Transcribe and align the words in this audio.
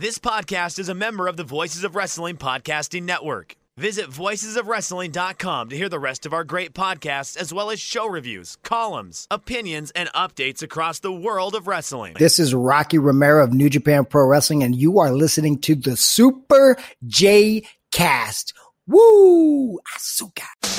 This 0.00 0.20
podcast 0.20 0.78
is 0.78 0.88
a 0.88 0.94
member 0.94 1.26
of 1.26 1.36
the 1.36 1.42
Voices 1.42 1.82
of 1.82 1.96
Wrestling 1.96 2.36
Podcasting 2.36 3.02
Network. 3.02 3.56
Visit 3.76 4.06
voicesofwrestling.com 4.06 5.70
to 5.70 5.76
hear 5.76 5.88
the 5.88 5.98
rest 5.98 6.24
of 6.24 6.32
our 6.32 6.44
great 6.44 6.72
podcasts, 6.72 7.36
as 7.36 7.52
well 7.52 7.68
as 7.68 7.80
show 7.80 8.06
reviews, 8.08 8.58
columns, 8.62 9.26
opinions, 9.28 9.90
and 9.96 10.08
updates 10.12 10.62
across 10.62 11.00
the 11.00 11.10
world 11.10 11.56
of 11.56 11.66
wrestling. 11.66 12.14
This 12.16 12.38
is 12.38 12.54
Rocky 12.54 12.98
Romero 12.98 13.42
of 13.42 13.52
New 13.52 13.68
Japan 13.68 14.04
Pro 14.04 14.24
Wrestling, 14.28 14.62
and 14.62 14.76
you 14.76 15.00
are 15.00 15.10
listening 15.10 15.58
to 15.62 15.74
the 15.74 15.96
Super 15.96 16.76
J 17.04 17.66
Cast. 17.90 18.54
Woo! 18.86 19.80
Asuka. 19.96 20.77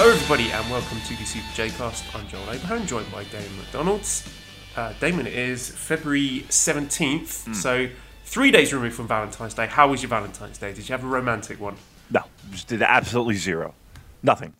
Hello, 0.00 0.12
everybody, 0.12 0.52
and 0.52 0.70
welcome 0.70 1.00
to 1.08 1.16
the 1.16 1.24
Super 1.24 1.52
J 1.54 1.70
Cast. 1.70 2.14
I'm 2.14 2.28
Joel 2.28 2.52
Abraham, 2.52 2.86
joined 2.86 3.10
by 3.10 3.24
Damon 3.24 3.58
McDonald's. 3.58 4.32
Uh, 4.76 4.92
Damon, 5.00 5.26
it 5.26 5.32
is 5.32 5.70
February 5.70 6.44
17th, 6.48 7.52
so 7.52 7.88
three 8.22 8.52
days 8.52 8.72
removed 8.72 8.94
from 8.94 9.08
Valentine's 9.08 9.54
Day. 9.54 9.66
How 9.66 9.88
was 9.88 10.00
your 10.00 10.08
Valentine's 10.10 10.56
Day? 10.56 10.72
Did 10.72 10.88
you 10.88 10.92
have 10.92 11.02
a 11.02 11.08
romantic 11.08 11.58
one? 11.58 11.74
No, 12.12 12.20
just 12.52 12.68
did 12.68 12.80
absolutely 12.80 13.34
zero, 13.34 13.74
nothing. 14.22 14.54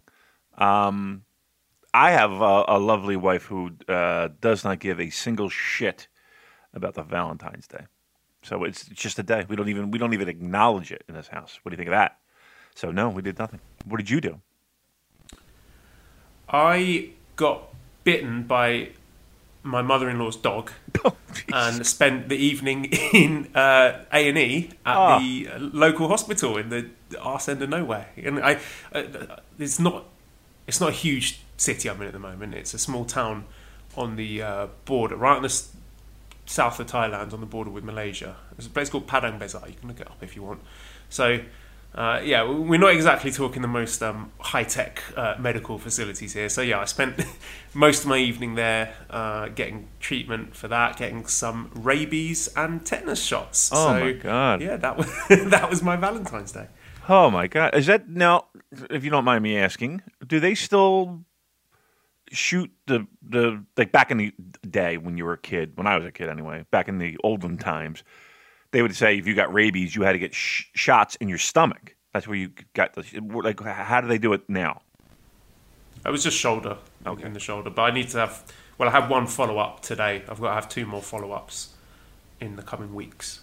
Um, 0.56 1.22
I 1.94 2.10
have 2.10 2.32
a, 2.32 2.64
a 2.66 2.78
lovely 2.80 3.14
wife 3.14 3.44
who 3.44 3.70
uh, 3.86 4.30
does 4.40 4.64
not 4.64 4.80
give 4.80 4.98
a 4.98 5.10
single 5.10 5.48
shit 5.48 6.08
about 6.74 6.94
the 6.94 7.04
Valentine's 7.04 7.68
Day. 7.68 7.86
So 8.42 8.64
it's 8.64 8.86
just 8.86 9.20
a 9.20 9.22
day. 9.22 9.46
We 9.48 9.54
don't 9.54 9.68
even 9.68 9.92
we 9.92 10.00
don't 10.00 10.14
even 10.14 10.28
acknowledge 10.28 10.90
it 10.90 11.04
in 11.08 11.14
this 11.14 11.28
house. 11.28 11.60
What 11.62 11.70
do 11.70 11.74
you 11.74 11.76
think 11.76 11.90
of 11.90 11.92
that? 11.92 12.18
So 12.74 12.90
no, 12.90 13.08
we 13.08 13.22
did 13.22 13.38
nothing. 13.38 13.60
What 13.84 13.98
did 13.98 14.10
you 14.10 14.20
do? 14.20 14.40
I 16.50 17.10
got 17.36 17.62
bitten 18.04 18.44
by 18.44 18.90
my 19.62 19.82
mother-in-law's 19.82 20.36
dog 20.36 20.70
Oh, 21.04 21.14
and 21.52 21.86
spent 21.86 22.28
the 22.28 22.36
evening 22.36 22.84
in 23.12 23.48
uh, 23.54 24.04
A 24.12 24.28
and 24.28 24.38
E 24.38 24.70
at 24.86 24.96
Ah. 24.96 25.18
the 25.18 25.48
local 25.58 26.08
hospital 26.08 26.56
in 26.56 26.70
the 26.70 26.88
arse 27.20 27.48
end 27.48 27.62
of 27.62 27.68
nowhere. 27.68 28.08
And 28.16 28.40
I, 28.40 28.58
uh, 28.92 29.02
it's 29.58 29.78
not, 29.78 30.06
it's 30.66 30.80
not 30.80 30.88
a 30.90 30.92
huge 30.92 31.40
city 31.56 31.88
I'm 31.88 32.00
in 32.00 32.06
at 32.08 32.12
the 32.14 32.18
moment. 32.18 32.54
It's 32.54 32.74
a 32.74 32.78
small 32.78 33.04
town 33.04 33.44
on 33.96 34.16
the 34.16 34.42
uh, 34.42 34.66
border, 34.86 35.16
right 35.16 35.36
on 35.36 35.42
the 35.42 35.46
s- 35.46 35.70
south 36.46 36.80
of 36.80 36.86
Thailand, 36.86 37.32
on 37.32 37.40
the 37.40 37.46
border 37.46 37.70
with 37.70 37.84
Malaysia. 37.84 38.36
There's 38.56 38.66
a 38.66 38.70
place 38.70 38.88
called 38.90 39.06
Padang 39.06 39.38
Besar. 39.38 39.68
You 39.68 39.74
can 39.74 39.88
look 39.88 40.00
it 40.00 40.06
up 40.08 40.22
if 40.22 40.34
you 40.34 40.42
want. 40.42 40.60
So. 41.10 41.40
Uh, 41.94 42.20
yeah, 42.22 42.42
we're 42.44 42.78
not 42.78 42.92
exactly 42.92 43.30
talking 43.30 43.62
the 43.62 43.68
most 43.68 44.02
um, 44.02 44.30
high-tech 44.38 45.02
uh, 45.16 45.34
medical 45.38 45.78
facilities 45.78 46.34
here. 46.34 46.48
So 46.48 46.60
yeah, 46.60 46.80
I 46.80 46.84
spent 46.84 47.20
most 47.74 48.02
of 48.02 48.08
my 48.08 48.18
evening 48.18 48.54
there 48.54 48.94
uh, 49.10 49.48
getting 49.48 49.88
treatment 49.98 50.54
for 50.54 50.68
that, 50.68 50.96
getting 50.96 51.26
some 51.26 51.70
rabies 51.74 52.48
and 52.56 52.84
tetanus 52.84 53.22
shots. 53.22 53.70
Oh, 53.72 53.86
so, 53.86 54.00
my 54.00 54.12
God. 54.12 54.60
Yeah, 54.60 54.76
that 54.76 54.96
was 54.96 55.06
that 55.28 55.68
was 55.68 55.82
my 55.82 55.96
Valentine's 55.96 56.52
Day. 56.52 56.68
Oh 57.08 57.30
my 57.30 57.46
god! 57.46 57.74
Is 57.74 57.86
that 57.86 58.08
now? 58.08 58.44
If 58.90 59.02
you 59.02 59.10
don't 59.10 59.24
mind 59.24 59.42
me 59.42 59.56
asking, 59.56 60.02
do 60.26 60.40
they 60.40 60.54
still 60.54 61.24
shoot 62.30 62.70
the 62.86 63.06
the 63.26 63.64
like 63.78 63.92
back 63.92 64.10
in 64.10 64.18
the 64.18 64.34
day 64.68 64.98
when 64.98 65.16
you 65.16 65.24
were 65.24 65.32
a 65.32 65.38
kid? 65.38 65.72
When 65.76 65.86
I 65.86 65.96
was 65.96 66.04
a 66.04 66.12
kid, 66.12 66.28
anyway, 66.28 66.66
back 66.70 66.86
in 66.86 66.98
the 66.98 67.16
olden 67.24 67.56
times, 67.56 68.04
they 68.70 68.82
would 68.82 68.94
say 68.94 69.16
if 69.18 69.26
you 69.26 69.34
got 69.34 69.52
rabies, 69.52 69.94
you 69.96 70.02
had 70.02 70.12
to 70.12 70.18
get 70.18 70.34
sh- 70.34 70.64
shots 70.74 71.16
in 71.16 71.28
your 71.28 71.38
stomach. 71.38 71.94
That's 72.12 72.26
where 72.26 72.36
you 72.36 72.50
got 72.74 72.94
the 72.94 73.04
like. 73.42 73.60
How 73.60 74.00
do 74.00 74.08
they 74.08 74.18
do 74.18 74.32
it 74.32 74.42
now? 74.48 74.82
It 76.06 76.10
was 76.10 76.22
just 76.22 76.36
shoulder 76.36 76.78
in 77.22 77.32
the 77.32 77.40
shoulder, 77.40 77.70
but 77.70 77.82
I 77.82 77.90
need 77.90 78.08
to 78.10 78.18
have. 78.18 78.44
Well, 78.78 78.88
I 78.88 78.92
have 78.92 79.10
one 79.10 79.26
follow-up 79.26 79.80
today. 79.80 80.22
I've 80.28 80.40
got 80.40 80.48
to 80.48 80.54
have 80.54 80.68
two 80.68 80.86
more 80.86 81.02
follow-ups 81.02 81.70
in 82.40 82.54
the 82.54 82.62
coming 82.62 82.94
weeks. 82.94 83.40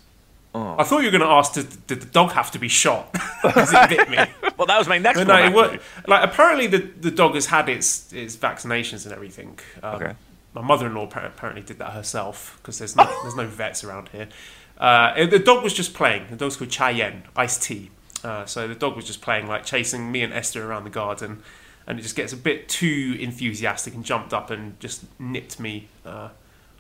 Oh. 0.53 0.77
I 0.79 0.83
thought 0.85 0.99
you 0.99 1.07
were 1.07 1.11
going 1.17 1.19
to 1.19 1.27
ask, 1.27 1.51
did, 1.51 1.85
did 1.87 1.99
the 1.99 2.05
dog 2.05 2.31
have 2.31 2.49
to 2.51 2.59
be 2.59 2.69
shot 2.69 3.11
because 3.43 3.73
it 3.73 3.89
bit 3.89 4.09
me? 4.09 4.17
Well, 4.57 4.67
that 4.67 4.77
was 4.77 4.87
my 4.87 4.97
next 4.97 5.19
But 5.19 5.27
one. 5.27 5.37
no, 5.41 5.45
it 5.47 5.53
wa- 5.53 5.77
like 6.07 6.23
apparently 6.23 6.67
the, 6.67 6.77
the 6.77 7.11
dog 7.11 7.35
has 7.35 7.47
had 7.47 7.67
its 7.67 8.13
its 8.13 8.37
vaccinations 8.37 9.03
and 9.03 9.13
everything. 9.13 9.59
Um, 9.83 9.95
Okay. 9.95 10.13
My 10.53 10.61
mother-in-law 10.61 11.09
apparently 11.13 11.61
did 11.61 11.79
that 11.79 11.91
herself 11.91 12.57
because 12.61 12.79
there's 12.79 12.95
no 12.95 13.03
there's 13.23 13.35
no 13.35 13.45
vets 13.45 13.83
around 13.83 14.07
here. 14.07 14.29
Uh, 14.77 15.25
the 15.25 15.39
dog 15.39 15.63
was 15.63 15.73
just 15.73 15.93
playing. 15.93 16.27
The 16.29 16.35
dog's 16.35 16.57
called 16.57 16.69
Chayen, 16.69 17.23
iced 17.35 17.63
tea. 17.63 17.91
Uh, 18.23 18.45
so 18.45 18.67
the 18.67 18.75
dog 18.75 18.95
was 18.95 19.05
just 19.05 19.21
playing, 19.21 19.47
like 19.47 19.65
chasing 19.65 20.11
me 20.11 20.23
and 20.23 20.33
Esther 20.33 20.67
around 20.67 20.83
the 20.83 20.89
garden, 20.89 21.43
and 21.85 21.99
it 21.99 22.01
just 22.01 22.15
gets 22.15 22.33
a 22.33 22.37
bit 22.37 22.67
too 22.67 23.15
enthusiastic 23.19 23.93
and 23.93 24.03
jumped 24.03 24.33
up 24.33 24.49
and 24.49 24.79
just 24.79 25.05
nipped 25.19 25.59
me 25.59 25.87
uh, 26.05 26.29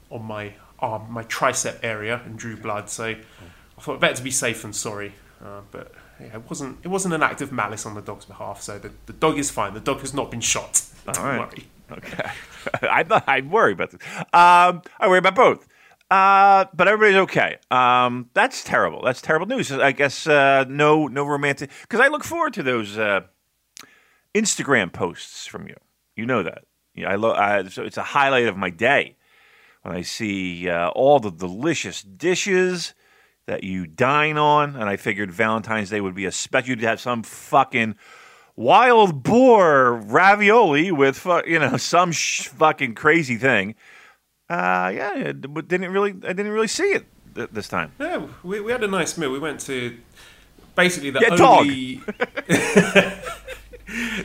on 0.09 0.23
my 0.23 0.53
arm, 0.79 1.11
my 1.11 1.23
tricep 1.23 1.79
area, 1.83 2.21
and 2.25 2.37
drew 2.37 2.57
blood. 2.57 2.89
So 2.89 3.15
I 3.77 3.81
thought 3.81 3.99
better 3.99 4.15
to 4.15 4.23
be 4.23 4.31
safe 4.31 4.63
than 4.63 4.73
sorry. 4.73 5.13
Uh, 5.43 5.61
but 5.71 5.91
yeah, 6.19 6.35
it 6.35 6.49
wasn't 6.49 6.79
it 6.83 6.87
wasn't 6.87 7.13
an 7.13 7.21
act 7.21 7.41
of 7.41 7.51
malice 7.51 7.85
on 7.85 7.93
the 7.93 8.01
dog's 8.01 8.25
behalf. 8.25 8.61
So 8.61 8.79
the, 8.79 8.91
the 9.05 9.13
dog 9.13 9.37
is 9.37 9.51
fine. 9.51 9.73
The 9.73 9.79
dog 9.79 9.99
has 9.99 10.13
not 10.13 10.31
been 10.31 10.41
shot. 10.41 10.81
Don't 11.05 11.23
right. 11.23 11.39
worry. 11.39 11.67
Okay. 11.91 12.29
I'm. 12.81 13.07
I 13.27 13.41
worry 13.41 13.73
about 13.73 13.91
this. 13.91 14.01
Um, 14.33 14.81
I 14.99 15.07
worry 15.07 15.19
about 15.19 15.35
both. 15.35 15.67
Uh, 16.11 16.65
but 16.73 16.87
everybody's 16.87 17.17
okay. 17.23 17.57
Um, 17.71 18.29
that's 18.33 18.63
terrible. 18.63 19.01
That's 19.03 19.21
terrible 19.21 19.47
news. 19.47 19.71
I 19.71 19.91
guess 19.91 20.27
uh, 20.27 20.65
no 20.67 21.07
no 21.07 21.25
romantic 21.25 21.71
because 21.81 21.99
I 21.99 22.07
look 22.07 22.23
forward 22.23 22.53
to 22.53 22.63
those 22.63 22.97
uh, 22.97 23.21
Instagram 24.35 24.93
posts 24.93 25.47
from 25.47 25.67
you. 25.67 25.75
You 26.15 26.25
know 26.25 26.43
that. 26.43 26.65
Yeah, 26.93 27.09
I, 27.11 27.15
lo- 27.15 27.33
I 27.33 27.67
so 27.69 27.83
it's 27.83 27.97
a 27.97 28.03
highlight 28.03 28.47
of 28.47 28.55
my 28.55 28.69
day 28.69 29.15
when 29.81 29.95
I 29.95 30.03
see 30.03 30.69
uh, 30.69 30.89
all 30.89 31.19
the 31.19 31.31
delicious 31.31 32.01
dishes 32.01 32.93
that 33.47 33.63
you 33.63 33.85
dine 33.85 34.37
on, 34.37 34.75
and 34.75 34.89
I 34.89 34.95
figured 34.97 35.31
Valentine's 35.31 35.89
Day 35.89 36.01
would 36.01 36.15
be 36.15 36.25
a 36.25 36.31
special. 36.31 36.69
You'd 36.69 36.81
have 36.81 37.01
some 37.01 37.23
fucking 37.23 37.95
wild 38.55 39.23
boar 39.23 39.93
ravioli 39.93 40.91
with 40.91 41.25
you 41.47 41.59
know 41.59 41.77
some 41.77 42.11
sh- 42.11 42.47
fucking 42.47 42.93
crazy 42.95 43.37
thing. 43.37 43.75
Uh, 44.49 44.91
yeah, 44.93 45.31
d- 45.31 45.61
didn't 45.67 45.91
really. 45.91 46.11
I 46.23 46.33
didn't 46.33 46.49
really 46.51 46.67
see 46.67 46.83
it 46.91 47.05
th- 47.33 47.49
this 47.51 47.67
time. 47.67 47.91
Yeah, 47.99 48.27
we, 48.43 48.59
we 48.59 48.71
had 48.71 48.83
a 48.83 48.87
nice 48.87 49.17
meal. 49.17 49.31
We 49.31 49.39
went 49.39 49.59
to 49.61 49.97
basically 50.75 51.09
the 51.09 51.19
Yeah, 51.21 51.35
only 51.43 51.95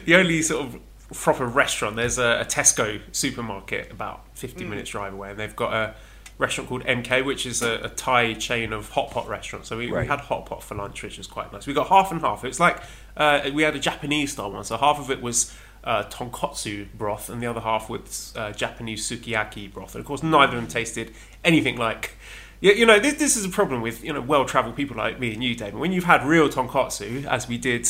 the 0.04 0.14
only 0.16 0.42
sort 0.42 0.66
of 0.66 0.80
proper 1.14 1.46
restaurant. 1.46 1.96
There's 1.96 2.18
a, 2.18 2.40
a 2.40 2.44
Tesco 2.44 3.00
supermarket 3.12 3.90
about 3.90 4.24
15 4.34 4.64
Hmm. 4.64 4.70
minutes 4.70 4.90
drive 4.90 5.12
away, 5.12 5.30
and 5.30 5.38
they've 5.38 5.56
got 5.56 5.72
a 5.72 5.94
restaurant 6.38 6.68
called 6.68 6.84
MK, 6.84 7.24
which 7.24 7.46
is 7.46 7.62
a, 7.62 7.80
a 7.84 7.88
Thai 7.88 8.34
chain 8.34 8.72
of 8.72 8.90
hot 8.90 9.10
pot 9.10 9.28
restaurants. 9.28 9.68
So 9.68 9.76
we, 9.78 9.90
we 9.90 10.06
had 10.06 10.20
hot 10.20 10.46
pot 10.46 10.62
for 10.62 10.74
lunch, 10.74 11.02
which 11.02 11.18
was 11.18 11.26
quite 11.26 11.52
nice. 11.52 11.66
We 11.66 11.74
got 11.74 11.88
half 11.88 12.10
and 12.12 12.20
half. 12.20 12.44
It 12.44 12.48
was 12.48 12.60
like 12.60 12.78
uh, 13.16 13.50
we 13.52 13.62
had 13.62 13.74
a 13.76 13.80
Japanese 13.80 14.32
style 14.32 14.50
one, 14.52 14.64
so 14.64 14.76
half 14.76 14.98
of 14.98 15.10
it 15.10 15.22
was. 15.22 15.54
Uh, 15.82 16.04
tonkotsu 16.04 16.86
broth 16.98 17.30
and 17.30 17.40
the 17.42 17.46
other 17.46 17.60
half 17.60 17.88
with 17.88 18.34
uh, 18.36 18.52
Japanese 18.52 19.08
sukiyaki 19.08 19.72
broth, 19.72 19.94
and 19.94 20.00
of 20.00 20.06
course 20.06 20.22
neither 20.22 20.56
of 20.56 20.62
them 20.62 20.66
tasted 20.68 21.10
anything 21.42 21.78
like 21.78 22.18
yeah, 22.60 22.72
you 22.72 22.84
know, 22.84 22.98
this, 22.98 23.14
this 23.14 23.36
is 23.36 23.44
a 23.46 23.48
problem 23.48 23.80
with 23.80 24.04
you 24.04 24.12
know 24.12 24.20
well-traveled 24.20 24.76
people 24.76 24.96
like 24.96 25.18
me 25.18 25.32
and 25.32 25.42
you, 25.42 25.54
David. 25.54 25.76
When 25.76 25.92
you've 25.92 26.04
had 26.04 26.24
real 26.24 26.48
tonkotsu, 26.48 27.24
as 27.24 27.48
we 27.48 27.56
did 27.56 27.88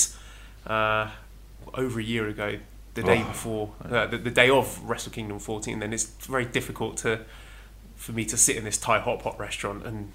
uh, 0.66 1.10
over 1.74 1.98
a 1.98 2.02
year 2.02 2.28
ago, 2.28 2.58
the 2.94 3.02
day 3.02 3.22
before, 3.22 3.72
uh, 3.84 4.06
the, 4.06 4.18
the 4.18 4.30
day 4.30 4.50
of 4.50 4.82
Wrestle 4.88 5.12
Kingdom 5.12 5.38
14, 5.38 5.78
then 5.78 5.92
it's 5.92 6.04
very 6.26 6.44
difficult 6.44 6.96
to 6.98 7.20
for 7.96 8.12
me 8.12 8.24
to 8.24 8.36
sit 8.36 8.56
in 8.56 8.64
this 8.64 8.78
Thai 8.78 9.00
hot 9.00 9.20
pot 9.20 9.38
restaurant 9.38 9.84
and 9.84 10.12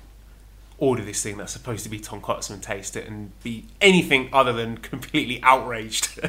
order 0.78 1.04
this 1.04 1.24
thing 1.24 1.38
that's 1.38 1.54
supposed 1.54 1.84
to 1.84 1.90
be 1.90 2.00
tonkotsu 2.00 2.52
and 2.52 2.62
taste 2.62 2.96
it 2.98 3.08
and 3.08 3.32
be 3.44 3.66
anything 3.80 4.30
other 4.34 4.52
than 4.52 4.78
completely 4.92 5.42
outraged 5.42 6.20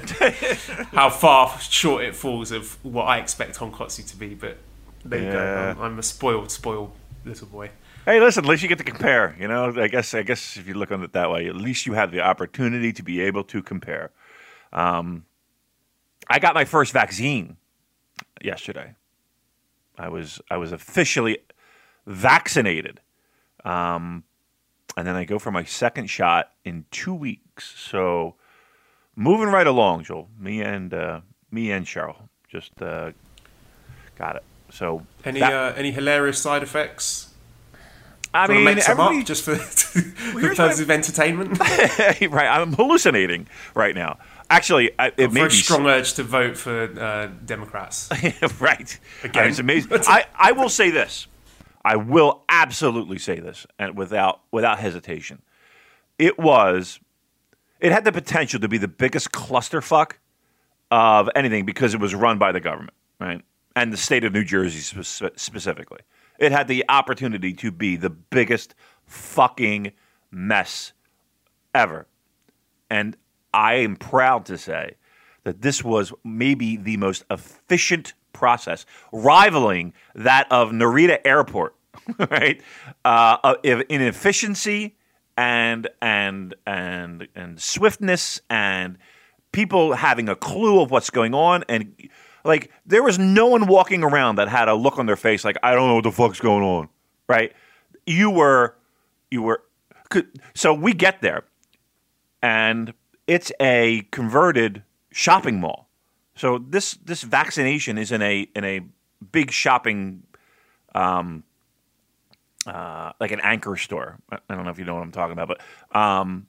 how 0.92 1.10
far 1.10 1.58
short 1.60 2.04
it 2.04 2.14
falls 2.14 2.52
of 2.52 2.82
what 2.84 3.04
I 3.04 3.18
expect 3.18 3.58
tonkotsu 3.58 4.08
to 4.10 4.16
be. 4.16 4.34
But 4.34 4.58
there 5.04 5.22
you 5.22 5.32
go. 5.32 5.74
I'm, 5.78 5.80
I'm 5.80 5.98
a 5.98 6.02
spoiled, 6.02 6.50
spoiled 6.50 6.92
little 7.24 7.48
boy. 7.48 7.70
Hey, 8.04 8.20
listen, 8.20 8.44
at 8.44 8.48
least 8.48 8.62
you 8.62 8.68
get 8.68 8.78
to 8.78 8.84
compare. 8.84 9.34
You 9.38 9.48
know, 9.48 9.74
I 9.76 9.88
guess 9.88 10.14
I 10.14 10.22
guess 10.22 10.56
if 10.56 10.68
you 10.68 10.74
look 10.74 10.92
on 10.92 11.02
it 11.02 11.12
that 11.12 11.30
way, 11.30 11.48
at 11.48 11.56
least 11.56 11.86
you 11.86 11.94
have 11.94 12.12
the 12.12 12.20
opportunity 12.20 12.92
to 12.92 13.02
be 13.02 13.20
able 13.20 13.42
to 13.44 13.62
compare. 13.62 14.12
Um, 14.72 15.24
I 16.28 16.38
got 16.38 16.54
my 16.54 16.64
first 16.64 16.92
vaccine 16.92 17.56
yesterday. 18.40 18.94
I 19.98 20.08
was 20.08 20.40
I 20.50 20.56
was 20.56 20.70
officially 20.70 21.38
vaccinated, 22.06 23.00
um, 23.64 24.22
and 24.96 25.06
then 25.06 25.14
I 25.14 25.24
go 25.24 25.38
for 25.38 25.50
my 25.50 25.64
second 25.64 26.08
shot 26.08 26.52
in 26.64 26.84
two 26.90 27.14
weeks. 27.14 27.74
So 27.76 28.34
moving 29.14 29.48
right 29.48 29.66
along, 29.66 30.04
Joel. 30.04 30.28
Me 30.38 30.62
and 30.62 30.92
uh, 30.94 31.20
me 31.50 31.70
and 31.70 31.86
Cheryl 31.86 32.16
just 32.48 32.80
uh, 32.80 33.12
got 34.18 34.36
it. 34.36 34.42
So 34.70 35.06
Any 35.24 35.40
that- 35.40 35.52
uh, 35.52 35.72
any 35.76 35.90
hilarious 35.90 36.38
side 36.38 36.62
effects? 36.62 37.32
I 38.34 38.48
mean, 38.48 38.64
make 38.64 38.82
some 38.82 39.00
up 39.00 39.24
just 39.24 39.44
for, 39.44 39.54
for 39.56 40.40
here's 40.40 40.58
purposes 40.58 40.80
of 40.80 40.90
entertainment. 40.90 41.58
right, 41.60 42.48
I'm 42.48 42.74
hallucinating 42.74 43.46
right 43.74 43.94
now. 43.94 44.18
Actually, 44.50 44.90
I, 44.98 45.06
it 45.16 45.32
may 45.32 45.40
Very 45.40 45.48
be 45.48 45.54
strong 45.54 45.86
urge 45.86 46.12
to 46.14 46.22
vote 46.22 46.56
for 46.56 46.82
uh, 47.00 47.28
Democrats. 47.46 48.10
right. 48.60 48.98
Again. 49.24 49.48
it's 49.48 49.58
amazing. 49.58 49.90
I, 50.06 50.26
I 50.34 50.52
will 50.52 50.68
say 50.68 50.90
this. 50.90 51.26
I 51.86 51.94
will 51.94 52.42
absolutely 52.48 53.16
say 53.16 53.38
this, 53.38 53.64
and 53.78 53.96
without 53.96 54.40
without 54.50 54.80
hesitation, 54.80 55.40
it 56.18 56.36
was. 56.36 56.98
It 57.78 57.92
had 57.92 58.04
the 58.04 58.10
potential 58.10 58.58
to 58.58 58.68
be 58.68 58.78
the 58.78 58.88
biggest 58.88 59.30
clusterfuck 59.30 60.14
of 60.90 61.30
anything 61.36 61.64
because 61.64 61.94
it 61.94 62.00
was 62.00 62.12
run 62.12 62.38
by 62.38 62.50
the 62.50 62.58
government, 62.58 62.94
right, 63.20 63.40
and 63.76 63.92
the 63.92 63.96
state 63.96 64.24
of 64.24 64.32
New 64.32 64.42
Jersey 64.42 64.80
spe- 64.80 65.38
specifically. 65.38 66.00
It 66.40 66.50
had 66.50 66.66
the 66.66 66.84
opportunity 66.88 67.52
to 67.52 67.70
be 67.70 67.94
the 67.94 68.10
biggest 68.10 68.74
fucking 69.04 69.92
mess 70.32 70.92
ever. 71.72 72.08
And 72.90 73.16
I 73.54 73.74
am 73.74 73.94
proud 73.94 74.44
to 74.46 74.58
say 74.58 74.96
that 75.44 75.62
this 75.62 75.84
was 75.84 76.12
maybe 76.24 76.76
the 76.76 76.96
most 76.96 77.24
efficient 77.30 78.14
process, 78.32 78.86
rivaling 79.12 79.92
that 80.14 80.50
of 80.50 80.70
Narita 80.70 81.18
Airport, 81.24 81.75
right? 82.30 82.60
Uh, 83.04 83.36
uh, 83.42 83.54
in 83.64 84.02
efficiency 84.02 84.96
and 85.36 85.88
and 86.00 86.54
and 86.66 87.28
and 87.34 87.60
swiftness 87.60 88.40
and 88.48 88.98
people 89.52 89.94
having 89.94 90.28
a 90.28 90.36
clue 90.36 90.80
of 90.80 90.90
what's 90.90 91.10
going 91.10 91.34
on 91.34 91.64
and 91.68 91.94
like 92.44 92.70
there 92.86 93.02
was 93.02 93.18
no 93.18 93.46
one 93.46 93.66
walking 93.66 94.02
around 94.02 94.36
that 94.36 94.48
had 94.48 94.68
a 94.68 94.74
look 94.74 94.98
on 94.98 95.06
their 95.06 95.16
face 95.16 95.44
like 95.44 95.56
I 95.62 95.74
don't 95.74 95.88
know 95.88 95.96
what 95.96 96.04
the 96.04 96.12
fuck's 96.12 96.40
going 96.40 96.62
on, 96.62 96.88
right? 97.28 97.52
You 98.06 98.30
were 98.30 98.76
you 99.30 99.42
were 99.42 99.62
so 100.54 100.72
we 100.72 100.94
get 100.94 101.20
there 101.20 101.44
and 102.42 102.94
it's 103.26 103.52
a 103.60 104.02
converted 104.12 104.82
shopping 105.10 105.60
mall. 105.60 105.88
So 106.34 106.58
this 106.58 106.94
this 107.04 107.22
vaccination 107.22 107.98
is 107.98 108.12
in 108.12 108.22
a 108.22 108.46
in 108.54 108.64
a 108.64 108.80
big 109.32 109.50
shopping, 109.50 110.22
um, 110.94 111.42
uh, 112.66 113.12
like 113.20 113.32
an 113.32 113.40
anchor 113.40 113.76
store. 113.76 114.18
I 114.30 114.38
don't 114.48 114.64
know 114.64 114.70
if 114.70 114.78
you 114.78 114.84
know 114.84 114.94
what 114.94 115.02
I'm 115.02 115.12
talking 115.12 115.32
about, 115.32 115.48
but 115.48 115.96
um, 115.98 116.46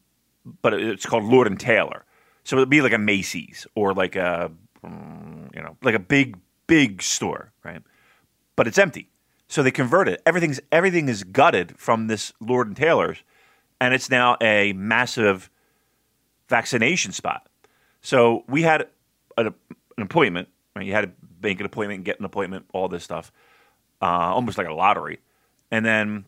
but 0.61 0.73
it's 0.73 1.05
called 1.05 1.23
Lord 1.23 1.47
and 1.47 1.59
Taylor. 1.59 2.05
So 2.43 2.55
it'd 2.57 2.69
be 2.69 2.81
like 2.81 2.93
a 2.93 2.97
Macy's 2.97 3.67
or 3.75 3.93
like 3.93 4.15
a 4.15 4.51
mm, 4.83 5.55
you 5.55 5.61
know 5.61 5.77
like 5.83 5.95
a 5.95 5.99
big 5.99 6.37
big 6.67 7.01
store, 7.01 7.51
right? 7.63 7.81
But 8.55 8.67
it's 8.67 8.77
empty. 8.77 9.09
So 9.47 9.63
they 9.63 9.71
convert 9.71 10.07
it. 10.07 10.21
Everything's 10.25 10.59
everything 10.71 11.09
is 11.09 11.23
gutted 11.23 11.77
from 11.77 12.07
this 12.07 12.33
Lord 12.39 12.67
and 12.67 12.75
Taylor's, 12.75 13.23
and 13.79 13.93
it's 13.93 14.09
now 14.09 14.37
a 14.41 14.73
massive 14.73 15.49
vaccination 16.49 17.11
spot. 17.11 17.47
So 18.01 18.43
we 18.47 18.61
had 18.61 18.87
an, 19.37 19.47
an 19.97 20.03
appointment. 20.03 20.49
Right? 20.75 20.85
You 20.85 20.93
had 20.93 21.05
to 21.05 21.11
make 21.41 21.59
an 21.59 21.65
appointment, 21.65 22.03
get 22.03 22.19
an 22.19 22.25
appointment, 22.25 22.65
all 22.73 22.87
this 22.87 23.03
stuff, 23.03 23.31
uh, 24.01 24.05
almost 24.05 24.57
like 24.57 24.67
a 24.67 24.73
lottery. 24.73 25.19
And 25.71 25.85
then, 25.85 26.25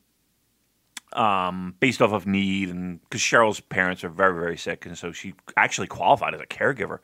um, 1.14 1.76
based 1.80 2.02
off 2.02 2.12
of 2.12 2.28
need, 2.28 2.70
and 2.70 3.02
because 3.04 3.22
Cheryl's 3.22 3.60
parents 3.60 4.04
are 4.04 4.10
very, 4.10 4.34
very 4.34 4.58
sick, 4.58 4.86
and 4.86 4.98
so 4.98 5.12
she 5.12 5.34
actually 5.58 5.88
qualified 5.88 6.34
as 6.34 6.42
a 6.42 6.46
caregiver, 6.46 7.00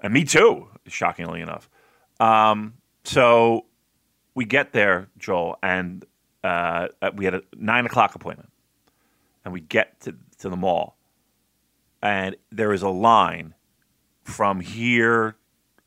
and 0.00 0.12
me 0.12 0.24
too, 0.24 0.68
shockingly 0.86 1.40
enough. 1.40 1.68
Um, 2.18 2.74
so 3.04 3.66
we 4.34 4.44
get 4.44 4.72
there, 4.72 5.08
Joel, 5.18 5.58
and 5.62 6.04
uh, 6.42 6.88
we 7.14 7.24
had 7.24 7.34
a 7.34 7.42
nine 7.56 7.86
o'clock 7.86 8.14
appointment, 8.14 8.50
and 9.44 9.52
we 9.52 9.60
get 9.60 10.00
to, 10.00 10.14
to 10.38 10.48
the 10.48 10.56
mall, 10.56 10.96
and 12.02 12.36
there 12.50 12.72
is 12.72 12.82
a 12.82 12.88
line 12.88 13.54
from 14.24 14.60
here. 14.60 15.36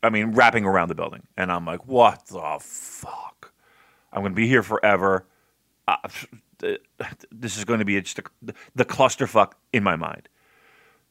I 0.02 0.08
mean, 0.08 0.32
wrapping 0.32 0.64
around 0.64 0.88
the 0.88 0.94
building, 0.94 1.26
and 1.36 1.52
I'm 1.52 1.66
like, 1.66 1.86
"What 1.86 2.26
the 2.26 2.58
fuck? 2.60 3.52
I'm 4.12 4.22
going 4.22 4.32
to 4.32 4.36
be 4.36 4.48
here 4.48 4.62
forever. 4.62 5.26
Uh, 5.88 5.96
this 7.32 7.56
is 7.56 7.64
going 7.64 7.78
to 7.78 7.84
be 7.84 8.00
just 8.00 8.18
a, 8.18 8.22
the 8.74 8.84
clusterfuck 8.84 9.52
in 9.72 9.82
my 9.82 9.96
mind." 9.96 10.28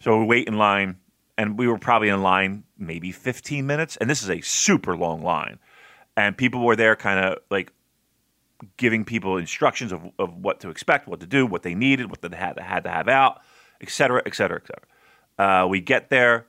So 0.02 0.20
we 0.20 0.26
wait 0.26 0.48
in 0.48 0.58
line, 0.58 0.98
and 1.38 1.58
we 1.58 1.68
were 1.68 1.78
probably 1.78 2.10
in 2.10 2.22
line 2.22 2.64
maybe 2.78 3.12
15 3.12 3.66
minutes, 3.66 3.98
and 3.98 4.10
this 4.10 4.24
is 4.24 4.30
a 4.30 4.42
super 4.42 4.96
long 4.96 5.22
line, 5.22 5.60
and 6.16 6.38
people 6.38 6.64
were 6.64 6.76
there, 6.76 6.96
kind 6.96 7.26
of 7.26 7.40
like 7.50 7.74
giving 8.78 9.06
people 9.06 9.38
instructions 9.38 9.92
of, 9.92 10.02
of 10.18 10.36
what 10.38 10.60
to 10.62 10.70
expect, 10.70 11.08
what 11.08 11.20
to 11.20 11.26
do, 11.26 11.46
what 11.46 11.64
they 11.64 11.76
needed, 11.76 12.10
what 12.10 12.22
they 12.22 12.36
had, 12.36 12.60
had 12.60 12.84
to 12.84 12.90
have 12.90 13.08
out, 13.08 13.42
et 13.82 13.90
cetera, 13.90 14.22
et 14.26 14.36
cetera, 14.36 14.62
et 14.62 14.68
cetera. 14.68 15.64
Uh, 15.64 15.68
we 15.68 15.80
get 15.80 16.10
there, 16.10 16.46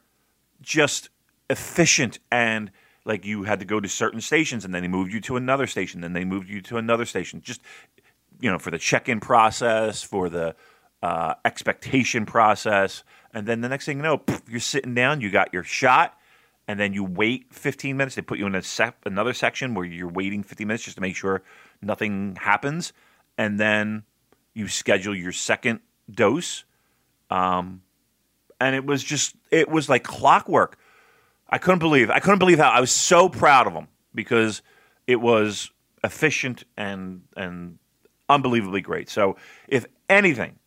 just 0.61 1.09
efficient 1.49 2.19
and 2.31 2.71
like 3.05 3.25
you 3.25 3.45
had 3.45 3.59
to 3.61 3.65
go 3.65 3.81
to 3.81 3.89
certain 3.89 4.21
stations 4.21 4.65
and 4.65 4.75
then 4.75 4.83
they 4.83 4.89
moved 4.89 5.13
you 5.13 5.21
to 5.21 5.37
another 5.37 5.67
station, 5.67 6.01
then 6.01 6.13
they 6.13 6.25
moved 6.25 6.49
you 6.49 6.61
to 6.61 6.77
another 6.77 7.05
station. 7.05 7.41
Just 7.41 7.61
you 8.41 8.51
know, 8.51 8.59
for 8.59 8.71
the 8.71 8.79
check-in 8.79 9.21
process, 9.21 10.03
for 10.03 10.29
the 10.29 10.55
uh, 11.03 11.35
expectation 11.45 12.27
process, 12.27 13.05
and 13.33 13.47
then 13.47 13.61
the 13.61 13.69
next 13.69 13.87
thing 13.87 13.99
you 13.99 14.03
know, 14.03 14.19
poof, 14.19 14.43
you're 14.49 14.61
sitting 14.61 14.95
down, 14.95 15.21
you 15.21 15.31
got 15.31 15.53
your 15.53 15.63
shot, 15.63 16.19
and 16.67 16.79
then 16.79 16.93
you 16.93 17.05
wait 17.05 17.53
15 17.53 17.97
minutes. 17.97 18.17
They 18.17 18.23
put 18.23 18.39
you 18.39 18.47
in 18.47 18.55
a 18.55 18.63
sec- 18.63 18.97
another 19.07 19.33
section 19.33 19.75
where 19.75 19.85
you're 19.85 20.09
waiting 20.09 20.43
15 20.43 20.67
minutes 20.67 20.85
just 20.85 20.97
to 20.97 21.01
make 21.01 21.17
sure 21.17 21.43
nothing 21.81 22.37
happens, 22.37 22.93
and 23.39 23.59
then 23.59 24.05
you 24.55 24.69
schedule 24.69 25.15
your 25.15 25.33
second 25.33 25.81
dose. 26.11 26.65
Um, 27.31 27.83
and 28.61 28.75
it 28.75 28.85
was 28.85 29.03
just 29.03 29.35
it 29.51 29.69
was 29.69 29.89
like 29.89 30.05
clockwork. 30.05 30.79
I 31.49 31.59
couldn't 31.59 31.79
believe 31.79 32.11
I 32.11 32.21
couldn't 32.21 32.39
believe 32.39 32.59
how 32.59 32.71
I 32.71 32.81
was 32.81 32.91
so 32.91 33.29
proud 33.29 33.67
of 33.67 33.73
them 33.73 33.89
because 34.15 34.63
it 35.07 35.17
was 35.17 35.71
efficient 36.05 36.65
and 36.77 37.23
and 37.37 37.79
unbelievably 38.31 38.81
great. 38.81 39.11
So 39.11 39.37
if 39.69 39.85
anything, 40.09 40.59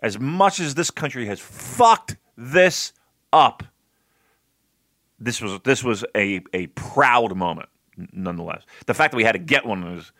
as 0.00 0.18
much 0.18 0.60
as 0.60 0.74
this 0.74 0.90
country 0.90 1.26
has 1.26 1.40
fucked 1.40 2.16
this 2.36 2.92
up, 3.32 3.62
this 5.18 5.40
was 5.40 5.60
this 5.64 5.82
was 5.82 6.04
a 6.14 6.40
a 6.54 6.68
proud 6.68 7.36
moment 7.36 7.68
nonetheless. 8.12 8.62
The 8.86 8.94
fact 8.94 9.10
that 9.10 9.16
we 9.16 9.24
had 9.24 9.32
to 9.32 9.40
get 9.40 9.66
one 9.66 9.94
was 9.94 10.12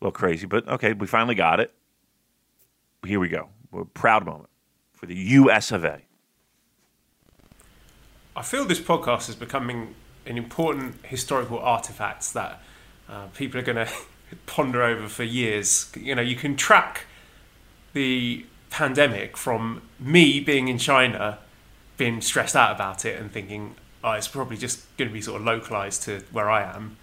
a 0.00 0.04
little 0.04 0.12
crazy, 0.12 0.46
but 0.46 0.66
okay, 0.68 0.92
we 0.92 1.06
finally 1.06 1.34
got 1.34 1.60
it. 1.60 1.74
Here 3.04 3.18
we 3.18 3.28
go. 3.28 3.48
We're 3.70 3.82
a 3.82 3.86
proud 3.86 4.24
moment 4.24 4.50
for 4.92 5.06
the 5.06 5.16
U.S. 5.16 5.72
of 5.72 5.84
A. 5.84 6.00
I 8.36 8.42
feel 8.42 8.64
this 8.64 8.80
podcast 8.80 9.28
is 9.28 9.34
becoming 9.34 9.94
an 10.26 10.38
important 10.38 11.04
historical 11.04 11.58
artifact 11.58 12.32
that 12.34 12.62
uh, 13.08 13.26
people 13.34 13.58
are 13.58 13.64
going 13.64 13.76
to 13.86 13.92
ponder 14.46 14.82
over 14.82 15.08
for 15.08 15.24
years. 15.24 15.90
You 15.96 16.14
know, 16.14 16.22
you 16.22 16.36
can 16.36 16.56
track 16.56 17.06
the 17.92 18.44
pandemic 18.70 19.36
from 19.36 19.82
me 19.98 20.40
being 20.40 20.68
in 20.68 20.78
China, 20.78 21.38
being 21.96 22.20
stressed 22.20 22.56
out 22.56 22.74
about 22.74 23.04
it 23.04 23.20
and 23.20 23.30
thinking, 23.30 23.74
oh, 24.02 24.12
it's 24.12 24.28
probably 24.28 24.56
just 24.56 24.84
going 24.96 25.08
to 25.08 25.12
be 25.12 25.20
sort 25.20 25.40
of 25.40 25.46
localized 25.46 26.02
to 26.04 26.22
where 26.32 26.50
I 26.50 26.62
am. 26.62 26.96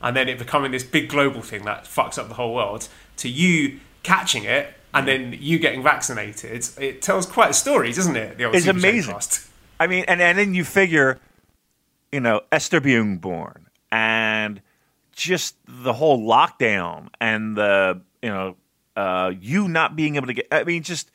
And 0.00 0.14
then 0.14 0.28
it 0.28 0.38
becoming 0.38 0.70
this 0.70 0.84
big 0.84 1.08
global 1.08 1.40
thing 1.40 1.64
that 1.64 1.84
fucks 1.84 2.18
up 2.18 2.28
the 2.28 2.34
whole 2.34 2.54
world, 2.54 2.88
to 3.18 3.28
you 3.28 3.80
catching 4.02 4.44
it 4.44 4.74
and 4.92 5.04
mm. 5.04 5.06
then 5.06 5.38
you 5.40 5.58
getting 5.58 5.82
vaccinated. 5.82 6.68
It 6.78 7.02
tells 7.02 7.26
quite 7.26 7.50
a 7.50 7.54
story, 7.54 7.92
doesn't 7.92 8.16
it? 8.16 8.38
The 8.38 8.44
old 8.44 8.54
It's 8.54 8.66
amazing. 8.66 9.12
cast. 9.12 9.48
I 9.80 9.86
mean, 9.86 10.04
and, 10.06 10.20
and 10.20 10.38
then 10.38 10.54
you 10.54 10.64
figure, 10.64 11.18
you 12.12 12.20
know, 12.20 12.42
Esther 12.52 12.80
being 12.80 13.18
born 13.18 13.66
and 13.90 14.60
just 15.14 15.56
the 15.66 15.92
whole 15.92 16.26
lockdown 16.26 17.08
and 17.20 17.56
the, 17.56 18.00
you 18.22 18.28
know, 18.28 18.56
uh, 18.96 19.32
you 19.40 19.68
not 19.68 19.96
being 19.96 20.16
able 20.16 20.26
to 20.26 20.34
get, 20.34 20.48
I 20.50 20.64
mean, 20.64 20.82
just, 20.82 21.10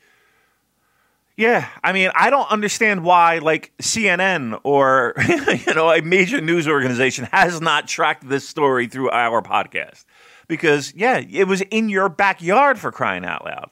yeah. 1.36 1.68
I 1.82 1.92
mean, 1.92 2.10
I 2.14 2.30
don't 2.30 2.50
understand 2.50 3.04
why, 3.04 3.38
like, 3.38 3.72
CNN 3.80 4.60
or, 4.64 5.14
you 5.66 5.74
know, 5.74 5.90
a 5.90 6.02
major 6.02 6.40
news 6.40 6.68
organization 6.68 7.26
has 7.32 7.60
not 7.60 7.88
tracked 7.88 8.28
this 8.28 8.48
story 8.48 8.86
through 8.86 9.10
our 9.10 9.42
podcast. 9.42 10.04
Because, 10.48 10.92
yeah, 10.94 11.18
it 11.18 11.46
was 11.46 11.60
in 11.62 11.88
your 11.88 12.08
backyard 12.08 12.78
for 12.78 12.90
crying 12.90 13.24
out 13.24 13.44
loud. 13.44 13.70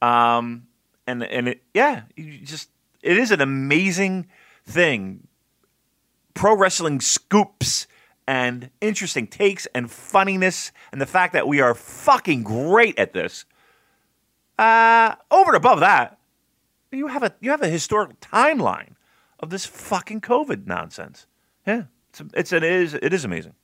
Um, 0.00 0.68
and, 1.06 1.22
and 1.24 1.48
it, 1.48 1.62
yeah, 1.74 2.02
you 2.16 2.38
just, 2.38 2.70
it 3.02 3.18
is 3.18 3.32
an 3.32 3.40
amazing 3.40 4.28
thing. 4.64 5.26
Pro 6.34 6.56
wrestling 6.56 7.00
scoops 7.00 7.86
and 8.26 8.70
interesting 8.80 9.26
takes 9.26 9.66
and 9.74 9.90
funniness, 9.90 10.72
and 10.92 11.00
the 11.00 11.06
fact 11.06 11.32
that 11.32 11.48
we 11.48 11.60
are 11.60 11.74
fucking 11.74 12.42
great 12.42 12.98
at 12.98 13.12
this. 13.12 13.44
Uh, 14.58 15.14
over 15.30 15.50
and 15.50 15.56
above 15.56 15.80
that, 15.80 16.18
you 16.92 17.06
have 17.08 17.22
a 17.22 17.34
you 17.40 17.50
have 17.50 17.62
a 17.62 17.68
historical 17.68 18.16
timeline 18.20 18.94
of 19.38 19.50
this 19.50 19.64
fucking 19.66 20.20
COVID 20.20 20.66
nonsense. 20.66 21.26
Yeah, 21.66 21.84
it's 22.10 22.22
it's 22.34 22.52
it 22.52 22.62
is 22.62 22.94
it 22.94 23.12
is 23.12 23.24
amazing. 23.24 23.54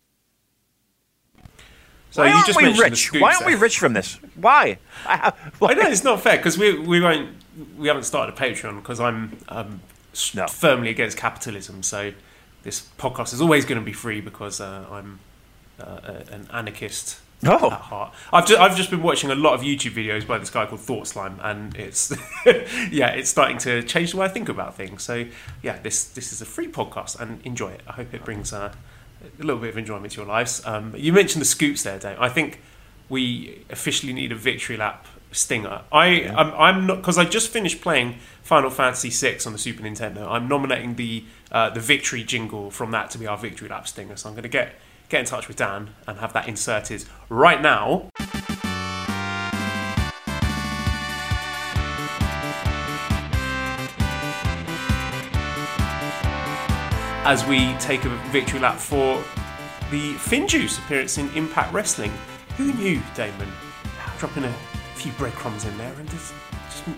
So 2.11 2.23
Why 2.23 2.29
you 2.29 2.35
aren't 2.35 2.47
just 2.47 2.57
we 2.57 2.79
rich? 2.81 3.13
Why 3.13 3.35
aren't 3.35 3.47
we 3.47 3.55
rich 3.57 3.79
from 3.79 3.93
this? 3.93 4.19
Why? 4.37 4.79
I, 5.05 5.33
I 5.61 5.75
know 5.75 5.89
it's 5.89 6.05
not 6.05 6.23
fair 6.23 6.37
because 6.39 6.57
we 6.57 6.79
we 6.79 7.01
won't 7.01 7.31
we 7.77 7.89
haven't 7.89 8.05
started 8.05 8.35
a 8.35 8.39
Patreon 8.39 8.77
because 8.77 9.01
I'm 9.01 9.37
um, 9.49 9.81
No. 10.35 10.47
firmly 10.47 10.89
against 10.91 11.19
capitalism. 11.19 11.83
So 11.83 12.13
this 12.67 12.89
podcast 12.99 13.33
is 13.33 13.41
always 13.41 13.65
going 13.65 13.81
to 13.81 13.85
be 13.85 13.93
free 13.93 14.21
because 14.21 14.61
uh, 14.61 14.85
I'm 14.91 15.21
uh, 15.81 16.01
an 16.33 16.49
anarchist 16.53 17.21
Oh. 17.45 17.67
at 17.71 17.81
heart. 17.81 18.15
I've 18.33 18.47
just, 18.47 18.61
I've 18.61 18.77
just 18.77 18.91
been 18.91 19.03
watching 19.03 19.31
a 19.31 19.35
lot 19.35 19.53
of 19.55 19.61
YouTube 19.61 19.93
videos 19.93 20.27
by 20.27 20.39
this 20.39 20.49
guy 20.51 20.65
called 20.67 20.81
Thought 20.81 21.07
Slime, 21.07 21.39
and 21.43 21.77
it's 21.77 22.11
yeah, 22.91 23.09
it's 23.11 23.29
starting 23.31 23.59
to 23.59 23.83
change 23.83 24.13
the 24.13 24.17
way 24.17 24.27
I 24.27 24.29
think 24.31 24.49
about 24.49 24.75
things. 24.75 25.03
So 25.03 25.27
yeah, 25.63 25.79
this 25.83 26.05
this 26.07 26.33
is 26.33 26.41
a 26.41 26.47
free 26.47 26.67
podcast, 26.67 27.21
and 27.21 27.41
enjoy 27.47 27.71
it. 27.73 27.83
I 27.87 27.93
hope 27.93 28.13
it 28.15 28.25
brings 28.25 28.53
uh, 28.53 28.73
a 29.23 29.43
little 29.43 29.61
bit 29.61 29.69
of 29.71 29.79
enjoyment 29.79 30.13
to 30.15 30.17
your 30.23 30.27
lives. 30.27 30.63
Um, 30.67 30.95
you 30.97 31.13
mentioned 31.13 31.41
the 31.43 31.47
scoops 31.47 31.83
there, 31.85 31.99
Dave. 31.99 32.17
I 32.19 32.31
think 32.31 32.61
we 33.09 33.65
officially 33.71 34.13
need 34.15 34.33
a 34.33 34.37
victory 34.37 34.77
lap 34.79 35.07
stinger. 35.31 35.83
I 35.93 36.27
I'm, 36.29 36.55
I'm 36.55 36.87
not 36.87 36.97
because 36.97 37.19
I 37.19 37.27
just 37.27 37.51
finished 37.51 37.81
playing 37.83 38.17
Final 38.43 38.71
Fantasy 38.71 39.11
VI 39.11 39.39
on 39.47 39.53
the 39.53 39.59
Super 39.59 39.83
Nintendo. 39.83 40.27
I'm 40.27 40.49
nominating 40.49 40.95
the 40.97 41.23
uh, 41.53 41.71
the 41.71 41.81
victory 41.81 42.25
jingle 42.25 42.71
from 42.71 42.91
that 42.91 43.11
to 43.11 43.19
be 43.19 43.27
our 43.27 43.39
victory 43.39 43.69
lap 43.69 43.87
stinger. 43.89 44.17
So 44.17 44.29
I'm 44.29 44.35
going 44.35 44.43
to 44.43 44.49
get 44.49 44.75
get 45.09 45.21
in 45.21 45.27
touch 45.27 45.49
with 45.49 45.57
Dan 45.57 45.91
and 46.07 46.19
have 46.19 46.33
that 46.33 46.49
inserted 46.49 47.05
right 47.29 47.63
now. 47.63 48.09
As 57.29 57.45
we 57.47 57.75
take 57.79 58.05
a 58.05 58.09
victory 58.31 58.61
lap 58.61 58.79
for 58.79 59.23
the 59.91 60.15
Finjuice 60.15 60.79
appearance 60.79 61.19
in 61.19 61.29
Impact 61.35 61.73
Wrestling. 61.73 62.13
Who 62.57 62.73
knew, 62.73 63.01
Damon? 63.15 63.49
Dropping 64.19 64.45
a 64.45 64.53
few 64.95 65.13
breadcrumbs 65.13 65.65
in 65.65 65.77
there, 65.79 65.93
and 65.93 66.11
just, 66.11 66.35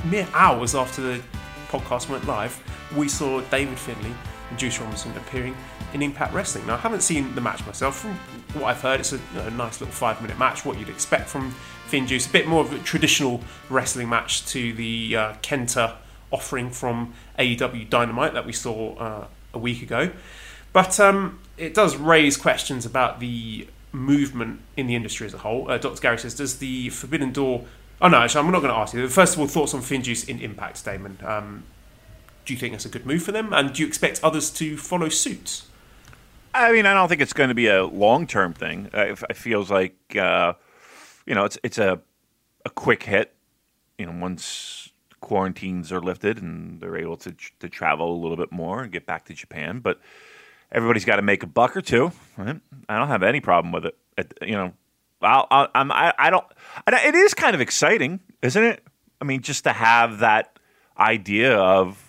mere 0.07 0.27
hours 0.33 0.75
after 0.75 1.03
the 1.03 1.23
podcast 1.69 2.09
went 2.09 2.27
live, 2.27 2.59
we 2.97 3.09
saw 3.09 3.41
David 3.43 3.79
Finlay 3.79 4.13
Juice 4.57 4.79
Robinson 4.81 5.17
appearing 5.17 5.57
in 5.93 6.03
Impact 6.03 6.33
Wrestling. 6.33 6.67
Now, 6.67 6.75
I 6.75 6.79
haven't 6.79 7.03
seen 7.03 7.35
the 7.35 7.41
match 7.41 7.65
myself. 7.67 7.97
From 7.97 8.15
what 8.61 8.69
I've 8.69 8.81
heard, 8.81 9.01
it's 9.01 9.13
a, 9.13 9.17
you 9.17 9.23
know, 9.35 9.49
nice 9.51 9.81
little 9.81 9.95
five-minute 9.95 10.39
match. 10.39 10.65
What 10.65 10.79
you'd 10.79 10.89
expect 10.89 11.29
from 11.29 11.55
Finjuice, 11.89 12.29
a 12.29 12.33
bit 12.33 12.47
more 12.47 12.61
of 12.61 12.73
a 12.73 12.79
traditional 12.79 13.41
wrestling 13.69 14.09
match 14.09 14.47
to 14.47 14.73
the 14.73 15.17
uh, 15.17 15.33
Kenta 15.43 15.97
offering 16.31 16.71
from 16.71 17.15
AEW 17.39 17.89
Dynamite 17.89 18.35
that 18.35 18.45
we 18.45 18.53
saw 18.53 18.95
uh, 18.97 19.27
a 19.55 19.59
week 19.59 19.83
ago. 19.83 20.11
But 20.73 21.01
um, 21.01 21.41
it 21.57 21.75
does 21.75 21.97
raise 21.97 22.37
questions 22.37 22.85
about 22.85 23.21
the 23.21 23.67
movement 23.93 24.61
in 24.77 24.87
the 24.87 24.95
industry 24.95 25.27
as 25.27 25.35
a 25.35 25.39
whole. 25.39 25.71
Uh, 25.71 25.79
Dr. 25.79 26.01
Gary 26.01 26.19
says, 26.19 26.35
does 26.35 26.59
the 26.59 26.91
Forbidden 26.91 27.33
Door... 27.33 27.65
Oh, 28.01 28.09
no, 28.09 28.19
actually, 28.19 28.45
I'm 28.45 28.53
not 28.53 28.61
going 28.61 28.73
to 28.73 28.79
ask 28.79 28.95
you. 28.95 29.09
First 29.09 29.35
of 29.35 29.41
all, 29.41 29.47
thoughts 29.47 29.75
on 29.75 29.81
Finjuice 29.81 30.29
in 30.29 30.41
Impact, 30.41 30.85
Damon. 30.85 31.19
Um, 31.25 31.65
do 32.49 32.55
you 32.55 32.59
think 32.59 32.73
that's 32.73 32.87
a 32.87 32.89
good 32.89 33.05
move 33.05 33.23
for 33.23 33.31
them? 33.31 33.53
And 33.53 33.75
do 33.75 33.83
you 33.83 33.87
expect 33.87 34.21
others 34.25 34.49
to 34.53 34.79
follow 34.79 35.11
suit? 35.11 35.65
I 36.55 36.73
mean, 36.73 36.87
I 36.87 36.95
don't 36.95 37.07
think 37.07 37.21
it's 37.21 37.35
going 37.35 37.51
to 37.51 37.55
be 37.55 37.67
a 37.67 37.85
long 37.85 38.27
term 38.27 38.55
thing. 38.55 38.89
It, 38.95 39.37
feels 39.37 39.71
like 39.71 39.95
uh, 40.17 40.55
you 41.27 41.35
know, 41.35 41.45
it's 41.45 41.59
it's 41.63 41.77
a 41.77 42.01
a 42.65 42.71
quick 42.71 43.03
hit. 43.03 43.35
You 43.99 44.07
know, 44.07 44.19
once 44.19 44.89
quarantines 45.21 45.93
are 45.93 46.01
lifted 46.01 46.41
and 46.41 46.81
they're 46.81 46.97
able 46.97 47.19
to 47.19 47.35
to 47.61 47.69
travel 47.69 48.15
a 48.15 48.19
little 48.19 48.37
bit 48.39 48.51
more 48.51 48.83
and 48.83 48.91
get 48.91 49.05
back 49.05 49.27
to 49.27 49.35
Japan, 49.35 49.81
but 49.81 50.01
everybody's 50.73 51.05
got 51.05 51.17
to 51.17 51.23
make 51.23 51.43
a 51.43 51.47
buck 51.47 51.77
or 51.77 51.83
two. 51.83 52.13
Right? 52.39 52.59
I 52.89 52.99
don't 52.99 53.09
have 53.09 53.23
any 53.23 53.41
problem 53.41 53.73
with 53.73 53.85
it. 53.85 54.33
You 54.41 54.53
know, 54.57 54.73
I'll, 55.21 55.69
I'm 55.75 55.93
I. 55.93 56.15
I 56.19 56.31
don't- 56.31 56.47
It 56.91 57.15
is 57.15 57.35
kind 57.35 57.55
of 57.55 57.61
exciting, 57.61 58.21
isn't 58.41 58.65
it? 58.65 58.83
I 59.21 59.27
mean, 59.27 59.43
just 59.43 59.65
to 59.65 59.73
have 59.75 60.21
that 60.21 60.59
idea 60.99 61.55
of 61.59 62.08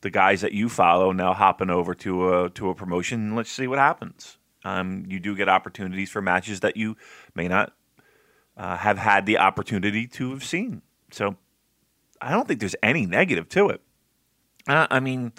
the 0.00 0.10
guys 0.10 0.40
that 0.42 0.52
you 0.52 0.68
follow 0.68 1.12
now 1.12 1.34
hopping 1.34 1.70
over 1.70 1.94
to 1.94 2.34
a 2.34 2.50
to 2.50 2.70
a 2.70 2.74
promotion. 2.74 3.20
and 3.20 3.36
Let's 3.36 3.50
see 3.50 3.66
what 3.66 3.78
happens. 3.78 4.38
Um, 4.64 5.04
you 5.08 5.20
do 5.20 5.36
get 5.36 5.48
opportunities 5.48 6.10
for 6.10 6.20
matches 6.20 6.60
that 6.60 6.76
you 6.76 6.96
may 7.34 7.48
not 7.48 7.72
uh, 8.56 8.76
have 8.76 8.98
had 8.98 9.24
the 9.24 9.38
opportunity 9.38 10.06
to 10.08 10.30
have 10.30 10.44
seen. 10.44 10.82
So 11.10 11.36
I 12.20 12.32
don't 12.32 12.46
think 12.46 12.60
there's 12.60 12.76
any 12.82 13.06
negative 13.06 13.48
to 13.50 13.68
it. 13.68 13.80
Uh, 14.66 14.86
I 14.90 15.00
mean, 15.00 15.32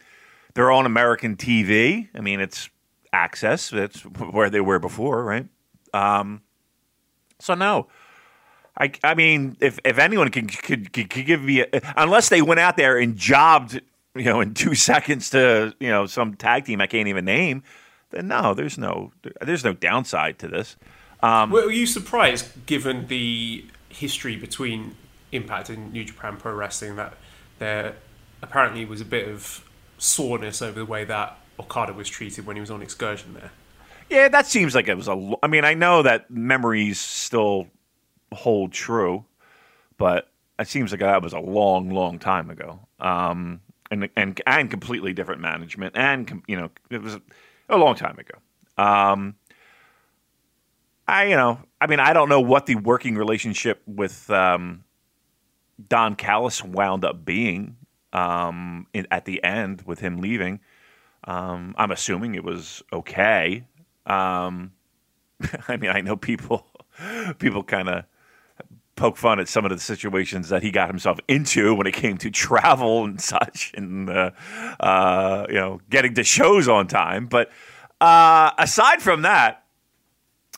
they're 0.53 0.71
on 0.71 0.85
American 0.85 1.35
TV. 1.35 2.07
I 2.15 2.21
mean, 2.21 2.39
it's 2.39 2.69
access. 3.13 3.69
That's 3.69 4.01
where 4.31 4.49
they 4.49 4.61
were 4.61 4.79
before, 4.79 5.23
right? 5.23 5.47
Um, 5.93 6.41
so 7.39 7.53
no. 7.53 7.87
I, 8.77 8.91
I 9.03 9.13
mean, 9.13 9.57
if, 9.59 9.77
if 9.83 9.97
anyone 9.97 10.29
could, 10.29 10.57
could, 10.61 10.93
could, 10.93 11.09
give 11.09 11.43
me, 11.43 11.61
a, 11.61 11.67
unless 11.97 12.29
they 12.29 12.41
went 12.41 12.61
out 12.61 12.77
there 12.77 12.97
and 12.97 13.17
jobbed, 13.17 13.81
you 14.15 14.25
know, 14.25 14.41
in 14.41 14.53
two 14.53 14.75
seconds 14.91 15.29
to, 15.31 15.73
you 15.79 15.89
know, 15.89 16.05
some 16.05 16.35
tag 16.35 16.65
team 16.65 16.81
I 16.81 16.87
can't 16.87 17.07
even 17.07 17.25
name, 17.25 17.63
then 18.11 18.27
no, 18.27 18.53
there's 18.53 18.77
no, 18.77 19.11
there's 19.41 19.63
no 19.63 19.73
downside 19.73 20.39
to 20.39 20.47
this. 20.47 20.75
Um, 21.21 21.51
Were 21.51 21.69
you 21.69 21.85
surprised, 21.85 22.65
given 22.65 23.07
the 23.07 23.65
history 23.89 24.35
between 24.35 24.95
Impact 25.31 25.69
and 25.69 25.91
New 25.91 26.05
Japan 26.05 26.37
Pro 26.37 26.53
Wrestling, 26.53 26.95
that 26.95 27.13
there 27.59 27.95
apparently 28.41 28.85
was 28.85 29.01
a 29.01 29.05
bit 29.05 29.27
of 29.27 29.63
soreness 29.97 30.61
over 30.61 30.79
the 30.79 30.85
way 30.85 31.03
that 31.03 31.37
Okada 31.59 31.93
was 31.93 32.09
treated 32.09 32.45
when 32.45 32.55
he 32.55 32.61
was 32.61 32.71
on 32.71 32.81
excursion 32.81 33.33
there? 33.33 33.51
Yeah, 34.09 34.27
that 34.29 34.47
seems 34.47 34.73
like 34.73 34.87
it 34.87 34.95
was 34.95 35.07
a. 35.07 35.33
I 35.43 35.47
mean, 35.47 35.65
I 35.65 35.75
know 35.75 36.01
that 36.01 36.31
memories 36.31 36.99
still 36.99 37.67
hold 38.33 38.71
true, 38.71 39.25
but 39.97 40.29
it 40.57 40.67
seems 40.67 40.91
like 40.91 41.01
that 41.01 41.21
was 41.21 41.33
a 41.33 41.39
long, 41.39 41.91
long 41.91 42.17
time 42.17 42.49
ago. 42.49 42.79
Um, 42.99 43.61
and 43.91 44.09
and 44.15 44.41
and 44.45 44.69
completely 44.69 45.13
different 45.13 45.41
management, 45.41 45.95
and 45.97 46.43
you 46.47 46.55
know, 46.55 46.69
it 46.89 47.01
was 47.01 47.17
a 47.69 47.77
long 47.77 47.95
time 47.95 48.17
ago. 48.19 48.35
Um, 48.77 49.35
I, 51.07 51.25
you 51.25 51.35
know, 51.35 51.59
I 51.81 51.87
mean, 51.87 51.99
I 51.99 52.13
don't 52.13 52.29
know 52.29 52.41
what 52.41 52.67
the 52.67 52.75
working 52.75 53.15
relationship 53.15 53.81
with 53.87 54.29
um, 54.29 54.83
Don 55.87 56.15
Callis 56.15 56.63
wound 56.63 57.03
up 57.03 57.25
being 57.25 57.77
um, 58.13 58.87
in, 58.93 59.07
at 59.09 59.25
the 59.25 59.43
end 59.43 59.83
with 59.83 59.99
him 59.99 60.21
leaving. 60.21 60.59
Um, 61.23 61.73
I'm 61.77 61.91
assuming 61.91 62.35
it 62.35 62.43
was 62.43 62.83
okay. 62.93 63.65
Um, 64.05 64.73
I 65.67 65.77
mean, 65.77 65.89
I 65.89 66.01
know 66.01 66.15
people 66.15 66.67
people 67.39 67.63
kind 67.63 67.89
of 67.89 68.05
poke 68.99 69.17
fun 69.17 69.39
at 69.39 69.47
some 69.47 69.65
of 69.65 69.71
the 69.71 69.79
situations 69.79 70.49
that 70.49 70.61
he 70.61 70.71
got 70.71 70.89
himself 70.89 71.19
into 71.27 71.73
when 71.73 71.87
it 71.87 71.93
came 71.93 72.17
to 72.17 72.29
travel 72.29 73.05
and 73.05 73.19
such, 73.19 73.71
and 73.75 74.09
uh, 74.09 74.31
uh, 74.79 75.45
you 75.47 75.55
know, 75.55 75.79
getting 75.89 76.13
to 76.15 76.23
shows 76.23 76.67
on 76.67 76.85
time. 76.87 77.25
But 77.25 77.49
uh, 78.01 78.51
aside 78.57 79.01
from 79.01 79.23
that, 79.23 79.63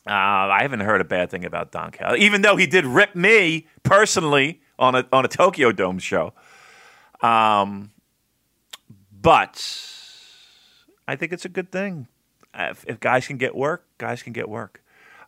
uh, 0.07 0.11
I 0.11 0.59
haven't 0.63 0.79
heard 0.79 0.99
a 0.99 1.05
bad 1.05 1.29
thing 1.29 1.45
about 1.45 1.71
Don 1.71 1.91
Cal, 1.91 2.15
even 2.17 2.41
though 2.41 2.55
he 2.55 2.65
did 2.65 2.85
rip 2.85 3.15
me 3.15 3.67
personally 3.83 4.61
on 4.79 4.95
a 4.95 5.07
on 5.13 5.23
a 5.23 5.27
Tokyo 5.27 5.71
Dome 5.71 5.99
show. 5.99 6.33
Um, 7.21 7.91
but 9.21 9.63
I 11.07 11.15
think 11.15 11.31
it's 11.31 11.45
a 11.45 11.49
good 11.49 11.71
thing. 11.71 12.07
If, 12.53 12.83
if 12.87 12.99
guys 12.99 13.27
can 13.27 13.37
get 13.37 13.55
work, 13.55 13.85
guys 13.99 14.23
can 14.23 14.33
get 14.33 14.49
work. 14.49 14.83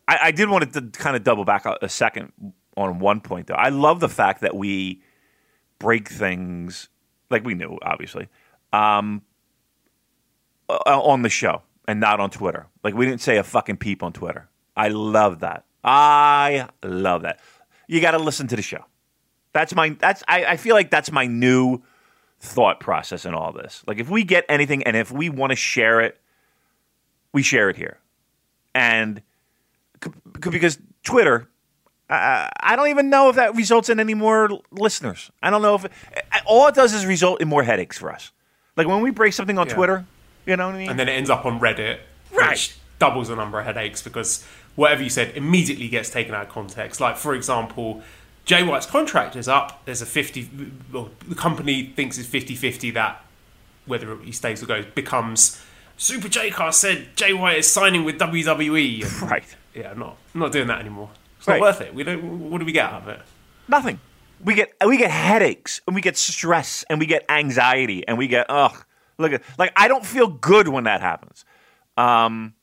I, 0.08 0.18
I 0.22 0.30
did 0.32 0.50
want 0.50 0.72
to 0.72 0.82
kind 0.90 1.16
of 1.16 1.22
double 1.22 1.44
back 1.44 1.64
a 1.64 1.88
second 1.88 2.32
on 2.76 2.98
one 2.98 3.20
point, 3.20 3.46
though. 3.46 3.54
I 3.54 3.68
love 3.68 4.00
the 4.00 4.08
fact 4.08 4.40
that 4.40 4.56
we 4.56 5.02
break 5.78 6.08
things 6.08 6.88
like 7.30 7.44
we 7.44 7.54
knew, 7.54 7.78
obviously, 7.82 8.28
um, 8.72 9.22
uh, 10.68 10.74
on 10.86 11.22
the 11.22 11.28
show 11.28 11.62
and 11.86 12.00
not 12.00 12.20
on 12.20 12.30
Twitter. 12.30 12.66
Like 12.82 12.94
we 12.94 13.06
didn't 13.06 13.20
say 13.20 13.36
a 13.36 13.42
fucking 13.42 13.76
peep 13.78 14.02
on 14.02 14.12
Twitter. 14.12 14.48
I 14.76 14.88
love 14.88 15.40
that. 15.40 15.64
I 15.82 16.68
love 16.82 17.22
that. 17.22 17.40
You 17.86 18.00
got 18.00 18.12
to 18.12 18.18
listen 18.18 18.46
to 18.48 18.56
the 18.56 18.62
show. 18.62 18.84
That's 19.52 19.74
my. 19.74 19.90
That's. 19.90 20.22
I, 20.26 20.44
I 20.44 20.56
feel 20.56 20.74
like 20.74 20.90
that's 20.90 21.12
my 21.12 21.26
new 21.26 21.82
thought 22.40 22.80
process 22.80 23.24
in 23.24 23.34
all 23.34 23.52
this. 23.52 23.82
Like 23.86 23.98
if 23.98 24.10
we 24.10 24.24
get 24.24 24.44
anything 24.48 24.82
and 24.84 24.96
if 24.96 25.12
we 25.12 25.28
want 25.28 25.50
to 25.50 25.56
share 25.56 26.00
it, 26.00 26.20
we 27.32 27.42
share 27.42 27.70
it 27.70 27.76
here. 27.76 27.98
And 28.74 29.22
c- 30.02 30.10
because 30.32 30.78
Twitter, 31.02 31.48
uh, 32.10 32.48
I 32.60 32.76
don't 32.76 32.88
even 32.88 33.08
know 33.10 33.28
if 33.30 33.36
that 33.36 33.54
results 33.54 33.88
in 33.88 33.98
any 34.00 34.14
more 34.14 34.48
listeners. 34.70 35.30
I 35.42 35.50
don't 35.50 35.62
know 35.62 35.74
if 35.76 35.84
it, 35.86 35.92
all 36.46 36.66
it 36.68 36.74
does 36.74 36.92
is 36.94 37.06
result 37.06 37.40
in 37.40 37.48
more 37.48 37.62
headaches 37.62 37.98
for 37.98 38.12
us. 38.12 38.30
Like 38.76 38.86
when 38.86 39.00
we 39.00 39.10
break 39.10 39.32
something 39.32 39.58
on 39.58 39.68
Yeah. 39.68 39.74
Twitter, 39.74 40.04
you 40.46 40.56
know 40.56 40.66
what 40.66 40.74
I 40.74 40.78
mean? 40.78 40.90
and 40.90 40.98
then 40.98 41.08
it 41.08 41.12
ends 41.12 41.30
up 41.30 41.46
on 41.46 41.60
Reddit, 41.60 41.98
Right. 42.32 42.50
which 42.50 42.76
doubles 42.98 43.28
the 43.28 43.36
number 43.36 43.58
of 43.58 43.64
headaches 43.64 44.02
because 44.02 44.44
whatever 44.76 45.02
you 45.02 45.08
said 45.10 45.36
immediately 45.36 45.88
gets 45.88 46.10
taken 46.10 46.34
out 46.34 46.46
of 46.46 46.48
context. 46.48 47.00
Like, 47.00 47.16
for 47.16 47.34
example, 47.34 48.02
Jay 48.44 48.62
White's 48.62 48.86
contract 48.86 49.36
is 49.36 49.48
up. 49.48 49.84
There's 49.86 50.02
a 50.02 50.06
50, 50.06 50.48
well, 50.92 51.10
the 51.26 51.34
company 51.34 51.92
thinks 51.96 52.18
it's 52.18 52.28
50 52.28 52.54
50 52.56 52.90
that 52.92 53.22
whether 53.86 54.16
he 54.18 54.32
stays 54.32 54.62
or 54.62 54.66
goes 54.66 54.84
becomes 54.94 55.62
Super 55.96 56.28
J 56.28 56.50
Cast 56.50 56.80
said 56.80 57.08
Jay 57.16 57.32
White 57.32 57.58
is 57.58 57.72
signing 57.72 58.04
with 58.04 58.18
WWE. 58.18 59.04
Right. 59.30 59.44
yeah, 59.74 59.90
I'm 59.92 59.98
not 59.98 60.16
I'm 60.34 60.40
not 60.40 60.52
doing 60.52 60.66
that 60.68 60.80
anymore. 60.80 61.10
It's 61.44 61.48
Right. 61.48 61.60
not 61.60 61.66
worth 61.66 61.80
it. 61.82 61.94
We 61.94 62.04
don't. 62.04 62.50
What 62.50 62.58
do 62.58 62.64
we 62.64 62.72
get 62.72 62.86
out 62.90 63.02
of 63.02 63.08
it? 63.08 63.20
Nothing. 63.68 64.00
We 64.42 64.54
get 64.54 64.72
we 64.86 64.96
get 64.96 65.10
headaches 65.10 65.82
and 65.86 65.94
we 65.94 66.00
get 66.00 66.16
stress 66.16 66.84
and 66.88 66.98
we 66.98 67.04
get 67.04 67.22
anxiety 67.28 68.06
and 68.08 68.16
we 68.16 68.28
get 68.28 68.46
ugh. 68.48 68.74
Look 69.18 69.32
at 69.32 69.42
like 69.58 69.72
I 69.76 69.86
don't 69.88 70.06
feel 70.06 70.26
good 70.26 70.68
when 70.68 70.84
that 70.84 71.02
happens. 71.02 71.44
Um, 71.98 72.54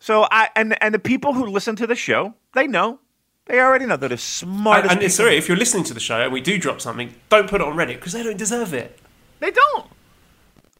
so 0.00 0.26
I 0.28 0.48
and 0.56 0.76
and 0.82 0.92
the 0.92 0.98
people 0.98 1.34
who 1.34 1.46
listen 1.46 1.76
to 1.76 1.86
the 1.86 1.94
show, 1.94 2.34
they 2.52 2.66
know, 2.66 2.98
they 3.46 3.60
already 3.60 3.86
know 3.86 3.96
they're 3.96 4.08
the 4.08 4.14
And, 4.14 4.20
smartest. 4.20 4.90
and 4.90 5.00
people. 5.00 5.10
sorry, 5.14 5.36
if 5.36 5.46
you're 5.48 5.56
listening 5.56 5.84
to 5.84 5.94
the 5.94 6.00
show 6.00 6.20
and 6.20 6.32
we 6.32 6.40
do 6.40 6.58
drop 6.58 6.80
something, 6.80 7.14
don't 7.28 7.48
put 7.48 7.60
it 7.60 7.66
on 7.66 7.74
Reddit 7.76 7.94
because 7.96 8.12
they 8.12 8.22
don't 8.24 8.36
deserve 8.36 8.74
it. 8.74 8.98
They 9.38 9.52
don't. 9.52 9.86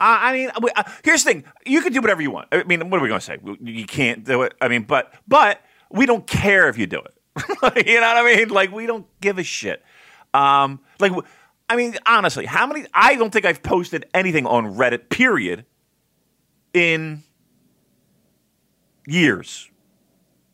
I 0.00 0.30
I 0.30 0.32
mean, 0.32 0.50
we- 0.60 0.70
uh, 0.76 0.82
here's 1.04 1.24
the 1.24 1.32
thing: 1.32 1.44
you 1.64 1.80
can 1.80 1.92
do 1.92 2.00
whatever 2.00 2.20
you 2.22 2.30
want. 2.32 2.48
I 2.52 2.64
mean, 2.64 2.90
what 2.90 2.98
are 2.98 3.02
we 3.02 3.08
going 3.08 3.20
to 3.20 3.24
say? 3.26 3.38
You 3.62 3.86
can't 3.86 4.24
do 4.24 4.42
it. 4.42 4.54
I 4.60 4.68
mean, 4.68 4.82
but 4.82 5.14
but 5.26 5.60
we 5.90 6.06
don't 6.06 6.26
care 6.26 6.68
if 6.68 6.78
you 6.78 6.86
do 6.86 7.00
it. 7.00 7.14
you 7.86 8.00
know 8.00 8.14
what 8.14 8.26
I 8.26 8.36
mean? 8.36 8.48
Like 8.48 8.72
we 8.72 8.86
don't 8.86 9.06
give 9.20 9.38
a 9.38 9.42
shit. 9.42 9.82
Um, 10.32 10.80
like 11.00 11.12
I 11.68 11.76
mean, 11.76 11.96
honestly, 12.06 12.46
how 12.46 12.66
many? 12.66 12.86
I 12.92 13.16
don't 13.16 13.32
think 13.32 13.44
I've 13.44 13.62
posted 13.62 14.06
anything 14.14 14.46
on 14.46 14.74
Reddit. 14.74 15.08
Period. 15.08 15.64
In 16.72 17.22
years, 19.06 19.70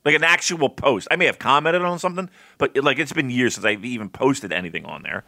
like 0.04 0.14
an 0.14 0.24
actual 0.24 0.68
post. 0.68 1.08
I 1.10 1.16
may 1.16 1.26
have 1.26 1.38
commented 1.38 1.82
on 1.82 1.98
something, 1.98 2.28
but 2.58 2.76
like 2.76 2.98
it's 2.98 3.12
been 3.12 3.30
years 3.30 3.54
since 3.54 3.64
I've 3.64 3.84
even 3.84 4.10
posted 4.10 4.52
anything 4.52 4.84
on 4.84 5.02
there. 5.02 5.24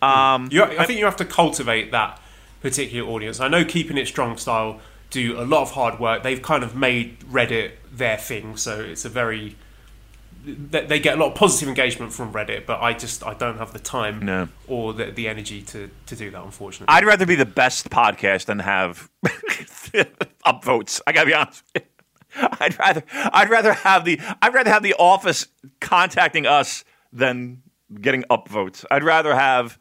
Um, 0.00 0.48
You, 0.50 0.64
I 0.64 0.84
think 0.84 0.98
you 0.98 1.04
have 1.04 1.16
to 1.16 1.24
cultivate 1.24 1.92
that 1.92 2.20
particular 2.60 3.08
audience. 3.08 3.38
I 3.38 3.48
know 3.48 3.64
keeping 3.64 3.96
it 3.96 4.08
strong 4.08 4.36
style 4.36 4.80
do 5.12 5.38
a 5.40 5.44
lot 5.44 5.62
of 5.62 5.70
hard 5.70 6.00
work. 6.00 6.24
They've 6.24 6.42
kind 6.42 6.64
of 6.64 6.74
made 6.74 7.20
Reddit 7.20 7.72
their 7.92 8.16
thing, 8.16 8.56
so 8.56 8.80
it's 8.80 9.04
a 9.04 9.08
very 9.08 9.56
they, 10.44 10.98
get 10.98 11.16
a 11.16 11.20
lot 11.20 11.28
of 11.30 11.34
positive 11.36 11.68
engagement 11.68 12.12
from 12.12 12.32
Reddit. 12.32 12.66
But 12.66 12.80
I 12.80 12.94
just 12.94 13.24
I 13.24 13.34
don't 13.34 13.58
have 13.58 13.72
the 13.72 13.78
time 13.78 14.24
No. 14.24 14.48
or 14.66 14.92
the, 14.92 15.06
the 15.12 15.28
energy 15.28 15.62
to, 15.62 15.88
to 16.06 16.16
do 16.16 16.30
that. 16.32 16.42
Unfortunately, 16.42 16.92
I'd 16.92 17.04
rather 17.04 17.26
be 17.26 17.36
the 17.36 17.46
best 17.46 17.88
podcast 17.90 18.46
than 18.46 18.58
have 18.58 19.08
upvotes. 20.44 21.00
I 21.06 21.12
gotta 21.12 21.26
be 21.26 21.34
honest. 21.34 21.62
I'd 22.34 22.78
rather 22.78 23.02
I'd 23.12 23.50
rather 23.50 23.72
have 23.72 24.04
the 24.04 24.18
I'd 24.40 24.54
rather 24.54 24.70
have 24.70 24.82
the 24.82 24.94
office 24.98 25.46
contacting 25.80 26.46
us 26.46 26.84
than 27.12 27.62
getting 28.00 28.22
upvotes. 28.24 28.84
I'd 28.90 29.04
rather 29.04 29.34
have 29.34 29.78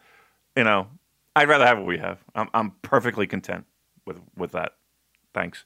you 0.58 0.64
know 0.66 0.88
I'd 1.36 1.48
rather 1.48 1.66
have 1.66 1.78
what 1.78 1.88
we 1.88 1.98
have. 1.98 2.20
I'm 2.36 2.50
I'm 2.54 2.72
perfectly 2.82 3.26
content 3.26 3.66
with 4.06 4.20
with 4.38 4.52
that. 4.52 4.74
Thanks. 5.34 5.64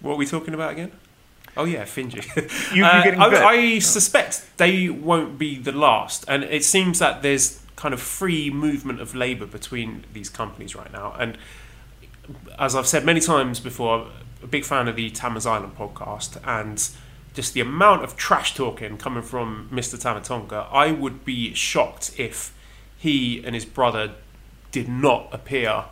what 0.00 0.12
are 0.14 0.16
we 0.16 0.26
talking 0.26 0.54
about 0.54 0.72
again? 0.72 0.92
Oh 1.56 1.64
yeah, 1.64 1.82
Finji. 1.84 2.24
Uh, 2.36 2.74
you- 2.74 2.82
you're 2.84 3.02
getting 3.02 3.20
I. 3.20 3.26
I 3.46 3.78
suspect 3.80 4.44
they 4.58 4.88
won't 4.88 5.38
be 5.38 5.58
the 5.58 5.72
last, 5.72 6.24
and 6.28 6.44
it 6.44 6.64
seems 6.64 6.98
that 7.00 7.22
there's 7.22 7.60
kind 7.76 7.92
of 7.94 8.00
free 8.00 8.50
movement 8.50 9.00
of 9.00 9.14
labour 9.14 9.46
between 9.46 10.04
these 10.12 10.28
companies 10.28 10.74
right 10.74 10.92
now. 10.92 11.14
And 11.18 11.36
as 12.58 12.74
I've 12.74 12.86
said 12.86 13.04
many 13.04 13.20
times 13.20 13.60
before, 13.60 14.00
I'm 14.02 14.10
a 14.44 14.46
big 14.46 14.64
fan 14.64 14.88
of 14.88 14.96
the 14.96 15.10
Tama's 15.10 15.46
Island 15.46 15.76
podcast, 15.76 16.38
and 16.46 16.88
just 17.34 17.54
the 17.54 17.60
amount 17.60 18.02
of 18.04 18.16
trash 18.16 18.54
talking 18.54 18.96
coming 18.98 19.22
from 19.22 19.68
Mr. 19.72 20.00
Tama 20.00 20.20
Tonga, 20.20 20.68
I 20.72 20.90
would 20.92 21.24
be 21.24 21.54
shocked 21.54 22.12
if 22.18 22.52
he 22.96 23.42
and 23.44 23.54
his 23.54 23.64
brother 23.64 24.12
did 24.72 24.88
not 24.88 25.28
appear 25.32 25.84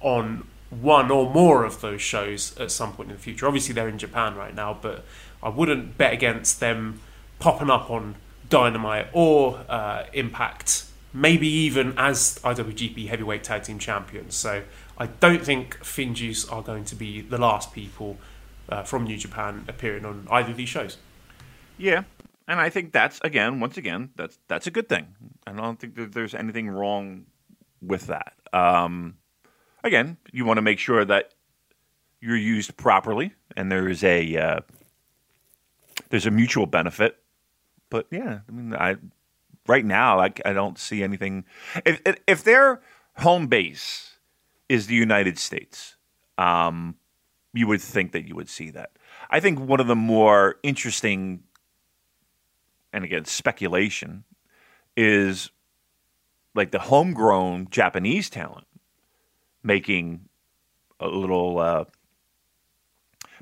on 0.00 0.46
one 0.70 1.10
or 1.10 1.30
more 1.30 1.64
of 1.64 1.80
those 1.80 2.02
shows 2.02 2.56
at 2.58 2.70
some 2.70 2.92
point 2.92 3.10
in 3.10 3.16
the 3.16 3.22
future. 3.22 3.46
Obviously, 3.46 3.74
they're 3.74 3.88
in 3.88 3.98
Japan 3.98 4.34
right 4.34 4.54
now, 4.54 4.76
but 4.80 5.04
I 5.42 5.48
wouldn't 5.48 5.96
bet 5.96 6.12
against 6.12 6.60
them 6.60 7.00
popping 7.38 7.70
up 7.70 7.90
on 7.90 8.16
Dynamite 8.48 9.08
or 9.12 9.64
uh, 9.68 10.04
Impact, 10.12 10.84
maybe 11.12 11.48
even 11.48 11.94
as 11.96 12.38
IWGP 12.42 13.08
Heavyweight 13.08 13.44
Tag 13.44 13.62
Team 13.62 13.78
Champions. 13.78 14.34
So 14.34 14.62
I 14.98 15.06
don't 15.06 15.44
think 15.44 15.78
Finjuice 15.80 16.50
are 16.52 16.62
going 16.62 16.84
to 16.86 16.94
be 16.94 17.20
the 17.20 17.38
last 17.38 17.72
people 17.72 18.18
uh, 18.68 18.82
from 18.82 19.04
New 19.04 19.16
Japan 19.16 19.64
appearing 19.68 20.04
on 20.04 20.26
either 20.30 20.50
of 20.50 20.56
these 20.56 20.68
shows. 20.68 20.96
Yeah, 21.78 22.04
and 22.48 22.60
I 22.60 22.70
think 22.70 22.92
that's 22.92 23.20
again, 23.22 23.60
once 23.60 23.76
again, 23.76 24.10
that's 24.16 24.38
that's 24.48 24.66
a 24.66 24.70
good 24.70 24.88
thing. 24.88 25.06
I 25.46 25.52
don't 25.52 25.78
think 25.78 25.94
that 25.96 26.12
there's 26.12 26.34
anything 26.34 26.68
wrong 26.68 27.26
with 27.82 28.06
that. 28.06 28.32
Um, 28.52 29.16
again, 29.86 30.16
you 30.32 30.44
want 30.44 30.58
to 30.58 30.62
make 30.62 30.78
sure 30.78 31.04
that 31.04 31.32
you're 32.20 32.36
used 32.36 32.76
properly, 32.76 33.32
and 33.56 33.70
there's 33.70 34.02
a 34.04 34.36
uh, 34.36 34.60
there's 36.10 36.26
a 36.26 36.30
mutual 36.30 36.66
benefit. 36.66 37.18
But 37.90 38.06
yeah, 38.10 38.40
I 38.48 38.52
mean, 38.52 38.74
I 38.74 38.96
right 39.66 39.84
now 39.84 40.18
I, 40.18 40.32
I 40.44 40.52
don't 40.52 40.78
see 40.78 41.02
anything. 41.02 41.44
If, 41.84 42.00
if 42.04 42.16
if 42.26 42.44
their 42.44 42.80
home 43.18 43.46
base 43.46 44.16
is 44.68 44.86
the 44.86 44.94
United 44.94 45.38
States, 45.38 45.96
um, 46.38 46.96
you 47.52 47.66
would 47.66 47.80
think 47.80 48.12
that 48.12 48.26
you 48.26 48.34
would 48.34 48.48
see 48.48 48.70
that. 48.70 48.90
I 49.30 49.40
think 49.40 49.60
one 49.60 49.80
of 49.80 49.86
the 49.86 49.96
more 49.96 50.56
interesting, 50.62 51.44
and 52.92 53.04
again, 53.04 53.24
speculation, 53.24 54.24
is 54.96 55.50
like 56.54 56.70
the 56.70 56.78
homegrown 56.78 57.68
Japanese 57.70 58.30
talent 58.30 58.66
making 59.66 60.28
a 61.00 61.08
little, 61.08 61.58
uh, 61.58 61.84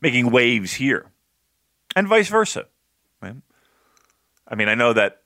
making 0.00 0.30
waves 0.30 0.72
here, 0.72 1.06
and 1.94 2.08
vice 2.08 2.28
versa. 2.28 2.66
Right? 3.22 3.36
I 4.48 4.54
mean, 4.54 4.68
I 4.68 4.74
know 4.74 4.92
that 4.92 5.22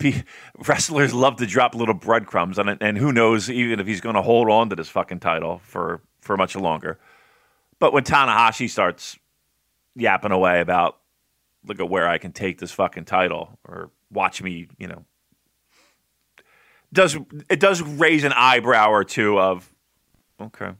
wrestlers 0.66 1.12
love 1.12 1.36
to 1.36 1.46
drop 1.46 1.74
little 1.74 1.94
breadcrumbs, 1.94 2.58
and 2.58 2.78
and 2.80 2.96
who 2.96 3.12
knows 3.12 3.50
even 3.50 3.80
if 3.80 3.86
he's 3.86 4.00
going 4.00 4.14
to 4.14 4.22
hold 4.22 4.48
on 4.48 4.70
to 4.70 4.76
this 4.76 4.88
fucking 4.88 5.20
title 5.20 5.60
for 5.64 6.00
for 6.20 6.36
much 6.36 6.56
longer. 6.56 6.98
But 7.78 7.92
when 7.92 8.04
Tanahashi 8.04 8.68
starts 8.68 9.18
yapping 9.96 10.32
away 10.32 10.60
about 10.60 10.98
look 11.64 11.80
at 11.80 11.88
where 11.88 12.08
I 12.08 12.18
can 12.18 12.32
take 12.32 12.58
this 12.58 12.72
fucking 12.72 13.04
title 13.04 13.58
or 13.64 13.90
watch 14.10 14.42
me, 14.42 14.68
you 14.78 14.88
know, 14.88 15.04
does 16.92 17.16
it 17.48 17.60
does 17.60 17.82
raise 17.82 18.24
an 18.24 18.32
eyebrow 18.32 18.90
or 18.90 19.04
two 19.04 19.38
of 19.38 19.70
okay. 20.40 20.70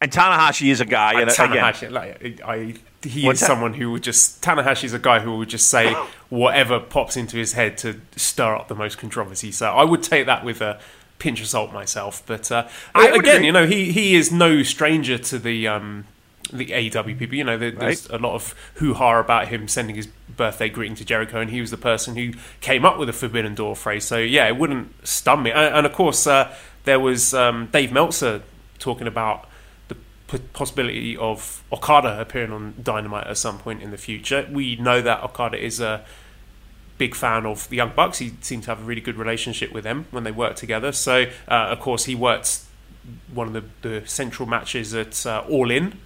And 0.00 0.12
Tanahashi 0.12 0.70
is 0.70 0.80
a 0.80 0.84
guy, 0.84 1.20
and, 1.20 1.30
again, 1.30 1.48
Tanahashi, 1.48 1.90
like, 1.90 2.40
I, 2.42 2.74
he 3.02 3.26
is 3.26 3.40
someone 3.40 3.74
who 3.74 3.90
would 3.92 4.02
just 4.02 4.40
Tanahashi 4.40 4.84
is 4.84 4.94
a 4.94 4.98
guy 4.98 5.18
who 5.18 5.38
would 5.38 5.48
just 5.48 5.68
say 5.68 5.92
whatever 6.28 6.78
pops 6.78 7.16
into 7.16 7.36
his 7.36 7.54
head 7.54 7.76
to 7.78 8.00
stir 8.14 8.54
up 8.54 8.68
the 8.68 8.74
most 8.74 8.98
controversy. 8.98 9.50
So 9.50 9.70
I 9.70 9.84
would 9.84 10.02
take 10.02 10.26
that 10.26 10.44
with 10.44 10.60
a 10.60 10.78
pinch 11.18 11.40
of 11.40 11.48
salt 11.48 11.72
myself. 11.72 12.22
But 12.24 12.52
uh, 12.52 12.68
again, 12.94 13.14
agree. 13.18 13.46
you 13.46 13.52
know, 13.52 13.66
he 13.66 13.90
he 13.90 14.14
is 14.14 14.30
no 14.30 14.62
stranger 14.62 15.18
to 15.18 15.38
the. 15.38 15.66
Um, 15.66 16.06
the 16.52 16.66
AEW 16.66 17.18
people, 17.18 17.36
you 17.36 17.44
know, 17.44 17.58
there, 17.58 17.70
there's 17.70 18.08
a 18.10 18.18
lot 18.18 18.34
of 18.34 18.54
hoo 18.74 18.94
ha 18.94 19.18
about 19.18 19.48
him 19.48 19.68
sending 19.68 19.96
his 19.96 20.06
birthday 20.36 20.68
greeting 20.68 20.96
to 20.96 21.04
Jericho, 21.04 21.40
and 21.40 21.50
he 21.50 21.60
was 21.60 21.70
the 21.70 21.76
person 21.76 22.16
who 22.16 22.32
came 22.60 22.84
up 22.84 22.98
with 22.98 23.08
the 23.08 23.12
Forbidden 23.12 23.54
Door 23.54 23.76
phrase. 23.76 24.04
So, 24.04 24.18
yeah, 24.18 24.46
it 24.48 24.56
wouldn't 24.56 25.06
stun 25.06 25.42
me. 25.42 25.50
And, 25.50 25.74
and 25.74 25.86
of 25.86 25.92
course, 25.92 26.26
uh, 26.26 26.54
there 26.84 27.00
was 27.00 27.34
um, 27.34 27.68
Dave 27.72 27.92
Meltzer 27.92 28.42
talking 28.78 29.06
about 29.06 29.48
the 29.88 29.96
p- 30.28 30.38
possibility 30.52 31.16
of 31.16 31.62
Okada 31.72 32.20
appearing 32.20 32.52
on 32.52 32.74
Dynamite 32.82 33.26
at 33.26 33.36
some 33.36 33.58
point 33.58 33.82
in 33.82 33.90
the 33.90 33.98
future. 33.98 34.48
We 34.50 34.76
know 34.76 35.02
that 35.02 35.22
Okada 35.22 35.62
is 35.62 35.80
a 35.80 36.04
big 36.98 37.14
fan 37.14 37.46
of 37.46 37.68
the 37.68 37.76
Young 37.76 37.92
Bucks. 37.94 38.18
He 38.18 38.32
seemed 38.40 38.64
to 38.64 38.70
have 38.70 38.80
a 38.80 38.84
really 38.84 39.00
good 39.00 39.16
relationship 39.16 39.72
with 39.72 39.84
them 39.84 40.06
when 40.10 40.24
they 40.24 40.32
worked 40.32 40.58
together. 40.58 40.92
So, 40.92 41.26
uh, 41.48 41.68
of 41.70 41.80
course, 41.80 42.04
he 42.04 42.14
worked 42.14 42.60
one 43.32 43.46
of 43.46 43.52
the, 43.54 43.64
the 43.88 44.06
central 44.06 44.46
matches 44.48 44.94
at 44.94 45.24
uh, 45.26 45.44
All 45.48 45.70
In 45.70 45.98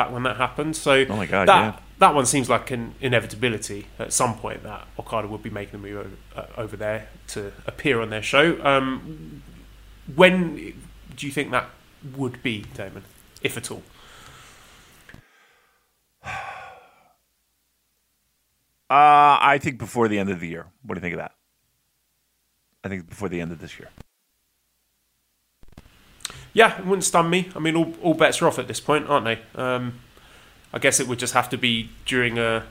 back 0.00 0.10
when 0.10 0.22
that 0.22 0.36
happened. 0.38 0.74
So, 0.76 1.04
Oh 1.08 1.16
my 1.16 1.26
God, 1.26 1.48
that 1.48 1.74
yeah. 1.74 1.80
that 1.98 2.14
one 2.14 2.24
seems 2.24 2.48
like 2.48 2.70
an 2.70 2.94
inevitability 3.00 3.86
at 3.98 4.12
some 4.12 4.38
point 4.38 4.62
that 4.62 4.86
Okada 4.98 5.28
would 5.28 5.42
be 5.42 5.50
making 5.50 5.72
the 5.72 5.78
move 5.88 5.98
over, 6.06 6.16
uh, 6.36 6.46
over 6.62 6.76
there 6.76 7.08
to 7.28 7.52
appear 7.66 8.00
on 8.00 8.08
their 8.08 8.22
show. 8.22 8.58
Um, 8.64 9.42
when 10.14 10.72
do 11.14 11.26
you 11.26 11.32
think 11.32 11.50
that 11.50 11.68
would 12.16 12.42
be, 12.42 12.64
Damon, 12.74 13.04
if 13.42 13.58
at 13.58 13.70
all? 13.70 13.82
uh, 16.24 16.30
I 18.88 19.58
think 19.60 19.78
before 19.78 20.08
the 20.08 20.18
end 20.18 20.30
of 20.30 20.40
the 20.40 20.48
year. 20.48 20.66
What 20.82 20.94
do 20.94 20.98
you 20.98 21.02
think 21.02 21.14
of 21.14 21.18
that? 21.18 21.32
I 22.82 22.88
think 22.88 23.06
before 23.08 23.28
the 23.28 23.40
end 23.42 23.52
of 23.52 23.60
this 23.60 23.78
year. 23.78 23.90
Yeah, 26.52 26.78
it 26.78 26.84
wouldn't 26.84 27.04
stun 27.04 27.30
me. 27.30 27.48
I 27.54 27.58
mean, 27.60 27.76
all, 27.76 27.94
all 28.02 28.14
bets 28.14 28.42
are 28.42 28.48
off 28.48 28.58
at 28.58 28.68
this 28.68 28.80
point, 28.80 29.08
aren't 29.08 29.24
they? 29.24 29.38
Um, 29.54 30.00
I 30.72 30.78
guess 30.78 31.00
it 31.00 31.08
would 31.08 31.18
just 31.18 31.34
have 31.34 31.48
to 31.50 31.58
be 31.58 31.90
during 32.06 32.38
a 32.38 32.64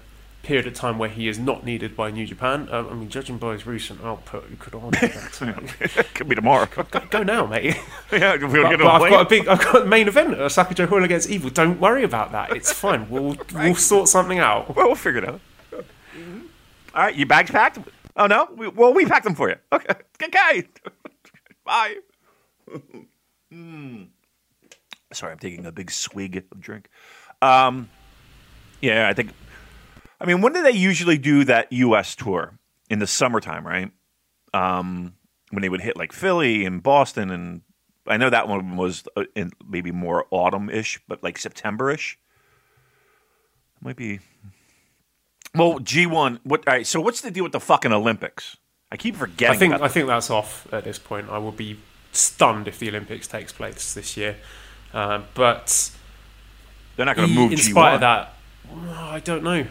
period 0.43 0.65
of 0.67 0.73
time 0.73 0.97
where 0.97 1.09
he 1.09 1.27
is 1.27 1.37
not 1.37 1.65
needed 1.65 1.95
by 1.95 2.11
New 2.11 2.25
Japan. 2.25 2.67
Um, 2.71 2.87
I 2.89 2.93
mean, 2.93 3.09
judging 3.09 3.37
by 3.37 3.53
his 3.53 3.65
recent 3.65 4.01
output, 4.03 4.49
you 4.49 4.55
could 4.57 4.73
argue 4.75 5.07
that. 5.07 6.07
Could 6.13 6.29
be 6.29 6.35
tomorrow. 6.35 6.65
go, 6.67 6.83
go 7.09 7.23
now, 7.23 7.45
mate. 7.45 7.75
yeah, 8.11 8.35
if 8.35 8.41
we 8.41 8.61
But, 8.61 8.69
get 8.69 8.79
but 8.79 8.87
I've 8.87 9.09
got 9.09 9.25
a 9.25 9.29
big, 9.29 9.47
I've 9.47 9.59
got 9.63 9.81
a 9.81 9.85
main 9.85 10.07
event, 10.07 10.33
Osaka-jo 10.35 10.87
Hall 10.87 11.03
against 11.03 11.29
Evil. 11.29 11.49
Don't 11.49 11.79
worry 11.79 12.03
about 12.03 12.31
that. 12.31 12.55
It's 12.55 12.71
fine. 12.71 13.09
We'll 13.09 13.37
we'll 13.53 13.75
sort 13.75 14.07
something 14.07 14.39
out. 14.39 14.75
Well, 14.75 14.87
we'll 14.87 14.95
figure 14.95 15.23
it 15.23 15.29
out. 15.29 15.41
All 15.73 17.03
right, 17.03 17.15
you 17.15 17.25
bags 17.25 17.51
packed? 17.51 17.79
Oh 18.15 18.25
no, 18.25 18.49
we, 18.55 18.67
well 18.69 18.93
we 18.93 19.05
packed 19.05 19.25
them 19.25 19.35
for 19.35 19.49
you. 19.49 19.55
Okay, 19.71 19.93
okay. 20.23 20.67
Bye. 21.63 21.97
Mm. 23.53 24.07
Sorry, 25.11 25.31
I'm 25.31 25.39
taking 25.39 25.65
a 25.65 25.71
big 25.71 25.91
swig 25.91 26.37
of 26.51 26.59
drink. 26.59 26.89
Um, 27.41 27.89
yeah, 28.81 29.07
I 29.07 29.13
think. 29.13 29.31
I 30.21 30.25
mean, 30.25 30.41
when 30.41 30.53
do 30.53 30.61
they 30.61 30.71
usually 30.71 31.17
do 31.17 31.45
that 31.45 31.71
U.S. 31.71 32.15
tour 32.15 32.59
in 32.89 32.99
the 32.99 33.07
summertime? 33.07 33.65
Right, 33.65 33.91
um, 34.53 35.13
when 35.51 35.61
they 35.61 35.69
would 35.69 35.81
hit 35.81 35.97
like 35.97 36.13
Philly 36.13 36.65
and 36.65 36.83
Boston, 36.83 37.31
and 37.31 37.61
I 38.05 38.17
know 38.17 38.29
that 38.29 38.47
one 38.47 38.77
was 38.77 39.03
uh, 39.15 39.23
in 39.35 39.51
maybe 39.67 39.91
more 39.91 40.25
autumn-ish, 40.29 41.01
but 41.07 41.23
like 41.23 41.37
September-ish. 41.37 42.19
Might 43.81 43.95
be 43.95 44.19
well, 45.55 45.79
G1. 45.79 46.39
What? 46.43 46.67
All 46.67 46.73
right. 46.73 46.85
So 46.85 47.01
what's 47.01 47.21
the 47.21 47.31
deal 47.31 47.43
with 47.43 47.53
the 47.53 47.59
fucking 47.59 47.91
Olympics? 47.91 48.57
I 48.91 48.97
keep 48.97 49.15
forgetting. 49.15 49.55
I 49.55 49.57
think 49.57 49.81
I 49.81 49.87
think 49.87 50.07
that's 50.07 50.29
off 50.29 50.71
at 50.71 50.83
this 50.83 50.99
point. 50.99 51.29
I 51.29 51.37
will 51.37 51.51
be 51.51 51.79
stunned 52.11 52.67
if 52.67 52.79
the 52.79 52.89
Olympics 52.89 53.27
takes 53.27 53.51
place 53.51 53.93
this 53.93 54.17
year. 54.17 54.37
Uh, 54.93 55.21
but 55.33 55.91
they're 56.95 57.05
not 57.05 57.15
going 57.15 57.29
to 57.29 57.33
move 57.33 57.51
in 57.51 57.57
spite 57.57 57.75
one. 57.75 57.93
of 57.95 57.99
that, 58.01 58.33
oh, 58.71 59.09
I 59.11 59.19
don't 59.19 59.43
know. 59.43 59.65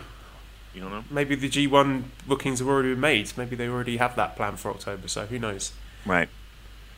You 0.74 0.82
don't 0.82 0.90
know. 0.90 1.04
Maybe 1.10 1.34
the 1.34 1.48
G1 1.48 2.04
bookings 2.26 2.60
have 2.60 2.68
already 2.68 2.90
been 2.90 3.00
made. 3.00 3.32
Maybe 3.36 3.56
they 3.56 3.68
already 3.68 3.96
have 3.96 4.14
that 4.16 4.36
plan 4.36 4.56
for 4.56 4.70
October. 4.70 5.08
So 5.08 5.26
who 5.26 5.38
knows? 5.38 5.72
Right. 6.06 6.28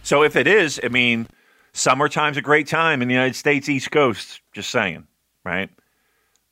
So 0.03 0.23
if 0.23 0.37
it 0.37 0.47
is, 0.47 0.81
I 0.83 0.89
mean, 0.89 1.27
summertime's 1.73 2.37
a 2.37 2.43
great 2.43 2.67
time 2.67 3.03
in 3.03 3.09
the 3.09 3.15
United 3.15 3.37
States 3.37 3.69
East 3.69 3.91
Coast. 3.91 4.41
Just 4.53 4.71
saying, 4.71 5.07
right? 5.45 5.71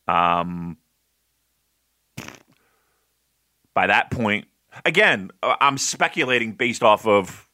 Um, 0.07 0.77
by 3.73 3.87
that 3.87 4.11
point, 4.11 4.47
again, 4.85 5.31
uh, 5.43 5.55
I'm 5.61 5.77
speculating 5.77 6.53
based 6.53 6.83
off 6.83 7.05
of, 7.05 7.47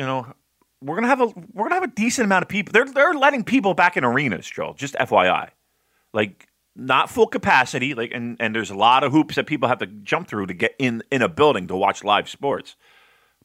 you 0.00 0.06
know, 0.06 0.26
we're 0.82 0.94
gonna 0.96 1.08
have 1.08 1.20
a 1.20 1.26
we're 1.52 1.64
gonna 1.68 1.74
have 1.74 1.84
a 1.84 1.94
decent 1.94 2.24
amount 2.24 2.42
of 2.42 2.48
people. 2.48 2.72
They're 2.72 2.86
they're 2.86 3.12
letting 3.12 3.44
people 3.44 3.74
back 3.74 3.98
in 3.98 4.04
arenas, 4.04 4.46
Joel. 4.50 4.72
Just 4.72 4.94
FYI, 4.94 5.50
like 6.14 6.48
not 6.74 7.10
full 7.10 7.26
capacity. 7.26 7.92
Like 7.92 8.12
and 8.14 8.38
and 8.40 8.54
there's 8.54 8.70
a 8.70 8.74
lot 8.74 9.04
of 9.04 9.12
hoops 9.12 9.34
that 9.34 9.46
people 9.46 9.68
have 9.68 9.78
to 9.80 9.86
jump 9.86 10.26
through 10.26 10.46
to 10.46 10.54
get 10.54 10.74
in 10.78 11.02
in 11.12 11.20
a 11.20 11.28
building 11.28 11.66
to 11.66 11.76
watch 11.76 12.02
live 12.02 12.30
sports. 12.30 12.76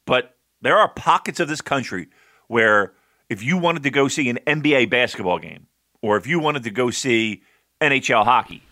But 0.05 0.35
there 0.61 0.77
are 0.77 0.87
pockets 0.87 1.41
of 1.41 1.49
this 1.49 1.59
country 1.59 2.07
where 2.47 2.93
if 3.29 3.43
you 3.43 3.57
wanted 3.57 3.83
to 3.83 3.89
go 3.89 4.07
see 4.07 4.29
an 4.29 4.39
NBA 4.47 4.89
basketball 4.89 5.39
game, 5.39 5.67
or 6.01 6.15
if 6.15 6.25
you 6.27 6.39
wanted 6.39 6.63
to 6.63 6.71
go 6.71 6.89
see 6.89 7.41
NHL 7.81 8.23
hockey, 8.23 8.63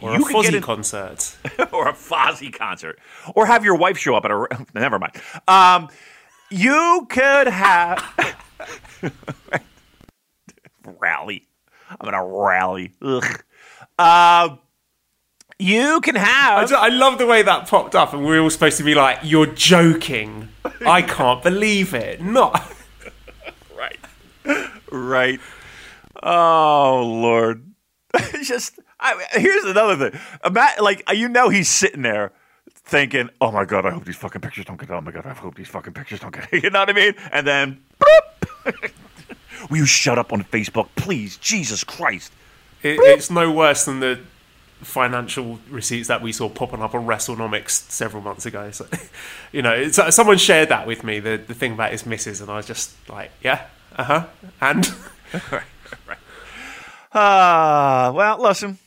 Or 0.00 0.16
you 0.16 0.22
a 0.22 0.26
could 0.26 0.42
get 0.42 0.52
Fozzy 0.52 0.56
in- 0.56 0.62
concert. 0.62 1.36
or 1.72 1.86
a 1.88 1.92
Fozzy 1.92 2.52
concert, 2.52 2.98
or 3.36 3.46
have 3.46 3.64
your 3.64 3.76
wife 3.76 3.96
show 3.96 4.16
up 4.16 4.24
at 4.24 4.32
a. 4.32 4.66
Never 4.74 4.98
mind. 4.98 5.12
Um, 5.46 5.88
you 6.52 7.06
could 7.08 7.46
have 7.46 8.02
rally. 11.00 11.48
I'm 11.90 12.10
gonna 12.10 12.24
rally. 12.24 12.92
Ugh. 13.02 13.42
Uh, 13.98 14.56
you 15.58 16.00
can 16.00 16.16
I, 16.16 16.20
have. 16.20 16.72
I 16.72 16.88
love 16.88 17.18
the 17.18 17.26
way 17.26 17.42
that 17.42 17.68
popped 17.68 17.94
up, 17.94 18.12
and 18.12 18.24
we 18.24 18.36
are 18.36 18.40
all 18.40 18.50
supposed 18.50 18.78
to 18.78 18.84
be 18.84 18.94
like, 18.94 19.18
"You're 19.22 19.46
joking! 19.46 20.48
I 20.86 21.02
can't 21.02 21.42
believe 21.42 21.94
it!" 21.94 22.20
Not. 22.20 22.74
right. 23.76 23.98
Right. 24.90 25.40
Oh 26.22 27.02
Lord. 27.04 27.66
Just 28.42 28.78
I, 29.00 29.24
here's 29.32 29.64
another 29.64 30.10
thing. 30.10 30.20
Ima- 30.44 30.80
like 30.80 31.02
you 31.12 31.28
know 31.28 31.48
he's 31.48 31.68
sitting 31.68 32.02
there 32.02 32.32
thinking, 32.92 33.30
"Oh 33.40 33.50
my 33.50 33.64
god, 33.64 33.86
I 33.86 33.90
hope 33.90 34.04
these 34.04 34.16
fucking 34.16 34.42
pictures 34.42 34.66
don't 34.66 34.78
get. 34.78 34.90
Oh 34.90 35.00
my 35.00 35.10
god, 35.10 35.26
I 35.26 35.32
hope 35.32 35.56
these 35.56 35.68
fucking 35.68 35.94
pictures 35.94 36.20
don't 36.20 36.34
get." 36.34 36.52
You 36.62 36.70
know 36.70 36.80
what 36.80 36.90
I 36.90 36.92
mean? 36.92 37.14
And 37.32 37.46
then, 37.46 37.82
boop. 37.98 38.92
will 39.70 39.78
you 39.78 39.86
shut 39.86 40.18
up 40.18 40.32
on 40.32 40.44
Facebook, 40.44 40.88
please? 40.94 41.38
Jesus 41.38 41.82
Christ! 41.82 42.32
It, 42.82 42.98
it's 43.00 43.30
no 43.30 43.50
worse 43.50 43.86
than 43.86 44.00
the 44.00 44.20
financial 44.82 45.58
receipts 45.70 46.08
that 46.08 46.20
we 46.20 46.32
saw 46.32 46.48
popping 46.48 46.82
up 46.82 46.94
on 46.94 47.06
WrestleNomics 47.06 47.90
several 47.90 48.22
months 48.22 48.44
ago. 48.46 48.70
So, 48.72 48.86
you 49.52 49.62
know, 49.62 49.72
it's, 49.72 49.98
uh, 49.98 50.10
someone 50.10 50.38
shared 50.38 50.68
that 50.68 50.86
with 50.86 51.04
me, 51.04 51.20
the, 51.20 51.36
the 51.36 51.54
thing 51.54 51.72
about 51.72 51.92
his 51.92 52.04
missus, 52.04 52.40
and 52.40 52.50
I 52.50 52.56
was 52.56 52.66
just 52.66 52.92
like, 53.08 53.30
yeah, 53.42 53.66
uh 53.96 54.04
huh, 54.04 54.26
and 54.60 54.86
right, 55.52 55.62
right. 56.06 56.18
Uh, 57.12 58.12
well, 58.12 58.38
listen. 58.40 58.78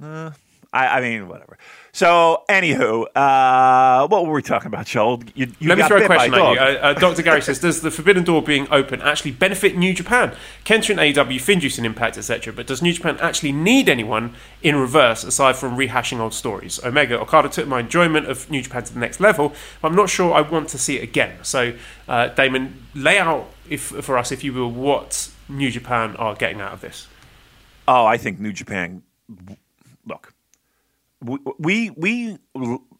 Uh, 0.00 0.30
I, 0.72 0.86
I 0.86 1.00
mean, 1.00 1.28
whatever. 1.28 1.58
So, 1.94 2.44
anywho, 2.48 3.04
uh, 3.14 4.08
what 4.08 4.24
were 4.24 4.32
we 4.32 4.40
talking 4.40 4.68
about, 4.68 4.86
Joel? 4.86 5.22
You, 5.34 5.52
you 5.58 5.68
Let 5.68 5.76
me 5.76 5.84
throw 5.84 5.98
a 5.98 6.06
question 6.06 6.32
at 6.32 6.52
you. 6.54 6.58
Uh, 6.58 6.78
uh, 6.80 6.92
Dr. 6.94 7.20
Gary 7.20 7.42
says, 7.42 7.58
does 7.58 7.82
the 7.82 7.90
Forbidden 7.90 8.24
Door 8.24 8.44
being 8.44 8.66
open 8.70 9.02
actually 9.02 9.32
benefit 9.32 9.76
New 9.76 9.92
Japan? 9.92 10.34
Kenta 10.64 10.88
and 10.88 11.18
AW, 11.18 11.36
Finjuice 11.36 11.76
and 11.76 11.84
Impact, 11.84 12.16
etc. 12.16 12.50
But 12.50 12.66
does 12.66 12.80
New 12.80 12.94
Japan 12.94 13.18
actually 13.20 13.52
need 13.52 13.90
anyone 13.90 14.34
in 14.62 14.76
reverse 14.76 15.22
aside 15.22 15.56
from 15.56 15.76
rehashing 15.76 16.18
old 16.18 16.32
stories? 16.32 16.82
Omega, 16.82 17.20
Okada 17.20 17.50
took 17.50 17.68
my 17.68 17.80
enjoyment 17.80 18.26
of 18.26 18.50
New 18.50 18.62
Japan 18.62 18.84
to 18.84 18.94
the 18.94 19.00
next 19.00 19.20
level, 19.20 19.52
but 19.82 19.88
I'm 19.88 19.96
not 19.96 20.08
sure 20.08 20.32
I 20.32 20.40
want 20.40 20.70
to 20.70 20.78
see 20.78 20.96
it 20.96 21.02
again. 21.02 21.36
So, 21.42 21.74
uh, 22.08 22.28
Damon, 22.28 22.86
lay 22.94 23.18
out 23.18 23.52
if, 23.68 23.82
for 23.82 24.16
us, 24.16 24.32
if 24.32 24.42
you 24.42 24.54
will, 24.54 24.70
what 24.70 25.30
New 25.46 25.70
Japan 25.70 26.16
are 26.16 26.34
getting 26.34 26.62
out 26.62 26.72
of 26.72 26.80
this. 26.80 27.06
Oh, 27.86 28.06
I 28.06 28.16
think 28.16 28.40
New 28.40 28.54
Japan. 28.54 29.02
Look, 30.06 30.32
we 31.58 31.90
we 31.90 32.38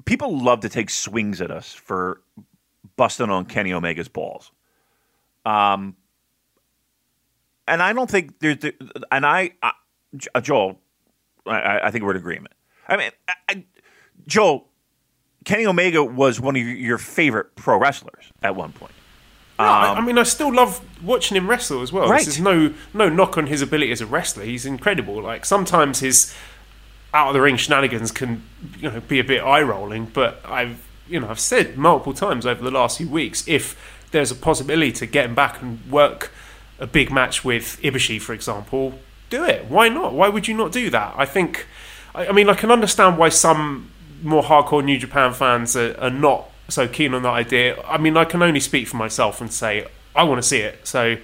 people 0.04 0.38
love 0.38 0.61
to 0.61 0.68
take 0.68 0.90
swings 0.90 1.40
at 1.40 1.50
us 1.50 1.72
for 1.72 2.20
busting 2.96 3.30
on 3.30 3.44
Kenny 3.46 3.72
Omega's 3.72 4.08
balls. 4.08 4.50
Um, 5.44 5.96
and 7.66 7.82
I 7.82 7.92
don't 7.92 8.11
think 8.11 8.38
there's. 8.40 8.58
The, 8.58 8.74
and 9.11 9.24
I, 9.24 9.52
I 9.62 9.72
Joel, 10.40 10.78
I, 11.46 11.80
I 11.85 11.90
think 11.90 12.04
we're 12.04 12.12
in 12.12 12.16
agreement. 12.16 12.54
I 12.88 12.96
mean, 12.96 13.11
I, 13.28 13.35
I, 13.48 13.64
Joel, 14.26 14.68
Kenny 15.44 15.66
Omega 15.66 16.04
was 16.04 16.40
one 16.40 16.56
of 16.56 16.62
your 16.62 16.98
favorite 16.98 17.54
pro 17.56 17.78
wrestlers 17.78 18.32
at 18.42 18.54
one 18.56 18.72
point. 18.72 18.92
No, 19.58 19.64
I, 19.66 19.94
I 19.94 20.00
mean, 20.00 20.18
I 20.18 20.24
still 20.24 20.52
love 20.52 20.80
watching 21.04 21.37
him 21.37 21.48
wrestle 21.48 21.82
as 21.82 21.92
well. 21.92 22.04
Um, 22.04 22.11
Right. 22.11 22.24
This 22.24 22.37
is 22.37 22.40
no 22.40 22.74
no 22.94 23.08
knock 23.08 23.38
on 23.38 23.46
his 23.46 23.62
ability 23.62 23.92
as 23.92 24.00
a 24.00 24.06
wrestler. 24.06 24.44
He's 24.44 24.66
incredible. 24.66 25.22
Like 25.22 25.44
sometimes 25.44 26.00
his 26.00 26.35
out 27.14 27.29
of 27.29 27.35
the 27.35 27.40
ring 27.40 27.57
shenanigans 27.57 28.11
can 28.11 28.42
you 28.79 28.90
know 28.90 29.01
be 29.01 29.18
a 29.18 29.25
bit 29.25 29.42
eye 29.42 29.62
rolling, 29.62 30.07
but 30.07 30.40
I've 30.44 30.87
you 31.09 31.20
know 31.20 31.29
I've 31.29 31.40
said 31.40 31.77
multiple 31.77 32.14
times 32.14 32.46
over 32.46 32.62
the 32.62 32.70
last 32.70 32.98
few 32.98 33.09
weeks 33.09 33.46
if 33.46 34.01
there's 34.12 34.31
a 34.31 34.35
possibility 34.35 34.92
to 34.92 35.07
get 35.07 35.25
him 35.27 35.35
back 35.35 35.61
and 35.62 35.81
work 35.90 36.31
a 36.79 36.87
big 36.87 37.11
match 37.11 37.44
with 37.44 37.81
Ibushi, 37.83 38.20
for 38.20 38.33
example, 38.33 38.98
do 39.31 39.44
it. 39.44 39.66
Why 39.66 39.88
not? 39.88 40.14
Why 40.14 40.29
would 40.29 40.48
you 40.48 40.55
not 40.55 40.72
do 40.72 40.90
that? 40.90 41.14
I 41.16 41.25
think. 41.25 41.66
I, 42.14 42.29
I 42.29 42.33
mean, 42.33 42.48
I 42.48 42.55
can 42.55 42.70
understand 42.70 43.18
why 43.18 43.31
some 43.31 43.90
more 44.22 44.42
hardcore 44.42 44.85
New 44.85 44.98
Japan 44.98 45.33
fans 45.33 45.77
are, 45.77 45.98
are 45.98 46.11
not 46.11 46.48
so 46.68 46.87
keen 46.88 47.14
on 47.14 47.22
that 47.22 47.31
idea. 47.33 47.83
I 47.83 47.98
mean, 47.98 48.16
I 48.16 48.25
can 48.25 48.42
only 48.42 48.61
speak 48.61 48.88
for 48.88 48.96
myself 48.96 49.40
and 49.40 49.53
say 49.53 49.87
I 50.14 50.25
want 50.25 50.42
to 50.42 50.46
see 50.46 50.59
it. 50.59 50.87
So, 50.87 51.16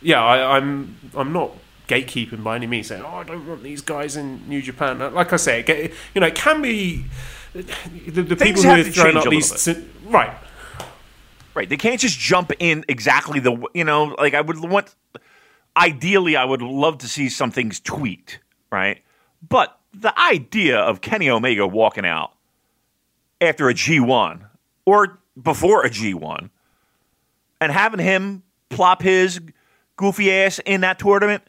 yeah, 0.00 0.22
I, 0.22 0.56
I'm 0.56 0.96
I'm 1.14 1.32
not 1.32 1.52
gatekeeping 1.88 2.42
by 2.42 2.56
any 2.56 2.66
means, 2.66 2.88
saying 2.88 3.02
oh 3.04 3.16
I 3.16 3.24
don't 3.24 3.46
want 3.46 3.62
these 3.62 3.80
guys 3.80 4.16
in 4.16 4.48
New 4.48 4.62
Japan. 4.62 4.98
Like 5.14 5.32
I 5.32 5.36
say, 5.36 5.62
get, 5.62 5.92
you 6.14 6.20
know, 6.20 6.26
it 6.26 6.34
can 6.34 6.62
be 6.62 7.04
the, 7.52 8.22
the 8.22 8.36
people 8.36 8.62
who 8.62 8.68
have 8.68 8.86
are 8.86 8.90
throwing 8.90 9.16
up 9.16 9.28
these 9.28 9.66
little 9.66 9.84
right. 10.06 10.32
Right. 11.54 11.68
They 11.68 11.76
can't 11.76 12.00
just 12.00 12.18
jump 12.18 12.50
in 12.58 12.84
exactly 12.88 13.38
the 13.38 13.62
you 13.74 13.84
know, 13.84 14.14
like 14.18 14.34
I 14.34 14.40
would 14.40 14.58
want 14.58 14.94
ideally 15.76 16.36
I 16.36 16.44
would 16.44 16.62
love 16.62 16.98
to 16.98 17.08
see 17.08 17.28
some 17.28 17.50
things 17.50 17.80
tweaked, 17.80 18.40
right? 18.70 19.02
But 19.46 19.78
the 19.92 20.18
idea 20.18 20.78
of 20.78 21.00
Kenny 21.00 21.28
Omega 21.28 21.66
walking 21.66 22.06
out 22.06 22.32
after 23.40 23.68
a 23.68 23.74
G1 23.74 24.40
or 24.86 25.18
before 25.40 25.84
a 25.84 25.90
G1 25.90 26.48
and 27.60 27.72
having 27.72 28.00
him 28.00 28.42
plop 28.70 29.02
his 29.02 29.40
goofy 29.96 30.32
ass 30.32 30.58
in 30.64 30.80
that 30.82 30.98
tournament, 30.98 31.42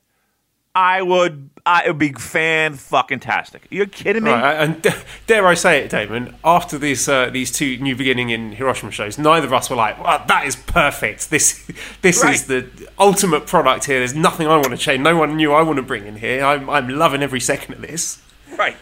I 0.76 1.02
would 1.04 1.52
I 1.66 1.88
would 1.88 2.00
be 2.00 2.12
fan 2.14 2.74
fucking 2.74 3.20
tastic. 3.20 3.68
You're 3.70 3.86
kidding 3.86 4.24
me? 4.24 4.32
Right, 4.32 4.56
and 4.56 4.82
dare 5.28 5.46
I 5.46 5.54
say 5.54 5.84
it, 5.84 5.92
Damon? 5.92 6.36
After 6.44 6.80
these 6.80 7.08
uh, 7.08 7.30
these 7.30 7.52
two 7.52 7.78
new 7.78 7.96
beginning 7.96 8.32
in 8.32 8.54
Hiroshima 8.54 8.92
shows, 8.92 9.18
neither 9.20 9.46
of 9.46 9.54
us 9.54 9.70
were 9.70 9.76
like, 9.76 10.04
"Well, 10.04 10.24
that 10.28 10.48
is 10.48 10.56
perfect. 10.56 11.30
This 11.30 11.70
this 12.02 12.24
Right. 12.24 12.34
is 12.34 12.48
the 12.48 12.68
ultimate 12.98 13.46
product 13.46 13.86
here. 13.86 14.00
There's 14.00 14.16
nothing 14.16 14.48
I 14.48 14.56
want 14.56 14.72
to 14.72 14.78
change. 14.78 15.02
No 15.02 15.16
one 15.16 15.36
new 15.36 15.54
I 15.54 15.62
want 15.62 15.78
to 15.78 15.84
bring 15.84 16.08
in 16.08 16.16
here. 16.16 16.44
I'm 16.44 16.68
I'm 16.70 16.90
loving 16.90 17.22
every 17.22 17.40
second 17.40 17.76
of 17.76 17.82
this." 17.82 18.20
Right. 18.58 18.78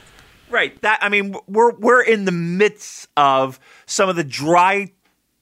Right. 0.49 0.81
That 0.81 0.99
I 1.01 1.09
mean, 1.09 1.35
we're 1.47 1.73
we're 1.73 2.01
in 2.03 2.23
the 2.25 2.31
midst 2.31 3.09
of 3.17 3.59
some 3.85 4.07
of 4.07 4.15
the 4.15 4.23
dry, 4.23 4.91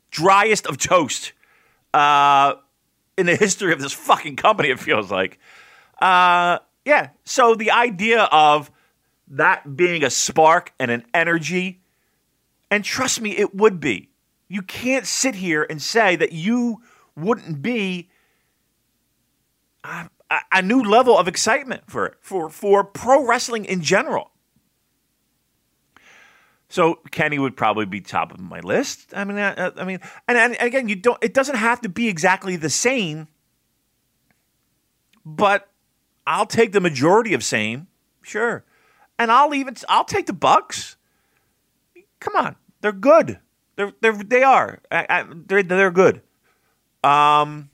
driest 0.10 0.66
of 0.66 0.78
toast 0.78 1.34
uh, 1.94 2.56
in 3.18 3.28
the 3.28 3.36
history 3.36 3.72
of 3.72 3.80
this 3.82 3.94
fucking 3.94 4.36
company. 4.36 4.70
It 4.70 4.80
feels 4.80 5.12
like. 5.12 5.40
Uh, 6.00 6.60
yeah. 6.86 7.10
So 7.26 7.56
the 7.56 7.72
idea 7.72 8.24
of 8.32 8.72
that 9.28 9.76
being 9.76 10.04
a 10.04 10.10
spark 10.10 10.74
and 10.80 10.90
an 10.90 11.06
energy, 11.14 11.82
and 12.72 12.84
trust 12.84 13.22
me, 13.22 13.38
it 13.38 13.54
would 13.56 13.80
be. 13.80 14.10
You 14.48 14.62
can't 14.62 15.06
sit 15.06 15.36
here 15.36 15.66
and 15.70 15.82
say 15.82 16.16
that 16.16 16.32
you 16.32 16.82
wouldn't 17.16 17.62
be 17.62 18.10
uh, 19.84 20.08
a, 20.32 20.40
a 20.54 20.62
new 20.62 20.82
level 20.82 21.18
of 21.18 21.28
excitement 21.28 21.84
for 21.88 22.18
for 22.22 22.50
for 22.50 22.84
pro 22.84 23.26
wrestling 23.26 23.66
in 23.66 23.82
general. 23.82 24.32
So 26.70 27.00
Kenny 27.10 27.40
would 27.40 27.58
probably 27.58 27.86
be 27.86 28.00
top 28.00 28.32
of 28.32 28.40
my 28.40 28.60
list. 28.60 29.12
I 29.16 29.24
mean, 29.24 29.40
I, 29.40 29.72
I 29.76 29.84
mean, 29.86 30.00
and, 30.28 30.38
and 30.38 30.58
again, 30.60 30.88
you 30.88 30.96
don't. 30.96 31.18
It 31.22 31.34
doesn't 31.34 31.56
have 31.56 31.82
to 31.82 31.90
be 31.90 32.08
exactly 32.08 32.56
the 32.56 32.70
same, 32.70 33.28
but 35.26 35.69
I'll 36.30 36.46
take 36.46 36.74
the 36.74 36.80
majority 36.80 37.34
of 37.34 37.44
same, 37.44 37.88
sure, 38.22 38.64
and 39.18 39.32
I'll 39.32 39.56
even 39.56 39.76
I'll 39.90 40.06
take 40.06 40.28
the 40.28 40.34
Bucks. 40.34 40.96
Come 42.20 42.36
on, 42.36 42.56
they're 42.82 42.92
good. 42.92 43.40
They're 43.76 43.94
they're 44.00 44.14
they 44.14 44.44
are. 44.44 44.80
I, 44.92 45.08
I, 45.10 45.26
they're 45.28 45.64
they're 45.64 45.90
good. 45.90 46.22
Um, 47.04 47.72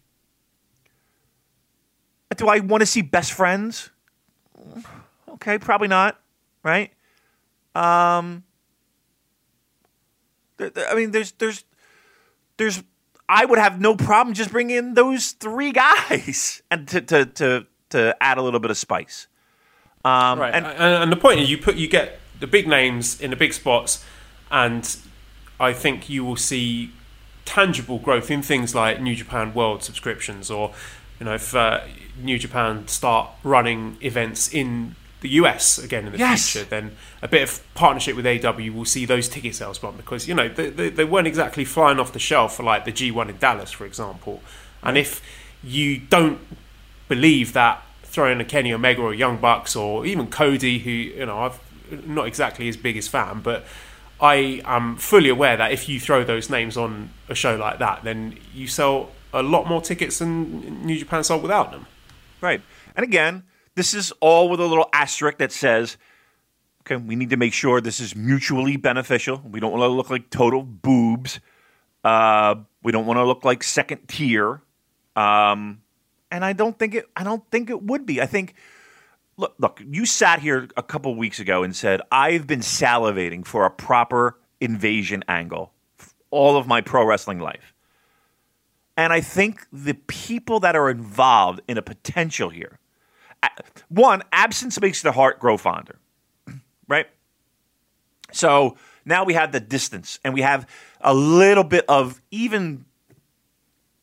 do 2.37 2.47
I 2.47 2.59
want 2.59 2.79
to 2.79 2.85
see 2.85 3.01
best 3.01 3.33
friends? 3.33 3.89
Okay, 5.27 5.57
probably 5.57 5.89
not. 5.89 6.17
Right. 6.63 6.93
Um 7.75 8.45
I 10.57 10.95
mean, 10.95 11.11
there's 11.11 11.33
there's 11.33 11.65
there's 12.55 12.81
I 13.27 13.43
would 13.43 13.59
have 13.59 13.81
no 13.81 13.97
problem 13.97 14.33
just 14.33 14.51
bringing 14.51 14.77
in 14.77 14.93
those 14.93 15.31
three 15.31 15.71
guys 15.73 16.61
and 16.71 16.87
to 16.87 17.01
to 17.01 17.25
to, 17.25 17.67
to 17.95 18.15
add 18.21 18.37
a 18.37 18.41
little 18.41 18.59
bit 18.59 18.71
of 18.71 18.77
spice. 18.77 19.27
Um, 20.03 20.39
right, 20.39 20.53
and, 20.53 20.65
and 20.65 21.11
the 21.11 21.17
point 21.17 21.39
is, 21.39 21.49
you 21.49 21.57
put 21.57 21.75
you 21.75 21.87
get 21.87 22.19
the 22.39 22.47
big 22.47 22.67
names 22.67 23.19
in 23.19 23.31
the 23.31 23.35
big 23.35 23.53
spots, 23.53 24.03
and 24.51 24.97
I 25.59 25.73
think 25.73 26.09
you 26.09 26.23
will 26.23 26.35
see 26.35 26.91
tangible 27.45 27.99
growth 27.99 28.29
in 28.29 28.41
things 28.41 28.75
like 28.75 29.01
New 29.01 29.15
Japan 29.15 29.53
World 29.53 29.83
subscriptions, 29.83 30.51
or 30.51 30.73
you 31.19 31.25
know, 31.25 31.35
if 31.35 31.55
uh, 31.55 31.81
New 32.21 32.37
Japan 32.37 32.87
start 32.87 33.29
running 33.43 33.97
events 34.01 34.53
in 34.53 34.95
the 35.21 35.29
US 35.29 35.79
again 35.79 36.05
in 36.05 36.11
the 36.11 36.19
yes. 36.19 36.51
future, 36.51 36.69
then 36.69 36.95
a 37.21 37.27
bit 37.27 37.41
of 37.41 37.73
partnership 37.73 38.15
with 38.15 38.27
AW 38.27 38.71
will 38.71 38.85
see 38.85 39.05
those 39.05 39.27
ticket 39.27 39.55
sales 39.55 39.79
bump 39.79 39.97
because 39.97 40.27
you 40.27 40.35
know 40.35 40.47
they, 40.47 40.69
they, 40.69 40.89
they, 40.89 41.03
weren't 41.03 41.25
exactly 41.25 41.65
flying 41.65 41.99
off 41.99 42.13
the 42.13 42.19
shelf 42.19 42.57
for 42.57 42.63
like 42.63 42.85
the 42.85 42.91
G1 42.91 43.29
in 43.29 43.37
Dallas, 43.37 43.71
for 43.71 43.85
example. 43.85 44.41
And 44.83 44.97
if 44.97 45.21
you 45.63 45.97
don't 45.97 46.39
believe 47.07 47.53
that 47.53 47.81
throwing 48.15 48.41
a 48.41 48.45
Kenny 48.45 48.73
Omega 48.73 49.01
or 49.01 49.13
a 49.13 49.15
Young 49.15 49.37
Bucks 49.37 49.75
or 49.75 50.05
even 50.05 50.27
Cody, 50.27 50.79
who 50.79 50.89
you 50.89 51.25
know 51.25 51.39
I've 51.39 51.59
not 52.07 52.27
exactly 52.27 52.65
his 52.65 52.77
biggest 52.77 53.09
fan, 53.09 53.41
but 53.41 53.65
I 54.19 54.61
am 54.65 54.95
fully 54.97 55.29
aware 55.29 55.55
that 55.57 55.71
if 55.71 55.87
you 55.87 55.99
throw 55.99 56.23
those 56.23 56.49
names 56.49 56.77
on 56.77 57.11
a 57.29 57.35
show 57.35 57.55
like 57.55 57.79
that, 57.79 58.03
then 58.03 58.39
you 58.53 58.67
sell 58.67 59.11
a 59.33 59.43
lot 59.43 59.67
more 59.67 59.81
tickets 59.81 60.19
than 60.19 60.85
New 60.85 60.97
Japan 60.97 61.23
sold 61.23 61.43
without 61.43 61.71
them. 61.71 61.85
Right, 62.41 62.61
and 62.95 63.03
again 63.03 63.43
this 63.75 63.93
is 63.93 64.13
all 64.21 64.49
with 64.49 64.59
a 64.59 64.65
little 64.65 64.89
asterisk 64.93 65.37
that 65.37 65.51
says, 65.51 65.97
okay, 66.81 66.95
we 66.95 67.15
need 67.15 67.29
to 67.29 67.37
make 67.37 67.53
sure 67.53 67.81
this 67.81 67.99
is 67.99 68.15
mutually 68.15 68.77
beneficial. 68.77 69.41
We 69.45 69.59
don't 69.59 69.71
want 69.71 69.83
to 69.83 69.87
look 69.87 70.09
like 70.09 70.29
total 70.29 70.63
boobs. 70.63 71.39
Uh, 72.03 72.55
we 72.83 72.91
don't 72.91 73.05
want 73.05 73.17
to 73.17 73.25
look 73.25 73.43
like 73.43 73.63
second 73.63 74.07
tier. 74.07 74.61
Um, 75.15 75.81
and 76.35 76.43
I 76.43 76.53
don't 76.53 76.77
think 76.77 76.93
it. 76.93 77.05
I 77.15 77.23
don't 77.23 77.49
think 77.49 77.69
it 77.69 77.83
would 77.83 78.05
be. 78.05 78.21
I 78.21 78.25
think. 78.25 78.55
Look, 79.37 79.55
look. 79.57 79.81
You 79.85 80.05
sat 80.05 80.39
here 80.39 80.67
a 80.77 80.83
couple 80.83 81.15
weeks 81.15 81.39
ago 81.39 81.63
and 81.63 81.75
said 81.75 82.01
I've 82.11 82.45
been 82.45 82.59
salivating 82.59 83.45
for 83.45 83.65
a 83.65 83.71
proper 83.71 84.37
invasion 84.59 85.23
angle 85.27 85.71
all 86.31 86.57
of 86.57 86.67
my 86.67 86.81
pro 86.81 87.05
wrestling 87.05 87.39
life. 87.39 87.73
And 88.97 89.11
I 89.11 89.21
think 89.21 89.65
the 89.71 89.93
people 89.93 90.59
that 90.61 90.75
are 90.75 90.89
involved 90.89 91.61
in 91.67 91.77
a 91.77 91.81
potential 91.81 92.49
here 92.49 92.79
one, 93.89 94.23
absence 94.31 94.79
makes 94.81 95.01
the 95.01 95.11
heart 95.11 95.39
grow 95.39 95.57
fonder, 95.57 95.99
right? 96.87 97.07
So 98.31 98.77
now 99.05 99.23
we 99.23 99.33
have 99.33 99.51
the 99.51 99.59
distance 99.59 100.19
and 100.23 100.33
we 100.33 100.41
have 100.41 100.67
a 101.01 101.13
little 101.13 101.63
bit 101.63 101.85
of 101.87 102.21
even 102.31 102.85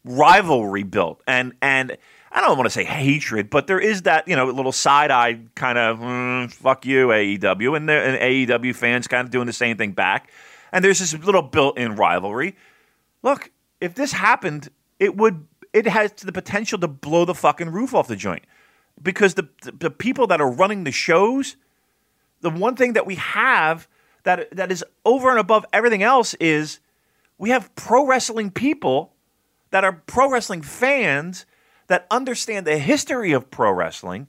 rivalry 0.05 0.85
built. 0.85 1.23
And, 1.27 1.55
and 1.61 1.97
I 2.35 2.41
don't 2.41 2.57
want 2.57 2.67
to 2.67 2.71
say 2.71 2.85
hatred, 2.85 3.51
but 3.51 3.67
there 3.67 3.79
is 3.79 4.03
that, 4.03 4.27
you 4.27 4.35
know, 4.35 4.47
little 4.47 4.73
side 4.73 5.11
eye 5.11 5.41
kind 5.55 5.77
of, 5.77 5.99
mm, 5.99 6.51
fuck 6.51 6.87
you, 6.87 7.09
AEW. 7.09 7.77
And, 7.77 7.91
and 7.91 8.19
AEW 8.21 8.75
fans 8.75 9.07
kind 9.07 9.25
of 9.25 9.31
doing 9.31 9.47
the 9.47 9.53
same 9.53 9.77
thing 9.77 9.93
back. 9.93 10.31
And 10.73 10.83
there's 10.83 10.99
this 10.99 11.13
little 11.13 11.43
built 11.43 11.77
in 11.77 11.95
rivalry. 11.95 12.57
Look, 13.23 13.51
if 13.81 13.95
this 13.95 14.13
happened, 14.13 14.71
it 14.99 15.17
would, 15.17 15.47
it 15.75 15.87
has 15.87 16.13
the 16.13 16.33
potential 16.33 16.79
to 16.79 16.89
blow 16.89 17.27
the 17.27 17.35
fucking 17.35 17.71
roof 17.71 17.95
off 17.95 18.09
the 18.09 18.17
joint 18.17 18.45
because 19.03 19.35
the, 19.35 19.49
the 19.63 19.91
people 19.91 20.27
that 20.29 20.41
are 20.41 20.51
running 20.51 20.85
the 20.85 20.93
shows, 20.93 21.57
the 22.41 22.51
one 22.51 22.77
thing 22.77 22.95
that 22.95 23.07
we 23.07 23.17
have 23.17 23.89
that 24.25 24.55
that 24.55 24.71
is 24.71 24.85
over 25.05 25.31
and 25.31 25.39
above 25.39 25.67
everything 25.73 26.03
else 26.03 26.35
is 26.35 26.81
we 27.39 27.51
have 27.51 27.75
pro 27.75 28.07
wrestling 28.07 28.51
people 28.51 29.13
that 29.71 29.85
are 29.85 29.93
pro 30.07 30.31
wrestling 30.31 30.63
fans 30.63 31.47
that 31.93 32.07
understand 32.11 32.67
the 32.67 32.79
history 32.79 33.33
of 33.33 33.51
pro 33.51 33.71
wrestling 33.71 34.27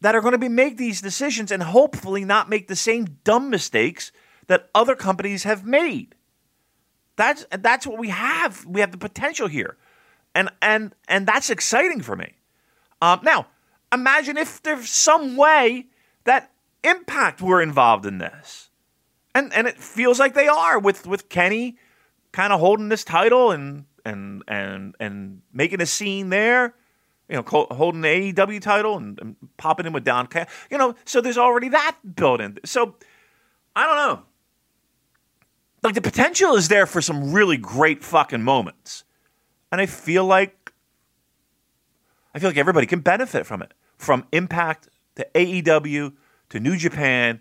that 0.00 0.14
are 0.14 0.22
going 0.22 0.32
to 0.32 0.38
be 0.38 0.48
make 0.48 0.78
these 0.78 1.02
decisions 1.02 1.52
and 1.52 1.62
hopefully 1.62 2.24
not 2.24 2.48
make 2.48 2.66
the 2.66 2.74
same 2.74 3.18
dumb 3.24 3.50
mistakes 3.50 4.10
that 4.46 4.70
other 4.74 4.96
companies 4.96 5.42
have 5.42 5.66
made. 5.66 6.14
That's 7.16 7.44
that's 7.50 7.86
what 7.86 7.98
we 7.98 8.08
have. 8.08 8.64
We 8.64 8.80
have 8.80 8.90
the 8.90 8.96
potential 8.96 9.48
here. 9.48 9.76
And 10.34 10.48
and 10.62 10.94
and 11.08 11.26
that's 11.26 11.50
exciting 11.50 12.00
for 12.00 12.16
me. 12.16 12.32
Um, 13.02 13.20
now, 13.22 13.48
imagine 13.92 14.38
if 14.38 14.62
there's 14.62 14.88
some 14.88 15.36
way 15.36 15.88
that 16.24 16.52
Impact 16.84 17.42
were 17.42 17.60
involved 17.60 18.06
in 18.06 18.16
this. 18.16 18.70
And 19.34 19.52
and 19.52 19.66
it 19.66 19.76
feels 19.76 20.18
like 20.18 20.32
they 20.32 20.48
are 20.48 20.78
with 20.78 21.06
with 21.06 21.28
Kenny 21.28 21.76
kind 22.32 22.50
of 22.50 22.60
holding 22.60 22.88
this 22.88 23.04
title 23.04 23.50
and 23.50 23.84
and 24.04 24.42
and 24.48 24.94
and 25.00 25.42
making 25.52 25.80
a 25.80 25.86
scene 25.86 26.30
there. 26.30 26.74
You 27.28 27.36
know, 27.36 27.66
holding 27.70 28.02
the 28.02 28.32
AEW 28.34 28.60
title 28.60 28.98
and, 28.98 29.18
and 29.18 29.36
popping 29.56 29.86
in 29.86 29.94
with 29.94 30.04
Don. 30.04 30.28
You 30.70 30.76
know, 30.76 30.94
so 31.06 31.22
there's 31.22 31.38
already 31.38 31.70
that 31.70 31.96
built 32.14 32.42
in. 32.42 32.58
So 32.66 32.96
I 33.74 33.86
don't 33.86 33.96
know. 33.96 34.22
Like 35.82 35.94
the 35.94 36.02
potential 36.02 36.54
is 36.54 36.68
there 36.68 36.84
for 36.86 37.00
some 37.00 37.32
really 37.32 37.56
great 37.56 38.04
fucking 38.04 38.42
moments, 38.42 39.04
and 39.72 39.80
I 39.80 39.86
feel 39.86 40.24
like 40.24 40.72
I 42.34 42.38
feel 42.38 42.50
like 42.50 42.58
everybody 42.58 42.86
can 42.86 43.00
benefit 43.00 43.46
from 43.46 43.62
it. 43.62 43.72
From 43.96 44.26
Impact 44.32 44.88
to 45.16 45.26
AEW 45.34 46.12
to 46.50 46.60
New 46.60 46.76
Japan. 46.76 47.40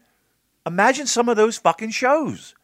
Imagine 0.66 1.08
some 1.08 1.28
of 1.28 1.36
those 1.36 1.58
fucking 1.58 1.90
shows 1.90 2.56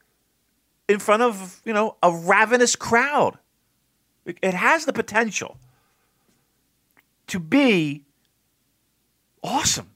in 0.88 1.00
front 1.00 1.24
of, 1.24 1.62
you 1.66 1.74
know, 1.74 1.98
a 2.02 2.12
ravenous 2.12 2.76
crowd. 2.76 3.38
It 4.42 4.54
has 4.54 4.86
the 4.86 4.94
potential 4.94 5.58
to 7.28 7.40
be 7.40 8.06
awesome. 9.44 9.92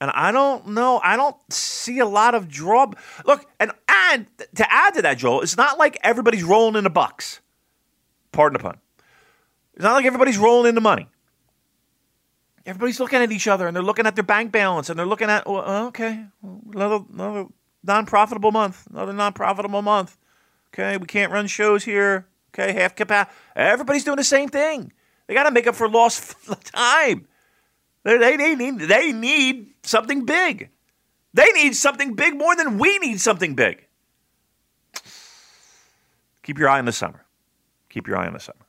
And 0.00 0.10
I 0.12 0.32
don't 0.32 0.68
know, 0.68 0.98
I 1.04 1.16
don't 1.16 1.36
see 1.52 1.98
a 1.98 2.06
lot 2.06 2.34
of 2.34 2.48
draw. 2.48 2.90
Look, 3.26 3.46
and 3.58 3.70
and 3.88 4.26
to 4.54 4.72
add 4.72 4.94
to 4.94 5.02
that, 5.02 5.18
Joel, 5.18 5.42
it's 5.42 5.58
not 5.58 5.78
like 5.78 5.98
everybody's 6.02 6.42
rolling 6.42 6.76
in 6.76 6.84
the 6.84 6.90
bucks. 6.90 7.40
Pardon 8.32 8.54
the 8.54 8.62
pun. 8.62 8.78
It's 9.74 9.82
not 9.82 9.92
like 9.92 10.06
everybody's 10.06 10.38
rolling 10.38 10.70
in 10.70 10.74
the 10.74 10.80
money. 10.80 11.06
Everybody's 12.64 13.00
looking 13.00 13.20
at 13.20 13.32
each 13.32 13.48
other 13.48 13.66
and 13.66 13.74
they're 13.74 13.82
looking 13.82 14.06
at 14.06 14.14
their 14.14 14.24
bank 14.24 14.52
balance 14.52 14.90
and 14.90 14.98
they're 14.98 15.06
looking 15.06 15.30
at, 15.30 15.46
well, 15.48 15.86
okay, 15.88 16.24
another, 16.42 17.04
another 17.12 17.46
non 17.82 18.06
profitable 18.06 18.52
month, 18.52 18.86
another 18.90 19.12
non 19.12 19.32
profitable 19.32 19.82
month. 19.82 20.16
Okay, 20.72 20.96
we 20.96 21.06
can't 21.06 21.32
run 21.32 21.46
shows 21.46 21.84
here. 21.84 22.26
Okay, 22.52 22.72
half 22.72 22.96
capacity. 22.96 23.34
Everybody's 23.54 24.04
doing 24.04 24.16
the 24.16 24.24
same 24.24 24.48
thing. 24.48 24.92
They 25.26 25.34
got 25.34 25.44
to 25.44 25.50
make 25.50 25.66
up 25.66 25.76
for 25.76 25.88
lost 25.88 26.34
time. 26.64 27.26
They, 28.02 28.18
they, 28.18 28.36
they, 28.36 28.54
need, 28.56 28.80
they 28.80 29.12
need 29.12 29.74
something 29.82 30.24
big. 30.24 30.70
They 31.32 31.52
need 31.52 31.76
something 31.76 32.14
big 32.14 32.36
more 32.36 32.56
than 32.56 32.78
we 32.78 32.98
need 32.98 33.20
something 33.20 33.54
big. 33.54 33.86
Keep 36.42 36.58
your 36.58 36.68
eye 36.68 36.78
on 36.78 36.86
the 36.86 36.92
summer. 36.92 37.24
Keep 37.88 38.08
your 38.08 38.16
eye 38.16 38.26
on 38.26 38.32
the 38.32 38.40
summer. 38.40 38.66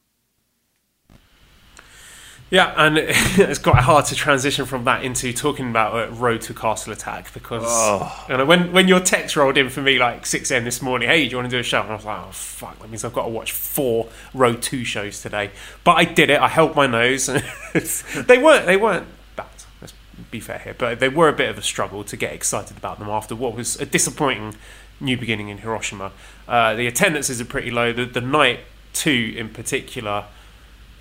Yeah, 2.51 2.73
and 2.75 2.97
it's 2.99 3.59
quite 3.59 3.81
hard 3.81 4.03
to 4.07 4.15
transition 4.15 4.65
from 4.65 4.83
that 4.83 5.05
into 5.05 5.31
talking 5.31 5.69
about 5.69 5.95
uh, 5.95 6.11
Road 6.11 6.41
to 6.41 6.53
Castle 6.53 6.91
Attack 6.91 7.33
because 7.33 7.63
Oh. 7.65 8.25
you 8.27 8.35
know, 8.35 8.43
when 8.45 8.73
when 8.73 8.89
your 8.89 8.99
text 8.99 9.37
rolled 9.37 9.57
in 9.57 9.69
for 9.69 9.81
me 9.81 9.97
like 9.97 10.25
six 10.25 10.51
a.m. 10.51 10.65
this 10.65 10.81
morning, 10.81 11.07
hey, 11.07 11.23
do 11.23 11.31
you 11.31 11.37
want 11.37 11.49
to 11.49 11.55
do 11.55 11.59
a 11.61 11.63
show? 11.63 11.81
And 11.81 11.91
I 11.91 11.95
was 11.95 12.03
like, 12.05 12.19
oh 12.27 12.31
fuck, 12.31 12.77
that 12.79 12.89
means 12.89 13.05
I've 13.05 13.13
got 13.13 13.23
to 13.23 13.29
watch 13.29 13.53
four 13.53 14.09
Road 14.33 14.61
Two 14.61 14.83
shows 14.83 15.21
today. 15.21 15.51
But 15.85 15.93
I 15.93 16.03
did 16.03 16.29
it. 16.29 16.41
I 16.41 16.49
held 16.49 16.75
my 16.75 16.87
nose. 16.87 17.27
they 18.13 18.37
weren't 18.37 18.65
they 18.65 18.75
weren't 18.77 19.07
bad. 19.37 19.47
Let's 19.79 19.93
be 20.29 20.41
fair 20.41 20.59
here, 20.59 20.75
but 20.77 20.99
they 20.99 21.07
were 21.09 21.29
a 21.29 21.33
bit 21.33 21.49
of 21.49 21.57
a 21.57 21.61
struggle 21.63 22.03
to 22.03 22.17
get 22.17 22.33
excited 22.33 22.75
about 22.75 22.99
them 22.99 23.07
after 23.09 23.33
what 23.33 23.55
was 23.55 23.79
a 23.79 23.85
disappointing 23.85 24.55
new 24.99 25.17
beginning 25.17 25.47
in 25.47 25.59
Hiroshima. 25.59 26.11
Uh, 26.49 26.75
the 26.75 26.85
attendances 26.85 27.39
are 27.39 27.45
pretty 27.45 27.71
low. 27.71 27.93
The, 27.93 28.03
the 28.05 28.19
night 28.21 28.59
two 28.91 29.33
in 29.37 29.47
particular. 29.49 30.25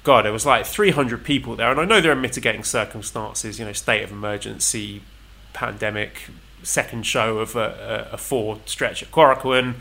God, 0.03 0.25
it 0.25 0.31
was 0.31 0.47
like 0.47 0.65
300 0.65 1.25
people 1.25 1.57
there, 1.57 1.71
and 1.71 1.79
I 1.79 1.85
know 1.85 2.01
there 2.01 2.13
are 2.13 2.17
mitigating 2.17 2.65
circumstances, 2.65 3.59
you 3.59 3.67
know, 3.67 3.73
state 3.73 4.03
of 4.03 4.11
emergency, 4.11 5.03
pandemic, 5.53 6.31
second 6.63 7.05
show 7.05 7.39
of 7.39 7.57
a, 7.57 8.09
a, 8.13 8.17
four 8.17 8.59
stretch 8.65 9.03
at 9.03 9.11
Korakuen. 9.11 9.75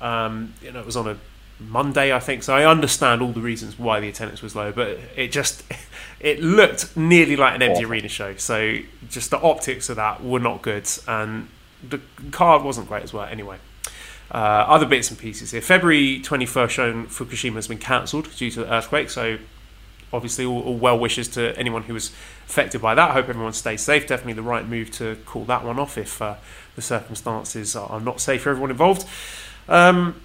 Um, 0.00 0.54
you 0.62 0.72
know, 0.72 0.80
it 0.80 0.86
was 0.86 0.96
on 0.96 1.08
a 1.08 1.16
Monday, 1.60 2.12
I 2.12 2.18
think, 2.18 2.42
so 2.42 2.54
I 2.54 2.64
understand 2.64 3.22
all 3.22 3.32
the 3.32 3.40
reasons 3.40 3.78
why 3.78 4.00
the 4.00 4.08
attendance 4.08 4.42
was 4.42 4.56
low, 4.56 4.72
but 4.72 4.98
it 5.16 5.30
just 5.30 5.62
it 6.20 6.40
looked 6.40 6.96
nearly 6.96 7.36
like 7.36 7.54
an 7.54 7.62
empty 7.62 7.84
arena 7.84 8.08
show. 8.08 8.36
So 8.36 8.78
just 9.08 9.30
the 9.30 9.40
optics 9.40 9.88
of 9.88 9.96
that 9.96 10.24
were 10.24 10.40
not 10.40 10.62
good, 10.62 10.88
and 11.06 11.48
the 11.88 12.00
card 12.32 12.64
wasn't 12.64 12.88
great 12.88 13.04
as 13.04 13.12
well. 13.12 13.24
Anyway. 13.24 13.58
Uh, 14.30 14.64
other 14.66 14.86
bits 14.86 15.10
and 15.10 15.18
pieces 15.18 15.50
here. 15.50 15.60
February 15.60 16.18
21st 16.20 16.70
show 16.70 16.90
in 16.90 17.06
Fukushima 17.06 17.56
has 17.56 17.68
been 17.68 17.76
cancelled 17.76 18.34
due 18.34 18.50
to 18.50 18.60
the 18.60 18.72
earthquake, 18.72 19.10
so 19.10 19.36
obviously 20.12 20.44
all, 20.44 20.62
all 20.62 20.76
well 20.76 20.98
wishes 20.98 21.28
to 21.28 21.56
anyone 21.58 21.82
who 21.84 21.94
was 21.94 22.10
affected 22.46 22.80
by 22.80 22.94
that. 22.94 23.12
Hope 23.12 23.28
everyone 23.28 23.52
stays 23.52 23.80
safe. 23.80 24.06
Definitely 24.06 24.34
the 24.34 24.42
right 24.42 24.66
move 24.66 24.90
to 24.92 25.16
call 25.26 25.44
that 25.44 25.64
one 25.64 25.78
off 25.78 25.96
if 25.96 26.20
uh, 26.20 26.36
the 26.76 26.82
circumstances 26.82 27.74
are, 27.74 28.00
not 28.00 28.20
safe 28.20 28.42
for 28.42 28.50
everyone 28.50 28.70
involved. 28.70 29.06
Um, 29.68 30.20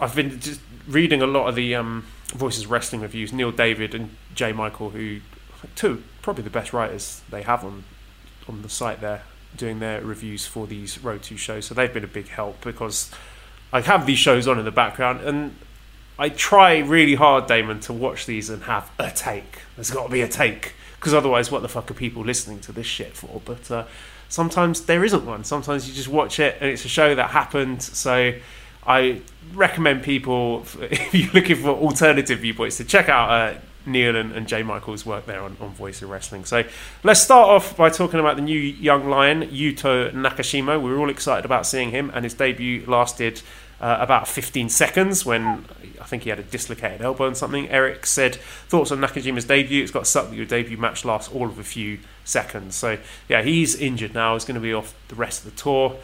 I've 0.00 0.14
been 0.14 0.38
just 0.40 0.60
reading 0.86 1.22
a 1.22 1.26
lot 1.26 1.48
of 1.48 1.54
the 1.54 1.74
um, 1.74 2.06
Voices 2.28 2.66
Wrestling 2.66 3.02
reviews. 3.02 3.32
Neil 3.32 3.52
David 3.52 3.94
and 3.94 4.16
Jay 4.34 4.52
Michael, 4.52 4.90
who 4.90 5.20
two 5.74 6.02
probably 6.22 6.44
the 6.44 6.50
best 6.50 6.72
writers 6.72 7.22
they 7.30 7.42
have 7.42 7.64
on 7.64 7.84
on 8.48 8.62
the 8.62 8.68
site 8.68 9.00
there, 9.00 9.22
doing 9.56 9.80
their 9.80 10.00
reviews 10.00 10.46
for 10.46 10.66
these 10.66 11.02
Road 11.02 11.22
to 11.24 11.36
shows. 11.36 11.66
So 11.66 11.74
they've 11.74 11.92
been 11.92 12.04
a 12.04 12.08
big 12.08 12.28
help 12.28 12.60
because 12.60 13.10
I 13.72 13.80
have 13.80 14.06
these 14.06 14.18
shows 14.18 14.46
on 14.46 14.58
in 14.58 14.64
the 14.64 14.70
background 14.70 15.20
and 15.22 15.56
I 16.18 16.30
try 16.30 16.78
really 16.78 17.14
hard, 17.14 17.46
Damon, 17.46 17.80
to 17.80 17.92
watch 17.92 18.26
these 18.26 18.48
and 18.48 18.62
have 18.64 18.90
a 18.98 19.10
take. 19.10 19.60
There's 19.76 19.90
got 19.90 20.06
to 20.06 20.12
be 20.12 20.22
a 20.22 20.28
take 20.28 20.74
because 20.98 21.12
otherwise, 21.12 21.50
what 21.50 21.62
the 21.62 21.68
fuck 21.68 21.90
are 21.90 21.94
people 21.94 22.24
listening 22.24 22.60
to 22.60 22.72
this 22.72 22.86
shit 22.86 23.12
for? 23.12 23.40
But 23.44 23.70
uh, 23.70 23.84
sometimes 24.28 24.82
there 24.82 25.04
isn't 25.04 25.26
one. 25.26 25.44
Sometimes 25.44 25.88
you 25.88 25.94
just 25.94 26.08
watch 26.08 26.40
it 26.40 26.56
and 26.60 26.70
it's 26.70 26.84
a 26.84 26.88
show 26.88 27.14
that 27.14 27.30
happened. 27.30 27.82
So 27.82 28.34
I 28.86 29.20
recommend 29.52 30.02
people, 30.02 30.64
if 30.80 31.14
you're 31.14 31.32
looking 31.32 31.56
for 31.56 31.70
alternative 31.70 32.38
viewpoints, 32.40 32.78
to 32.78 32.84
check 32.84 33.08
out 33.08 33.30
uh, 33.30 33.58
Neil 33.84 34.16
and, 34.16 34.32
and 34.32 34.48
Jay 34.48 34.62
Michael's 34.62 35.04
work 35.06 35.26
there 35.26 35.42
on, 35.42 35.56
on 35.60 35.70
Voice 35.70 36.02
of 36.02 36.10
Wrestling. 36.10 36.44
So 36.44 36.64
let's 37.02 37.20
start 37.20 37.48
off 37.48 37.76
by 37.76 37.90
talking 37.90 38.20
about 38.20 38.36
the 38.36 38.42
new 38.42 38.58
young 38.58 39.08
lion, 39.08 39.42
Yuto 39.42 40.12
Nakashima. 40.12 40.80
We 40.82 40.90
were 40.90 40.98
all 40.98 41.10
excited 41.10 41.44
about 41.44 41.66
seeing 41.66 41.90
him, 41.90 42.10
and 42.14 42.24
his 42.24 42.34
debut 42.34 42.84
lasted 42.86 43.42
uh, 43.80 43.98
about 44.00 44.26
15 44.26 44.68
seconds 44.68 45.26
when 45.26 45.64
I 46.00 46.04
think 46.04 46.22
he 46.22 46.30
had 46.30 46.38
a 46.38 46.42
dislocated 46.42 47.02
elbow 47.02 47.26
and 47.26 47.36
something. 47.36 47.68
Eric 47.68 48.06
said, 48.06 48.36
Thoughts 48.68 48.90
on 48.90 48.98
Nakajima's 48.98 49.44
debut? 49.44 49.82
It's 49.82 49.92
got 49.92 50.00
to 50.00 50.10
suck 50.10 50.30
that 50.30 50.36
your 50.36 50.46
debut 50.46 50.76
match 50.76 51.04
lasts 51.04 51.32
all 51.32 51.46
of 51.46 51.58
a 51.58 51.64
few 51.64 51.98
seconds. 52.24 52.74
So, 52.74 52.98
yeah, 53.28 53.42
he's 53.42 53.74
injured 53.74 54.14
now. 54.14 54.34
He's 54.34 54.44
going 54.44 54.54
to 54.54 54.60
be 54.60 54.72
off 54.72 54.94
the 55.08 55.14
rest 55.14 55.44
of 55.44 55.50
the 55.54 55.60
tour. 55.60 55.96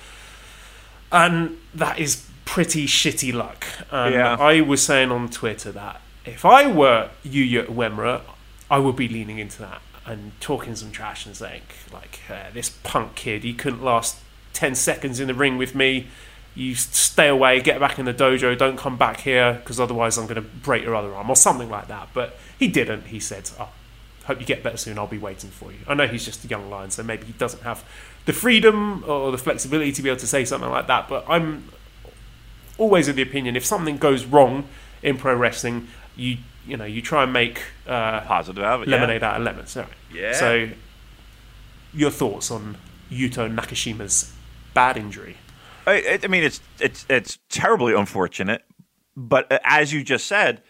And 1.10 1.58
that 1.74 1.98
is 1.98 2.28
pretty 2.44 2.86
shitty 2.86 3.32
luck. 3.32 3.66
Um, 3.90 4.12
Yeah. 4.12 4.36
I 4.38 4.60
was 4.60 4.82
saying 4.82 5.10
on 5.10 5.28
Twitter 5.28 5.72
that 5.72 6.00
if 6.24 6.44
I 6.44 6.70
were 6.70 7.10
Yuya 7.24 7.66
Uemura, 7.66 8.22
I 8.70 8.78
would 8.78 8.96
be 8.96 9.08
leaning 9.08 9.38
into 9.38 9.60
that 9.60 9.82
and 10.06 10.32
talking 10.40 10.74
some 10.74 10.90
trash 10.90 11.26
and 11.26 11.36
saying, 11.36 11.62
like, 11.92 12.20
uh, 12.28 12.50
this 12.52 12.70
punk 12.82 13.14
kid, 13.14 13.44
he 13.44 13.54
couldn't 13.54 13.82
last 13.82 14.18
10 14.52 14.74
seconds 14.74 15.20
in 15.20 15.28
the 15.28 15.34
ring 15.34 15.58
with 15.58 15.74
me. 15.74 16.08
You 16.54 16.74
stay 16.74 17.28
away, 17.28 17.60
get 17.60 17.80
back 17.80 17.98
in 17.98 18.04
the 18.04 18.12
dojo, 18.12 18.56
don't 18.58 18.76
come 18.76 18.96
back 18.96 19.20
here 19.20 19.54
because 19.54 19.80
otherwise 19.80 20.18
I'm 20.18 20.24
going 20.24 20.36
to 20.36 20.42
break 20.42 20.82
your 20.82 20.94
other 20.94 21.14
arm 21.14 21.30
or 21.30 21.36
something 21.36 21.70
like 21.70 21.88
that. 21.88 22.08
But 22.12 22.36
he 22.58 22.68
didn't. 22.68 23.06
He 23.06 23.20
said, 23.20 23.50
oh, 23.58 23.70
hope 24.26 24.38
you 24.38 24.46
get 24.46 24.62
better 24.62 24.76
soon. 24.76 24.98
I'll 24.98 25.06
be 25.06 25.18
waiting 25.18 25.50
for 25.50 25.72
you. 25.72 25.78
I 25.88 25.94
know 25.94 26.06
he's 26.06 26.24
just 26.24 26.44
a 26.44 26.48
young 26.48 26.68
lion, 26.68 26.90
so 26.90 27.02
maybe 27.02 27.24
he 27.24 27.32
doesn't 27.32 27.62
have 27.62 27.84
the 28.26 28.32
freedom 28.32 29.02
or 29.06 29.30
the 29.32 29.38
flexibility 29.38 29.92
to 29.92 30.02
be 30.02 30.08
able 30.10 30.20
to 30.20 30.26
say 30.26 30.44
something 30.44 30.70
like 30.70 30.86
that. 30.88 31.08
But 31.08 31.24
I'm 31.28 31.68
always 32.78 33.08
of 33.08 33.16
the 33.16 33.22
opinion 33.22 33.56
if 33.56 33.64
something 33.64 33.96
goes 33.96 34.24
wrong 34.24 34.64
in 35.02 35.16
pro 35.16 35.34
wrestling, 35.34 35.88
you 36.16 36.38
you 36.66 36.76
know 36.76 36.84
you 36.84 37.02
try 37.02 37.24
and 37.24 37.32
make 37.32 37.60
uh, 37.86 38.20
Positive 38.20 38.62
out 38.62 38.76
of 38.76 38.82
it. 38.82 38.88
yeah. 38.90 38.96
lemonade 38.96 39.22
out 39.22 39.36
of 39.36 39.42
lemons. 39.42 39.76
Right. 39.76 39.88
Yeah. 40.12 40.32
So, 40.34 40.68
your 41.92 42.10
thoughts 42.10 42.50
on 42.50 42.76
Yuto 43.10 43.52
Nakashima's 43.52 44.32
bad 44.74 44.96
injury? 44.96 45.36
I, 45.86 46.18
I- 46.22 46.26
mean, 46.28 46.42
it's 46.44 46.60
it's 46.80 47.06
it's 47.08 47.38
terribly 47.48 47.94
unfortunate, 47.94 48.62
but 49.16 49.50
uh, 49.50 49.58
as 49.64 49.92
you 49.92 50.02
just 50.04 50.26
said, 50.26 50.62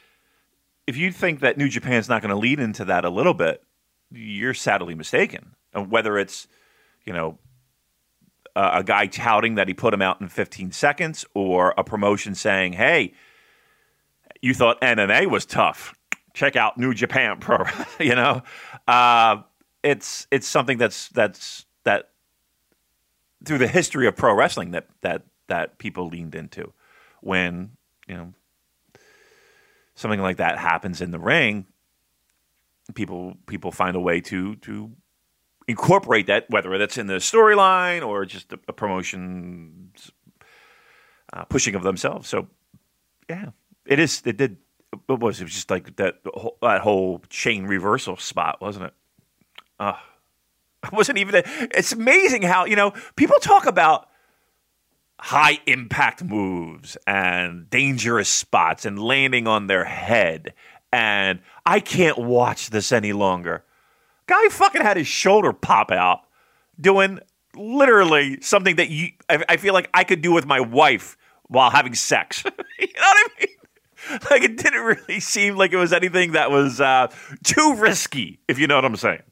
if 0.87 0.97
you 0.97 1.13
think 1.13 1.41
that 1.41 1.59
New 1.59 1.69
Japan's 1.69 2.09
not 2.09 2.23
going 2.23 2.31
to 2.31 2.37
lead 2.37 2.61
into 2.61 2.85
that 2.87 3.05
a 3.05 3.11
little 3.11 3.35
bit, 3.35 3.63
you're 4.11 4.55
sadly 4.55 4.95
mistaken. 4.95 5.55
And 5.75 5.91
whether 5.91 6.19
it's 6.19 6.49
you 7.05 7.13
know 7.13 7.39
a, 8.57 8.79
a 8.79 8.85
guy 8.85 9.07
touting 9.07 9.55
that 9.57 9.69
he 9.69 9.75
put 9.75 9.95
him 9.95 10.03
out 10.03 10.21
in 10.21 10.29
15 10.29 10.73
seconds, 10.73 11.25
or 11.35 11.75
a 11.77 11.85
promotion 11.85 12.35
saying, 12.35 12.75
"Hey, 12.75 13.13
you 14.41 14.55
thought 14.55 14.81
MMA 14.81 15.31
was 15.31 15.45
tough? 15.47 15.95
Check 16.35 16.57
out 16.57 16.79
New 16.79 16.95
Japan 16.95 17.37
Pro." 17.41 17.65
you 18.01 18.15
know, 18.15 18.43
uh, 18.89 19.43
it's 19.83 20.27
it's 20.31 20.47
something 20.47 20.79
that's 20.79 21.09
that's 21.11 21.67
that 21.85 22.11
through 23.45 23.59
the 23.59 23.69
history 23.69 24.07
of 24.07 24.17
pro 24.17 24.35
wrestling 24.35 24.71
that 24.73 24.89
that 25.01 25.23
that 25.49 25.79
people 25.79 26.09
leaned 26.09 26.35
into 26.35 26.73
when 27.21 27.73
you 28.07 28.17
know 28.17 28.33
something 29.95 30.21
like 30.21 30.39
that 30.39 30.59
happens 30.59 31.01
in 31.01 31.11
the 31.11 31.19
ring 31.19 31.67
people 32.95 33.37
people 33.47 33.71
find 33.71 33.97
a 33.97 34.01
way 34.01 34.21
to 34.21 34.57
to 34.57 34.91
incorporate 35.69 36.27
that 36.27 36.49
whether 36.51 36.77
that's 36.79 36.99
in 36.99 37.07
the 37.07 37.15
storyline 37.15 38.07
or 38.07 38.25
just 38.25 38.53
a, 38.53 38.59
a 38.69 38.73
promotion 38.73 39.93
uh, 41.33 41.45
pushing 41.45 41.75
of 41.75 41.83
themselves. 41.83 42.29
So 42.29 42.49
yeah 43.29 43.51
it 43.87 43.99
is 43.99 44.23
it 44.25 44.37
did 44.37 44.57
what 45.07 45.21
was 45.21 45.39
it? 45.39 45.43
it 45.43 45.45
was 45.45 45.55
just 45.55 45.71
like 45.71 45.97
that 45.97 46.17
whole, 46.27 46.59
that 46.61 46.81
whole 46.81 47.23
chain 47.31 47.65
reversal 47.65 48.17
spot 48.17 48.61
wasn't 48.61 48.87
it? 48.87 48.95
Uh 49.79 49.97
it 50.85 50.93
wasn't 50.93 51.19
even 51.19 51.37
a, 51.37 51.43
it's 51.47 51.93
amazing 51.93 52.43
how 52.43 52.65
you 52.65 52.77
know 52.77 52.93
people 53.17 53.39
talk 53.39 53.67
about 53.67 54.09
high 55.21 55.59
impact 55.67 56.25
moves 56.25 56.97
and 57.07 57.71
dangerous 57.71 58.29
spots 58.29 58.85
and 58.85 58.99
landing 58.99 59.47
on 59.47 59.69
their 59.69 59.85
head 59.85 60.53
and 60.93 61.39
i 61.65 61.79
can't 61.79 62.19
watch 62.19 62.71
this 62.71 62.93
any 62.93 63.13
longer. 63.13 63.65
Guy 64.27 64.49
fucking 64.49 64.83
had 64.83 64.97
his 64.97 65.07
shoulder 65.07 65.53
pop 65.53 65.91
out 65.91 66.21
doing 66.81 67.19
literally 67.55 68.41
something 68.41 68.77
that 68.77 68.89
you 68.89 69.11
i, 69.29 69.45
I 69.49 69.57
feel 69.59 69.75
like 69.75 69.91
i 69.95 70.05
could 70.05 70.23
do 70.23 70.33
with 70.33 70.47
my 70.47 70.61
wife 70.61 71.17
while 71.45 71.71
having 71.71 71.95
sex. 71.95 72.45
You 72.83 72.89
know 72.97 73.03
what 73.03 73.17
i 73.17 73.41
mean? 73.41 74.21
Like 74.29 74.43
it 74.43 74.57
didn't 74.57 74.83
really 74.83 75.21
seem 75.21 75.57
like 75.57 75.73
it 75.73 75.77
was 75.77 75.93
anything 75.93 76.33
that 76.33 76.51
was 76.51 76.81
uh, 76.81 77.07
too 77.45 77.77
risky 77.77 78.41
if 78.49 78.59
you 78.59 78.67
know 78.67 78.75
what 78.75 78.85
i'm 78.85 78.97
saying 78.97 79.23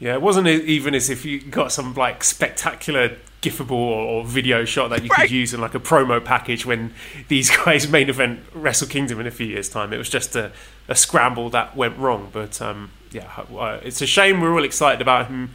Yeah, 0.00 0.14
it 0.14 0.22
wasn't 0.22 0.48
even 0.48 0.94
as 0.94 1.10
if 1.10 1.24
you 1.26 1.40
got 1.42 1.72
some 1.72 1.94
like 1.94 2.24
spectacular 2.24 3.16
gifable 3.42 3.70
or, 3.72 4.24
video 4.24 4.64
shot 4.64 4.88
that 4.90 5.02
you 5.02 5.08
Right. 5.10 5.20
could 5.22 5.30
use 5.30 5.54
in 5.54 5.60
like 5.60 5.74
a 5.74 5.80
promo 5.80 6.22
package 6.22 6.66
when 6.66 6.92
these 7.28 7.54
guys 7.64 7.88
main 7.88 8.08
event 8.08 8.40
Wrestle 8.54 8.88
Kingdom 8.88 9.20
in 9.20 9.26
a 9.26 9.30
few 9.30 9.46
years' 9.46 9.68
time. 9.68 9.92
It 9.92 9.98
was 9.98 10.08
just 10.10 10.34
a, 10.36 10.52
a 10.88 10.94
scramble 10.94 11.48
that 11.50 11.76
went 11.76 11.96
wrong. 11.98 12.30
But 12.32 12.60
um, 12.62 12.90
yeah, 13.12 13.30
uh, 13.54 13.78
it's 13.82 14.00
a 14.02 14.06
shame 14.06 14.40
we're 14.40 14.52
all 14.54 14.64
excited 14.64 15.00
about 15.02 15.26
him, 15.28 15.50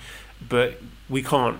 but 0.47 0.79
we 1.09 1.21
can't 1.23 1.59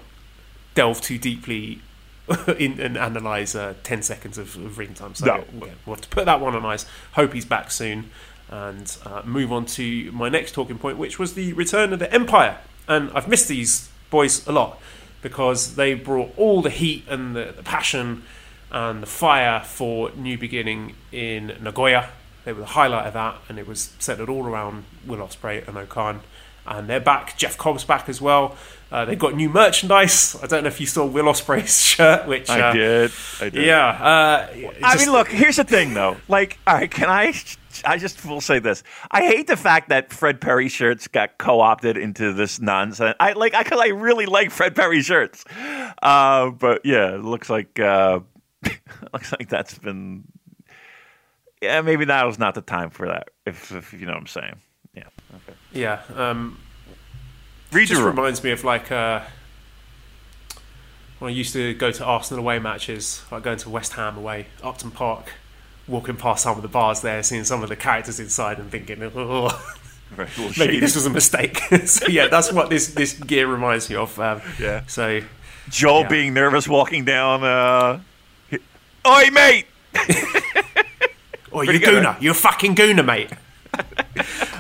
delve 0.76 1.02
too 1.02 1.18
deeply 1.18 1.80
in, 2.58 2.80
and 2.80 2.98
analyze 2.98 3.56
uh, 3.56 3.74
10 3.84 4.02
seconds 4.04 4.38
of, 4.38 4.56
of 4.58 4.78
ring 4.78 4.94
time. 4.94 5.16
So 5.16 5.26
No. 5.26 5.44
yeah, 5.66 5.74
we'll 5.86 5.96
have 5.96 6.02
to 6.02 6.10
put 6.10 6.26
that 6.26 6.40
one 6.40 6.56
on 6.56 6.66
ice. 6.66 6.86
Hope 7.14 7.34
he's 7.34 7.46
back 7.46 7.72
soon. 7.72 8.10
And 8.50 8.96
uh, 9.06 9.24
move 9.26 9.52
on 9.52 9.66
to 9.68 10.12
my 10.12 10.30
next 10.30 10.52
talking 10.54 10.78
point, 10.78 10.98
which 11.00 11.18
was 11.18 11.34
the 11.34 11.54
return 11.54 11.92
of 11.94 11.98
the 12.00 12.12
Empire. 12.14 12.60
And 12.88 13.12
I've 13.14 13.28
missed 13.28 13.48
these 13.48 13.90
boys 14.10 14.46
a 14.48 14.52
lot 14.52 14.80
because 15.22 15.76
they 15.76 15.94
brought 15.96 16.32
all 16.38 16.62
the 16.62 16.70
heat 16.70 17.04
and 17.10 17.36
the, 17.36 17.54
the 17.58 17.64
passion 17.64 18.24
and 18.72 19.02
the 19.02 19.08
fire 19.08 19.62
for 19.62 20.12
New 20.12 20.38
Beginning 20.38 20.96
in 21.12 21.48
Nagoya. 21.62 22.10
They 22.44 22.54
were 22.54 22.60
the 22.60 22.66
highlight 22.68 23.08
of 23.08 23.14
that, 23.14 23.38
and 23.50 23.58
it 23.58 23.68
was 23.68 23.94
centered 23.98 24.30
all 24.30 24.46
around 24.46 24.84
Will 25.06 25.18
Ospreay 25.18 25.68
and 25.68 25.78
O-Khan. 25.78 26.22
And 26.68 26.88
they're 26.88 27.00
back. 27.00 27.38
Jeff 27.38 27.58
Cobb's 27.58 27.84
back 27.84 28.08
as 28.10 28.20
well. 28.22 28.56
Uh, 28.92 29.06
they've 29.06 29.18
got 29.20 29.36
new 29.36 29.50
merchandise. 29.50 30.36
I 30.42 30.48
don't 30.48 30.64
know 30.64 30.68
if 30.68 30.80
you 30.80 30.86
saw 30.88 31.06
Will 31.06 31.26
Ospreay's 31.26 31.80
shirt, 31.84 32.28
which 32.28 32.50
I 32.50 32.60
uh, 32.70 32.74
did. 32.74 33.12
I 33.42 33.50
did. 33.50 33.66
Yeah, 33.66 33.88
uh, 33.88 34.48
I 34.84 34.94
just- 34.94 35.06
mean, 35.06 35.12
look. 35.12 35.28
Here's 35.30 35.56
the 35.58 35.64
thing, 35.64 35.94
though. 35.94 36.18
Like, 36.28 36.60
all 36.68 36.76
right, 36.76 36.90
can 36.90 37.10
I? 37.10 37.34
I 37.86 37.98
just 37.98 38.26
will 38.26 38.42
say 38.42 38.60
this. 38.60 38.84
I 39.12 39.22
hate 39.22 39.48
the 39.48 39.58
fact 39.58 39.90
that 39.90 40.12
Fred 40.12 40.42
Perry 40.42 40.70
shirts 40.70 41.08
got 41.08 41.38
co-opted 41.38 41.98
into 41.98 42.34
this 42.34 42.60
nonsense. 42.60 43.16
I 43.20 43.34
like. 43.34 43.54
I 43.54 43.64
cause 43.64 43.80
I 43.80 43.88
really 43.88 44.26
like 44.26 44.52
Fred 44.52 44.76
Perry 44.76 45.02
shirts. 45.02 45.46
Uh, 46.02 46.50
but 46.52 46.86
yeah, 46.86 47.16
it 47.16 47.24
looks 47.24 47.50
like 47.50 47.80
uh, 47.80 48.20
looks 49.14 49.32
like 49.32 49.50
that's 49.50 49.78
been. 49.78 50.24
Yeah, 51.62 51.82
maybe 51.82 52.06
now 52.06 52.28
is 52.28 52.38
not 52.38 52.54
the 52.54 52.62
time 52.62 52.90
for 52.90 53.08
that. 53.08 53.30
If, 53.46 53.72
if 53.72 53.94
you 53.94 54.06
know 54.06 54.12
what 54.12 54.20
I'm 54.20 54.28
saying. 54.28 54.60
Yeah. 54.94 55.08
Okay. 55.34 55.58
Yeah, 55.72 56.02
um, 56.16 56.60
Read 57.72 57.88
just 57.88 58.02
reminds 58.02 58.44
me 58.44 58.52
of 58.52 58.64
like 58.64 58.92
uh, 58.92 59.22
when 61.20 61.32
I 61.32 61.36
used 61.36 61.54
to 61.54 61.74
go 61.74 61.92
to 61.92 62.06
Arsenal 62.06 62.44
away 62.44 62.60
matches, 62.60 63.24
like 63.32 63.44
going 63.44 63.58
to 63.60 63.70
West 63.70 63.94
Ham 63.94 64.18
away, 64.18 64.48
Upton 64.64 64.92
Park, 64.92 65.34
walking 65.88 66.16
past 66.16 66.44
some 66.44 66.56
of 66.58 66.62
the 66.62 66.68
bars 66.68 67.02
there, 67.02 67.22
seeing 67.24 67.44
some 67.44 67.62
of 67.64 67.70
the 67.70 67.76
characters 67.76 68.20
inside, 68.20 68.58
and 68.60 68.70
thinking, 68.72 69.02
oh, 69.16 69.76
maybe 70.58 70.80
this 70.80 70.96
was 70.96 71.06
a 71.06 71.10
mistake. 71.10 71.58
so 71.86 72.08
yeah, 72.08 72.28
that's 72.28 72.52
what 72.52 72.70
this 72.70 72.88
this 72.94 73.14
gear 73.14 73.48
reminds 73.48 73.90
me 73.90 73.96
of. 73.96 74.20
Um, 74.20 74.42
Yeah. 74.60 74.84
So 74.88 75.22
Joel 75.70 76.02
Yeah. 76.02 76.08
being 76.10 76.34
nervous 76.34 76.68
walking 76.68 77.06
down. 77.06 77.44
Uh, 77.44 78.00
Oi, 79.08 79.30
mate! 79.32 79.66
Oh, 81.58 81.62
you 81.62 81.80
gooner. 81.80 82.20
You're 82.22 82.34
a 82.34 82.36
fucking 82.36 82.76
gooner, 82.76 83.06
mate. 83.06 83.30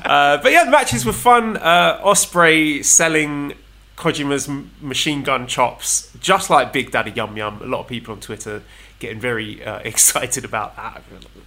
uh, 0.05 0.37
but 0.41 0.51
yeah, 0.53 0.63
the 0.63 0.71
matches 0.71 1.05
were 1.05 1.11
fun. 1.11 1.57
Uh, 1.57 1.99
Ospreay 2.01 2.85
selling 2.85 3.53
Kojima's 3.97 4.47
machine 4.81 5.21
gun 5.21 5.45
chops, 5.45 6.09
just 6.21 6.49
like 6.49 6.71
Big 6.71 6.91
Daddy 6.91 7.11
Yum 7.11 7.35
Yum. 7.35 7.61
A 7.61 7.65
lot 7.65 7.81
of 7.81 7.87
people 7.87 8.13
on 8.13 8.21
Twitter 8.21 8.61
getting 8.99 9.19
very 9.19 9.63
uh, 9.63 9.79
excited 9.83 10.45
about 10.45 10.75
that. 10.75 11.03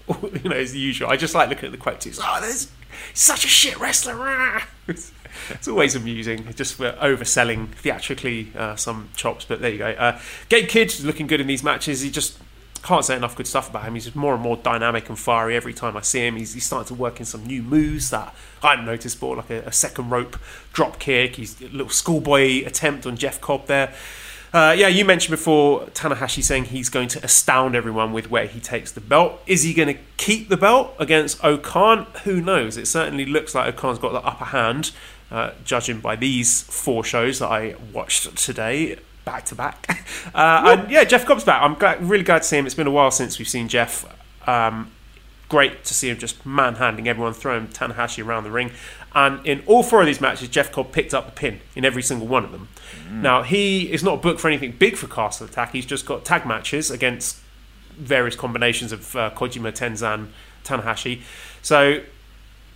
you 0.43 0.49
know, 0.49 0.57
as 0.57 0.75
usual. 0.75 1.11
I 1.11 1.17
just 1.17 1.35
like 1.35 1.49
looking 1.49 1.67
at 1.67 1.73
the 1.73 1.79
quotes. 1.79 2.19
Oh, 2.23 2.39
there's 2.41 2.71
such 3.15 3.45
a 3.45 3.49
shit 3.49 3.79
wrestler. 3.79 4.63
It's, 5.51 5.69
always 5.69 5.95
amusing. 5.95 6.53
Just 6.55 6.79
we're 6.79 6.95
overselling 6.95 7.69
theatrically 7.69 8.51
uh, 8.57 8.77
some 8.77 9.11
chops, 9.15 9.45
but 9.45 9.61
there 9.61 9.71
you 9.71 9.79
go. 9.79 9.91
Uh, 9.91 10.19
Gabe 10.49 10.69
Kidd 10.69 10.89
is 10.89 11.05
looking 11.05 11.27
good 11.27 11.41
in 11.41 11.47
these 11.47 11.63
matches. 11.63 12.01
He 12.01 12.11
just 12.11 12.39
can't 12.83 13.05
say 13.05 13.17
enough 13.17 13.37
good 13.37 13.47
stuff 13.47 13.71
about 13.71 13.85
him. 13.85 13.95
He's 13.95 14.15
more 14.15 14.35
and 14.35 14.43
more 14.43 14.57
dynamic 14.57 15.09
and 15.09 15.19
fiery 15.19 15.57
every 15.57 15.75
time 15.75 15.97
I 15.97 16.01
see 16.01 16.27
him. 16.27 16.37
He's, 16.37 16.55
he's 16.55 16.65
starting 16.65 16.89
to 16.89 16.95
work 16.95 17.21
in 17.21 17.27
some 17.27 17.45
new 17.45 17.63
moves 17.63 18.11
that 18.11 18.35
I 18.63 18.71
hadn't 18.71 18.87
noticed 18.87 19.17
before, 19.17 19.37
like 19.37 19.51
a, 19.51 19.61
a 19.61 19.73
second 19.73 20.11
rope 20.11 20.39
drop 20.73 20.99
kick. 20.99 21.37
He's 21.37 21.61
a 21.61 21.69
little 21.69 21.91
schoolboy 21.91 22.65
attempt 22.65 23.07
on 23.07 23.17
Jeff 23.17 23.41
Cobb 23.41 23.67
there. 23.67 23.95
Uh, 24.53 24.75
yeah, 24.77 24.89
you 24.89 25.05
mentioned 25.05 25.31
before 25.31 25.87
Tanahashi 25.87 26.43
saying 26.43 26.67
he's 26.67 26.89
going 26.89 27.09
to 27.09 27.25
astound 27.25 27.75
everyone 27.75 28.13
with 28.13 28.31
where 28.31 28.47
he 28.47 28.61
takes 28.61 28.93
the 28.93 29.01
belt. 29.01 29.41
Is 29.47 29.63
he 29.63 29.75
going 29.75 29.95
to 29.95 30.01
keep 30.17 30.49
the 30.49 30.57
belt 30.57 30.95
against 30.99 31.43
O-Khan? 31.45 32.07
Who 32.25 32.41
knows? 32.41 32.77
It 32.77 32.87
certainly 32.87 33.27
looks 33.27 33.55
like 33.55 33.75
O-Khan's 33.75 33.99
got 33.99 34.13
the 34.13 34.27
upper 34.27 34.47
hand, 34.47 34.93
uh, 35.31 35.53
judging 35.65 36.01
by 36.01 36.17
these 36.17 36.63
four 36.63 37.05
shows 37.05 37.39
that 37.41 37.49
I 37.49 37.75
watched 37.93 38.37
today, 38.37 38.99
back 39.25 39.45
to 39.47 39.55
back. 39.55 40.05
Uh, 40.35 40.77
and 40.79 40.91
yeah, 40.91 41.05
Jeff 41.05 41.25
Cobb's 41.25 41.43
back. 41.43 41.63
I'm 41.63 41.75
glad, 41.75 42.03
really 42.03 42.23
glad 42.23 42.43
to 42.43 42.45
see 42.45 42.59
him. 42.59 42.67
It's 42.67 42.75
been 42.75 42.87
a 42.87 42.91
while 42.91 43.11
since 43.11 43.39
we've 43.39 43.49
seen 43.49 43.67
Jeff. 43.67 44.05
Um, 44.47 44.91
great 45.49 45.85
to 45.85 45.95
see 45.95 46.11
him 46.11 46.19
just 46.19 46.45
manhandling 46.45 47.09
everyone, 47.09 47.33
throwing 47.33 47.69
Tanahashi 47.69 48.25
around 48.25 48.45
the 48.45 48.51
ring. 48.51 48.71
And 49.19 49.45
in 49.45 49.65
all 49.67 49.83
four 49.83 50.01
of 50.01 50.07
these 50.07 50.21
matches, 50.21 50.49
Jeff 50.49 50.71
Cobb 50.71 50.93
picked 50.93 51.13
up 51.13 51.27
the 51.27 51.33
pin 51.33 51.61
in 51.75 51.85
every 51.85 52.05
single 52.05 52.29
one 52.29 52.45
of 52.45 52.53
them. 52.53 52.69
Now, 53.11 53.43
he 53.43 53.93
is 53.93 54.05
not 54.05 54.23
booked 54.23 54.39
for 54.39 54.47
anything 54.47 54.71
big 54.79 54.97
for 54.97 55.09
Castle 55.09 55.47
Attack. 55.47 55.73
He's 55.73 55.87
just 55.87 56.07
got 56.07 56.25
tag 56.25 56.47
matches 56.47 56.89
against 56.89 57.41
various 57.97 58.37
combinations 58.37 58.93
of 58.93 59.17
uh, 59.17 59.31
Kojima, 59.35 59.73
Tenzan, 59.73 60.29
Tanahashi. 60.63 61.23
So 61.63 62.03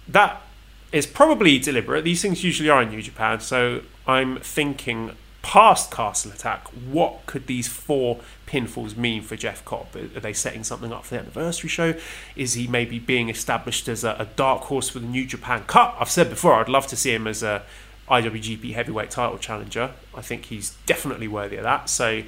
that 0.09 0.43
is 0.91 1.07
probably 1.07 1.61
deliberate. 1.61 2.03
These 2.03 2.23
things 2.23 2.43
usually 2.43 2.71
are 2.71 2.83
in 2.83 2.91
New 2.91 3.03
Japan. 3.03 3.39
So 3.39 3.83
I'm 4.05 4.41
thinking 4.41 5.17
past 5.43 5.91
Castle 5.91 6.33
Attack, 6.33 6.69
what 6.69 7.27
could 7.27 7.47
these 7.47 7.69
four 7.69 8.21
pinfalls 8.47 8.97
mean 8.97 9.23
for 9.23 9.37
Jeff 9.37 9.65
Cobb? 9.65 9.95
Are 9.95 10.21
they 10.21 10.33
setting 10.33 10.65
something 10.65 10.93
up 10.93 11.05
for 11.05 11.15
the 11.15 11.21
anniversary 11.21 11.69
show? 11.69 11.95
Is 12.37 12.55
he 12.55 12.67
maybe 12.67 12.99
being 12.99 13.29
established 13.29 13.89
as 13.89 14.05
a, 14.05 14.17
a 14.19 14.27
dark 14.37 14.63
horse 14.63 14.89
for 14.89 15.01
the 15.01 15.07
New 15.07 15.27
Japan 15.27 15.65
Cup? 15.65 15.97
I've 15.99 16.11
said 16.11 16.31
before, 16.31 16.55
I'd 16.55 16.69
love 16.69 16.87
to 16.89 16.97
see 16.97 17.13
him 17.13 17.27
as 17.27 17.43
a 17.43 17.63
IWGP 18.09 18.73
Heavyweight 18.75 19.11
Title 19.11 19.39
challenger. 19.39 19.93
I 20.15 20.23
think 20.23 20.47
he's 20.47 20.77
definitely 20.87 21.29
worthy 21.29 21.57
of 21.57 21.65
that. 21.65 21.89
So 21.89 22.23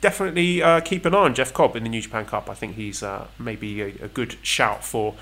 definitely 0.00 0.62
uh, 0.62 0.80
keep 0.80 1.04
an 1.04 1.14
eye 1.14 1.18
on 1.18 1.34
Jeff 1.34 1.52
Cobb 1.52 1.76
in 1.76 1.84
the 1.84 1.88
New 1.88 2.00
Japan 2.00 2.24
Cup. 2.24 2.48
I 2.48 2.54
think 2.54 2.74
he's 2.74 3.02
uh, 3.02 3.28
maybe 3.38 3.80
a, 3.82 3.86
a 4.02 4.08
good 4.08 4.36
shout 4.42 4.84
for 4.84 5.14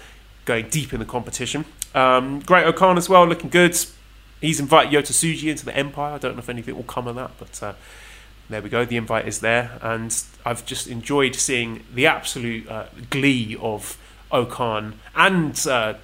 going 0.44 0.68
deep 0.68 0.92
in 0.92 1.00
the 1.00 1.06
competition. 1.06 1.64
Um, 1.94 2.40
Great 2.40 2.64
O-Khan 2.64 2.96
as 2.96 3.08
well, 3.08 3.26
looking 3.26 3.50
good. 3.50 3.76
He's 4.40 4.60
invited 4.60 4.92
Yota 4.92 5.12
Tsuji 5.12 5.50
into 5.50 5.64
the 5.64 5.76
Empire. 5.76 6.14
I 6.14 6.18
don't 6.18 6.34
know 6.34 6.40
if 6.40 6.48
anything 6.48 6.76
will 6.76 6.84
come 6.84 7.08
of 7.08 7.16
that, 7.16 7.32
but 7.38 7.62
uh, 7.62 7.72
there 8.48 8.62
we 8.62 8.68
go. 8.68 8.84
The 8.84 8.96
invite 8.96 9.26
is 9.26 9.40
there, 9.40 9.78
and 9.82 10.16
I've 10.44 10.64
just 10.64 10.86
enjoyed 10.86 11.34
seeing 11.34 11.84
the 11.92 12.06
absolute 12.06 12.68
uh, 12.68 12.86
glee 13.10 13.56
of 13.60 13.98
O-Khan 14.30 15.00
and 15.14 15.52
uh, 15.66 15.94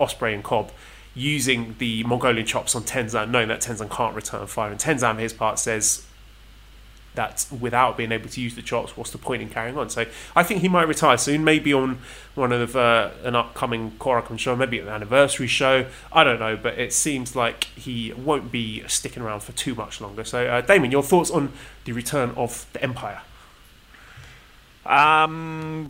Ospreay 0.00 0.34
and 0.34 0.42
Cobb 0.42 0.72
using 1.14 1.76
the 1.78 2.02
Mongolian 2.04 2.46
chops 2.46 2.74
on 2.74 2.82
Tenzan, 2.82 3.30
knowing 3.30 3.48
that 3.48 3.60
Tenzan 3.60 3.88
can't 3.90 4.14
return 4.14 4.46
fire. 4.46 4.70
And 4.70 4.80
Tenzan, 4.80 5.14
for 5.14 5.20
his 5.20 5.32
part, 5.32 5.58
says 5.58 6.04
that 7.14 7.46
without 7.60 7.96
being 7.96 8.12
able 8.12 8.28
to 8.28 8.40
use 8.40 8.54
the 8.54 8.62
chops, 8.62 8.96
what's 8.96 9.10
the 9.10 9.18
point 9.18 9.42
in 9.42 9.48
carrying 9.48 9.76
on? 9.78 9.90
So 9.90 10.06
I 10.34 10.42
think 10.42 10.60
he 10.60 10.68
might 10.68 10.88
retire 10.88 11.16
soon, 11.16 11.44
maybe 11.44 11.72
on 11.72 11.98
one 12.34 12.52
of 12.52 12.76
uh, 12.76 13.10
an 13.22 13.34
upcoming 13.34 13.92
Korakuen 13.92 14.38
show, 14.38 14.56
maybe 14.56 14.78
an 14.80 14.88
anniversary 14.88 15.46
show. 15.46 15.86
I 16.12 16.24
don't 16.24 16.40
know, 16.40 16.56
but 16.56 16.78
it 16.78 16.92
seems 16.92 17.36
like 17.36 17.64
he 17.64 18.12
won't 18.12 18.50
be 18.50 18.86
sticking 18.88 19.22
around 19.22 19.40
for 19.40 19.52
too 19.52 19.74
much 19.74 20.00
longer. 20.00 20.24
So, 20.24 20.46
uh, 20.46 20.60
Damon, 20.60 20.90
your 20.90 21.02
thoughts 21.02 21.30
on 21.30 21.52
the 21.84 21.92
return 21.92 22.30
of 22.30 22.66
the 22.72 22.82
Empire? 22.82 23.22
Um, 24.84 25.88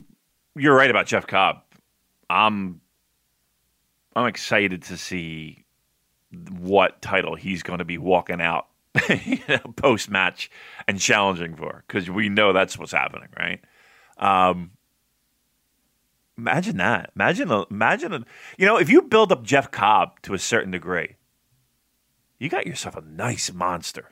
you're 0.55 0.77
right 0.77 0.91
about 0.91 1.07
Jeff 1.07 1.27
Cobb. 1.27 1.63
I'm 2.31 2.81
I'm 4.17 4.27
excited 4.27 4.83
to 4.85 4.97
see 4.97 5.65
what 6.61 7.03
title 7.03 7.35
he's 7.35 7.63
going 7.63 7.81
to 7.81 7.85
be 7.85 7.99
walking 7.99 8.41
out 8.41 8.67
post 9.77 10.09
match 10.11 10.51
and 10.87 11.01
challenging 11.01 11.57
for 11.57 11.85
because 11.87 12.09
we 12.09 12.29
know 12.29 12.53
that's 12.53 12.79
what's 12.79 12.93
happening, 12.93 13.29
right? 13.37 13.61
Um, 14.19 14.73
imagine 16.39 16.77
that. 16.77 17.11
Imagine, 17.17 17.51
a, 17.51 17.65
imagine, 17.71 18.13
a, 18.13 18.25
you 18.57 18.67
know, 18.67 18.77
if 18.79 18.89
you 18.89 19.03
build 19.03 19.33
up 19.33 19.43
Jeff 19.43 19.71
Cobb 19.71 20.21
to 20.23 20.35
a 20.35 20.39
certain 20.39 20.71
degree, 20.71 21.17
you 22.39 22.49
got 22.49 22.67
yourself 22.67 22.97
a 22.97 23.01
nice 23.03 23.53
monster. 23.53 24.11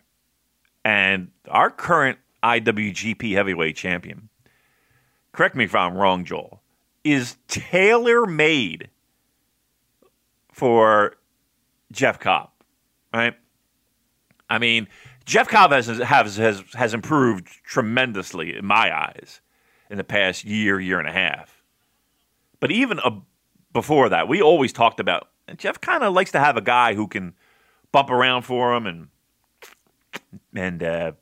And 0.85 1.31
our 1.49 1.71
current 1.71 2.19
IWGP 2.43 3.35
Heavyweight 3.35 3.77
Champion, 3.77 4.29
correct 5.33 5.55
me 5.55 5.65
if 5.65 5.75
I'm 5.75 5.97
wrong, 5.97 6.25
Joel, 6.25 6.61
is 7.05 7.37
tailor 7.47 8.27
made 8.27 8.91
for 10.53 11.15
Jeff 11.93 12.19
Cobb, 12.19 12.51
right? 13.15 13.35
I 14.53 14.59
mean, 14.59 14.87
Jeff 15.25 15.49
Cobb 15.49 15.73
has 15.73 15.87
has 15.87 16.37
has, 16.37 16.63
has 16.75 16.93
improved 16.93 17.49
tremendously 17.65 18.55
in 18.55 18.67
my 18.67 18.95
eyes 18.95 19.41
in 19.89 19.97
the 19.97 20.05
past 20.05 20.45
year, 20.45 20.79
year 20.79 20.99
and 20.99 21.09
a 21.09 21.13
half. 21.13 21.63
But 22.61 22.71
even 22.71 23.01
uh, 23.01 23.21
before 23.73 24.11
that, 24.11 24.29
we 24.29 24.43
always 24.43 24.75
talked 24.75 25.01
about 25.01 25.31
Jeff. 25.57 25.81
Kind 25.81 26.05
of 26.05 26.13
likes 26.13 26.33
to 26.33 26.39
have 26.39 26.59
a 26.59 26.61
guy 26.61 26.93
who 26.93 27.09
can 27.09 27.33
bump 27.93 28.11
around 28.11 28.43
for 28.43 28.75
him 28.75 28.87
and 28.87 29.09
and 30.55 30.83
uh, 30.83 31.13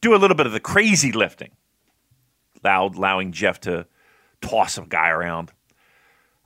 do 0.00 0.14
a 0.14 0.18
little 0.18 0.36
bit 0.36 0.46
of 0.46 0.52
the 0.52 0.60
crazy 0.60 1.10
lifting, 1.10 1.50
allowing 2.62 3.32
Jeff 3.32 3.58
to 3.62 3.84
toss 4.40 4.78
a 4.78 4.82
guy 4.82 5.08
around. 5.08 5.50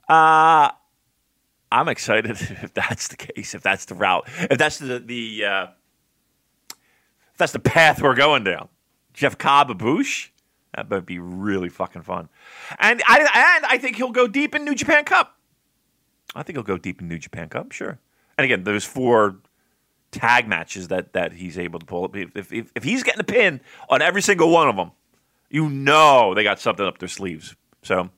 Uh 0.09 0.71
I'm 1.71 1.87
excited 1.87 2.31
if 2.39 2.73
that's 2.73 3.07
the 3.07 3.17
case, 3.17 3.55
if 3.55 3.61
that's 3.61 3.85
the 3.85 3.95
route, 3.95 4.27
if 4.49 4.57
that's 4.57 4.79
the 4.79 4.99
the 4.99 5.45
uh, 5.45 5.67
if 7.31 7.37
that's 7.37 7.53
the 7.53 7.59
path 7.59 8.01
we're 8.01 8.15
going 8.15 8.43
down. 8.43 8.69
Jeff 9.13 9.37
Cobb, 9.37 9.69
Boosh, 9.77 10.29
that 10.75 10.89
would 10.89 11.05
be 11.05 11.19
really 11.19 11.69
fucking 11.69 12.01
fun. 12.03 12.29
And 12.79 13.01
I 13.07 13.19
and 13.19 13.65
I 13.65 13.77
think 13.77 13.97
he'll 13.97 14.11
go 14.11 14.27
deep 14.27 14.55
in 14.55 14.63
New 14.65 14.75
Japan 14.75 15.03
Cup. 15.05 15.37
I 16.33 16.43
think 16.43 16.55
he'll 16.55 16.63
go 16.63 16.77
deep 16.77 17.01
in 17.01 17.07
New 17.07 17.17
Japan 17.19 17.49
Cup, 17.49 17.71
sure. 17.71 17.99
And 18.37 18.45
again, 18.45 18.63
there's 18.63 18.85
four 18.85 19.37
tag 20.11 20.47
matches 20.47 20.87
that 20.89 21.13
that 21.13 21.33
he's 21.33 21.57
able 21.57 21.79
to 21.79 21.85
pull. 21.85 22.09
If 22.13 22.51
if, 22.51 22.71
if 22.73 22.83
he's 22.83 23.03
getting 23.03 23.21
a 23.21 23.25
pin 23.25 23.61
on 23.89 24.01
every 24.01 24.21
single 24.21 24.49
one 24.49 24.69
of 24.69 24.75
them, 24.75 24.91
You 25.49 25.69
know 25.69 26.33
they 26.33 26.43
got 26.43 26.59
something 26.59 26.85
up 26.85 26.99
their 26.99 27.09
sleeves. 27.09 27.55
So, 27.83 28.09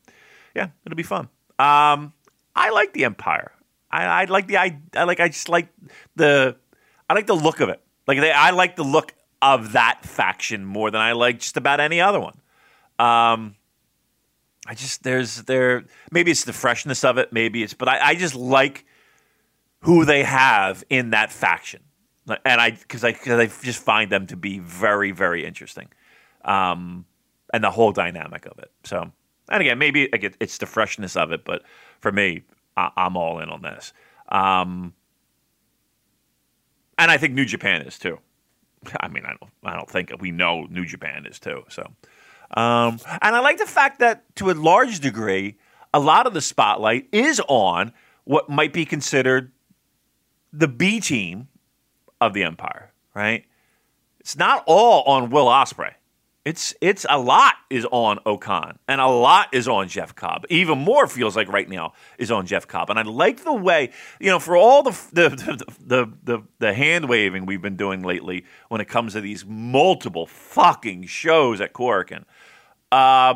yeah, 0.56 0.70
it'll 0.86 0.96
be 0.96 1.04
fun. 1.04 1.30
Um, 1.58 2.14
I 2.56 2.70
like 2.70 2.94
the 2.94 3.06
Empire. 3.06 3.52
I, 3.92 4.06
I 4.06 4.26
like 4.26 4.48
the 4.48 4.58
I, 4.58 4.80
I 4.96 5.04
like 5.04 5.20
I 5.20 5.28
just 5.28 5.50
like 5.50 5.68
the 6.16 6.56
I 7.10 7.14
like 7.14 7.28
the 7.28 7.36
look 7.36 7.60
of 7.60 7.70
it. 7.70 7.82
Like 8.08 8.20
they, 8.20 8.32
I 8.32 8.52
like 8.52 8.76
the 8.76 8.84
look 8.84 9.14
of 9.42 9.74
that 9.74 10.06
faction 10.06 10.66
more 10.66 10.90
than 10.90 11.02
I 11.02 11.12
like 11.12 11.40
just 11.40 11.58
about 11.58 11.80
any 11.80 12.02
other 12.02 12.20
one. 12.20 12.40
Um, 12.98 13.56
I 14.66 14.74
just 14.74 15.04
there's 15.04 15.44
there 15.44 15.84
maybe 16.12 16.32
it's 16.32 16.46
the 16.46 16.54
freshness 16.54 17.04
of 17.04 17.18
it, 17.18 17.34
maybe 17.34 17.64
it's 17.64 17.74
but 17.74 17.88
I, 17.88 18.00
I 18.00 18.16
just 18.16 18.36
like 18.36 18.86
who 19.82 20.06
they 20.06 20.24
have 20.24 20.84
in 20.90 21.10
that 21.10 21.32
faction, 21.32 21.82
and 22.28 22.62
I 22.62 22.72
because 22.72 23.04
I 23.04 23.12
cause 23.12 23.40
I 23.40 23.48
just 23.64 23.84
find 23.84 24.12
them 24.12 24.28
to 24.28 24.38
be 24.38 24.60
very 24.60 25.12
very 25.12 25.46
interesting, 25.46 25.90
um, 26.46 27.06
and 27.54 27.64
the 27.64 27.72
whole 27.72 27.92
dynamic 27.92 28.46
of 28.46 28.58
it. 28.60 28.72
So 28.86 29.12
and 29.50 29.62
again 29.62 29.78
maybe 29.78 30.10
again, 30.14 30.34
it's 30.40 30.58
the 30.58 30.66
freshness 30.66 31.16
of 31.16 31.32
it, 31.32 31.46
but 31.46 31.64
for 32.00 32.12
me 32.12 32.44
I, 32.76 32.92
am 32.98 33.18
all 33.18 33.40
in 33.40 33.50
on 33.50 33.62
this. 33.62 33.94
Um, 34.30 34.94
and 36.98 37.12
I 37.12 37.18
think 37.18 37.34
New 37.34 37.46
Japan 37.46 37.82
is 37.82 37.98
too. 38.00 38.20
I 39.00 39.08
mean, 39.08 39.26
I 39.26 39.36
don't, 39.40 39.52
I 39.64 39.76
don't 39.76 39.90
think 39.90 40.12
we 40.20 40.32
know 40.32 40.66
New 40.70 40.86
Japan 40.86 41.26
is 41.26 41.40
too. 41.40 41.64
So, 41.70 41.84
um, 42.56 43.00
and 43.22 43.36
I 43.36 43.40
like 43.40 43.58
the 43.58 43.66
fact 43.66 44.00
that 44.00 44.36
to 44.38 44.52
a 44.52 44.54
large 44.54 45.00
degree, 45.00 45.58
a 45.94 46.00
lot 46.00 46.28
of 46.28 46.34
the 46.34 46.42
spotlight 46.42 47.08
is 47.12 47.42
on 47.48 47.94
what 48.26 48.50
might 48.50 48.74
be 48.74 48.86
considered 48.86 49.52
the 50.52 50.68
B 50.68 51.00
team 51.00 51.48
of 52.20 52.34
the 52.34 52.44
Empire. 52.44 52.92
Right? 53.16 53.46
It's 54.20 54.38
not 54.38 54.64
all 54.66 55.04
on 55.04 55.30
Will 55.30 55.46
Ospreay. 55.46 55.94
It's 56.46 56.74
it's 56.82 57.06
a 57.10 57.18
lot 57.18 57.54
is 57.70 57.88
on 57.90 58.20
O-Khan 58.26 58.78
and 58.90 59.00
a 59.00 59.08
lot 59.08 59.48
is 59.54 59.66
on 59.66 59.88
Jeff 59.88 60.14
Cobb. 60.14 60.46
Even 60.50 60.78
more 60.78 61.08
feels 61.08 61.38
like 61.38 61.48
right 61.48 61.70
now 61.70 61.94
is 62.18 62.32
on 62.32 62.46
Jeff 62.46 62.68
Cobb. 62.68 62.90
And 62.90 63.00
I 63.00 63.04
like 63.04 63.46
the 63.46 63.54
way 63.54 63.92
you 64.20 64.30
know 64.30 64.40
for 64.40 64.58
all 64.58 64.84
the 64.84 64.92
the 65.14 65.30
the 65.30 65.76
the, 65.80 66.14
the, 66.24 66.44
the 66.60 66.74
hand 66.74 67.08
waving 67.08 67.46
we've 67.46 67.62
been 67.62 67.78
doing 67.78 68.02
lately 68.02 68.44
when 68.68 68.82
it 68.82 68.90
comes 68.90 69.14
to 69.14 69.22
these 69.22 69.46
multiple 69.46 70.26
fucking 70.26 71.06
shows 71.06 71.62
at 71.62 71.72
Korakuen. 71.72 72.26
Uh, 72.92 73.36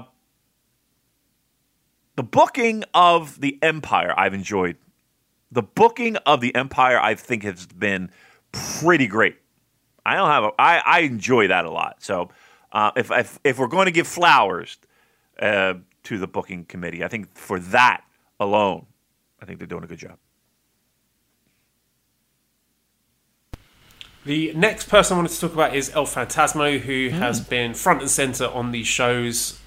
the 2.18 2.24
booking 2.24 2.84
of 2.94 3.40
the 3.40 3.58
Empire 3.62 4.14
I've 4.18 4.34
enjoyed. 4.34 4.76
The 5.50 5.64
booking 5.64 6.18
of 6.18 6.42
the 6.42 6.54
Empire 6.56 7.00
I 7.00 7.16
think 7.16 7.44
has 7.44 7.68
been 7.68 8.12
pretty 8.52 9.08
great. 9.08 9.38
I 10.06 10.16
don't 10.16 10.30
have 10.30 10.44
a, 10.44 10.52
I 10.60 10.82
I 10.86 11.00
enjoy 11.00 11.48
that 11.48 11.64
a 11.64 11.72
lot. 11.72 12.04
So 12.04 12.32
uh, 12.72 12.92
if, 12.96 13.12
if, 13.12 13.40
if 13.44 13.60
we're 13.60 13.68
going 13.68 13.86
to 13.86 13.92
give 13.92 14.08
flowers 14.08 14.78
uh, 15.40 15.76
to 16.04 16.18
the 16.18 16.28
booking 16.28 16.66
committee, 16.66 17.04
I 17.04 17.08
think 17.08 17.36
for 17.36 17.60
that 17.60 18.04
alone, 18.40 18.86
I 19.42 19.46
think 19.46 19.60
they're 19.60 19.68
doing 19.68 19.84
a 19.84 19.88
good 19.88 20.00
job. 20.00 20.18
The 24.26 24.52
next 24.54 24.90
person 24.90 25.16
I 25.16 25.18
wanted 25.20 25.32
to 25.32 25.40
talk 25.40 25.54
about 25.54 25.74
is 25.74 25.90
El 25.96 26.06
Phantasmo, 26.06 26.80
who 26.80 27.10
mm. 27.10 27.14
has 27.14 27.40
been 27.40 27.74
front 27.74 28.02
and 28.02 28.10
center 28.10 28.48
on 28.48 28.72
these 28.72 28.88
shows, 28.88 29.58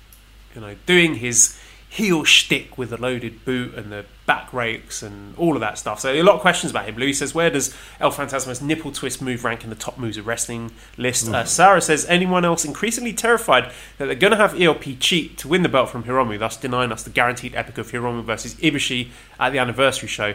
you 0.55 0.61
know, 0.61 0.77
doing 0.85 1.15
his 1.15 1.59
heel 1.91 2.23
shtick 2.23 2.79
with 2.79 2.91
the 2.91 2.97
loaded 2.97 3.45
boot 3.45 3.75
and 3.75 3.91
the 3.91 4.05
back 4.25 4.53
rakes 4.53 5.03
and 5.03 5.37
all 5.37 5.57
of 5.57 5.61
that 5.61 5.77
stuff. 5.77 5.99
So 5.99 6.13
a 6.13 6.23
lot 6.23 6.37
of 6.37 6.41
questions 6.41 6.71
about 6.71 6.89
him. 6.89 6.97
Louis 6.97 7.13
says, 7.13 7.35
where 7.35 7.51
does 7.51 7.77
El 7.99 8.13
Phantasmo's 8.13 8.63
nipple 8.63 8.93
twist 8.93 9.21
move 9.21 9.43
rank 9.43 9.65
in 9.65 9.71
the 9.71 9.77
top 9.77 9.99
moves 9.99 10.17
of 10.17 10.25
wrestling 10.25 10.71
list? 10.97 11.27
Mm. 11.27 11.35
Uh, 11.35 11.45
Sarah 11.45 11.81
says, 11.81 12.07
anyone 12.09 12.45
else 12.45 12.65
increasingly 12.65 13.13
terrified 13.13 13.73
that 13.99 14.07
they're 14.07 14.15
going 14.15 14.31
to 14.31 14.37
have 14.37 14.59
ELP 14.59 15.01
cheat 15.01 15.37
to 15.39 15.49
win 15.49 15.63
the 15.63 15.69
belt 15.69 15.91
from 15.91 16.05
Hiromu, 16.05 16.39
thus 16.39 16.57
denying 16.57 16.93
us 16.93 17.03
the 17.03 17.11
guaranteed 17.11 17.57
epic 17.57 17.77
of 17.77 17.91
Hiromu 17.91 18.23
versus 18.23 18.55
Ibushi 18.55 19.09
at 19.41 19.51
the 19.51 19.59
anniversary 19.59 20.09
show? 20.09 20.35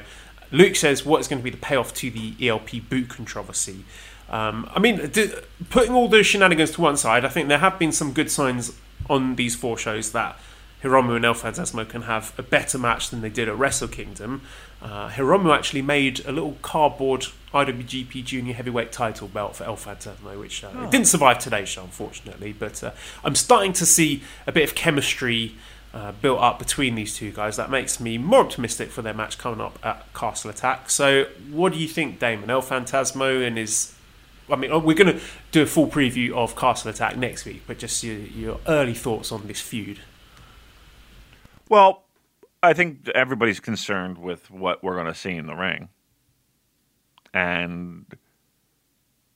Luke 0.51 0.75
says, 0.75 1.05
what 1.05 1.21
is 1.21 1.29
going 1.29 1.39
to 1.39 1.43
be 1.43 1.49
the 1.49 1.57
payoff 1.57 1.93
to 1.93 2.11
the 2.11 2.35
ELP 2.45 2.89
boot 2.89 3.07
controversy? 3.07 3.85
Um, 4.29 4.69
I 4.73 4.79
mean, 4.79 5.09
putting 5.69 5.93
all 5.93 6.09
those 6.09 6.25
shenanigans 6.25 6.71
to 6.71 6.81
one 6.81 6.97
side, 6.97 7.23
I 7.23 7.29
think 7.29 7.47
there 7.47 7.59
have 7.59 7.79
been 7.79 7.93
some 7.93 8.11
good 8.11 8.29
signs 8.29 8.77
on 9.09 9.37
these 9.37 9.55
four 9.55 9.77
shows 9.77 10.11
that 10.11 10.37
Hiromu 10.85 11.15
and 11.15 11.25
El 11.25 11.33
Phantasmo 11.33 11.87
can 11.87 12.03
have 12.03 12.33
a 12.37 12.43
better 12.43 12.77
match 12.77 13.09
than 13.09 13.21
they 13.21 13.29
did 13.29 13.49
at 13.49 13.57
Wrestle 13.57 13.87
Kingdom. 13.87 14.41
Uh, 14.81 15.09
Hiromu 15.09 15.53
actually 15.55 15.81
made 15.81 16.23
a 16.25 16.31
little 16.31 16.57
cardboard 16.61 17.27
IWGP 17.53 18.23
Junior 18.23 18.53
Heavyweight 18.53 18.91
title 18.91 19.27
belt 19.27 19.55
for 19.55 19.63
El 19.63 19.77
Phantasmo, 19.77 20.39
which 20.39 20.63
uh, 20.63 20.69
oh. 20.75 20.91
didn't 20.91 21.07
survive 21.07 21.39
today's 21.39 21.69
show, 21.69 21.83
unfortunately. 21.83 22.53
But 22.53 22.83
uh, 22.83 22.91
I'm 23.23 23.33
starting 23.33 23.73
to 23.73 23.85
see 23.85 24.21
a 24.45 24.51
bit 24.51 24.63
of 24.63 24.75
chemistry 24.75 25.55
uh, 25.91 26.11
built 26.11 26.39
up 26.39 26.59
between 26.59 26.93
these 26.93 27.15
two 27.15 27.31
guys. 27.31 27.57
That 27.57 27.71
makes 27.71 27.99
me 27.99 28.19
more 28.19 28.41
optimistic 28.41 28.91
for 28.91 29.01
their 29.01 29.13
match 29.13 29.39
coming 29.39 29.61
up 29.61 29.79
at 29.83 30.13
Castle 30.13 30.51
Attack. 30.51 30.91
So, 30.91 31.25
what 31.49 31.73
do 31.73 31.79
you 31.79 31.87
think, 31.87 32.19
Damon? 32.19 32.49
El 32.51 32.61
Phantasmo 32.61 33.45
and 33.45 33.57
his 33.57 33.95
I 34.47 34.55
mean, 34.55 34.69
we're 34.83 34.93
going 34.93 35.17
to 35.17 35.21
do 35.51 35.63
a 35.63 35.65
full 35.65 35.87
preview 35.87 36.31
of 36.33 36.55
Castle 36.55 36.91
Attack 36.91 37.17
next 37.17 37.45
week, 37.45 37.63
but 37.65 37.79
just 37.79 38.03
your, 38.03 38.17
your 38.17 38.59
early 38.67 38.93
thoughts 38.93 39.31
on 39.31 39.47
this 39.47 39.59
feud. 39.59 40.01
Well, 41.69 42.05
I 42.61 42.73
think 42.73 43.09
everybody's 43.09 43.59
concerned 43.59 44.17
with 44.17 44.49
what 44.51 44.83
we're 44.83 44.95
going 44.95 45.07
to 45.07 45.15
see 45.15 45.31
in 45.31 45.47
the 45.47 45.55
ring. 45.55 45.89
And 47.33 48.05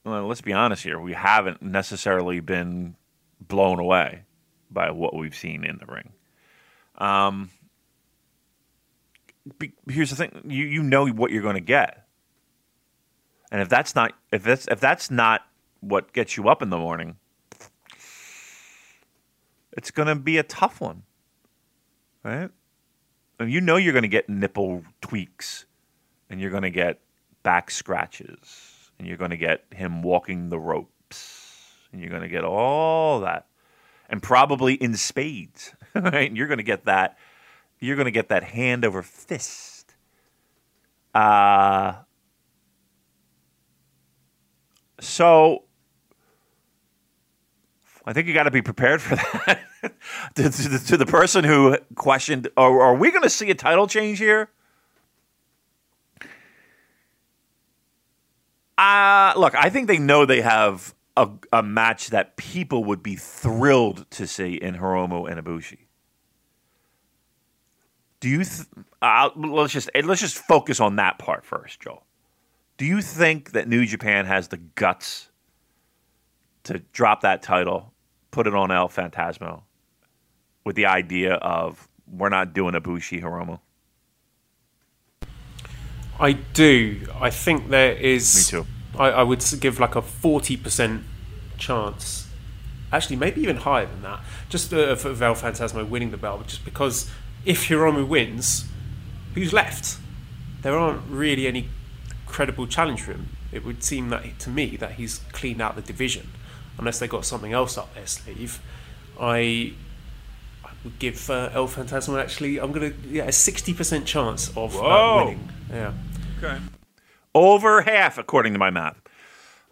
well, 0.04 0.28
let's 0.28 0.42
be 0.42 0.54
honest 0.54 0.84
here, 0.84 1.00
we 1.00 1.14
haven't 1.14 1.62
necessarily 1.62 2.40
been 2.40 2.96
blown 3.40 3.80
away 3.80 4.24
by 4.72 4.92
what 4.92 5.16
we've 5.16 5.36
seen 5.36 5.64
in 5.64 5.78
the 5.78 5.86
ring. 5.86 6.14
Um, 6.98 7.50
here's 9.88 10.10
the 10.10 10.16
thing: 10.16 10.42
you 10.48 10.66
you 10.66 10.84
know 10.84 11.08
what 11.08 11.32
you're 11.32 11.42
going 11.42 11.56
to 11.56 11.62
get, 11.62 12.08
and 13.52 13.62
if 13.62 13.70
that's 13.70 13.96
not 13.96 14.14
if 14.32 14.44
that's 14.44 14.68
if 14.68 14.80
that's 14.80 15.12
not 15.12 15.42
what 15.82 16.14
gets 16.14 16.38
you 16.38 16.48
up 16.48 16.62
in 16.62 16.70
the 16.70 16.78
morning, 16.78 17.18
it's 19.74 19.92
going 19.92 20.08
to 20.08 20.16
be 20.16 20.38
a 20.38 20.44
tough 20.44 20.80
one 20.80 21.04
right? 22.24 22.50
And 23.40 23.52
you 23.52 23.62
know 23.62 23.78
you're 23.78 23.94
going 23.94 24.04
to 24.04 24.10
get 24.10 24.30
nipple 24.30 24.84
tweaks, 25.02 25.66
and 26.30 26.42
you're 26.42 26.52
going 26.52 26.64
to 26.64 26.70
get 26.70 27.00
back 27.44 27.72
scratches, 27.72 28.92
and 28.98 29.08
you're 29.08 29.18
going 29.18 29.32
to 29.32 29.38
get 29.38 29.64
him 29.72 30.04
walking 30.04 30.50
the 30.50 30.60
ropes, 30.60 31.74
and 31.92 32.02
you're 32.02 32.10
going 32.10 32.22
to 32.22 32.28
get 32.28 32.44
all 32.44 33.22
that, 33.22 33.48
and 34.10 34.22
probably 34.22 34.74
in 34.74 34.96
spades, 34.96 35.74
right? 35.96 36.28
And 36.28 36.38
you're 36.38 36.48
going 36.48 36.58
to 36.58 36.64
get 36.64 36.86
that. 36.86 37.18
You're 37.80 37.96
going 37.96 38.06
to 38.06 38.12
get 38.12 38.30
that 38.30 38.44
hand 38.44 38.84
over 38.84 39.02
fist. 39.02 39.96
Uh, 41.16 41.94
so 45.00 45.64
I 48.10 48.14
think 48.14 48.28
you 48.28 48.34
got 48.34 48.44
to 48.44 48.52
be 48.52 48.64
prepared 48.64 49.04
for 49.04 49.16
that. 49.46 49.62
to, 50.34 50.50
to, 50.50 50.86
to, 50.88 50.98
the 50.98 51.06
person 51.06 51.44
who 51.44 51.78
questioned, 51.94 52.48
are, 52.58 52.82
are 52.82 52.96
we 52.96 53.12
going 53.12 53.22
to 53.22 53.30
see 53.30 53.52
a 53.52 53.54
title 53.54 53.86
change 53.86 54.18
here? 54.18 54.50
Uh, 58.80 59.34
look, 59.38 59.54
I 59.54 59.70
think 59.70 59.88
they 59.88 60.00
know 60.00 60.26
they 60.26 60.42
have 60.42 60.96
a, 61.16 61.30
a 61.54 61.62
match 61.62 62.08
that 62.08 62.36
people 62.36 62.84
would 62.86 63.04
be 63.04 63.16
thrilled 63.16 64.10
to 64.10 64.26
see 64.26 64.56
in 64.56 64.78
Hiromu 64.78 65.30
and 65.30 65.40
Ibushi. 65.40 65.78
Do 68.22 68.28
you? 68.28 68.44
Th- 68.44 68.68
uh, 69.04 69.30
let's 69.36 69.72
just 69.72 69.88
let's 70.04 70.20
just 70.20 70.40
focus 70.40 70.80
on 70.80 70.96
that 70.96 71.20
part 71.20 71.46
first, 71.46 71.80
Joel. 71.80 72.04
Do 72.78 72.86
you 72.86 73.04
think 73.04 73.52
that 73.52 73.68
New 73.68 73.86
Japan 73.86 74.26
has 74.26 74.48
the 74.48 74.58
guts 74.58 75.30
to 76.64 76.80
drop 76.92 77.22
that 77.22 77.44
title 77.44 77.94
put 78.32 78.48
it 78.48 78.56
on 78.56 78.72
El 78.72 78.90
Phantasmo 78.90 79.64
with 80.64 80.76
the 80.76 80.86
idea 80.86 81.34
of 81.36 81.88
we're 82.08 82.30
not 82.30 82.54
doing 82.54 82.76
a 82.76 82.82
Bushi 82.82 83.22
Hiromu? 83.22 83.60
I 86.20 86.34
do. 86.34 87.08
I 87.20 87.30
think 87.30 87.70
there 87.70 87.94
is. 87.94 88.52
Me 88.52 88.60
too. 88.60 88.68
I, 88.98 89.10
I 89.10 89.24
would 89.24 89.44
give 89.60 89.80
like 89.80 89.96
a 89.96 90.02
forty 90.02 90.58
percent 90.58 91.04
chance. 91.58 92.28
Actually, 92.92 93.16
maybe 93.18 93.42
even 93.42 93.58
higher 93.58 93.86
than 93.86 94.02
that. 94.02 94.22
Just 94.50 94.74
uh, 94.74 94.96
for 94.96 95.10
El 95.10 95.36
Phantasmo 95.36 95.88
winning 95.88 96.12
the 96.12 96.18
belt, 96.18 96.48
just 96.48 96.66
because 96.66 97.10
if 97.46 97.68
Hiromu 97.68 98.08
wins, 98.08 98.66
who's 99.36 99.54
left? 99.54 99.98
There 100.62 100.78
aren't 100.78 101.04
really 101.10 101.48
any 101.48 101.70
credible 102.26 102.68
challenge 102.68 103.02
for 103.02 103.14
him. 103.14 103.30
It 103.52 103.64
would 103.64 103.84
seem 103.84 104.10
that 104.10 104.40
to 104.40 104.50
me 104.50 104.76
that 104.76 104.94
he's 104.94 105.22
cleaned 105.32 105.62
out 105.62 105.76
the 105.76 105.82
division 105.82 106.32
unless 106.80 107.00
they've 107.00 107.10
got 107.10 107.26
something 107.26 107.54
else 107.54 107.78
up 107.78 107.94
their 107.94 108.08
sleeve. 108.08 108.62
I, 109.20 109.74
I 110.64 110.72
would 110.84 110.98
give 110.98 111.30
uh, 111.30 111.50
El 111.54 111.68
Phantasmo 111.68 112.20
actually. 112.20 112.60
I'm 112.60 112.72
gonna 112.72 112.94
yeah 113.08 113.26
a 113.26 113.32
sixty 113.32 113.74
percent 113.74 114.08
chance 114.08 114.50
of 114.58 114.76
uh, 114.76 115.24
winning. 115.26 115.48
Yeah. 115.70 115.94
Okay. 116.42 116.58
Over 117.36 117.82
half, 117.82 118.18
according 118.18 118.54
to 118.54 118.60
my 118.60 118.72
math. 118.72 119.00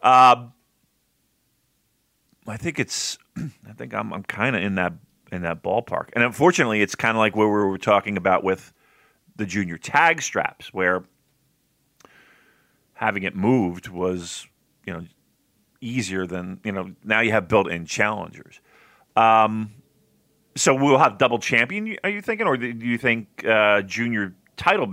Uh, 0.03 0.47
I 2.45 2.57
think 2.57 2.77
it's. 2.77 3.17
I 3.37 3.73
think 3.75 3.93
I'm. 3.93 4.13
I'm 4.13 4.23
kind 4.23 4.55
of 4.55 4.61
in 4.61 4.75
that 4.75 4.93
in 5.31 5.41
that 5.41 5.63
ballpark, 5.63 6.09
and 6.13 6.23
unfortunately, 6.23 6.81
it's 6.81 6.95
kind 6.95 7.17
of 7.17 7.19
like 7.19 7.35
where 7.35 7.47
we 7.47 7.53
were 7.53 7.77
talking 7.77 8.17
about 8.17 8.43
with 8.43 8.73
the 9.37 9.45
junior 9.45 9.77
tag 9.77 10.21
straps, 10.21 10.73
where 10.73 11.03
having 12.93 13.23
it 13.23 13.35
moved 13.35 13.89
was, 13.89 14.47
you 14.85 14.93
know, 14.93 15.03
easier 15.81 16.25
than 16.25 16.59
you 16.63 16.71
know. 16.71 16.91
Now 17.03 17.21
you 17.21 17.31
have 17.31 17.47
built-in 17.47 17.85
challengers. 17.85 18.59
Um, 19.15 19.71
so 20.55 20.73
we'll 20.73 20.97
have 20.97 21.17
double 21.17 21.39
champion. 21.39 21.97
Are 22.03 22.09
you 22.09 22.21
thinking, 22.21 22.47
or 22.47 22.57
do 22.57 22.67
you 22.67 22.97
think 22.97 23.45
uh, 23.45 23.81
junior 23.83 24.33
title 24.55 24.91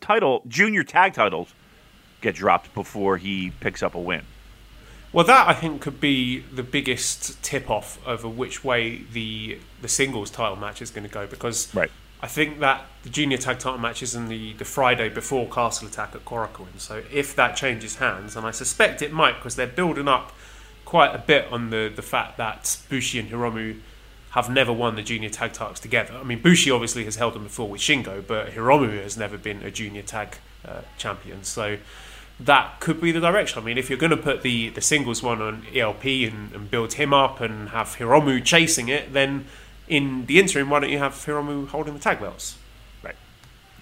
title 0.00 0.42
junior 0.48 0.84
tag 0.84 1.14
titles 1.14 1.54
get 2.20 2.34
dropped 2.34 2.72
before 2.74 3.16
he 3.16 3.50
picks 3.60 3.82
up 3.82 3.94
a 3.94 4.00
win? 4.00 4.22
Well, 5.12 5.26
that 5.26 5.48
I 5.48 5.54
think 5.54 5.82
could 5.82 6.00
be 6.00 6.40
the 6.40 6.62
biggest 6.62 7.42
tip 7.42 7.68
off 7.68 7.98
over 8.06 8.28
which 8.28 8.62
way 8.62 9.02
the 9.12 9.58
the 9.82 9.88
singles 9.88 10.30
title 10.30 10.56
match 10.56 10.80
is 10.80 10.90
going 10.90 11.06
to 11.06 11.12
go 11.12 11.26
because 11.26 11.74
Right. 11.74 11.90
I 12.22 12.26
think 12.26 12.60
that 12.60 12.84
the 13.02 13.08
junior 13.08 13.38
tag 13.38 13.58
title 13.58 13.78
match 13.78 14.02
is 14.02 14.14
in 14.14 14.28
the, 14.28 14.52
the 14.54 14.64
Friday 14.64 15.08
before 15.08 15.48
Castle 15.48 15.88
Attack 15.88 16.14
at 16.14 16.24
Korakuen. 16.24 16.78
So 16.78 17.02
if 17.12 17.34
that 17.36 17.56
changes 17.56 17.96
hands, 17.96 18.36
and 18.36 18.46
I 18.46 18.50
suspect 18.50 19.00
it 19.00 19.12
might 19.12 19.36
because 19.36 19.56
they're 19.56 19.66
building 19.66 20.06
up 20.06 20.32
quite 20.84 21.14
a 21.14 21.18
bit 21.18 21.50
on 21.50 21.70
the, 21.70 21.90
the 21.94 22.02
fact 22.02 22.36
that 22.36 22.78
Bushi 22.88 23.18
and 23.18 23.30
Hiromu 23.30 23.80
have 24.30 24.50
never 24.50 24.72
won 24.72 24.96
the 24.96 25.02
junior 25.02 25.30
tag 25.30 25.52
titles 25.52 25.80
together. 25.80 26.14
I 26.14 26.22
mean, 26.22 26.42
Bushi 26.42 26.70
obviously 26.70 27.04
has 27.04 27.16
held 27.16 27.34
them 27.34 27.44
before 27.44 27.68
with 27.68 27.80
Shingo, 27.80 28.24
but 28.26 28.50
Hiromu 28.50 29.02
has 29.02 29.16
never 29.16 29.38
been 29.38 29.62
a 29.62 29.70
junior 29.70 30.02
tag 30.02 30.36
uh, 30.64 30.82
champion. 30.98 31.42
So 31.42 31.78
that 32.38 32.80
could 32.80 33.00
be 33.00 33.12
the 33.12 33.20
direction. 33.20 33.62
I 33.62 33.64
mean, 33.64 33.78
if 33.78 33.90
you're 33.90 33.98
going 33.98 34.10
to 34.10 34.16
put 34.16 34.42
the, 34.42 34.68
the 34.70 34.80
singles 34.80 35.22
one 35.22 35.42
on 35.42 35.66
ELP 35.74 36.04
and, 36.04 36.52
and 36.52 36.70
build 36.70 36.94
him 36.94 37.12
up 37.12 37.40
and 37.40 37.70
have 37.70 37.96
Hiromu 37.96 38.44
chasing 38.44 38.88
it, 38.88 39.12
then 39.12 39.46
in 39.90 40.24
the 40.26 40.38
interim, 40.38 40.70
why 40.70 40.80
don't 40.80 40.90
you 40.90 40.98
have 40.98 41.12
Hiromu 41.12 41.66
holding 41.68 41.92
the 41.92 42.00
tag 42.00 42.20
belts? 42.20 42.56
Right. 43.02 43.16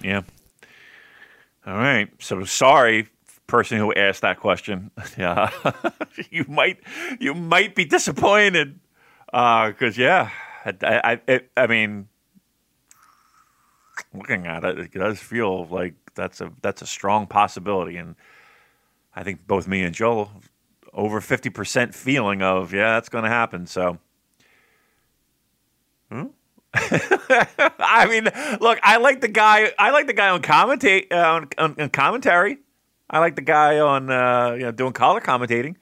Yeah. 0.01 0.21
All 1.65 1.77
right. 1.77 2.09
So 2.19 2.43
sorry, 2.45 3.07
person 3.45 3.77
who 3.77 3.93
asked 3.93 4.21
that 4.21 4.39
question. 4.39 4.91
Yeah. 5.17 5.51
you 6.31 6.45
might 6.47 6.79
you 7.19 7.33
might 7.33 7.75
be 7.75 7.85
disappointed 7.85 8.79
uh, 9.31 9.67
because 9.67 9.97
yeah, 9.97 10.31
I 10.65 11.19
I, 11.27 11.41
I 11.55 11.67
mean, 11.67 12.07
looking 14.13 14.47
at 14.47 14.63
it, 14.63 14.79
it 14.79 14.91
does 14.93 15.19
feel 15.19 15.65
like 15.65 15.93
that's 16.15 16.41
a 16.41 16.51
that's 16.61 16.81
a 16.81 16.87
strong 16.87 17.27
possibility, 17.27 17.97
and 17.97 18.15
I 19.15 19.23
think 19.23 19.45
both 19.45 19.67
me 19.67 19.83
and 19.83 19.93
Joel 19.93 20.31
over 20.93 21.21
fifty 21.21 21.49
percent 21.49 21.93
feeling 21.93 22.41
of 22.41 22.73
yeah, 22.73 22.93
that's 22.93 23.09
going 23.09 23.25
to 23.25 23.29
happen. 23.29 23.67
So. 23.67 23.99
Hmm? 26.11 26.27
I 26.73 28.05
mean, 28.09 28.25
look, 28.61 28.79
I 28.83 28.97
like 28.97 29.21
the 29.21 29.27
guy. 29.27 29.71
I 29.79 29.89
like 29.91 30.07
the 30.07 30.13
guy 30.13 30.29
on 30.29 30.41
commentate 30.41 31.11
uh, 31.11 31.47
on, 31.57 31.75
on, 31.79 31.89
commentary. 31.89 32.57
I 33.09 33.19
like 33.19 33.35
the 33.35 33.41
guy 33.41 33.79
on 33.79 34.11
uh, 34.11 34.53
you 34.53 34.63
know 34.63 34.71
doing 34.71 34.93
color 34.93 35.19
commentating. 35.19 35.75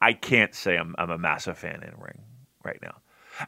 I 0.00 0.12
can't 0.12 0.54
say 0.54 0.76
I'm 0.76 0.94
I'm 0.98 1.10
a 1.10 1.18
massive 1.18 1.56
fan 1.56 1.82
in 1.82 1.98
ring 1.98 2.20
right 2.62 2.78
now, 2.82 2.96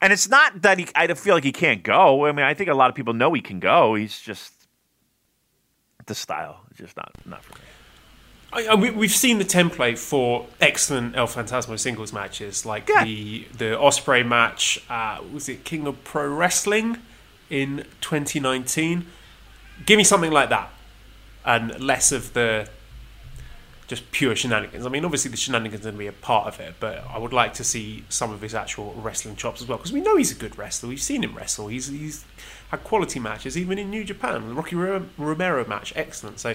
and 0.01 0.11
it's 0.11 0.29
not 0.29 0.63
that 0.63 0.79
he. 0.79 0.87
I 0.95 1.13
feel 1.13 1.35
like 1.35 1.45
he 1.45 1.53
can't 1.53 1.83
go. 1.83 2.25
I 2.27 2.33
mean, 2.33 2.47
I 2.47 2.55
think 2.55 2.71
a 2.71 2.75
lot 2.75 2.89
of 2.89 2.97
people 2.97 3.13
know 3.13 3.33
he 3.35 3.43
can 3.43 3.61
go. 3.61 3.95
He's 3.95 4.19
just 4.19 4.55
the 6.07 6.15
style 6.15 6.65
is 6.71 6.79
just 6.79 6.97
not 6.97 7.13
not 7.27 7.45
for 7.45 7.59
me. 7.59 7.65
I, 8.59 8.73
I, 8.73 8.75
we, 8.75 8.91
we've 8.91 9.11
seen 9.15 9.39
the 9.39 9.45
template 9.45 9.99
for 9.99 10.47
excellent 10.61 11.17
El 11.17 11.27
Phantasmo 11.27 11.79
singles 11.79 12.13
matches, 12.13 12.67
like 12.67 12.89
Yeah. 12.89 13.05
the 13.05 13.47
the 13.57 13.65
Ospreay 13.77 14.27
match. 14.27 14.81
Uh, 14.89 15.21
was 15.33 15.49
it 15.49 15.65
King 15.65 15.87
of 15.87 16.03
Pro 16.05 16.29
Wrestling 16.29 16.99
in 17.51 17.85
2019? 18.01 19.07
Give 19.87 19.97
me 19.97 20.05
something 20.05 20.33
like 20.33 20.49
that, 20.49 20.71
and 21.45 21.79
less 21.81 22.11
of 22.13 22.33
the 22.33 22.69
just 23.87 24.11
pure 24.11 24.37
shenanigans. 24.37 24.85
I 24.85 24.91
mean, 24.91 25.05
obviously 25.05 25.31
the 25.31 25.37
shenanigans 25.39 25.81
are 25.83 25.85
going 25.85 25.95
to 25.95 25.99
be 25.99 26.07
a 26.09 26.13
part 26.13 26.47
of 26.47 26.61
it, 26.61 26.75
but 26.79 27.03
I 27.09 27.17
would 27.17 27.33
like 27.33 27.55
to 27.55 27.65
see 27.65 28.05
some 28.11 28.31
of 28.33 28.43
his 28.43 28.55
actual 28.55 28.93
wrestling 28.95 29.35
chops 29.37 29.63
as 29.63 29.69
well, 29.69 29.79
because 29.79 29.93
we 29.95 30.03
know 30.03 30.17
he's 30.19 30.31
a 30.31 30.35
good 30.35 30.59
wrestler. 30.59 30.91
We've 30.91 31.01
seen 31.01 31.23
him 31.25 31.35
wrestle. 31.35 31.69
He's 31.69 31.87
he's 31.89 32.25
had 32.71 32.83
quality 32.85 33.19
matches, 33.21 33.57
even 33.57 33.79
in 33.79 33.89
New 33.89 34.05
Japan. 34.05 34.49
The 34.49 34.55
Rocky 34.55 34.77
Romero 34.77 35.67
match, 35.67 35.93
excellent. 35.97 36.39
So 36.41 36.55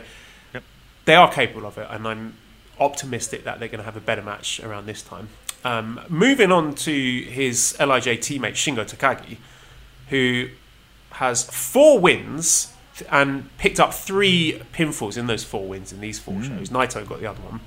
they 1.06 1.16
are 1.16 1.32
capable 1.32 1.66
of 1.66 1.78
it, 1.78 1.88
and 1.90 2.08
I'm 2.08 2.38
optimistic 2.80 3.44
that 3.44 3.60
they're 3.60 3.68
going 3.68 3.80
to 3.80 3.86
have 3.86 3.98
a 3.98 4.02
better 4.02 4.22
match 4.22 4.60
around 4.60 4.86
this 4.86 5.02
time. 5.02 5.30
Um, 5.64 6.02
moving 6.10 6.52
on 6.52 6.76
to 6.76 6.92
his 6.92 7.76
LIJ 7.80 8.20
teammate 8.20 8.54
Shingo 8.54 8.84
Takagi, 8.84 9.38
who 10.10 10.50
has 11.12 11.44
four 11.44 12.00
wins 12.00 12.74
and 13.10 13.56
picked 13.58 13.80
up 13.80 13.94
three 13.94 14.62
pinfalls 14.74 15.18
in 15.18 15.28
those 15.28 15.44
four 15.44 15.68
wins 15.68 15.94
in 15.94 16.02
these 16.02 16.20
four 16.20 16.42
shows. 16.44 16.70
Naito 16.70 17.08
got 17.08 17.20
the 17.22 17.28
other 17.28 17.42
one, 17.42 17.62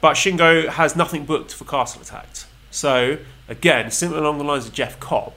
but 0.00 0.14
Shingo 0.14 0.68
has 0.68 0.96
nothing 0.96 1.24
booked 1.24 1.54
for 1.54 1.64
Castle 1.64 2.02
Attack. 2.02 2.26
So 2.70 3.18
again, 3.48 3.90
similar 3.90 4.20
along 4.20 4.38
the 4.38 4.44
lines 4.44 4.66
of 4.66 4.72
Jeff 4.72 4.98
Cobb, 4.98 5.34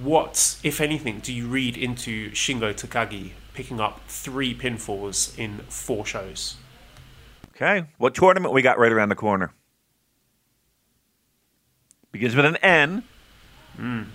what, 0.00 0.58
if 0.62 0.80
anything, 0.80 1.20
do 1.20 1.32
you 1.32 1.48
read 1.48 1.76
into 1.76 2.30
Shingo 2.30 2.72
Takagi 2.72 3.32
picking 3.54 3.80
up 3.80 4.00
three 4.08 4.54
pinfalls 4.54 5.38
in 5.38 5.58
four 5.68 6.06
shows? 6.06 6.56
Okay, 7.54 7.86
what 7.98 8.14
tournament 8.14 8.54
we 8.54 8.62
got 8.62 8.78
right 8.78 8.92
around 8.92 9.10
the 9.10 9.14
corner? 9.14 9.52
Begins 12.12 12.34
with 12.34 12.44
an 12.44 12.56
N. 12.56 13.04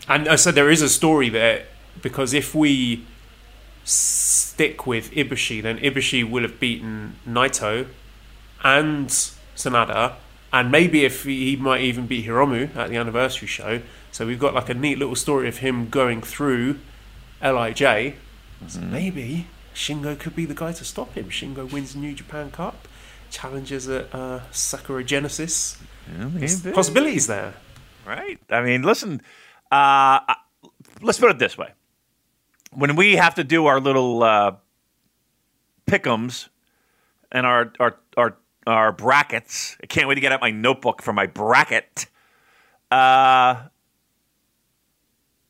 And 0.07 0.27
uh, 0.27 0.38
so 0.38 0.51
there 0.51 0.69
is 0.69 0.81
a 0.81 0.89
story 0.89 1.29
there 1.29 1.65
because 2.01 2.33
if 2.33 2.53
we 2.53 3.05
stick 3.83 4.86
with 4.86 5.11
Ibushi, 5.11 5.61
then 5.61 5.77
Ibushi 5.79 6.29
will 6.29 6.41
have 6.41 6.59
beaten 6.59 7.15
Naito 7.27 7.88
and 8.63 9.07
Sanada, 9.55 10.15
and 10.51 10.71
maybe 10.71 11.05
if 11.05 11.23
he, 11.23 11.51
he 11.51 11.55
might 11.55 11.81
even 11.81 12.07
beat 12.07 12.25
Hiromu 12.25 12.75
at 12.75 12.89
the 12.89 12.97
anniversary 12.97 13.47
show. 13.47 13.81
So 14.11 14.25
we've 14.25 14.39
got 14.39 14.53
like 14.53 14.69
a 14.69 14.73
neat 14.73 14.97
little 14.97 15.15
story 15.15 15.47
of 15.47 15.57
him 15.57 15.89
going 15.89 16.21
through 16.21 16.79
LIJ. 17.41 18.15
So 18.68 18.80
maybe 18.80 19.47
Shingo 19.74 20.18
could 20.18 20.36
be 20.36 20.45
the 20.45 20.53
guy 20.53 20.72
to 20.72 20.86
stop 20.86 21.14
him. 21.14 21.30
Shingo 21.30 21.72
wins 21.72 21.95
New 21.95 22.14
Japan 22.14 22.51
Cup, 22.51 22.88
challenges 23.30 23.88
at 23.88 24.14
uh, 24.14 24.49
Sakura 24.51 25.03
Genesis. 25.03 25.78
Possibilities 26.74 27.28
there. 27.28 27.53
Right. 28.06 28.39
I 28.49 28.62
mean, 28.62 28.84
listen. 28.84 29.22
Uh, 29.72 30.20
let's 31.01 31.20
put 31.20 31.32
it 31.32 31.39
this 31.39 31.58
way: 31.58 31.72
when 32.72 32.95
we 32.95 33.16
have 33.16 33.36
to 33.36 33.43
do 33.43 33.66
our 33.66 33.80
little 33.80 34.24
uh, 34.24 34.56
pick'ems 35.88 36.49
and 37.32 37.45
our 37.45 37.74
our 37.80 37.97
our 38.16 38.38
our 38.68 38.91
brackets, 38.91 39.78
I 39.84 39.88
can't 39.88 40.08
wait 40.08 40.16
to 40.16 40.22
get 40.22 40.32
out 40.32 40.41
my 40.41 40.51
notebook 40.51 41.01
for 41.01 41.14
my 41.14 41.26
bracket. 41.26 42.06
Uh, 42.91 43.64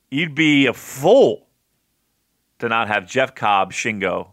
you'd 0.10 0.36
be 0.36 0.66
a 0.66 0.74
fool 0.74 1.45
to 2.60 2.70
not 2.70 2.88
have 2.88 3.06
Jeff 3.08 3.36
Cobb 3.36 3.72
Shingo 3.74 4.30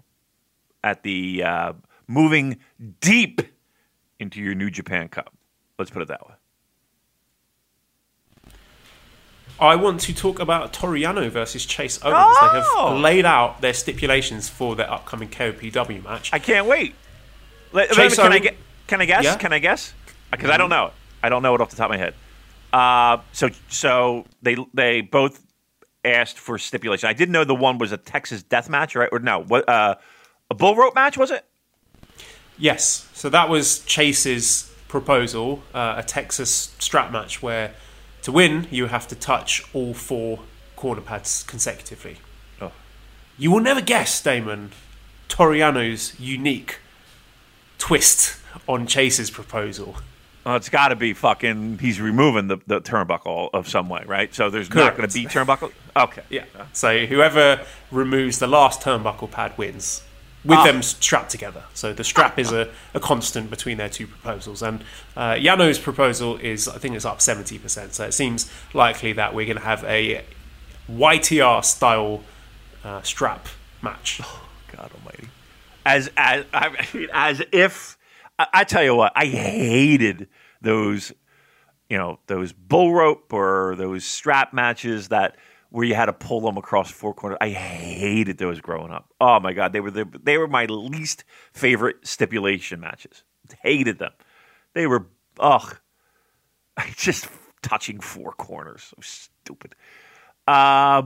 at 0.84 1.02
the 1.02 1.42
uh, 1.42 1.72
moving 2.06 2.58
deep 3.00 3.42
into 4.18 4.40
your 4.40 4.54
New 4.54 4.70
Japan 4.70 5.08
Cup. 5.08 5.32
Let's 5.78 5.90
put 5.90 6.02
it 6.02 6.08
that 6.08 6.26
way. 6.26 6.34
I 9.60 9.76
want 9.76 10.00
to 10.02 10.14
talk 10.14 10.40
about 10.40 10.72
Toru 10.72 10.98
Yano 10.98 11.28
versus 11.30 11.64
Chase 11.64 11.98
Owens. 12.02 12.14
They 12.14 12.60
Oh! 12.74 12.90
have 12.92 13.00
laid 13.00 13.24
out 13.24 13.60
their 13.60 13.74
stipulations 13.74 14.48
for 14.48 14.74
their 14.74 14.90
upcoming 14.90 15.28
KOPW 15.28 16.02
match. 16.02 16.32
I 16.32 16.38
can't 16.38 16.66
wait. 16.66 16.94
Let, 17.72 17.90
Chase 17.92 18.16
can 18.16 18.32
I 18.32 18.38
get? 18.38 18.56
Can 18.86 19.00
I 19.00 19.04
guess? 19.04 19.24
Yeah. 19.24 19.36
Can 19.36 19.52
I 19.52 19.58
guess? 19.60 19.94
Because 20.30 20.50
I 20.50 20.56
don't 20.56 20.70
know 20.70 20.86
it. 20.86 20.92
I 21.22 21.28
don't 21.28 21.42
know 21.42 21.54
it 21.54 21.60
off 21.60 21.70
the 21.70 21.76
top 21.76 21.86
of 21.86 21.90
my 21.90 21.96
head. 21.98 22.14
Uh, 22.72 23.22
so 23.32 23.50
so 23.68 24.24
they 24.42 24.56
they 24.74 25.00
both 25.02 25.40
asked 26.04 26.38
for 26.38 26.58
stipulation. 26.58 27.08
I 27.08 27.12
didn't 27.12 27.32
know 27.32 27.44
the 27.44 27.54
one 27.54 27.78
was 27.78 27.92
a 27.92 27.96
Texas 27.96 28.42
death 28.42 28.68
match, 28.68 28.94
right? 28.94 29.08
Or 29.12 29.18
no, 29.18 29.42
what 29.42 29.68
uh, 29.68 29.96
a 30.50 30.54
bull 30.54 30.76
rope 30.76 30.94
match 30.94 31.16
was 31.16 31.30
it? 31.30 31.44
Yes, 32.58 33.08
so 33.14 33.28
that 33.30 33.48
was 33.48 33.80
Chase's 33.84 34.72
proposal, 34.88 35.62
uh, 35.74 35.94
a 35.96 36.02
Texas 36.02 36.74
strap 36.78 37.10
match 37.10 37.42
where 37.42 37.74
to 38.22 38.30
win 38.30 38.68
you 38.70 38.86
have 38.86 39.08
to 39.08 39.16
touch 39.16 39.64
all 39.72 39.94
four 39.94 40.40
corner 40.76 41.00
pads 41.00 41.42
consecutively. 41.44 42.18
Oh. 42.60 42.72
You 43.38 43.50
will 43.50 43.60
never 43.60 43.80
guess, 43.80 44.22
Damon, 44.22 44.72
Toru 45.28 45.56
Yano's 45.56 46.18
unique 46.20 46.78
twist 47.78 48.36
on 48.68 48.86
Chase's 48.86 49.30
proposal. 49.30 49.96
Oh, 50.44 50.54
it's 50.56 50.68
got 50.68 50.88
to 50.88 50.96
be 50.96 51.12
fucking. 51.14 51.78
He's 51.78 52.00
removing 52.00 52.48
the, 52.48 52.58
the 52.66 52.80
turnbuckle 52.80 53.50
of 53.54 53.68
some 53.68 53.88
way, 53.88 54.02
right? 54.06 54.34
So 54.34 54.50
there's 54.50 54.68
not 54.70 54.96
going 54.96 55.08
to 55.08 55.14
be 55.14 55.26
turnbuckle. 55.26 55.72
Okay. 55.96 56.22
Yeah. 56.30 56.44
So 56.72 57.06
whoever 57.06 57.60
removes 57.92 58.38
the 58.40 58.48
last 58.48 58.80
turnbuckle 58.80 59.30
pad 59.30 59.56
wins. 59.56 60.02
with 60.44 60.58
Ah. 60.58 60.64
them 60.64 60.82
strapped 60.82 61.30
together. 61.30 61.62
So 61.74 61.92
the 61.92 62.02
strap 62.02 62.36
is 62.40 62.50
a, 62.50 62.68
a 62.94 62.98
constant 62.98 63.48
between 63.50 63.76
their 63.78 63.88
two 63.88 64.08
proposals. 64.08 64.60
And 64.62 64.82
uh, 65.16 65.34
Yano's 65.34 65.78
proposal 65.78 66.36
is, 66.38 66.66
I 66.66 66.78
think 66.78 66.96
it's 66.96 67.04
up 67.04 67.20
70%. 67.20 67.92
So 67.92 68.04
it 68.06 68.12
seems 68.12 68.50
likely 68.74 69.12
that 69.12 69.34
we're 69.36 69.46
going 69.46 69.58
to 69.58 69.62
have 69.62 69.84
a 69.84 70.24
YTR 70.90 71.64
style 71.64 72.22
uh, 72.82 73.02
strap 73.02 73.46
match. 73.82 74.20
God 74.76 74.90
Almighty. 74.98 75.28
As 75.86 76.10
as 76.16 76.44
I 76.52 76.86
mean, 76.94 77.08
as 77.12 77.42
if 77.52 77.96
I, 78.42 78.60
I 78.60 78.64
tell 78.64 78.82
you 78.82 78.94
what, 78.94 79.12
I 79.14 79.26
hated 79.26 80.28
those, 80.60 81.12
you 81.88 81.96
know, 81.96 82.18
those 82.26 82.52
bull 82.52 82.92
rope 82.92 83.32
or 83.32 83.74
those 83.76 84.04
strap 84.04 84.52
matches 84.52 85.08
that 85.08 85.36
where 85.70 85.84
you 85.84 85.94
had 85.94 86.06
to 86.06 86.12
pull 86.12 86.40
them 86.40 86.56
across 86.56 86.90
four 86.90 87.14
corners. 87.14 87.38
I 87.40 87.50
hated 87.50 88.38
those 88.38 88.60
growing 88.60 88.92
up. 88.92 89.08
Oh 89.20 89.40
my 89.40 89.52
god, 89.52 89.72
they 89.72 89.80
were 89.80 89.90
the, 89.90 90.06
they 90.22 90.38
were 90.38 90.48
my 90.48 90.66
least 90.66 91.24
favorite 91.52 91.96
stipulation 92.06 92.80
matches. 92.80 93.24
Hated 93.62 93.98
them. 93.98 94.12
They 94.74 94.86
were 94.86 95.06
ugh. 95.38 95.78
Just 96.96 97.28
touching 97.62 98.00
four 98.00 98.32
corners. 98.32 98.82
So 98.82 98.96
stupid. 99.00 99.74
Uh, 100.46 101.02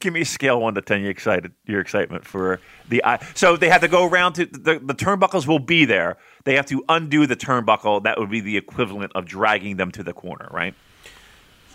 give 0.00 0.12
me 0.12 0.20
a 0.22 0.24
scale 0.24 0.60
one 0.60 0.74
to 0.74 0.82
ten. 0.82 1.02
You 1.02 1.08
excited? 1.08 1.52
Your 1.66 1.80
excitement 1.80 2.24
for 2.24 2.60
the 2.88 3.04
I 3.04 3.24
so 3.34 3.56
they 3.56 3.68
have 3.68 3.80
to 3.80 3.88
go 3.88 4.06
around 4.06 4.34
to 4.34 4.46
the 4.46 4.78
the 4.78 4.94
turnbuckles 4.94 5.46
will 5.46 5.58
be 5.58 5.84
there. 5.84 6.16
They 6.44 6.54
have 6.56 6.66
to 6.66 6.84
undo 6.88 7.26
the 7.26 7.36
turnbuckle. 7.36 8.02
That 8.04 8.18
would 8.18 8.30
be 8.30 8.40
the 8.40 8.56
equivalent 8.56 9.12
of 9.14 9.26
dragging 9.26 9.76
them 9.76 9.90
to 9.92 10.02
the 10.02 10.12
corner, 10.12 10.48
right? 10.50 10.74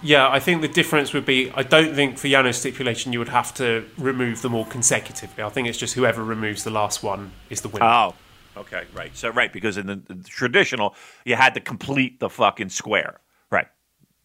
Yeah, 0.01 0.29
I 0.29 0.39
think 0.39 0.61
the 0.61 0.67
difference 0.67 1.13
would 1.13 1.25
be 1.25 1.51
I 1.51 1.63
don't 1.63 1.95
think 1.95 2.17
for 2.17 2.27
Yano's 2.27 2.57
stipulation 2.57 3.13
you 3.13 3.19
would 3.19 3.29
have 3.29 3.53
to 3.55 3.85
remove 3.97 4.41
them 4.41 4.53
all 4.53 4.65
consecutively. 4.65 5.43
I 5.43 5.49
think 5.49 5.67
it's 5.67 5.77
just 5.77 5.93
whoever 5.93 6.23
removes 6.23 6.63
the 6.63 6.71
last 6.71 7.03
one 7.03 7.31
is 7.49 7.61
the 7.61 7.69
winner. 7.69 7.85
Oh, 7.85 8.15
okay, 8.57 8.83
right. 8.93 9.15
So 9.15 9.29
right 9.29 9.51
because 9.51 9.77
in 9.77 9.87
the, 9.87 9.95
the 9.95 10.15
traditional 10.23 10.95
you 11.25 11.35
had 11.35 11.53
to 11.53 11.59
complete 11.59 12.19
the 12.19 12.29
fucking 12.29 12.69
square, 12.69 13.19
right? 13.49 13.67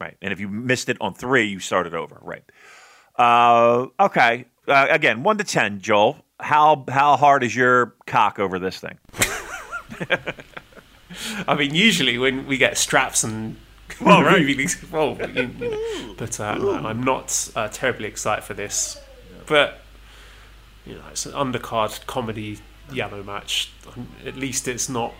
Right, 0.00 0.16
and 0.22 0.32
if 0.32 0.38
you 0.38 0.48
missed 0.48 0.88
it 0.88 0.96
on 1.00 1.12
three, 1.12 1.46
you 1.46 1.58
started 1.58 1.92
over, 1.92 2.18
right? 2.22 2.44
Uh, 3.18 3.86
okay. 3.98 4.44
Uh, 4.66 4.86
again, 4.90 5.22
one 5.22 5.38
to 5.38 5.44
ten, 5.44 5.80
Joel. 5.80 6.18
How 6.40 6.84
how 6.88 7.16
hard 7.16 7.42
is 7.42 7.54
your 7.56 7.94
cock 8.06 8.38
over 8.38 8.58
this 8.58 8.78
thing? 8.78 8.98
I 11.48 11.54
mean, 11.54 11.74
usually 11.74 12.18
when 12.18 12.46
we 12.46 12.58
get 12.58 12.76
straps 12.76 13.24
and 13.24 13.56
Well, 14.00 14.22
right. 14.22 14.40
well, 14.92 15.16
you- 15.34 15.50
you 15.58 15.70
know, 15.70 16.14
but 16.16 16.38
uh, 16.38 16.56
no, 16.56 16.74
I'm 16.86 17.02
not 17.02 17.50
uh, 17.56 17.68
terribly 17.68 18.06
excited 18.06 18.44
for 18.44 18.54
this. 18.54 19.00
But 19.46 19.80
you 20.86 20.94
know, 20.94 21.02
it's 21.10 21.26
an 21.26 21.32
undercard 21.32 22.06
comedy 22.06 22.58
Yano 22.90 23.24
match. 23.24 23.70
At 24.24 24.36
least 24.36 24.68
it's 24.68 24.88
not 24.88 25.14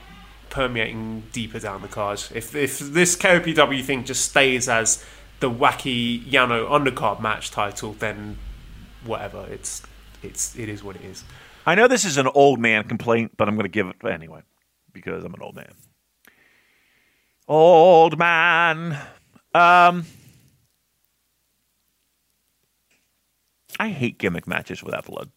permeating 0.51 1.25
deeper 1.33 1.59
down 1.59 1.83
the 1.83 1.89
card. 1.89 2.23
If 2.35 2.55
if 2.55 2.79
this 2.79 3.17
KOPW 3.17 3.83
thing 3.83 4.05
just 4.05 4.25
stays 4.27 4.69
as 4.69 5.05
the 5.41 5.51
wacky 5.51 6.25
Yano 6.25 6.69
undercard 6.69 7.21
match 7.21 7.51
title, 7.51 7.93
then 7.95 8.39
whatever. 9.05 9.47
It's 9.51 9.83
it's 10.23 10.57
it 10.57 10.69
is 10.69 10.83
what 10.83 10.97
it 10.97 11.03
is. 11.03 11.25
I 11.67 11.75
know 11.75 11.87
this 11.87 12.05
is 12.05 12.17
an 12.17 12.29
old 12.35 12.59
man 12.59 12.85
complaint, 12.85 13.33
but 13.37 13.49
I'm 13.49 13.55
going 13.55 13.65
to 13.65 13.69
give 13.69 13.87
it 13.89 13.97
anyway 14.05 14.41
because 14.93 15.25
I'm 15.25 15.35
an 15.35 15.43
old 15.43 15.55
man. 15.55 15.73
Old 17.47 18.19
man. 18.19 18.93
Um, 19.55 20.05
I 23.79 23.89
hate 23.91 24.19
gimmick 24.19 24.47
matches 24.47 24.83
without 24.83 25.07
blood. 25.07 25.31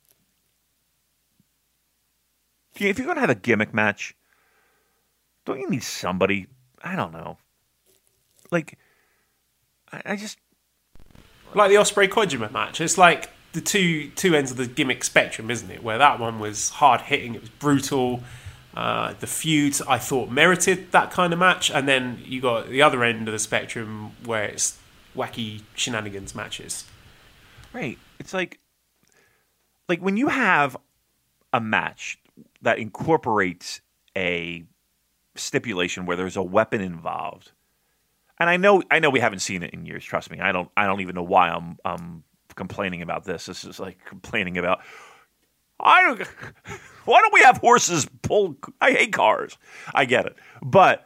If 2.75 2.81
you- 2.81 2.89
If 2.89 2.97
you're 2.97 3.05
going 3.05 3.15
to 3.17 3.21
have 3.21 3.29
a 3.29 3.35
gimmick 3.35 3.73
match, 3.73 4.15
don't 5.45 5.59
you 5.59 5.69
need 5.69 5.83
somebody? 5.83 6.47
I 6.83 6.95
don't 6.95 7.11
know. 7.13 7.37
Like, 8.51 8.77
I, 9.91 10.01
I 10.05 10.15
just 10.15 10.37
like 11.53 11.69
the 11.69 11.75
Ospreay 11.75 12.07
Kojima 12.07 12.51
match. 12.51 12.81
It's 12.81 12.97
like 12.97 13.29
the 13.53 13.61
two 13.61 14.09
two 14.11 14.35
ends 14.35 14.51
of 14.51 14.57
the 14.57 14.67
gimmick 14.67 15.03
spectrum, 15.03 15.51
isn't 15.51 15.69
it? 15.69 15.83
Where 15.83 15.97
that 15.97 16.19
one 16.19 16.39
was 16.39 16.69
hard 16.69 17.01
hitting, 17.01 17.35
it 17.35 17.41
was 17.41 17.49
brutal. 17.49 18.21
Uh, 18.73 19.13
the 19.19 19.27
feud 19.27 19.75
I 19.85 19.97
thought 19.97 20.29
merited 20.29 20.93
that 20.93 21.11
kind 21.11 21.33
of 21.33 21.39
match, 21.39 21.69
and 21.69 21.87
then 21.87 22.21
you 22.25 22.39
got 22.39 22.69
the 22.69 22.81
other 22.81 23.03
end 23.03 23.27
of 23.27 23.33
the 23.33 23.39
spectrum 23.39 24.11
where 24.23 24.45
it's 24.45 24.79
wacky 25.15 25.63
shenanigans 25.75 26.33
matches. 26.33 26.85
Right. 27.73 27.97
It's 28.19 28.33
like 28.33 28.59
like 29.89 30.01
when 30.01 30.15
you 30.15 30.29
have 30.29 30.77
a 31.51 31.59
match 31.59 32.17
that 32.61 32.79
incorporates 32.79 33.81
a 34.15 34.63
stipulation 35.35 36.05
where 36.05 36.15
there's 36.15 36.37
a 36.37 36.43
weapon 36.43 36.81
involved. 36.81 37.51
And 38.41 38.49
I 38.49 38.57
know 38.57 38.81
I 38.89 38.97
know 38.97 39.11
we 39.11 39.19
haven't 39.19 39.41
seen 39.41 39.61
it 39.61 39.69
in 39.69 39.85
years, 39.85 40.03
trust 40.03 40.31
me. 40.31 40.39
I 40.39 40.51
don't 40.51 40.67
I 40.75 40.87
don't 40.87 41.01
even 41.01 41.13
know 41.13 41.21
why 41.21 41.49
I'm 41.49 41.77
I'm 41.85 42.23
complaining 42.55 43.03
about 43.03 43.23
this. 43.23 43.45
This 43.45 43.63
is 43.63 43.79
like 43.79 44.03
complaining 44.03 44.57
about 44.57 44.79
I 45.79 46.01
don't 46.01 46.21
why 47.05 47.21
don't 47.21 47.33
we 47.35 47.41
have 47.41 47.57
horses 47.57 48.07
pull 48.23 48.55
I 48.81 48.93
hate 48.93 49.13
cars. 49.13 49.59
I 49.93 50.05
get 50.05 50.25
it. 50.25 50.37
But 50.59 51.05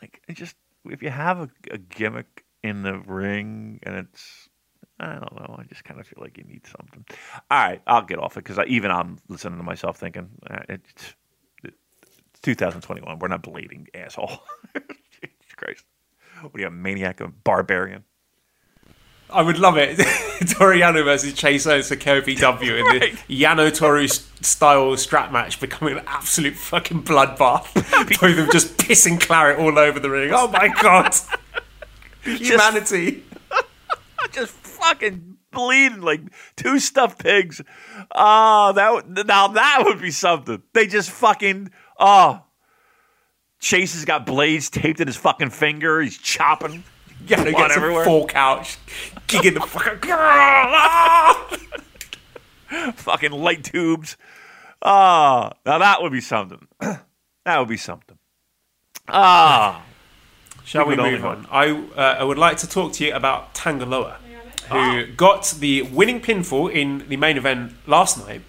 like 0.00 0.22
it 0.28 0.34
just 0.34 0.54
if 0.84 1.02
you 1.02 1.10
have 1.10 1.40
a, 1.40 1.50
a 1.72 1.78
gimmick 1.78 2.44
in 2.62 2.82
the 2.82 2.96
ring 3.00 3.80
and 3.82 3.96
it's 3.96 4.48
I 5.00 5.14
don't 5.14 5.34
know. 5.34 5.56
I 5.58 5.64
just 5.64 5.82
kind 5.82 5.98
of 5.98 6.06
feel 6.06 6.22
like 6.22 6.38
you 6.38 6.44
need 6.44 6.64
something. 6.64 7.04
All 7.50 7.58
right, 7.58 7.82
I'll 7.88 8.02
get 8.02 8.20
off 8.20 8.36
it 8.36 8.44
because 8.44 8.64
even 8.68 8.92
I'm 8.92 9.18
listening 9.26 9.58
to 9.58 9.64
myself 9.64 9.96
thinking 9.96 10.28
uh, 10.48 10.60
it's, 10.68 11.16
it's 11.64 12.40
2021. 12.42 13.18
We're 13.18 13.26
not 13.26 13.42
bleeding, 13.42 13.88
asshole. 13.94 14.44
Jesus 14.76 15.54
Christ. 15.56 15.84
What 16.42 16.54
are 16.54 16.60
you, 16.60 16.66
a 16.66 16.70
maniac, 16.70 17.20
a 17.20 17.28
barbarian? 17.28 18.04
I 19.32 19.42
would 19.42 19.58
love 19.58 19.76
it. 19.76 19.96
Toru 20.48 20.78
Yano 20.80 21.04
versus 21.04 21.34
Chase 21.34 21.66
Owens 21.66 21.88
for 21.88 21.96
KOPW 21.96 22.82
Right. 23.00 23.16
the 23.28 23.42
Yano 23.42 23.72
Toru 23.72 24.08
style 24.08 24.96
strap 24.96 25.30
match 25.30 25.60
becoming 25.60 25.98
an 25.98 26.04
absolute 26.06 26.56
fucking 26.56 27.04
bloodbath. 27.04 27.72
Both 28.20 28.22
of 28.22 28.36
them 28.36 28.48
just 28.50 28.76
pissing 28.76 29.20
claret 29.20 29.58
all 29.58 29.78
over 29.78 30.00
the 30.00 30.10
ring. 30.10 30.32
Oh 30.34 30.48
my 30.48 30.68
god. 30.68 31.14
Humanity. 32.24 33.24
Just 34.32 34.52
fucking 34.52 35.36
bleeding 35.52 36.00
like 36.02 36.20
two 36.56 36.78
stuffed 36.78 37.18
pigs. 37.22 37.60
Oh, 38.12 38.72
that 38.72 39.26
now 39.26 39.48
that 39.48 39.82
would 39.84 40.00
be 40.00 40.10
something. 40.10 40.62
They 40.72 40.86
just 40.86 41.10
fucking 41.10 41.70
oh. 41.98 42.42
Chase 43.60 43.92
has 43.94 44.04
got 44.06 44.26
blades 44.26 44.68
taped 44.70 45.00
in 45.00 45.06
his 45.06 45.16
fucking 45.16 45.50
finger. 45.50 46.00
He's 46.00 46.18
chopping. 46.18 46.82
Yeah, 47.26 47.44
he 47.44 47.50
blood 47.52 47.68
get 47.68 47.76
everywhere. 47.76 48.02
a 48.02 48.06
fork 48.06 48.34
out, 48.34 48.64
gigging 49.28 49.54
the 49.54 49.60
fucking. 49.60 50.00
fucking 52.96 53.32
light 53.32 53.62
tubes. 53.64 54.16
Ah, 54.82 55.52
now 55.66 55.76
that 55.78 56.00
would 56.02 56.12
be 56.12 56.20
something. 56.22 56.66
that 56.80 57.58
would 57.58 57.68
be 57.68 57.76
something. 57.76 58.16
Ah, 59.08 59.82
Shall 60.64 60.86
we 60.86 60.96
We 60.96 61.02
move 61.02 61.24
only 61.24 61.28
on? 61.28 61.46
I, 61.50 61.70
uh, 61.96 62.16
I 62.20 62.24
would 62.24 62.38
like 62.38 62.56
to 62.58 62.68
talk 62.68 62.92
to 62.94 63.04
you 63.04 63.12
about 63.12 63.54
Tanga 63.54 63.84
Loa, 63.84 64.18
who 64.70 65.06
got 65.08 65.54
the 65.58 65.82
winning 65.82 66.20
pinfall 66.20 66.72
in 66.72 67.06
the 67.08 67.16
main 67.16 67.36
event 67.36 67.72
last 67.86 68.24
night 68.26 68.40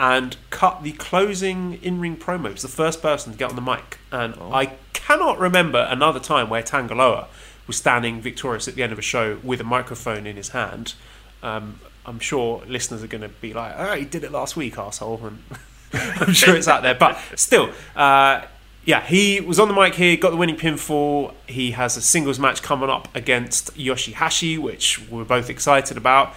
and 0.00 0.38
cut 0.48 0.82
the 0.82 0.92
closing 0.92 1.74
in-ring 1.82 2.16
promo. 2.16 2.50
Was 2.50 2.62
the 2.62 2.68
first 2.68 3.02
person 3.02 3.32
to 3.32 3.38
get 3.38 3.50
on 3.50 3.54
the 3.54 3.60
mic, 3.60 3.98
and 4.10 4.34
I 4.40 4.72
cannot 4.94 5.38
remember 5.38 5.86
another 5.90 6.18
time 6.18 6.48
where 6.48 6.62
Tanga 6.62 6.94
Loa 6.94 7.28
was 7.66 7.76
standing 7.76 8.22
victorious 8.22 8.66
at 8.66 8.74
the 8.74 8.82
end 8.82 8.92
of 8.92 8.98
a 8.98 9.02
show 9.02 9.38
with 9.44 9.60
a 9.60 9.64
microphone 9.64 10.26
in 10.26 10.36
his 10.36 10.48
hand. 10.48 10.94
Um, 11.42 11.80
I'm 12.06 12.18
sure 12.18 12.62
listeners 12.66 13.02
are 13.02 13.08
going 13.08 13.20
to 13.20 13.28
be 13.28 13.52
like, 13.52 13.74
"Oh, 13.76 13.94
he 13.94 14.06
did 14.06 14.24
it 14.24 14.32
last 14.32 14.56
week, 14.56 14.78
asshole," 14.78 15.20
and 15.22 15.44
I'm 15.92 16.32
sure 16.32 16.56
it's 16.56 16.66
out 16.66 16.82
there. 16.82 16.94
But 16.94 17.18
still, 17.36 17.70
uh, 17.94 18.46
yeah, 18.86 19.02
he 19.02 19.42
was 19.42 19.60
on 19.60 19.68
the 19.68 19.74
mic 19.74 19.96
here, 19.96 20.16
got 20.16 20.30
the 20.30 20.38
winning 20.38 20.56
pinfall. 20.56 21.34
He 21.46 21.72
has 21.72 21.98
a 21.98 22.00
singles 22.00 22.38
match 22.38 22.62
coming 22.62 22.88
up 22.88 23.14
against 23.14 23.76
Yoshihashi, 23.76 24.58
which 24.58 25.10
we're 25.10 25.24
both 25.24 25.50
excited 25.50 25.98
about. 25.98 26.34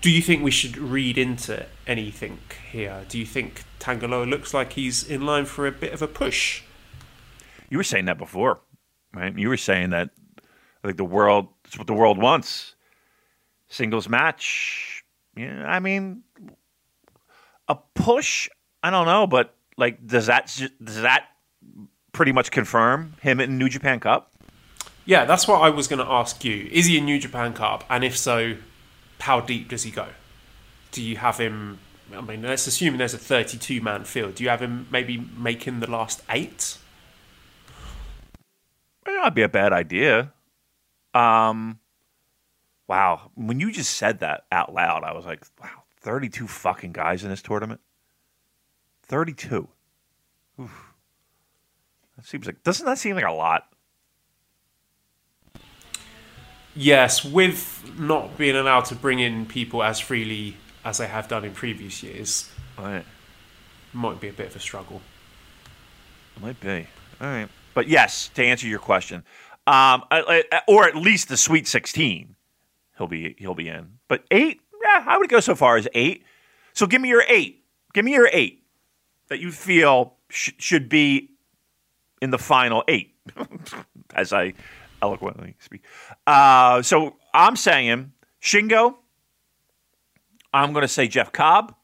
Do 0.00 0.10
you 0.10 0.22
think 0.22 0.42
we 0.42 0.50
should 0.50 0.78
read 0.78 1.18
into 1.18 1.66
anything 1.86 2.38
here? 2.72 3.04
Do 3.08 3.18
you 3.18 3.26
think 3.26 3.64
Tanga 3.78 4.08
Loa 4.08 4.24
looks 4.24 4.54
like 4.54 4.72
he's 4.72 5.02
in 5.02 5.26
line 5.26 5.44
for 5.44 5.66
a 5.66 5.72
bit 5.72 5.92
of 5.92 6.00
a 6.00 6.06
push? 6.06 6.62
you 7.70 7.78
were 7.78 7.84
saying 7.84 8.04
that 8.06 8.18
before, 8.18 8.60
right? 9.14 9.36
You 9.36 9.48
were 9.48 9.56
saying 9.56 9.90
that 9.90 10.10
I 10.84 10.88
think 10.88 10.98
the 10.98 11.04
world 11.04 11.48
it's 11.64 11.78
what 11.78 11.86
the 11.86 11.94
world 11.94 12.18
wants. 12.18 12.74
Singles 13.68 14.08
match. 14.08 15.04
Yeah, 15.36 15.64
I 15.66 15.78
mean, 15.78 16.24
a 17.68 17.76
push. 17.94 18.50
I 18.82 18.90
don't 18.90 19.06
know, 19.06 19.26
but 19.28 19.54
like, 19.76 20.04
does 20.04 20.26
that 20.26 20.46
does 20.82 21.02
that 21.02 21.26
pretty 22.12 22.32
much 22.32 22.50
confirm 22.50 23.14
him 23.22 23.38
in 23.40 23.56
New 23.56 23.68
Japan 23.68 24.00
Cup? 24.00 24.32
Yeah, 25.04 25.24
that's 25.24 25.46
what 25.46 25.62
I 25.62 25.70
was 25.70 25.86
going 25.86 26.04
to 26.04 26.10
ask 26.10 26.44
you. 26.44 26.68
Is 26.70 26.86
he 26.86 26.98
in 26.98 27.04
New 27.04 27.18
Japan 27.18 27.52
Cup? 27.52 27.84
And 27.88 28.04
if 28.04 28.16
so, 28.16 28.56
how 29.20 29.40
deep 29.40 29.68
does 29.68 29.82
he 29.82 29.90
go? 29.90 30.08
do 30.92 31.02
you 31.02 31.16
have 31.16 31.38
him? 31.38 31.78
I 32.12 32.20
mean, 32.20 32.42
let's 32.42 32.66
assume 32.66 32.96
there's 32.96 33.14
a 33.14 33.18
32 33.18 33.80
man 33.80 34.04
field. 34.04 34.34
Do 34.34 34.44
you 34.44 34.50
have 34.50 34.60
him 34.60 34.88
maybe 34.90 35.24
making 35.36 35.80
the 35.80 35.90
last 35.90 36.22
eight? 36.28 36.76
That'd 39.04 39.34
be 39.34 39.42
a 39.42 39.48
bad 39.48 39.72
idea. 39.72 40.32
Um, 41.14 41.78
wow. 42.88 43.30
When 43.34 43.60
you 43.60 43.70
just 43.70 43.96
said 43.96 44.20
that 44.20 44.44
out 44.50 44.74
loud, 44.74 45.04
I 45.04 45.12
was 45.12 45.24
like, 45.24 45.44
wow, 45.60 45.82
32 46.00 46.46
fucking 46.46 46.92
guys 46.92 47.22
in 47.22 47.30
this 47.30 47.42
tournament? 47.42 47.80
32. 49.02 49.68
Oof. 50.60 50.84
That 52.16 52.26
seems 52.26 52.46
like, 52.46 52.62
doesn't 52.62 52.86
that 52.86 52.98
seem 52.98 53.14
like 53.14 53.24
a 53.24 53.32
lot? 53.32 53.68
Yes, 56.74 57.24
with 57.24 57.98
not 57.98 58.38
being 58.38 58.56
allowed 58.56 58.84
to 58.86 58.94
bring 58.94 59.18
in 59.18 59.46
people 59.46 59.82
as 59.82 59.98
freely 60.00 60.56
as 60.84 60.98
they 60.98 61.08
have 61.08 61.28
done 61.28 61.44
in 61.44 61.52
previous 61.52 62.02
years, 62.02 62.50
Right. 62.78 63.04
might 63.92 64.20
be 64.20 64.28
a 64.28 64.32
bit 64.32 64.48
of 64.48 64.56
a 64.56 64.60
struggle. 64.60 65.02
It 66.36 66.42
might 66.42 66.60
be. 66.60 66.86
All 67.20 67.26
right. 67.26 67.48
But 67.74 67.88
yes, 67.88 68.28
to 68.34 68.44
answer 68.44 68.66
your 68.66 68.78
question, 68.78 69.18
um, 69.66 70.04
I- 70.10 70.44
I- 70.52 70.62
or 70.66 70.86
at 70.86 70.96
least 70.96 71.28
the 71.28 71.36
Sweet 71.36 71.66
16, 71.68 72.36
he'll 72.96 73.06
be 73.06 73.34
he'll 73.38 73.54
be 73.54 73.68
in. 73.68 73.98
But 74.08 74.24
eight, 74.30 74.60
yeah, 74.82 75.04
I 75.06 75.18
would 75.18 75.28
go 75.28 75.40
so 75.40 75.54
far 75.54 75.76
as 75.76 75.86
eight. 75.94 76.24
So 76.72 76.86
give 76.86 77.00
me 77.00 77.08
your 77.08 77.24
eight. 77.28 77.64
Give 77.92 78.04
me 78.04 78.12
your 78.14 78.28
eight 78.32 78.62
that 79.28 79.40
you 79.40 79.52
feel 79.52 80.16
sh- 80.30 80.50
should 80.58 80.88
be 80.88 81.30
in 82.22 82.30
the 82.30 82.38
final 82.38 82.84
eight, 82.88 83.14
as 84.14 84.32
I 84.32 84.54
eloquently 85.02 85.54
speak. 85.58 85.82
Uh, 86.26 86.82
so 86.82 87.16
I'm 87.34 87.56
saying 87.56 88.12
Shingo. 88.42 88.96
I'm 90.52 90.72
going 90.72 90.82
to 90.82 90.88
say 90.88 91.06
Jeff 91.06 91.32
Cobb. 91.32 91.74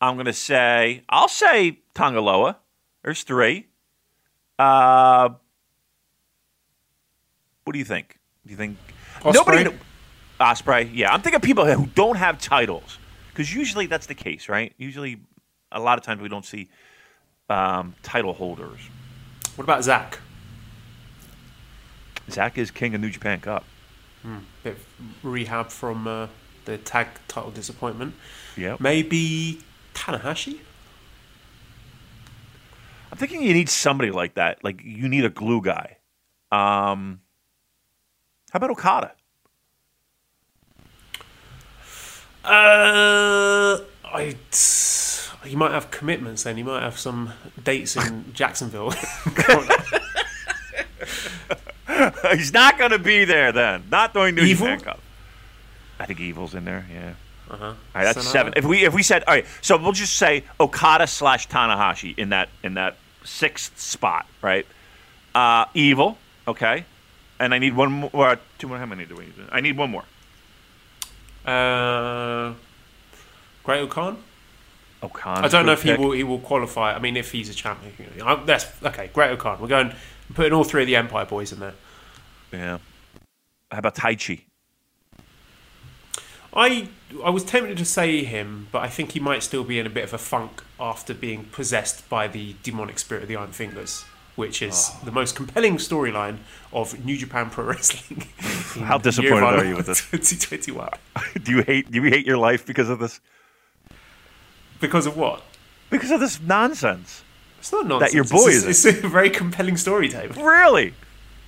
I'm 0.00 0.14
going 0.14 0.26
to 0.26 0.32
say 0.32 1.02
I'll 1.08 1.28
say 1.28 1.80
Tanga 1.94 2.20
Loa. 2.20 2.58
There's 3.02 3.22
three. 3.22 3.66
Uh, 4.58 5.30
what 7.64 7.72
do 7.72 7.78
you 7.78 7.84
think? 7.84 8.18
Do 8.46 8.50
you 8.50 8.56
think 8.56 8.76
Ospreay? 9.20 9.76
Ospreay? 10.40 10.90
Yeah, 10.92 11.12
I'm 11.12 11.22
thinking 11.22 11.40
people 11.40 11.64
who 11.64 11.86
don't 11.86 12.16
have 12.16 12.40
titles 12.40 12.98
because 13.32 13.54
usually 13.54 13.86
that's 13.86 14.06
the 14.06 14.14
case, 14.14 14.48
right? 14.48 14.72
Usually, 14.76 15.20
a 15.72 15.80
lot 15.80 15.98
of 15.98 16.04
times 16.04 16.20
we 16.20 16.28
don't 16.28 16.44
see 16.44 16.68
um, 17.48 17.94
title 18.02 18.32
holders. 18.32 18.80
What 19.56 19.64
about 19.64 19.84
Zach? 19.84 20.18
Zach 22.30 22.58
is 22.58 22.70
king 22.70 22.94
of 22.94 23.00
New 23.00 23.10
Japan 23.10 23.40
Cup. 23.40 23.64
Bit 24.62 24.76
of 24.76 24.86
rehab 25.22 25.70
from 25.70 26.06
uh, 26.06 26.28
the 26.64 26.78
tag 26.78 27.08
title 27.28 27.50
disappointment. 27.50 28.14
Yeah, 28.56 28.76
Maybe 28.80 29.60
Tanahashi? 29.94 30.60
I'm 33.12 33.18
thinking 33.18 33.42
you 33.42 33.52
need 33.52 33.68
somebody 33.68 34.10
like 34.10 34.34
that. 34.34 34.64
Like 34.64 34.82
you 34.82 35.08
need 35.08 35.24
a 35.24 35.30
glue 35.30 35.60
guy. 35.60 35.98
Um, 36.50 37.20
how 38.50 38.56
about 38.56 38.70
Okada? 38.70 39.12
Uh, 42.44 43.80
I. 44.04 44.36
He 45.44 45.56
might 45.56 45.72
have 45.72 45.90
commitments 45.90 46.44
then. 46.44 46.56
He 46.56 46.62
might 46.62 46.82
have 46.82 46.98
some 46.98 47.32
dates 47.62 47.96
in 47.96 48.24
Jacksonville. 48.34 48.92
He's 52.36 52.52
not 52.52 52.78
going 52.78 52.90
to 52.90 52.98
be 52.98 53.24
there 53.24 53.52
then. 53.52 53.84
Not 53.90 54.14
during 54.14 54.34
New 54.34 54.42
Evil? 54.42 54.66
Japan 54.66 54.80
Cup. 54.80 55.00
I 55.98 56.06
think 56.06 56.20
Evil's 56.20 56.54
in 56.54 56.64
there. 56.64 56.84
Yeah. 56.92 57.14
uh-huh. 57.50 57.64
All 57.64 57.76
right, 57.94 58.04
that's 58.04 58.18
Sanada? 58.18 58.22
seven. 58.32 58.52
If 58.56 58.64
we 58.64 58.84
if 58.84 58.92
we 58.94 59.02
said 59.02 59.22
all 59.26 59.34
right, 59.34 59.46
so 59.60 59.76
we'll 59.76 59.92
just 59.92 60.16
say 60.16 60.44
Okada 60.58 61.06
slash 61.06 61.48
Tanahashi 61.48 62.16
in 62.18 62.30
that 62.30 62.48
in 62.62 62.74
that 62.74 62.96
sixth 63.24 63.78
spot, 63.78 64.26
right? 64.42 64.66
Uh, 65.34 65.66
Evil, 65.74 66.18
okay, 66.48 66.84
and 67.38 67.54
I 67.54 67.58
need 67.58 67.76
one 67.76 67.92
more. 68.12 68.38
Two 68.58 68.68
more. 68.68 68.78
How 68.78 68.86
many 68.86 69.04
do 69.04 69.14
we 69.14 69.24
need? 69.24 69.34
I 69.52 69.60
need 69.60 69.76
one 69.76 69.90
more. 69.90 70.04
Uh, 71.44 72.54
Great 73.62 73.80
O-Khan? 73.80 74.18
O-Khan. 75.02 75.44
I 75.44 75.48
don't 75.48 75.66
know 75.66 75.72
if 75.72 75.82
he 75.82 75.92
will 75.94 76.12
he 76.12 76.24
will 76.24 76.38
qualify. 76.38 76.94
I 76.94 76.98
mean, 76.98 77.16
if 77.16 77.32
he's 77.32 77.48
a 77.50 77.54
champion, 77.54 77.92
you 78.16 78.20
know, 78.20 78.26
I- 78.26 78.44
that's 78.44 78.66
okay. 78.82 79.10
Great 79.12 79.30
O-Khan. 79.32 79.60
We're 79.60 79.68
going 79.68 79.88
I'm 79.90 80.34
putting 80.34 80.52
all 80.52 80.64
three 80.64 80.82
of 80.82 80.86
the 80.86 80.96
Empire 80.96 81.26
boys 81.26 81.52
in 81.52 81.60
there. 81.60 81.74
Yeah. 82.54 82.78
How 83.70 83.78
about 83.78 83.94
Taichi? 83.96 84.42
I 86.54 86.88
I 87.24 87.30
was 87.30 87.44
tempted 87.44 87.76
to 87.78 87.84
say 87.84 88.24
him, 88.24 88.68
but 88.70 88.82
I 88.82 88.88
think 88.88 89.12
he 89.12 89.20
might 89.20 89.42
still 89.42 89.64
be 89.64 89.78
in 89.78 89.86
a 89.86 89.90
bit 89.90 90.04
of 90.04 90.12
a 90.14 90.18
funk 90.18 90.62
after 90.78 91.12
being 91.14 91.44
possessed 91.46 92.08
by 92.08 92.28
the 92.28 92.54
demonic 92.62 92.98
spirit 92.98 93.22
of 93.22 93.28
the 93.28 93.36
Iron 93.36 93.50
Fingers, 93.52 94.04
which 94.36 94.62
is 94.62 94.90
Oh. 94.92 95.04
the 95.04 95.10
most 95.10 95.34
compelling 95.34 95.78
storyline 95.78 96.38
of 96.72 97.04
New 97.04 97.16
Japan 97.16 97.50
Pro 97.50 97.64
Wrestling. 97.64 98.28
How 98.84 98.98
disappointed 98.98 99.42
are 99.42 99.64
you 99.64 99.76
with 99.76 99.86
this? 99.86 100.00
2021. 100.10 100.90
do 101.42 101.52
you 101.52 101.62
hate 101.62 101.90
do 101.90 102.00
you 102.02 102.08
hate 102.08 102.24
your 102.26 102.38
life 102.38 102.64
because 102.64 102.88
of 102.88 103.00
this? 103.00 103.20
Because 104.80 105.06
of 105.06 105.16
what? 105.16 105.42
Because 105.90 106.10
of 106.12 106.20
this 106.20 106.40
nonsense. 106.40 107.22
It's 107.58 107.72
not 107.72 107.86
nonsense. 107.86 108.14
your 108.14 108.24
boy 108.24 108.48
it's, 108.50 108.64
is 108.64 108.84
it's 108.86 109.02
a 109.04 109.08
very 109.08 109.30
compelling 109.30 109.76
story, 109.76 110.08
David. 110.08 110.36
Really? 110.36 110.94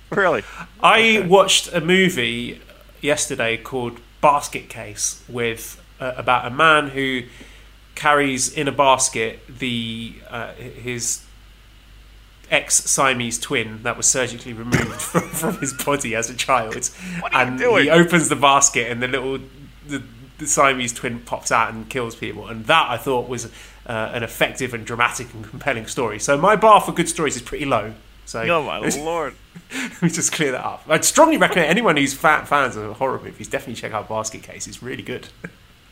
Really? 0.15 0.43
I 0.81 1.25
watched 1.27 1.73
a 1.73 1.81
movie 1.81 2.61
yesterday 3.01 3.57
called 3.57 3.99
Basket 4.21 4.69
Case 4.69 5.21
with 5.27 5.83
uh, 5.99 6.13
about 6.15 6.45
a 6.45 6.49
man 6.49 6.89
who 6.89 7.23
carries 7.95 8.53
in 8.53 8.67
a 8.67 8.71
basket 8.71 9.39
the 9.49 10.13
uh, 10.29 10.53
his 10.53 11.25
ex 12.49 12.75
Siamese 12.89 13.39
twin 13.39 13.83
that 13.83 13.97
was 13.97 14.05
surgically 14.05 14.53
removed 14.53 15.01
from, 15.01 15.23
from 15.29 15.57
his 15.57 15.73
body 15.73 16.15
as 16.15 16.29
a 16.29 16.35
child. 16.35 16.75
What 17.19 17.33
are 17.33 17.43
you 17.43 17.49
and 17.49 17.59
doing? 17.59 17.83
he 17.83 17.89
opens 17.89 18.29
the 18.29 18.35
basket 18.35 18.89
and 18.89 19.01
the 19.01 19.07
little 19.07 19.39
the, 19.87 20.03
the 20.37 20.47
Siamese 20.47 20.93
twin 20.93 21.19
pops 21.19 21.51
out 21.51 21.73
and 21.73 21.89
kills 21.89 22.15
people. 22.15 22.47
And 22.47 22.65
that 22.65 22.89
I 22.89 22.97
thought 22.97 23.27
was 23.27 23.51
uh, 23.85 24.11
an 24.13 24.23
effective 24.23 24.73
and 24.73 24.85
dramatic 24.85 25.33
and 25.33 25.43
compelling 25.43 25.87
story. 25.87 26.19
So 26.19 26.37
my 26.37 26.55
bar 26.55 26.81
for 26.81 26.91
good 26.91 27.09
stories 27.09 27.35
is 27.35 27.41
pretty 27.41 27.65
low. 27.65 27.93
So 28.27 28.41
Oh 28.41 28.61
my 28.61 28.79
lord. 29.03 29.35
let 29.73 30.01
me 30.01 30.09
just 30.09 30.33
clear 30.33 30.51
that 30.51 30.65
up. 30.65 30.83
I'd 30.89 31.05
strongly 31.05 31.37
recommend 31.37 31.69
anyone 31.69 31.95
who's 31.95 32.13
fat 32.13 32.45
fans 32.45 32.75
of 32.75 32.97
horror 32.97 33.21
movies 33.23 33.47
definitely 33.47 33.75
check 33.75 33.93
out 33.93 34.09
Basket 34.09 34.43
Case. 34.43 34.67
It's 34.67 34.83
really 34.83 35.01
good. 35.01 35.29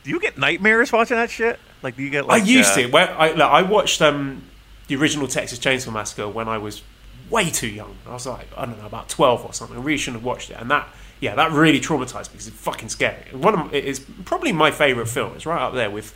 Do 0.04 0.10
you 0.10 0.20
get 0.20 0.36
nightmares 0.36 0.92
watching 0.92 1.16
that 1.16 1.30
shit? 1.30 1.58
Like 1.82 1.96
do 1.96 2.02
you 2.02 2.10
get 2.10 2.26
Like, 2.26 2.42
I 2.42 2.44
used 2.44 2.72
uh, 2.72 2.82
to. 2.82 2.86
Where 2.88 3.10
I, 3.10 3.30
I 3.30 3.62
watched 3.62 4.02
um, 4.02 4.42
the 4.86 4.96
original 4.96 5.26
Texas 5.26 5.58
Chainsaw 5.58 5.92
Massacre 5.92 6.28
when 6.28 6.46
I 6.46 6.58
was 6.58 6.82
way 7.30 7.48
too 7.48 7.68
young. 7.68 7.96
I 8.06 8.12
was 8.12 8.26
like, 8.26 8.48
I 8.56 8.66
don't 8.66 8.78
know, 8.78 8.86
about 8.86 9.08
twelve 9.08 9.44
or 9.44 9.52
something. 9.52 9.76
I 9.76 9.80
really 9.80 9.98
shouldn't 9.98 10.20
have 10.20 10.26
watched 10.26 10.50
it, 10.50 10.58
and 10.60 10.70
that, 10.70 10.88
yeah, 11.20 11.34
that 11.34 11.52
really 11.52 11.80
traumatized 11.80 12.28
me 12.28 12.32
because 12.32 12.48
it's 12.48 12.56
fucking 12.56 12.90
scary. 12.90 13.30
One 13.32 13.58
of 13.58 13.74
it 13.74 13.84
is 13.84 14.00
probably 14.26 14.52
my 14.52 14.70
favorite 14.70 15.08
film. 15.08 15.34
It's 15.34 15.46
right 15.46 15.60
up 15.60 15.74
there 15.74 15.90
with 15.90 16.14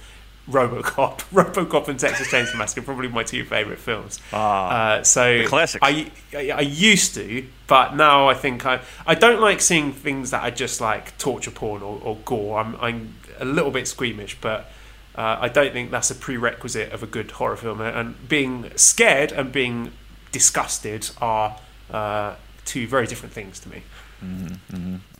RoboCop, 0.50 1.18
RoboCop 1.32 1.88
and 1.88 1.98
Texas 1.98 2.28
Chainsaw 2.28 2.58
Massacre, 2.58 2.82
probably 2.82 3.08
my 3.08 3.22
two 3.22 3.44
favorite 3.44 3.78
films. 3.78 4.20
Ah, 4.32 4.98
uh, 4.98 5.04
so 5.04 5.38
the 5.38 5.46
classics. 5.46 5.80
I, 5.82 6.10
I 6.34 6.50
I 6.50 6.60
used 6.60 7.14
to, 7.14 7.46
but 7.66 7.96
now 7.96 8.28
I 8.28 8.34
think 8.34 8.66
I 8.66 8.80
I 9.06 9.14
don't 9.14 9.40
like 9.40 9.60
seeing 9.60 9.92
things 9.92 10.30
that 10.30 10.42
are 10.42 10.54
just 10.54 10.80
like 10.80 11.16
torture 11.18 11.50
porn 11.50 11.82
or, 11.82 12.00
or 12.02 12.16
gore. 12.24 12.58
I'm 12.58 12.76
I'm 12.80 13.14
a 13.38 13.44
little 13.44 13.70
bit 13.70 13.88
squeamish, 13.88 14.36
but 14.40 14.70
uh, 15.14 15.38
I 15.40 15.48
don't 15.48 15.72
think 15.72 15.90
that's 15.90 16.10
a 16.10 16.14
prerequisite 16.14 16.92
of 16.92 17.02
a 17.02 17.06
good 17.06 17.32
horror 17.32 17.56
film. 17.56 17.80
And 17.80 18.28
being 18.28 18.70
scared 18.76 19.32
and 19.32 19.50
being 19.50 19.92
disgusted 20.32 21.10
are 21.20 21.58
uh, 21.90 22.36
two 22.64 22.86
very 22.86 23.06
different 23.06 23.34
things 23.34 23.60
to 23.60 23.68
me. 23.68 23.82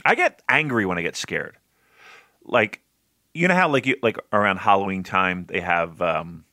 I 0.05 0.15
get 0.15 0.43
angry 0.49 0.87
when 0.87 0.99
I 0.99 1.03
get 1.03 1.17
scared. 1.17 1.57
Like, 2.45 2.81
you 3.35 3.49
know 3.49 3.55
how 3.55 3.69
like 3.69 3.87
you, 3.87 3.97
like 4.03 4.19
around 4.33 4.59
Halloween 4.59 5.03
time 5.03 5.47
they 5.47 5.61
have 5.61 6.01
um, 6.03 6.45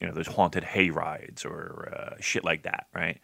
you 0.00 0.06
know 0.06 0.14
those 0.14 0.26
haunted 0.26 0.64
hay 0.64 0.90
rides 0.90 1.44
or 1.44 1.92
uh, 1.94 2.16
shit 2.20 2.44
like 2.44 2.62
that, 2.62 2.86
right? 2.94 3.20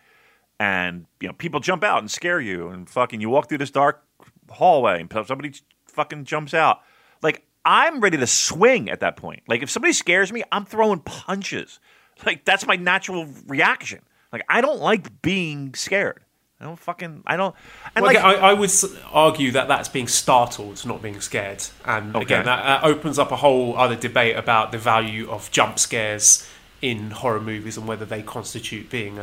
And 0.58 1.06
you 1.20 1.28
know 1.28 1.34
people 1.34 1.60
jump 1.60 1.84
out 1.84 1.98
and 1.98 2.10
scare 2.10 2.40
you, 2.40 2.68
and 2.68 2.88
fucking 2.88 3.20
you 3.20 3.30
walk 3.30 3.48
through 3.48 3.58
this 3.58 3.70
dark 3.70 4.02
hallway 4.50 5.00
and 5.00 5.26
somebody 5.26 5.52
fucking 5.86 6.24
jumps 6.24 6.54
out. 6.54 6.80
Like 7.22 7.44
I'm 7.64 8.00
ready 8.00 8.16
to 8.18 8.26
swing 8.26 8.90
at 8.90 9.00
that 9.00 9.16
point. 9.16 9.42
Like 9.48 9.62
if 9.62 9.70
somebody 9.70 9.92
scares 9.92 10.32
me, 10.32 10.42
I'm 10.52 10.64
throwing 10.64 11.00
punches. 11.00 11.80
Like 12.24 12.44
that's 12.44 12.66
my 12.66 12.76
natural 12.76 13.26
reaction. 13.46 14.02
Like 14.32 14.44
I 14.48 14.60
don't 14.60 14.80
like 14.80 15.22
being 15.22 15.74
scared. 15.74 16.20
I 16.60 16.64
don't 16.64 16.78
fucking 16.78 17.22
I 17.26 17.36
don't. 17.36 17.54
And 17.94 18.02
Well, 18.02 18.14
like 18.14 18.16
again, 18.22 18.42
I, 18.42 18.50
I 18.50 18.52
would 18.54 18.70
argue 19.12 19.50
that 19.52 19.68
that's 19.68 19.88
being 19.90 20.08
startled, 20.08 20.84
not 20.86 21.02
being 21.02 21.20
scared. 21.20 21.64
And 21.84 22.16
Okay. 22.16 22.24
again, 22.24 22.44
that, 22.46 22.62
that 22.64 22.84
opens 22.84 23.18
up 23.18 23.30
a 23.30 23.36
whole 23.36 23.76
other 23.76 23.96
debate 23.96 24.36
about 24.36 24.72
the 24.72 24.78
value 24.78 25.28
of 25.30 25.50
jump 25.50 25.78
scares 25.78 26.48
in 26.82 27.10
horror 27.10 27.40
movies 27.40 27.76
and 27.76 27.86
whether 27.86 28.04
they 28.04 28.22
constitute 28.22 28.88
being 28.90 29.18
a, 29.18 29.22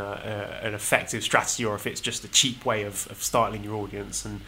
a, 0.63 0.67
an 0.67 0.73
effective 0.73 1.23
strategy 1.23 1.65
or 1.65 1.75
if 1.75 1.87
it's 1.87 2.01
just 2.01 2.23
a 2.23 2.27
cheap 2.27 2.65
way 2.65 2.83
of, 2.83 3.07
of 3.09 3.21
startling 3.23 3.63
your 3.63 3.75
audience. 3.75 4.25
And 4.25 4.41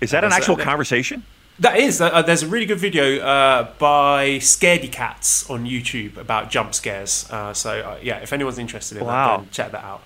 Is 0.00 0.10
that 0.12 0.24
an 0.24 0.32
actual 0.32 0.60
uh, 0.60 0.64
conversation? 0.64 1.24
That 1.58 1.76
is. 1.78 2.00
Uh, 2.00 2.22
there's 2.22 2.42
a 2.42 2.46
really 2.46 2.64
good 2.66 2.78
video 2.78 3.18
uh, 3.18 3.70
by 3.78 4.38
Scaredy 4.38 4.90
Cats 4.90 5.48
on 5.50 5.66
YouTube 5.66 6.16
about 6.16 6.50
jump 6.50 6.74
scares. 6.74 7.28
Uh, 7.30 7.52
so 7.52 7.80
uh, 7.80 7.98
yeah, 8.02 8.18
if 8.20 8.32
anyone's 8.32 8.58
interested 8.58 8.96
in 8.96 9.04
Wow. 9.04 9.36
that, 9.36 9.42
then 9.42 9.50
check 9.50 9.72
that 9.72 9.84
out. 9.84 10.02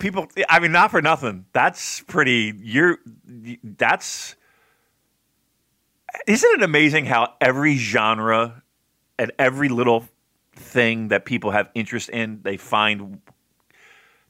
People 0.00 0.26
i 0.48 0.58
mean 0.58 0.72
not 0.72 0.90
for 0.90 1.00
nothing 1.00 1.46
that's 1.52 2.00
pretty 2.02 2.52
you're 2.60 2.98
that's 3.62 4.34
isn't 6.26 6.50
it 6.52 6.62
amazing 6.62 7.06
how 7.06 7.34
every 7.40 7.76
genre 7.76 8.62
and 9.18 9.32
every 9.38 9.68
little 9.68 10.06
thing 10.54 11.08
that 11.08 11.24
people 11.24 11.50
have 11.50 11.68
interest 11.74 12.08
in 12.08 12.40
they 12.42 12.56
find 12.56 13.20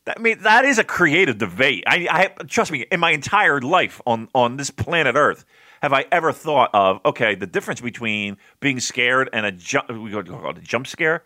that, 0.05 0.18
I 0.18 0.23
mean 0.23 0.43
that 0.43 0.64
is 0.64 0.79
a 0.79 0.85
creative 0.85 1.39
debate. 1.39 1.85
I, 1.87 2.07
I 2.11 2.43
trust 2.45 2.73
me. 2.73 2.87
In 2.91 3.01
my 3.01 3.11
entire 3.11 3.61
life 3.61 4.01
on 4.07 4.29
on 4.35 4.57
this 4.57 4.71
planet 4.71 5.14
Earth, 5.14 5.45
have 5.83 5.93
I 5.93 6.07
ever 6.11 6.33
thought 6.33 6.71
of 6.75 7.01
okay 7.05 7.35
the 7.35 7.47
difference 7.47 7.81
between 7.81 8.37
being 8.61 8.81
scared 8.81 9.29
and 9.33 9.45
a 9.47 9.53
jump? 9.53 9.91
We 9.91 10.11
go 10.11 10.21
a 10.21 10.55
jump 10.55 10.87
scare. 10.87 11.25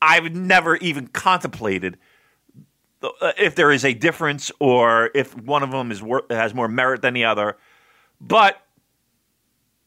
I've 0.00 0.34
never 0.34 0.76
even 0.76 1.08
contemplated 1.08 1.98
if 3.38 3.54
there 3.54 3.70
is 3.70 3.84
a 3.84 3.94
difference 3.94 4.50
or 4.58 5.10
if 5.14 5.36
one 5.36 5.62
of 5.62 5.70
them 5.70 5.90
is 5.90 6.02
has 6.30 6.54
more 6.54 6.68
merit 6.68 7.02
than 7.02 7.14
the 7.14 7.24
other. 7.24 7.56
But 8.20 8.60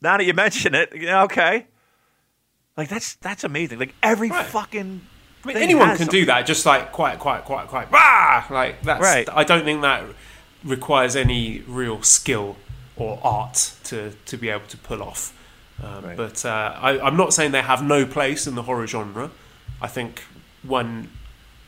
now 0.01 0.17
that 0.17 0.25
you 0.25 0.33
mention 0.33 0.75
it, 0.75 0.93
okay, 0.93 1.65
like 2.77 2.87
that's 2.89 3.15
that's 3.15 3.43
amazing. 3.43 3.79
Like 3.79 3.95
every 4.03 4.29
Right. 4.29 4.45
fucking. 4.45 5.01
I 5.43 5.47
mean, 5.47 5.57
anyone 5.57 5.95
can 5.95 6.07
do 6.07 6.25
that. 6.25 6.45
Just 6.45 6.65
like 6.65 6.91
quiet, 6.91 7.19
quiet, 7.19 7.45
quiet, 7.45 7.69
quiet. 7.69 7.89
Rah! 7.91 8.45
Like 8.49 8.81
that's. 8.83 9.01
Right. 9.01 9.27
I 9.31 9.43
don't 9.43 9.63
think 9.63 9.81
that 9.81 10.03
requires 10.63 11.15
any 11.15 11.61
real 11.67 12.01
skill 12.03 12.57
or 12.97 13.19
art 13.23 13.73
to 13.85 14.11
to 14.25 14.37
be 14.37 14.49
able 14.49 14.67
to 14.67 14.77
pull 14.77 15.01
off. 15.01 15.33
Um, 15.81 16.03
Right. 16.03 16.17
But 16.17 16.43
uh, 16.45 16.75
I, 16.77 16.99
I'm 16.99 17.15
not 17.15 17.33
saying 17.33 17.51
they 17.51 17.61
have 17.61 17.81
no 17.81 18.05
place 18.05 18.47
in 18.47 18.55
the 18.55 18.63
horror 18.63 18.85
genre. 18.85 19.31
I 19.81 19.87
think 19.87 20.23
when 20.61 21.09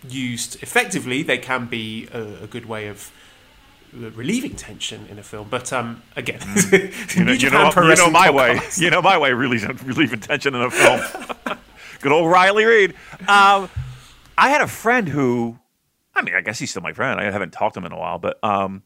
used 0.08 0.62
effectively, 0.64 1.24
they 1.24 1.38
can 1.38 1.66
be 1.68 2.08
a, 2.14 2.44
a 2.44 2.48
good 2.48 2.66
way 2.66 2.88
of 2.88 3.12
uh, 3.94 4.10
relieving 4.12 4.56
tension 4.56 5.06
in 5.10 5.20
a 5.20 5.24
film. 5.24 5.48
But 5.50 5.72
um, 5.74 6.02
again, 6.16 6.40
Mm. 6.40 7.16
You 7.16 7.26
know, 7.26 7.32
you 7.34 7.50
know, 7.50 7.72
you 7.72 7.96
know 7.96 8.10
my 8.10 8.30
way. 8.30 8.60
You 8.78 8.90
know 8.90 9.02
my 9.02 9.18
way. 9.18 9.34
Really, 9.34 9.60
relieving 9.84 10.20
tension 10.20 10.56
in 10.56 10.62
a 10.62 10.72
film. 10.72 11.58
Good 12.02 12.12
old 12.12 12.32
Riley 12.32 12.66
Reed. 12.66 12.96
Um, 13.28 13.70
I 14.38 14.50
had 14.50 14.62
a 14.62 14.68
friend 14.68 15.08
who, 15.08 15.60
I 16.16 16.24
mean, 16.24 16.34
I 16.34 16.42
guess 16.42 16.58
he's 16.58 16.72
still 16.72 16.82
my 16.82 16.94
friend. 16.94 17.20
I 17.20 17.26
haven't 17.30 17.52
talked 17.54 17.76
to 17.76 17.80
him 17.80 17.86
in 17.86 17.92
a 17.92 17.98
while, 17.98 18.18
but 18.18 18.44
um, 18.44 18.82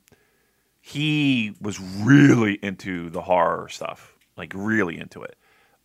he 0.82 1.56
was 1.62 1.80
really 1.80 2.54
into 2.62 3.10
the 3.10 3.22
horror 3.22 3.70
stuff, 3.70 4.18
like 4.36 4.52
really 4.54 5.00
into 5.00 5.22
it. 5.24 5.38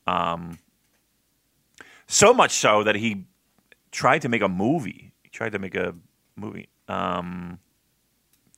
Um, 0.09 0.59
so 2.09 2.35
much 2.35 2.53
so 2.53 2.83
that 2.83 2.97
he 2.97 3.27
tried 3.93 4.23
to 4.23 4.29
make 4.29 4.43
a 4.43 4.49
movie. 4.49 5.10
Tried 5.41 5.53
to 5.53 5.59
make 5.59 5.75
a 5.75 5.95
movie. 6.37 6.69
Um, 6.87 7.61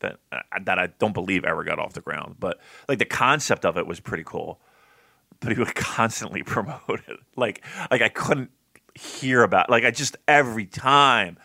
that 0.00 0.18
uh, 0.32 0.40
that 0.64 0.80
I 0.80 0.88
don't 0.88 1.14
believe 1.14 1.44
ever 1.44 1.62
got 1.62 1.78
off 1.78 1.92
the 1.92 2.00
ground. 2.00 2.34
But 2.40 2.58
like 2.88 2.98
the 2.98 3.04
concept 3.04 3.64
of 3.64 3.78
it 3.78 3.86
was 3.86 4.00
pretty 4.00 4.24
cool. 4.24 4.60
But 5.38 5.52
he 5.52 5.60
would 5.60 5.76
constantly 5.76 6.42
promote 6.42 7.02
it. 7.06 7.20
Like 7.36 7.62
like 7.88 8.02
I 8.02 8.08
couldn't 8.08 8.50
hear 8.96 9.44
about. 9.44 9.70
Like 9.70 9.84
I 9.84 9.92
just 9.92 10.16
every 10.26 10.66
time 10.66 11.38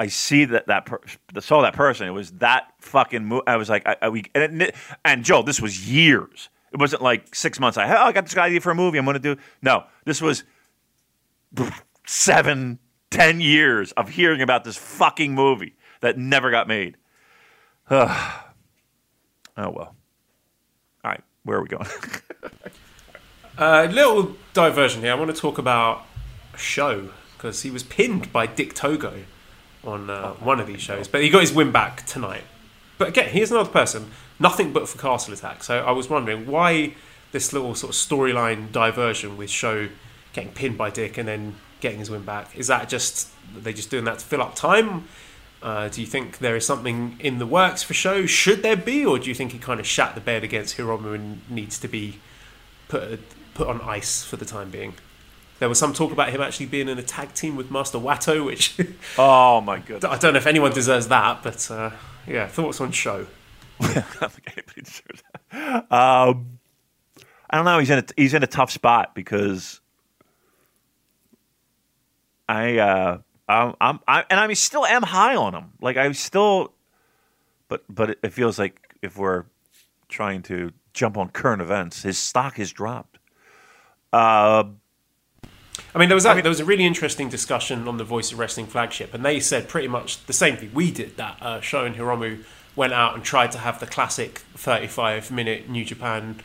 I 0.00 0.08
see 0.08 0.46
that 0.46 0.66
that 0.66 0.86
per- 0.86 1.00
saw 1.38 1.62
that 1.62 1.74
person, 1.74 2.08
it 2.08 2.10
was 2.10 2.32
that 2.32 2.72
fucking. 2.80 3.24
movie. 3.24 3.44
I 3.46 3.58
was 3.58 3.70
like, 3.70 3.86
I, 3.86 3.96
I, 4.02 4.08
we 4.08 4.24
and, 4.34 4.62
it, 4.62 4.74
and 5.04 5.24
Joe, 5.24 5.42
this 5.42 5.60
was 5.60 5.88
years. 5.88 6.48
It 6.72 6.80
wasn't 6.80 7.02
like 7.02 7.36
six 7.36 7.60
months. 7.60 7.78
I 7.78 7.88
oh, 7.96 8.06
I 8.06 8.10
got 8.10 8.24
this 8.24 8.36
idea 8.36 8.60
for 8.60 8.72
a 8.72 8.74
movie. 8.74 8.98
I'm 8.98 9.04
going 9.04 9.14
to 9.14 9.20
do. 9.20 9.40
No, 9.62 9.84
this 10.04 10.20
was 10.20 10.42
seven, 12.04 12.80
ten 13.10 13.40
years 13.40 13.92
of 13.92 14.10
hearing 14.10 14.40
about 14.40 14.64
this 14.64 14.76
fucking 14.76 15.34
movie 15.34 15.74
that 16.00 16.18
never 16.18 16.50
got 16.50 16.68
made. 16.68 16.96
oh 17.90 18.10
well. 19.56 19.94
All 21.04 21.10
right, 21.10 21.22
where 21.44 21.58
are 21.58 21.62
we 21.62 21.68
going? 21.68 21.86
A 23.58 23.86
little 23.92 24.36
diversion 24.52 25.02
here. 25.02 25.12
I 25.12 25.14
want 25.14 25.34
to 25.34 25.40
talk 25.40 25.58
about 25.58 26.04
a 26.54 26.58
show 26.58 27.10
because 27.36 27.62
he 27.62 27.70
was 27.70 27.82
pinned 27.82 28.32
by 28.32 28.46
Dick 28.46 28.74
Togo 28.74 29.24
on 29.84 30.10
uh, 30.10 30.32
one 30.34 30.58
of 30.58 30.66
these 30.66 30.80
shows, 30.80 31.06
but 31.06 31.22
he 31.22 31.30
got 31.30 31.42
his 31.42 31.52
win 31.52 31.70
back 31.70 32.04
tonight. 32.06 32.44
But 32.98 33.08
again, 33.08 33.28
here's 33.28 33.50
another 33.50 33.70
person, 33.70 34.10
nothing 34.38 34.72
but 34.72 34.88
for 34.88 34.98
Castle 34.98 35.34
Attack. 35.34 35.62
So 35.62 35.78
I 35.78 35.92
was 35.92 36.08
wondering 36.08 36.46
why 36.46 36.94
this 37.32 37.52
little 37.52 37.74
sort 37.74 37.90
of 37.90 37.96
storyline 37.96 38.72
diversion 38.72 39.36
with 39.36 39.50
Sho 39.50 39.90
getting 40.32 40.52
pinned 40.52 40.78
by 40.78 40.90
Dick 40.90 41.18
and 41.18 41.28
then 41.28 41.56
getting 41.80 41.98
his 41.98 42.10
win 42.10 42.22
back. 42.22 42.56
Is 42.56 42.66
that 42.68 42.88
just 42.88 43.30
are 43.56 43.60
they 43.60 43.72
just 43.72 43.90
doing 43.90 44.04
that 44.04 44.18
to 44.18 44.24
fill 44.24 44.42
up 44.42 44.54
time? 44.54 45.08
Uh, 45.62 45.88
do 45.88 46.00
you 46.00 46.06
think 46.06 46.38
there 46.38 46.54
is 46.54 46.66
something 46.66 47.16
in 47.18 47.38
the 47.38 47.46
works 47.46 47.82
for 47.82 47.94
Sho? 47.94 48.26
Should 48.26 48.62
there 48.62 48.76
be, 48.76 49.04
or 49.04 49.18
do 49.18 49.28
you 49.28 49.34
think 49.34 49.52
he 49.52 49.58
kind 49.58 49.80
of 49.80 49.86
shat 49.86 50.14
the 50.14 50.20
bed 50.20 50.44
against 50.44 50.76
Hiromu 50.76 51.14
and 51.14 51.40
needs 51.50 51.78
to 51.80 51.88
be 51.88 52.20
put 52.88 53.20
put 53.54 53.68
on 53.68 53.80
ice 53.80 54.22
for 54.22 54.36
the 54.36 54.44
time 54.44 54.70
being. 54.70 54.94
There 55.58 55.68
was 55.68 55.78
some 55.78 55.94
talk 55.94 56.12
about 56.12 56.28
him 56.28 56.42
actually 56.42 56.66
being 56.66 56.88
in 56.88 56.98
a 56.98 57.02
tag 57.02 57.32
team 57.32 57.56
with 57.56 57.70
Master 57.70 57.98
Watto, 57.98 58.44
which 58.44 58.78
oh 59.18 59.60
my 59.60 59.78
god, 59.86 60.04
I 60.04 60.18
don't 60.18 60.34
know 60.34 60.38
if 60.38 60.46
anyone 60.46 60.72
deserves 60.72 61.08
that, 61.08 61.42
but 61.42 61.70
uh, 61.70 61.90
yeah, 62.26 62.46
thoughts 62.46 62.80
on 62.80 62.92
show. 62.92 63.26
I 63.80 64.04
don't 64.20 64.32
think 64.32 64.52
anybody 64.52 64.82
deserves 64.82 65.22
that. 65.52 65.92
Um, 65.92 66.58
I 67.48 67.56
don't 67.56 67.64
know. 67.64 67.78
He's 67.78 67.90
in 67.90 67.98
a 67.98 68.04
he's 68.16 68.34
in 68.34 68.42
a 68.42 68.46
tough 68.46 68.70
spot 68.70 69.14
because 69.14 69.80
I 72.48 72.78
uh, 72.78 73.18
I'm, 73.48 73.74
I'm 73.80 74.00
I, 74.06 74.24
and 74.30 74.40
I 74.40 74.52
still 74.54 74.84
am 74.84 75.02
high 75.02 75.36
on 75.36 75.54
him. 75.54 75.72
Like 75.80 75.96
I 75.96 76.10
still, 76.12 76.72
but 77.68 77.84
but 77.88 78.18
it, 78.22 78.32
feels 78.32 78.58
like 78.58 78.94
if 79.02 79.16
we're 79.16 79.44
trying 80.08 80.42
to 80.42 80.72
jump 80.92 81.16
on 81.16 81.28
current 81.28 81.62
events, 81.62 82.02
his 82.02 82.18
stock 82.18 82.56
has 82.56 82.72
dropped. 82.72 83.18
Uh, 84.12 84.64
I 85.94 85.98
mean, 85.98 86.08
there 86.08 86.16
was 86.16 86.26
a, 86.26 86.34
there 86.34 86.48
was 86.48 86.60
a 86.60 86.64
really 86.64 86.86
interesting 86.86 87.28
discussion 87.28 87.86
on 87.86 87.98
the 87.98 88.04
Voice 88.04 88.32
of 88.32 88.38
Wrestling 88.38 88.66
flagship, 88.66 89.14
and 89.14 89.24
they 89.24 89.40
said 89.40 89.68
pretty 89.68 89.88
much 89.88 90.24
the 90.26 90.32
same 90.32 90.56
thing 90.56 90.70
we 90.72 90.90
did. 90.90 91.16
That 91.16 91.38
uh, 91.40 91.60
Sho 91.60 91.84
and 91.84 91.94
Hiromu 91.96 92.44
went 92.74 92.92
out 92.92 93.14
and 93.14 93.24
tried 93.24 93.52
to 93.52 93.58
have 93.58 93.80
the 93.80 93.86
classic 93.86 94.40
35 94.54 95.30
minute 95.30 95.68
New 95.68 95.84
Japan 95.84 96.40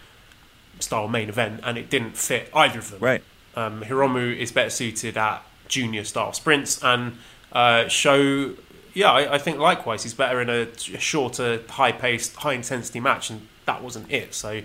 style 0.80 1.08
main 1.08 1.30
event, 1.30 1.62
and 1.64 1.78
it 1.78 1.90
didn't 1.90 2.18
fit 2.18 2.50
either 2.54 2.80
of 2.80 2.92
them. 2.92 3.00
Right. 3.00 3.24
Um, 3.56 3.84
Hiromu 3.84 4.36
is 4.36 4.52
better 4.52 4.70
suited 4.70 5.18
at 5.18 5.44
junior 5.72 6.04
style 6.04 6.34
sprints, 6.34 6.84
and 6.84 7.18
uh, 7.52 7.88
Sho, 7.88 8.54
yeah, 8.94 9.12
I, 9.12 9.36
I 9.36 9.38
think 9.40 9.58
likewise, 9.58 10.04
he's 10.04 10.14
better 10.14 10.40
in 10.42 10.50
a, 10.50 10.68
shorter, 10.78 11.62
high 11.70 11.92
paced, 11.94 12.36
high 12.36 12.54
intensity 12.54 13.00
match, 13.00 13.30
and 13.32 13.48
that 13.66 13.82
wasn't 13.82 14.12
it. 14.12 14.34
So 14.36 14.62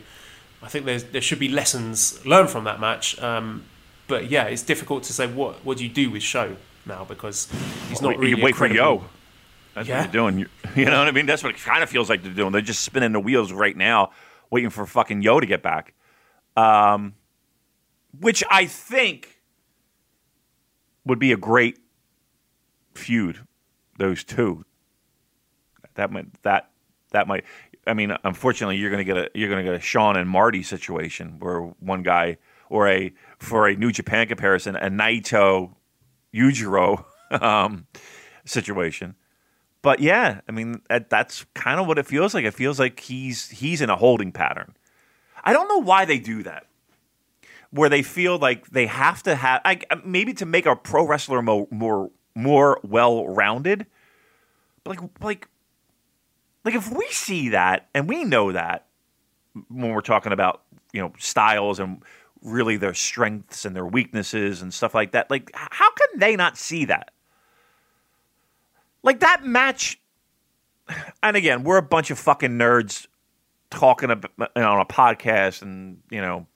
I 0.62 0.68
think 0.68 0.84
there's, 0.84 1.04
there 1.04 1.20
should 1.22 1.38
be 1.38 1.48
lessons 1.48 2.24
learned 2.26 2.50
from 2.50 2.64
that 2.64 2.80
match. 2.80 3.18
Um, 3.22 3.64
but 4.09 4.30
yeah, 4.30 4.44
it's 4.44 4.62
difficult 4.62 5.04
to 5.04 5.12
say 5.12 5.26
what 5.26 5.64
what 5.64 5.78
do 5.78 5.84
you 5.84 5.90
do 5.90 6.11
with 6.11 6.22
Sho 6.22 6.57
now 6.84 7.04
because 7.04 7.48
he's 7.88 8.00
not 8.02 8.14
you 8.16 8.20
really. 8.20 8.42
wait 8.42 8.54
a 8.54 8.59
for 8.59 8.66
YOH. 8.66 9.02
That's 9.74 9.88
Yeah. 9.88 10.00
what 10.04 10.14
you're 10.14 10.30
doing. 10.30 10.38
You, 10.40 10.46
you 10.76 10.84
know 10.86 10.98
what 10.98 11.09
I 11.09 11.11
mean? 11.12 11.26
That's 11.26 11.42
what 11.42 11.54
it 11.54 11.61
kind 11.61 11.82
of 11.82 11.88
feels 11.90 12.09
like 12.09 12.22
they're 12.22 12.32
doing. 12.32 12.52
They're 12.52 12.61
just 12.61 12.82
spinning 12.82 13.12
the 13.12 13.20
wheels 13.20 13.52
right 13.52 13.76
now, 13.76 14.11
waiting 14.50 14.70
for 14.70 14.86
fucking 14.86 15.22
YOH 15.22 15.40
to 15.40 15.46
get 15.46 15.62
back. 15.62 15.94
Um, 16.57 17.14
which 18.20 18.42
I 18.50 18.66
think 18.66 19.36
would 21.07 21.18
be 21.18 21.32
a 21.32 21.36
great 21.36 21.78
feud. 22.94 23.46
Those 23.98 24.24
two. 24.24 24.64
That 25.94 26.11
might 26.11 26.42
that 26.42 26.70
that 27.12 27.26
might. 27.26 27.44
I 27.86 27.94
mean, 27.94 28.14
unfortunately, 28.24 28.76
you're 28.76 28.90
gonna 28.90 29.04
get 29.04 29.16
a 29.16 29.30
you're 29.34 29.48
gonna 29.48 29.62
get 29.62 29.74
a 29.74 29.80
Sean 29.80 30.16
and 30.16 30.28
Marty 30.28 30.62
situation 30.62 31.38
where 31.38 31.61
one 31.61 32.02
guy 32.02 32.36
or 32.68 32.88
a 32.88 33.14
for 33.38 33.68
a 33.68 33.76
New 33.76 33.92
Japan 33.92 34.26
comparison, 34.26 34.76
a 34.76 34.90
Naito 34.90 35.72
Yujiro 36.34 37.04
um, 37.40 37.86
situation. 38.44 39.14
But 39.80 40.00
yeah, 40.00 40.40
I 40.48 40.52
mean 40.52 40.82
that, 40.90 41.09
that's 41.09 41.46
kind 41.54 41.80
of 41.80 41.86
what 41.86 41.98
it 41.98 42.07
feels 42.07 42.34
like. 42.34 42.44
It 42.44 42.54
feels 42.54 42.78
like 42.78 43.00
he's 43.00 43.48
he's 43.48 43.80
in 43.80 43.88
a 43.88 43.96
holding 43.96 44.32
pattern. 44.32 44.76
I 45.42 45.52
don't 45.52 45.68
know 45.68 45.78
why 45.78 46.04
they 46.04 46.18
do 46.18 46.42
that. 46.42 46.66
Where 47.77 47.89
they 47.89 48.03
feel 48.03 48.39
like 48.39 48.66
they 48.68 48.87
have 48.87 49.22
to 49.24 49.35
have 49.35 49.61
I, 49.64 49.81
maybe 50.05 50.33
to 50.35 50.47
make 50.47 50.66
a 50.66 50.74
pro 50.74 51.07
wrestler 51.07 51.43
more 51.43 51.68
more, 51.70 52.11
more 52.35 52.81
well 52.83 53.27
rounded. 53.27 53.87
But 54.83 54.97
like 54.97 55.11
like 55.20 55.49
like 56.64 56.74
if 56.74 56.91
we 56.91 57.07
see 57.11 57.51
that 57.51 57.89
and 57.95 58.09
we 58.09 58.24
know 58.24 58.53
that 58.53 58.87
when 59.68 59.91
we're 59.93 60.01
talking 60.01 60.33
about 60.33 60.62
you 60.93 61.01
know 61.01 61.12
styles 61.18 61.79
and 61.79 62.03
really 62.43 62.77
their 62.77 62.95
strengths 62.95 63.64
and 63.64 63.74
their 63.74 63.87
weaknesses 63.87 64.62
and 64.62 64.72
stuff 64.72 64.95
like 64.95 65.12
that, 65.12 65.31
like 65.31 65.51
how 65.55 65.91
can 65.93 66.18
they 66.18 66.37
not 66.37 66.57
see 66.57 66.87
that? 66.87 67.11
Like 69.03 69.20
that 69.20 69.45
match, 69.45 70.01
and 71.22 71.37
again, 71.37 71.62
we're 71.62 71.77
a 71.77 71.83
bunch 71.83 72.11
of 72.11 72.18
fucking 72.18 72.53
nerds 72.53 73.07
talking 73.70 74.11
about, 74.11 74.33
you 74.39 74.62
know, 74.62 74.72
on 74.72 74.81
a 74.81 74.87
podcast 74.87 75.62
and 75.62 75.99
you 76.11 76.20
know 76.20 76.47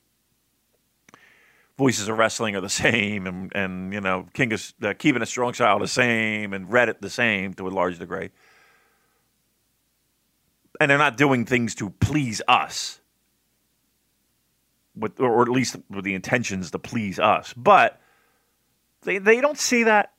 voices 1.81 2.07
of 2.07 2.15
wrestling 2.15 2.55
are 2.55 2.61
the 2.61 2.69
same 2.69 3.25
and 3.25 3.51
and 3.55 3.91
you 3.91 3.99
know 3.99 4.27
king 4.33 4.51
is 4.51 4.75
uh, 4.83 4.93
keeping 4.99 5.23
a 5.23 5.25
strong 5.25 5.51
style 5.51 5.79
the 5.79 5.87
same 5.87 6.53
and 6.53 6.67
reddit 6.67 7.01
the 7.01 7.09
same 7.09 7.55
to 7.55 7.67
a 7.67 7.71
large 7.71 7.97
degree. 7.97 8.29
And 10.79 10.91
they're 10.91 10.99
not 10.99 11.17
doing 11.17 11.43
things 11.43 11.73
to 11.75 11.89
please 11.89 12.39
us. 12.47 12.99
With, 14.95 15.19
or 15.19 15.41
at 15.41 15.47
least 15.47 15.75
with 15.89 16.03
the 16.03 16.13
intentions 16.13 16.69
to 16.71 16.79
please 16.79 17.17
us. 17.17 17.53
But 17.55 17.99
they, 19.03 19.17
they 19.17 19.41
don't 19.41 19.57
see 19.57 19.83
that. 19.83 20.11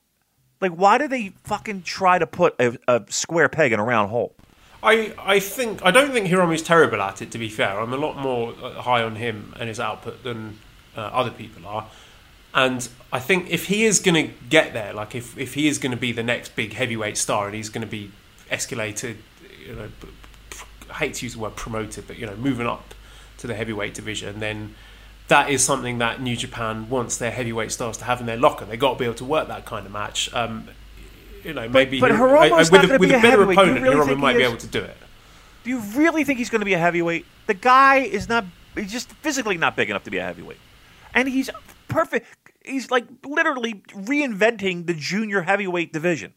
Like 0.59 0.73
why 0.73 0.97
do 0.97 1.07
they 1.07 1.31
fucking 1.45 1.83
try 1.83 2.19
to 2.19 2.27
put 2.27 2.55
a, 2.59 2.77
a 2.89 3.05
square 3.07 3.47
peg 3.47 3.71
in 3.71 3.79
a 3.79 3.85
round 3.85 4.09
hole? 4.09 4.35
I, 4.81 5.13
I 5.17 5.39
think 5.39 5.81
I 5.85 5.91
don't 5.91 6.11
think 6.11 6.27
Hiromu's 6.27 6.61
terrible 6.61 7.01
at 7.01 7.21
it. 7.21 7.31
To 7.31 7.37
be 7.37 7.47
fair, 7.47 7.79
I'm 7.79 7.93
a 7.93 7.97
lot 8.07 8.17
more 8.17 8.53
uh, 8.61 8.81
high 8.81 9.01
on 9.01 9.15
him 9.15 9.53
and 9.57 9.69
his 9.69 9.79
output 9.79 10.23
than 10.23 10.59
uh, 10.95 11.01
other 11.01 11.31
people 11.31 11.65
are. 11.67 11.87
And 12.53 12.87
I 13.11 13.19
think 13.19 13.49
if 13.49 13.65
he 13.65 13.83
is 13.83 13.99
going 13.99 14.27
to 14.27 14.33
get 14.49 14.73
there, 14.73 14.93
like 14.93 15.15
if, 15.15 15.37
if 15.37 15.55
he 15.55 15.67
is 15.67 15.79
going 15.79 15.91
to 15.91 15.97
be 15.97 16.11
the 16.11 16.23
next 16.23 16.55
big 16.55 16.73
heavyweight 16.73 17.17
star 17.17 17.47
and 17.47 17.55
he's 17.55 17.69
going 17.69 17.85
to 17.85 17.89
be 17.89 18.11
escalated, 18.51 19.17
you 19.65 19.75
know, 19.75 19.89
I 20.89 20.93
hate 20.93 21.15
to 21.15 21.25
use 21.25 21.33
the 21.33 21.39
word 21.39 21.55
promoted, 21.55 22.05
but 22.07 22.19
you 22.19 22.27
know, 22.27 22.35
moving 22.35 22.67
up 22.67 22.93
to 23.39 23.47
the 23.47 23.55
heavyweight 23.55 23.95
division, 23.95 24.39
then 24.39 24.75
that 25.29 25.49
is 25.49 25.63
something 25.63 25.97
that 25.97 26.21
New 26.21 26.35
Japan 26.35 26.89
wants 26.89 27.17
their 27.17 27.31
heavyweight 27.31 27.71
stars 27.71 27.97
to 27.97 28.03
have 28.05 28.19
in 28.19 28.27
their 28.27 28.37
locker. 28.37 28.65
They 28.65 28.77
got 28.77 28.93
to 28.93 28.99
be 28.99 29.05
able 29.05 29.15
to 29.15 29.25
work 29.25 29.47
that 29.47 29.65
kind 29.65 29.85
of 29.85 29.91
match. 29.91 30.31
Um, 30.33 30.67
you 31.43 31.53
know, 31.53 31.67
maybe 31.67 31.99
but 31.99 32.11
Hiro- 32.11 32.39
Hiromu's 32.41 32.71
with, 32.71 32.83
a, 32.83 32.97
with 32.97 33.09
be 33.09 33.15
a 33.15 33.19
a 33.19 33.21
better. 33.21 33.43
Opponent, 33.43 33.81
really 33.81 33.95
Hiromu 33.95 34.17
might 34.17 34.37
be 34.37 34.43
able 34.43 34.57
to 34.57 34.67
do 34.67 34.79
it. 34.79 34.97
Do 35.63 35.69
you 35.69 35.79
really 35.95 36.23
think 36.23 36.39
he's 36.39 36.49
going 36.49 36.61
to 36.61 36.65
be 36.65 36.73
a 36.73 36.77
heavyweight? 36.77 37.25
The 37.47 37.53
guy 37.53 37.97
is 37.97 38.29
not. 38.29 38.45
He's 38.75 38.91
just 38.91 39.09
physically 39.11 39.57
not 39.57 39.75
big 39.75 39.89
enough 39.89 40.03
to 40.03 40.11
be 40.11 40.17
a 40.17 40.23
heavyweight, 40.23 40.57
and 41.13 41.27
he's 41.27 41.49
perfect. 41.87 42.27
He's 42.63 42.91
like 42.91 43.05
literally 43.25 43.83
reinventing 43.89 44.87
the 44.87 44.93
junior 44.93 45.41
heavyweight 45.41 45.93
division. 45.93 46.33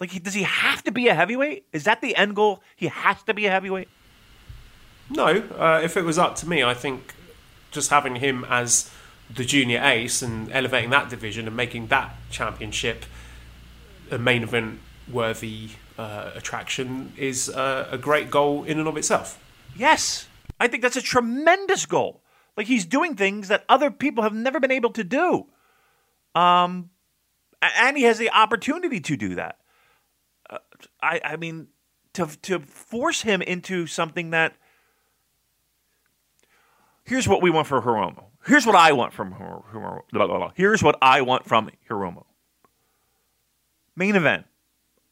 Like, 0.00 0.10
he, 0.10 0.18
does 0.18 0.34
he 0.34 0.44
have 0.44 0.84
to 0.84 0.92
be 0.92 1.08
a 1.08 1.14
heavyweight? 1.14 1.64
Is 1.72 1.84
that 1.84 2.00
the 2.00 2.14
end 2.14 2.36
goal? 2.36 2.62
He 2.76 2.86
has 2.86 3.22
to 3.24 3.34
be 3.34 3.46
a 3.46 3.50
heavyweight. 3.50 3.88
No, 5.10 5.26
uh, 5.26 5.80
if 5.82 5.96
it 5.96 6.04
was 6.04 6.18
up 6.18 6.36
to 6.36 6.48
me, 6.48 6.62
I 6.62 6.74
think 6.74 7.14
just 7.70 7.90
having 7.90 8.16
him 8.16 8.44
as 8.48 8.90
the 9.34 9.44
junior 9.44 9.80
ace 9.82 10.22
and 10.22 10.50
elevating 10.52 10.90
that 10.90 11.08
division 11.08 11.46
and 11.46 11.56
making 11.56 11.88
that 11.88 12.14
championship 12.30 13.04
a 14.10 14.18
main 14.18 14.42
event 14.42 14.80
worthy 15.10 15.70
uh, 15.98 16.30
attraction 16.34 17.12
is 17.16 17.48
uh, 17.48 17.88
a 17.90 17.98
great 17.98 18.30
goal 18.30 18.64
in 18.64 18.78
and 18.78 18.86
of 18.88 18.96
itself. 18.96 19.42
Yes, 19.76 20.28
I 20.60 20.68
think 20.68 20.82
that's 20.82 20.96
a 20.96 21.02
tremendous 21.02 21.86
goal. 21.86 22.22
Like 22.58 22.66
he's 22.66 22.84
doing 22.84 23.14
things 23.14 23.46
that 23.48 23.64
other 23.68 23.88
people 23.88 24.24
have 24.24 24.34
never 24.34 24.58
been 24.58 24.72
able 24.72 24.90
to 24.90 25.04
do. 25.04 25.46
Um, 26.34 26.90
and 27.62 27.96
he 27.96 28.02
has 28.02 28.18
the 28.18 28.30
opportunity 28.30 28.98
to 28.98 29.16
do 29.16 29.36
that. 29.36 29.60
Uh, 30.50 30.58
I, 31.00 31.20
I 31.22 31.36
mean, 31.36 31.68
to 32.14 32.26
to 32.42 32.58
force 32.58 33.22
him 33.22 33.42
into 33.42 33.86
something 33.86 34.30
that. 34.30 34.56
Here's 37.04 37.28
what 37.28 37.40
we 37.40 37.48
want 37.48 37.68
for 37.68 37.80
Hiromu. 37.80 38.24
Here's 38.44 38.66
what 38.66 38.74
I 38.74 38.90
want 38.92 39.12
from 39.12 39.32
Hiro- 39.32 39.64
Hiromu. 39.72 40.02
Blah, 40.12 40.26
blah, 40.26 40.38
blah. 40.38 40.52
Here's 40.56 40.82
what 40.82 40.98
I 41.00 41.22
want 41.22 41.46
from 41.46 41.70
Hiromu. 41.88 42.24
Main 43.94 44.16
event, 44.16 44.46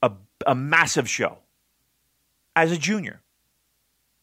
a 0.03 0.11
a 0.45 0.57
massive 0.57 1.09
show. 1.09 1.39
As 2.57 2.73
a 2.73 2.77
junior, 2.77 3.21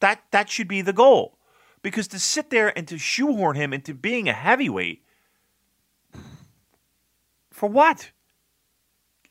that 0.01 0.23
that 0.31 0.49
should 0.49 0.67
be 0.67 0.81
the 0.81 0.91
goal. 0.91 1.37
Because 1.83 2.07
to 2.07 2.19
sit 2.19 2.49
there 2.49 2.75
and 2.75 2.87
to 2.87 2.97
shoehorn 2.97 3.55
him 3.55 3.73
into 3.73 3.93
being 3.93 4.27
a 4.27 4.33
heavyweight, 4.33 5.03
for 7.51 7.69
what? 7.69 8.11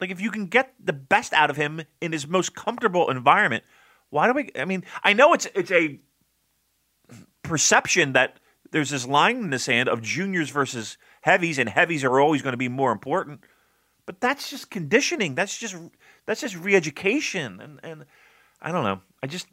Like 0.01 0.11
if 0.11 0.21
you 0.21 0.31
can 0.31 0.47
get 0.47 0.75
the 0.83 0.93
best 0.93 1.33
out 1.33 1.51
of 1.51 1.57
him 1.57 1.83
in 2.01 2.13
his 2.13 2.29
most 2.29 2.55
comfortable 2.55 3.11
environment, 3.11 3.65
why 4.11 4.27
do 4.27 4.35
we? 4.35 4.51
I 4.57 4.65
mean, 4.67 4.85
I 5.03 5.15
know 5.15 5.33
it's 5.33 5.47
it's 5.55 5.71
a 5.71 5.99
perception 7.43 8.13
that 8.13 8.39
there's 8.71 8.91
this 8.91 9.07
line 9.07 9.37
in 9.37 9.51
the 9.51 9.59
sand 9.59 9.89
of 9.89 10.03
juniors 10.03 10.51
versus 10.51 10.99
heavies, 11.23 11.59
and 11.59 11.69
heavies 11.69 12.05
are 12.05 12.21
always 12.21 12.43
going 12.43 12.53
to 12.53 12.59
be 12.59 12.69
more 12.69 12.93
important. 12.93 13.41
But 14.05 14.21
that's 14.21 14.51
just 14.51 14.71
conditioning. 14.71 15.35
That's 15.35 15.57
just 15.57 15.77
that's 16.27 16.43
just 16.43 16.57
re-education, 16.57 17.61
and 17.61 17.81
and 17.83 18.05
I 18.61 18.73
don't 18.73 18.85
know. 18.85 19.01
I 19.23 19.27
just 19.27 19.47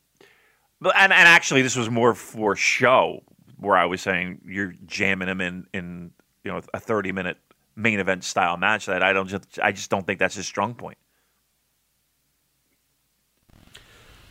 and, 0.81 1.11
and 1.13 1.27
actually, 1.27 1.61
this 1.61 1.75
was 1.75 1.89
more 1.89 2.13
for 2.15 2.55
show, 2.55 3.23
where 3.57 3.75
I 3.75 3.85
was 3.85 4.01
saying 4.01 4.41
you're 4.45 4.73
jamming 4.85 5.27
him 5.27 5.41
in 5.41 5.67
in 5.73 6.11
you 6.43 6.51
know 6.51 6.61
a 6.73 6.79
30 6.79 7.11
minute 7.11 7.37
main 7.75 7.99
event 7.99 8.23
style 8.23 8.57
match 8.57 8.85
that 8.85 9.03
I 9.03 9.13
don't 9.13 9.27
just 9.27 9.59
I 9.61 9.71
just 9.71 9.89
don't 9.89 10.05
think 10.05 10.19
that's 10.19 10.35
his 10.35 10.45
strong 10.45 10.75
point. 10.75 10.97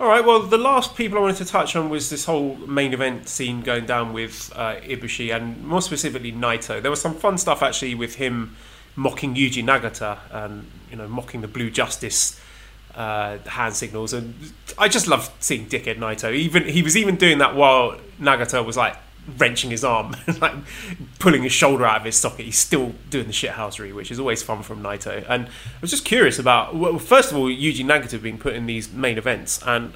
All 0.01 0.07
right. 0.07 0.25
Well, 0.25 0.43
the 0.43 0.59
last 0.59 0.95
people 0.95 1.19
I 1.19 1.23
wanted 1.23 1.39
to 1.39 1.45
touch 1.45 1.75
on 1.75 1.91
was 1.91 2.09
this 2.09 2.25
whole 2.25 2.55
main 2.55 2.93
event 2.93 3.29
scene 3.29 3.63
going 3.63 3.85
down 3.85 4.13
with 4.13 4.53
uh, 4.55 4.77
Ibushi 4.77 5.35
and 5.35 5.65
more 5.65 5.83
specifically 5.83 6.31
Naito. 6.31 6.81
There 6.81 6.91
was 6.91 7.01
some 7.01 7.15
fun 7.15 7.37
stuff 7.37 7.63
actually 7.63 7.97
with 7.97 8.15
him 8.15 8.57
mocking 8.95 9.35
Yuji 9.35 9.65
Nagata 9.65 10.19
and 10.31 10.71
you 10.89 10.97
know 10.97 11.09
mocking 11.09 11.41
the 11.41 11.49
Blue 11.49 11.69
Justice 11.69 12.41
uh, 12.95 13.39
hand 13.39 13.75
signals, 13.75 14.13
and 14.13 14.53
I 14.77 14.89
just 14.89 15.07
love 15.07 15.33
seeing 15.41 15.67
dickhead 15.67 15.99
Naito. 15.99 16.33
Even 16.33 16.65
he 16.65 16.83
was 16.83 16.97
even 16.97 17.17
doing 17.17 17.39
that 17.39 17.55
while 17.55 17.99
Nagata 18.21 18.65
was 18.65 18.77
like 18.77 18.97
wrenching 19.37 19.71
his 19.71 19.85
arm, 19.85 20.17
like 20.41 20.55
pulling 21.19 21.43
his 21.43 21.53
shoulder 21.53 21.85
out 21.85 21.99
of 21.99 22.05
his 22.05 22.17
socket. 22.17 22.47
He's 22.47 22.59
still 22.59 22.95
doing 23.11 23.27
the 23.27 23.33
shithousery, 23.33 23.95
which 23.95 24.11
is 24.11 24.19
always 24.19 24.43
fun 24.43 24.63
from 24.63 24.83
Naito. 24.83 25.25
And 25.29 25.47
I 25.47 25.81
was 25.81 25.91
just 25.91 26.05
curious 26.05 26.39
about, 26.39 26.75
well, 26.75 26.99
first 26.99 27.31
of 27.31 27.37
all, 27.37 27.47
Yuji 27.47 27.85
Nagata 27.85 28.21
being 28.21 28.39
put 28.39 28.55
in 28.55 28.67
these 28.67 28.93
main 28.93 29.19
events, 29.19 29.61
and 29.67 29.93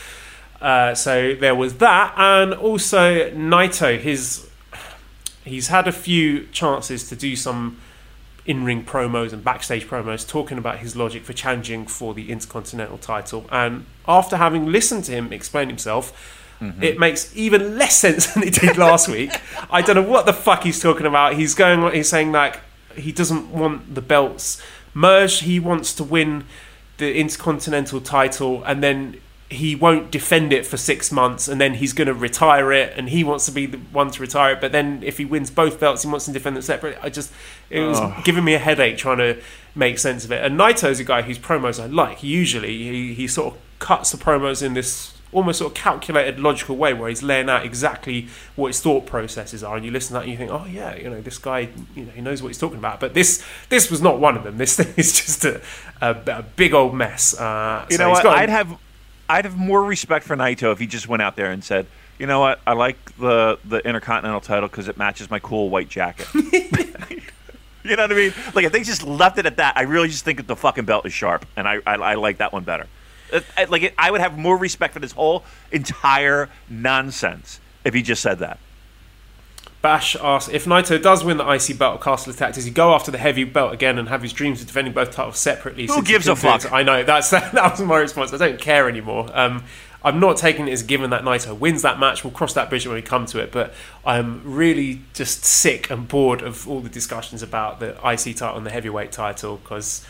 Uh, 0.65 0.95
so 0.95 1.35
there 1.35 1.55
was 1.55 1.75
that, 1.75 2.15
and 2.17 2.55
also 2.55 3.31
Naito. 3.33 3.99
His 3.99 4.49
he's 5.45 5.69
had 5.69 5.87
a 5.87 5.93
few 5.93 6.47
chances 6.47 7.07
to 7.11 7.15
do 7.15 7.37
some 7.37 7.79
in-ring 8.47 8.83
promos 8.83 9.35
and 9.35 9.45
backstage 9.45 9.87
promos 9.87 10.27
talking 10.27 10.57
about 10.57 10.79
his 10.79 10.97
logic 10.97 11.23
for 11.23 11.35
challenging 11.35 11.87
for 11.87 12.15
the 12.15 12.31
Intercontinental 12.31 12.97
title. 12.97 13.45
And 13.53 13.85
after 14.09 14.39
having 14.39 14.73
listened 14.73 15.05
to 15.05 15.13
him 15.13 15.35
explain 15.35 15.69
himself, 15.69 16.41
it 16.81 16.99
makes 16.99 17.37
even 17.37 17.77
less 17.77 17.97
sense 17.97 18.27
than 18.33 18.45
it 18.45 18.55
did 18.55 18.79
last 18.79 19.07
week. 19.07 19.33
I 19.71 19.83
don't 19.83 19.97
know 19.97 20.11
what 20.11 20.25
the 20.25 20.33
fuck 20.33 20.63
he's 20.63 20.81
talking 20.81 21.05
about. 21.05 21.35
He's 21.35 21.55
going. 21.55 21.93
He's 21.93 22.09
saying 22.09 22.33
like 22.33 22.61
he 22.97 23.13
doesn't 23.13 23.51
want 23.51 23.95
the 23.95 24.01
belts 24.01 24.63
merged. 24.95 25.43
He 25.43 25.61
wants 25.61 25.93
to 25.97 26.05
win 26.05 26.45
the 26.97 27.15
Intercontinental 27.15 28.01
title, 28.01 28.65
and 28.65 28.83
then 28.83 29.21
he 29.55 29.75
won't 29.75 30.11
defend 30.11 30.53
it 30.53 30.67
for 30.67 30.77
six 30.77 31.11
months, 31.11 31.49
and 31.49 31.61
then 31.61 31.75
he's 31.75 31.93
going 31.93 32.07
to 32.09 32.15
retire 32.15 32.73
it, 32.73 32.93
and 32.97 33.09
he 33.09 33.25
wants 33.25 33.47
to 33.47 33.53
be 33.53 33.67
the 33.67 33.79
one 33.79 34.11
to 34.11 34.21
retire 34.21 34.53
it. 34.53 34.61
But 34.61 34.73
then 34.73 35.03
if 35.03 35.19
he 35.19 35.25
wins 35.25 35.51
both 35.51 35.81
belts, 35.81 36.03
he 36.03 36.09
wants 36.09 36.27
to 36.27 36.33
defend 36.33 36.57
them 36.57 36.63
separately. 36.63 37.01
I 37.03 37.09
just 37.09 37.33
it 37.71 37.81
was 37.81 38.01
giving 38.25 38.45
me 38.45 38.55
a 38.55 38.59
headache 38.59 38.99
trying 38.99 39.19
to 39.19 39.41
make 39.75 39.99
sense 39.99 40.25
of 40.25 40.33
it. 40.33 40.45
And 40.45 40.59
Naito's 40.59 41.01
a 41.01 41.05
guy 41.05 41.23
whose 41.23 41.39
promos 41.39 41.83
I 41.83 41.87
like. 41.87 42.23
Usually, 42.23 42.77
he 42.79 43.15
he 43.15 43.27
sort 43.27 43.55
of 43.55 43.61
cuts 43.79 44.13
the 44.13 44.19
promos 44.19 44.63
in 44.63 44.75
this 44.75 45.15
almost 45.35 45.59
sort 45.59 45.73
of 45.73 45.75
calculated, 45.77 46.39
logical 46.39 46.77
way 46.77 46.95
where 46.95 47.09
he's 47.09 47.23
laying 47.23 47.51
out 47.51 47.65
exactly 47.65 48.29
what 48.55 48.69
his 48.69 48.81
thought 48.81 49.05
processes 49.05 49.65
are, 49.65 49.77
and 49.77 49.85
you 49.85 49.91
listen 49.91 50.09
to 50.09 50.15
that 50.15 50.23
and 50.23 50.31
you 50.31 50.39
think, 50.39 50.51
oh 50.51 50.65
yeah, 50.65 50.95
you 50.95 51.11
know, 51.11 51.21
this 51.21 51.39
guy, 51.39 51.69
you 51.95 52.05
know, 52.05 52.13
he 52.13 52.21
knows 52.21 52.41
what 52.41 52.49
he's 52.49 52.59
talking 52.59 52.79
about. 52.79 53.01
But 53.01 53.15
this 53.15 53.45
this 53.69 53.91
was 53.91 54.01
not 54.01 54.21
one 54.21 54.37
of 54.37 54.45
them. 54.45 54.59
This 54.59 54.77
thing 54.77 54.95
is 54.97 55.13
just 55.13 55.45
a, 55.45 55.61
a, 56.01 56.11
a 56.27 56.43
big 56.43 56.73
old 56.73 56.95
mess. 56.95 57.39
Uh, 57.39 57.85
You 57.91 57.97
so 57.97 58.05
know 58.05 58.11
what? 58.11 58.27
I'd 58.27 58.49
have 58.49 58.79
I'd 59.29 59.45
have 59.45 59.57
more 59.57 59.83
respect 59.83 60.25
for 60.25 60.37
Naito 60.37 60.73
if 60.73 60.79
he 60.79 60.87
just 60.87 61.09
went 61.09 61.23
out 61.23 61.37
there 61.37 61.51
and 61.51 61.65
said, 61.65 61.87
"You 62.19 62.27
know 62.27 62.41
what? 62.41 62.61
I 62.67 62.73
like 62.75 63.17
the 63.17 63.59
the 63.65 63.79
Intercontinental 63.79 64.41
title 64.41 64.69
because 64.69 64.89
it 64.89 64.97
matches 64.97 65.31
my 65.31 65.39
cool 65.39 65.71
white 65.71 65.89
jacket." 65.89 66.29
you 66.35 67.97
know 67.97 68.03
what 68.03 68.13
I 68.13 68.15
mean? 68.15 68.35
Like 68.55 68.65
if 68.65 68.73
they 68.73 68.83
just 68.83 69.03
left 69.03 69.39
it 69.39 69.47
at 69.47 69.57
that, 69.57 69.77
I 69.77 69.83
really 69.83 70.09
just 70.09 70.25
think 70.25 70.39
that 70.39 70.47
the 70.47 70.57
fucking 70.57 70.85
belt 70.85 71.07
is 71.07 71.13
sharp, 71.13 71.47
and 71.57 71.67
I 71.67 71.81
I, 71.87 71.95
I 71.95 72.15
like 72.15 72.39
that 72.39 72.53
one 72.53 72.65
better. 72.65 72.87
Like 73.69 73.83
it, 73.83 73.95
I 73.99 74.11
would 74.11 74.21
have 74.21 74.39
more 74.39 74.57
respect 74.57 74.95
for 74.95 75.01
this 75.01 75.13
whole 75.13 75.45
entire 75.73 76.51
nonsense 76.69 77.61
if 77.85 77.95
he 77.95 78.03
just 78.03 78.23
said 78.23 78.39
that. 78.41 78.59
Bash 79.85 80.17
asks 80.17 80.51
if 80.51 80.65
Naito 80.65 81.01
does 81.01 81.23
win 81.23 81.37
the 81.37 81.47
IC 81.47 81.77
belt 81.77 82.01
Castle 82.01 82.33
Attack, 82.33 82.55
does 82.55 82.65
he 82.65 82.71
go 82.71 82.95
after 82.95 83.11
the 83.11 83.19
heavy 83.19 83.45
belt 83.45 83.75
again 83.75 83.99
and 83.99 84.09
have 84.09 84.23
his 84.23 84.33
dreams 84.33 84.63
of 84.63 84.67
defending 84.67 84.95
both 84.95 85.11
titles 85.11 85.39
separately? 85.39 85.85
Who 85.85 86.03
gives 86.03 86.27
a 86.27 86.35
couldn't 86.35 86.51
do 86.51 86.57
it? 86.57 86.63
fuck? 86.63 86.73
I 86.73 86.83
know 86.83 87.03
that's 87.03 87.29
that, 87.33 87.53
was 87.53 87.83
my 87.83 87.99
response. 87.99 88.33
I 88.33 88.39
don't 88.39 88.59
care 88.59 88.89
anymore. 88.89 89.29
Um, 89.35 89.63
I'm 90.03 90.21
not 90.21 90.39
taking 90.39 90.69
it 90.69 90.73
as 90.73 90.83
given 90.83 91.11
that 91.11 91.21
Naito 91.21 91.59
wins 91.59 91.83
that 91.83 92.01
match. 92.01 92.25
We'll 92.25 92.33
cross 92.33 92.55
that 92.55 92.71
bridge 92.71 92.87
when 92.87 92.95
we 92.95 93.03
come 93.03 93.27
to 93.27 93.39
it. 93.41 93.53
But 93.53 93.75
I'm 94.07 94.41
really 94.43 95.03
just 95.13 95.45
sick 95.45 95.91
and 95.91 96.09
bored 96.09 96.41
of 96.41 96.67
all 96.67 96.81
the 96.81 96.89
discussions 96.89 97.43
about 97.43 97.79
the 97.79 97.91
IC 97.91 98.37
title 98.37 98.57
and 98.57 98.65
the 98.65 98.71
heavyweight 98.71 99.13
title 99.13 99.59
because. 99.59 100.03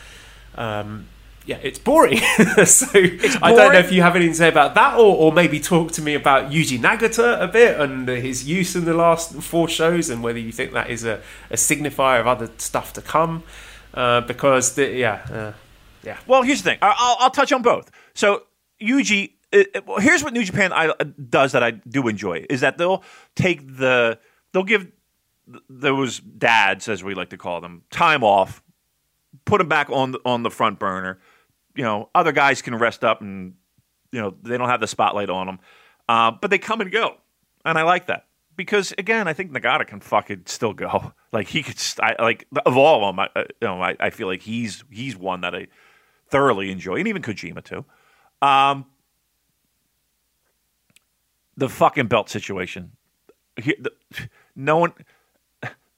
Um, 0.57 1.07
yeah, 1.45 1.59
it's 1.61 1.77
boring. 1.79 2.17
so 2.65 2.87
I 2.93 3.53
don't 3.53 3.73
know 3.73 3.79
if 3.79 3.91
you 3.91 4.01
have 4.01 4.15
anything 4.15 4.33
to 4.33 4.37
say 4.37 4.49
about 4.49 4.73
that, 4.75 4.95
or, 4.97 5.15
or 5.15 5.31
maybe 5.31 5.59
talk 5.59 5.91
to 5.93 6.01
me 6.01 6.15
about 6.15 6.51
Yuji 6.51 6.79
Nagata 6.79 7.41
a 7.41 7.47
bit 7.47 7.79
and 7.79 8.07
his 8.07 8.47
use 8.47 8.75
in 8.75 8.85
the 8.85 8.93
last 8.93 9.33
four 9.41 9.67
shows, 9.67 10.09
and 10.09 10.23
whether 10.23 10.39
you 10.39 10.51
think 10.51 10.73
that 10.73 10.89
is 10.89 11.03
a, 11.03 11.21
a 11.51 11.55
signifier 11.55 12.19
of 12.19 12.27
other 12.27 12.49
stuff 12.57 12.93
to 12.93 13.01
come. 13.01 13.43
Uh, 13.93 14.21
because 14.21 14.75
the, 14.75 14.89
yeah, 14.89 15.25
uh, 15.31 15.53
yeah, 16.03 16.17
Well, 16.27 16.41
here's 16.41 16.61
the 16.61 16.71
thing. 16.71 16.79
I'll, 16.81 17.15
I'll 17.19 17.29
touch 17.31 17.53
on 17.53 17.61
both. 17.61 17.89
So 18.13 18.43
Yuji, 18.81 19.31
it, 19.51 19.69
it- 19.73 19.87
well, 19.87 19.99
here's 19.99 20.23
what 20.23 20.33
New 20.33 20.43
Japan 20.43 20.73
I, 20.73 20.93
does 21.29 21.53
that 21.53 21.63
I 21.63 21.71
do 21.71 22.07
enjoy 22.07 22.45
is 22.49 22.61
that 22.61 22.77
they'll 22.77 23.03
take 23.35 23.77
the 23.77 24.19
they'll 24.51 24.63
give 24.63 24.91
those 25.69 26.19
dads, 26.19 26.89
as 26.89 27.03
we 27.03 27.13
like 27.13 27.29
to 27.29 27.37
call 27.37 27.61
them, 27.61 27.83
time 27.91 28.23
off, 28.23 28.61
put 29.45 29.59
them 29.59 29.67
back 29.69 29.89
on 29.89 30.11
the, 30.11 30.19
on 30.25 30.43
the 30.43 30.49
front 30.49 30.79
burner. 30.79 31.19
You 31.75 31.83
know, 31.83 32.09
other 32.15 32.31
guys 32.31 32.61
can 32.61 32.75
rest 32.75 33.03
up, 33.03 33.21
and 33.21 33.55
you 34.11 34.21
know 34.21 34.35
they 34.41 34.57
don't 34.57 34.69
have 34.69 34.81
the 34.81 34.87
spotlight 34.87 35.29
on 35.29 35.47
them, 35.47 35.59
uh, 36.07 36.31
but 36.31 36.49
they 36.49 36.57
come 36.57 36.81
and 36.81 36.91
go, 36.91 37.15
and 37.63 37.77
I 37.77 37.83
like 37.83 38.07
that. 38.07 38.25
Because 38.55 38.93
again, 38.97 39.27
I 39.27 39.33
think 39.33 39.51
Nagata 39.51 39.85
can 39.85 39.99
fucking 39.99 40.43
still 40.45 40.73
go. 40.73 41.13
Like 41.35 41.49
he 41.49 41.63
could, 41.63 41.75
I, 41.99 42.15
like 42.23 42.47
of 42.65 42.77
all 42.77 43.03
of 43.03 43.13
them, 43.13 43.19
I, 43.19 43.39
uh, 43.41 43.43
you 43.61 43.67
know, 43.67 43.81
I, 43.81 43.97
I 43.99 44.09
feel 44.09 44.27
like 44.27 44.41
he's 44.41 44.85
he's 44.89 45.17
one 45.17 45.41
that 45.41 45.53
I 45.53 45.67
thoroughly 46.29 46.71
enjoy, 46.71 46.95
and 46.95 47.09
even 47.09 47.21
Kojima 47.21 47.61
too. 47.61 47.83
Um, 48.41 48.85
the 51.57 51.67
fucking 51.67 52.07
belt 52.07 52.29
situation. 52.29 52.93
Here, 53.61 53.75
the, 53.77 53.91
no 54.55 54.77
one. 54.77 54.93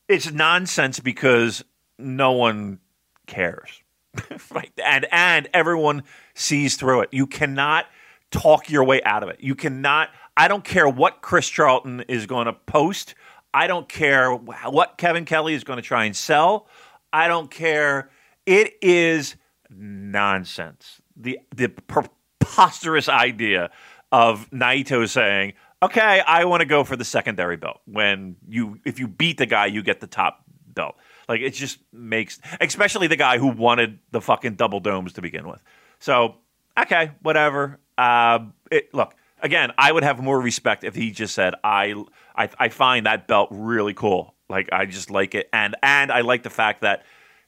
It's 0.08 0.32
nonsense 0.32 1.00
because 1.00 1.64
no 2.00 2.32
one 2.32 2.80
cares, 3.26 3.84
right? 4.52 4.72
And 4.84 5.08
and 5.12 5.48
everyone 5.54 6.04
sees 6.36 6.76
through 6.76 7.02
it. 7.02 7.10
You 7.12 7.28
cannot 7.28 7.86
talk 8.32 8.70
your 8.70 8.84
way 8.84 9.02
out 9.04 9.24
of 9.24 9.30
it. 9.30 9.38
You 9.40 9.56
cannot. 9.56 10.10
I 10.36 10.48
don't 10.48 10.64
care 10.64 10.88
what 10.88 11.22
Chris 11.22 11.50
Charlton 11.50 12.02
is 12.08 12.26
going 12.26 12.46
to 12.46 12.54
post. 12.54 13.16
I 13.54 13.68
don't 13.68 13.90
care 13.90 14.34
what 14.34 14.98
Kevin 14.98 15.26
Kelly 15.26 15.54
is 15.54 15.64
going 15.64 15.78
to 15.78 15.84
try 15.84 16.06
and 16.06 16.16
sell. 16.16 16.68
I 17.12 17.28
don't 17.28 17.50
care. 17.50 18.10
It 18.46 18.74
is 18.82 19.36
nonsense. 19.70 21.02
The 21.16 21.40
the 21.56 21.70
preposterous 21.70 23.10
idea 23.10 23.72
of 24.12 24.50
Naito 24.52 25.10
saying, 25.10 25.54
"Okay, 25.82 26.22
I 26.26 26.46
want 26.46 26.62
to 26.62 26.66
go 26.66 26.84
for 26.84 26.96
the 26.96 27.06
secondary 27.06 27.58
belt." 27.58 27.82
When 27.86 28.36
you 28.48 28.80
if 28.86 29.00
you 29.00 29.08
beat 29.08 29.38
the 29.38 29.46
guy, 29.46 29.66
you 29.66 29.82
get 29.82 30.00
the 30.02 30.08
top 30.08 30.44
belt. 30.68 30.96
Like 31.28 31.42
it 31.42 31.54
just 31.54 31.80
makes, 31.92 32.40
especially 32.62 33.08
the 33.08 33.16
guy 33.16 33.38
who 33.38 33.48
wanted 33.48 34.00
the 34.12 34.22
fucking 34.22 34.56
double 34.56 34.80
domes 34.80 35.14
to 35.14 35.22
begin 35.22 35.48
with. 35.48 35.62
So 36.00 36.36
okay, 36.78 37.12
whatever. 37.22 37.80
Uh, 37.98 38.40
it, 38.72 38.94
look 38.94 39.16
again. 39.42 39.72
I 39.78 39.92
would 39.92 40.04
have 40.04 40.20
more 40.20 40.40
respect 40.40 40.84
if 40.84 40.96
he 40.96 41.12
just 41.12 41.34
said, 41.36 41.56
"I, 41.64 41.94
I, 42.36 42.50
I 42.58 42.70
find 42.70 43.06
that 43.06 43.28
belt 43.28 43.50
really 43.52 43.94
cool. 43.94 44.36
Like 44.50 44.70
I 44.72 44.86
just 44.86 45.10
like 45.12 45.36
it, 45.36 45.50
and 45.52 45.76
and 45.84 46.12
I 46.12 46.22
like 46.22 46.44
the 46.44 46.50
fact 46.50 46.82
that." 46.82 47.04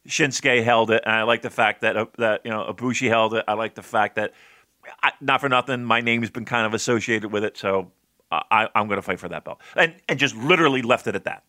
Shinsuke 0.07 0.63
held 0.63 0.91
it, 0.91 1.03
and 1.05 1.13
I 1.13 1.23
like 1.23 1.41
the 1.41 1.49
fact 1.49 1.81
that 1.81 1.97
uh, 1.97 2.05
that 2.17 2.41
you 2.45 2.49
know 2.49 2.73
Ibushi 2.73 3.09
held 3.09 3.33
it. 3.33 3.43
I 3.47 3.53
like 3.53 3.75
the 3.75 3.83
fact 3.83 4.15
that, 4.15 4.33
I, 5.03 5.11
not 5.19 5.41
for 5.41 5.49
nothing, 5.49 5.83
my 5.83 5.99
name 5.99 6.21
has 6.21 6.31
been 6.31 6.45
kind 6.45 6.65
of 6.65 6.73
associated 6.73 7.33
with 7.33 7.43
it, 7.43 7.57
so 7.57 7.91
I, 8.31 8.69
I'm 8.73 8.87
going 8.87 8.97
to 8.97 9.01
fight 9.03 9.19
for 9.19 9.27
that 9.29 9.43
belt, 9.43 9.59
and 9.75 9.93
and 10.07 10.17
just 10.17 10.35
literally 10.35 10.81
left 10.81 11.07
it 11.07 11.15
at 11.15 11.25
that. 11.25 11.43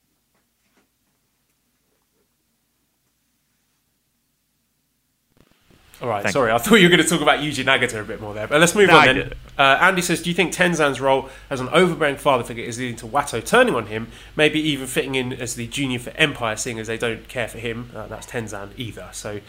All 6.03 6.09
right, 6.09 6.23
Thank 6.23 6.33
sorry, 6.33 6.51
I 6.51 6.57
thought 6.59 6.77
you 6.77 6.89
were 6.89 6.97
going 6.97 7.03
to 7.03 7.09
talk 7.09 7.21
about 7.21 7.41
Yuji 7.41 7.63
Nagata 7.63 8.01
a 8.01 8.05
bit 8.05 8.23
more 8.23 8.33
there, 8.33 8.47
but 8.47 8.59
let's 8.59 8.75
move 8.75 8.89
No, 8.89 8.99
on 8.99 9.07
then. 9.07 9.33
Uh, 9.59 9.79
Andy 9.83 10.01
says, 10.01 10.23
"Do 10.23 10.31
you 10.31 10.35
think 10.35 10.55
Tenzan's 10.55 10.99
role 10.99 11.29
as 11.51 11.61
an 11.61 11.69
overbearing 11.69 12.17
father 12.17 12.43
figure 12.43 12.65
is 12.65 12.79
leading 12.79 12.97
to 12.97 13.07
Watto 13.07 13.45
turning 13.45 13.75
on 13.75 13.87
him, 13.87 14.09
maybe 14.35 14.59
even 14.61 14.87
fitting 14.87 15.15
in 15.15 15.35
as 15.35 15.57
the 15.57 15.67
junior 15.67 15.99
for 15.99 16.11
Empire, 16.17 16.57
seeing 16.57 16.79
as 16.79 16.87
they 16.87 16.97
don't 16.97 17.29
care 17.29 17.49
for 17.49 17.59
him? 17.59 17.91
Uh, 17.95 18.07
that's 18.07 18.27
Tenzan 18.27 18.71
either. 18.79 19.11
So, 19.13 19.41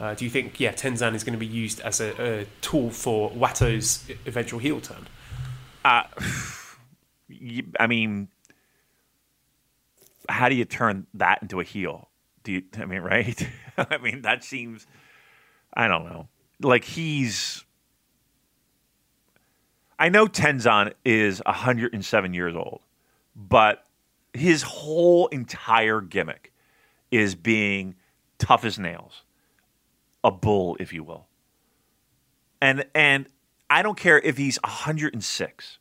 uh, 0.00 0.14
do 0.14 0.24
you 0.24 0.30
think, 0.30 0.58
yeah, 0.58 0.72
Tenzan 0.72 1.14
is 1.14 1.22
going 1.22 1.34
to 1.34 1.38
be 1.38 1.46
used 1.46 1.80
as 1.82 2.00
a, 2.00 2.40
a 2.40 2.46
tool 2.60 2.90
for 2.90 3.30
Watto's 3.30 4.04
eventual 4.26 4.58
heel 4.58 4.80
turn? 4.80 5.06
I 5.84 6.06
mean, 7.88 8.28
how 10.28 10.48
do 10.48 10.56
you 10.56 10.64
turn 10.64 11.06
that 11.14 11.40
into 11.42 11.60
a 11.60 11.64
heel? 11.64 12.08
Do 12.42 12.52
you? 12.52 12.62
I 12.78 12.84
mean, 12.86 13.02
right? 13.02 13.48
I 13.78 13.98
mean, 13.98 14.22
that 14.22 14.42
seems. 14.44 14.86
I 15.74 15.88
don't 15.88 16.04
know. 16.04 16.28
Like 16.60 16.84
he's. 16.84 17.64
I 19.98 20.08
know 20.08 20.26
Tenzan 20.26 20.94
is 21.04 21.42
107 21.44 22.34
years 22.34 22.56
old, 22.56 22.80
but 23.36 23.86
his 24.32 24.62
whole 24.62 25.26
entire 25.28 26.00
gimmick 26.00 26.52
is 27.10 27.34
being 27.34 27.96
tough 28.38 28.64
as 28.64 28.78
nails, 28.78 29.24
a 30.24 30.30
bull, 30.30 30.76
if 30.80 30.92
you 30.92 31.04
will. 31.04 31.26
And 32.62 32.84
and 32.94 33.26
I 33.68 33.82
don't 33.82 33.96
care 33.96 34.18
if 34.18 34.36
he's 34.36 34.58
106 34.62 35.78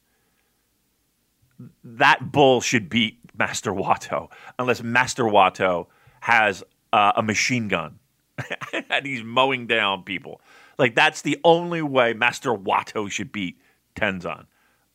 that 1.84 2.32
bull 2.32 2.62
should 2.62 2.90
beat 2.90 3.20
Master 3.38 3.72
Watto 3.72 4.30
unless 4.58 4.82
Master 4.82 5.24
Watto 5.24 5.88
has 6.22 6.64
uh, 6.94 7.14
a 7.16 7.24
machine 7.24 7.68
gun 7.68 7.99
and 8.90 9.06
he's 9.06 9.24
mowing 9.24 9.68
down 9.68 10.04
people. 10.04 10.42
Like 10.78 10.96
that's 10.96 11.22
the 11.22 11.40
only 11.44 11.82
way 11.82 12.14
Master 12.14 12.52
Watto 12.54 13.10
should 13.12 13.32
beat 13.32 13.60
Tenzan. 13.96 14.46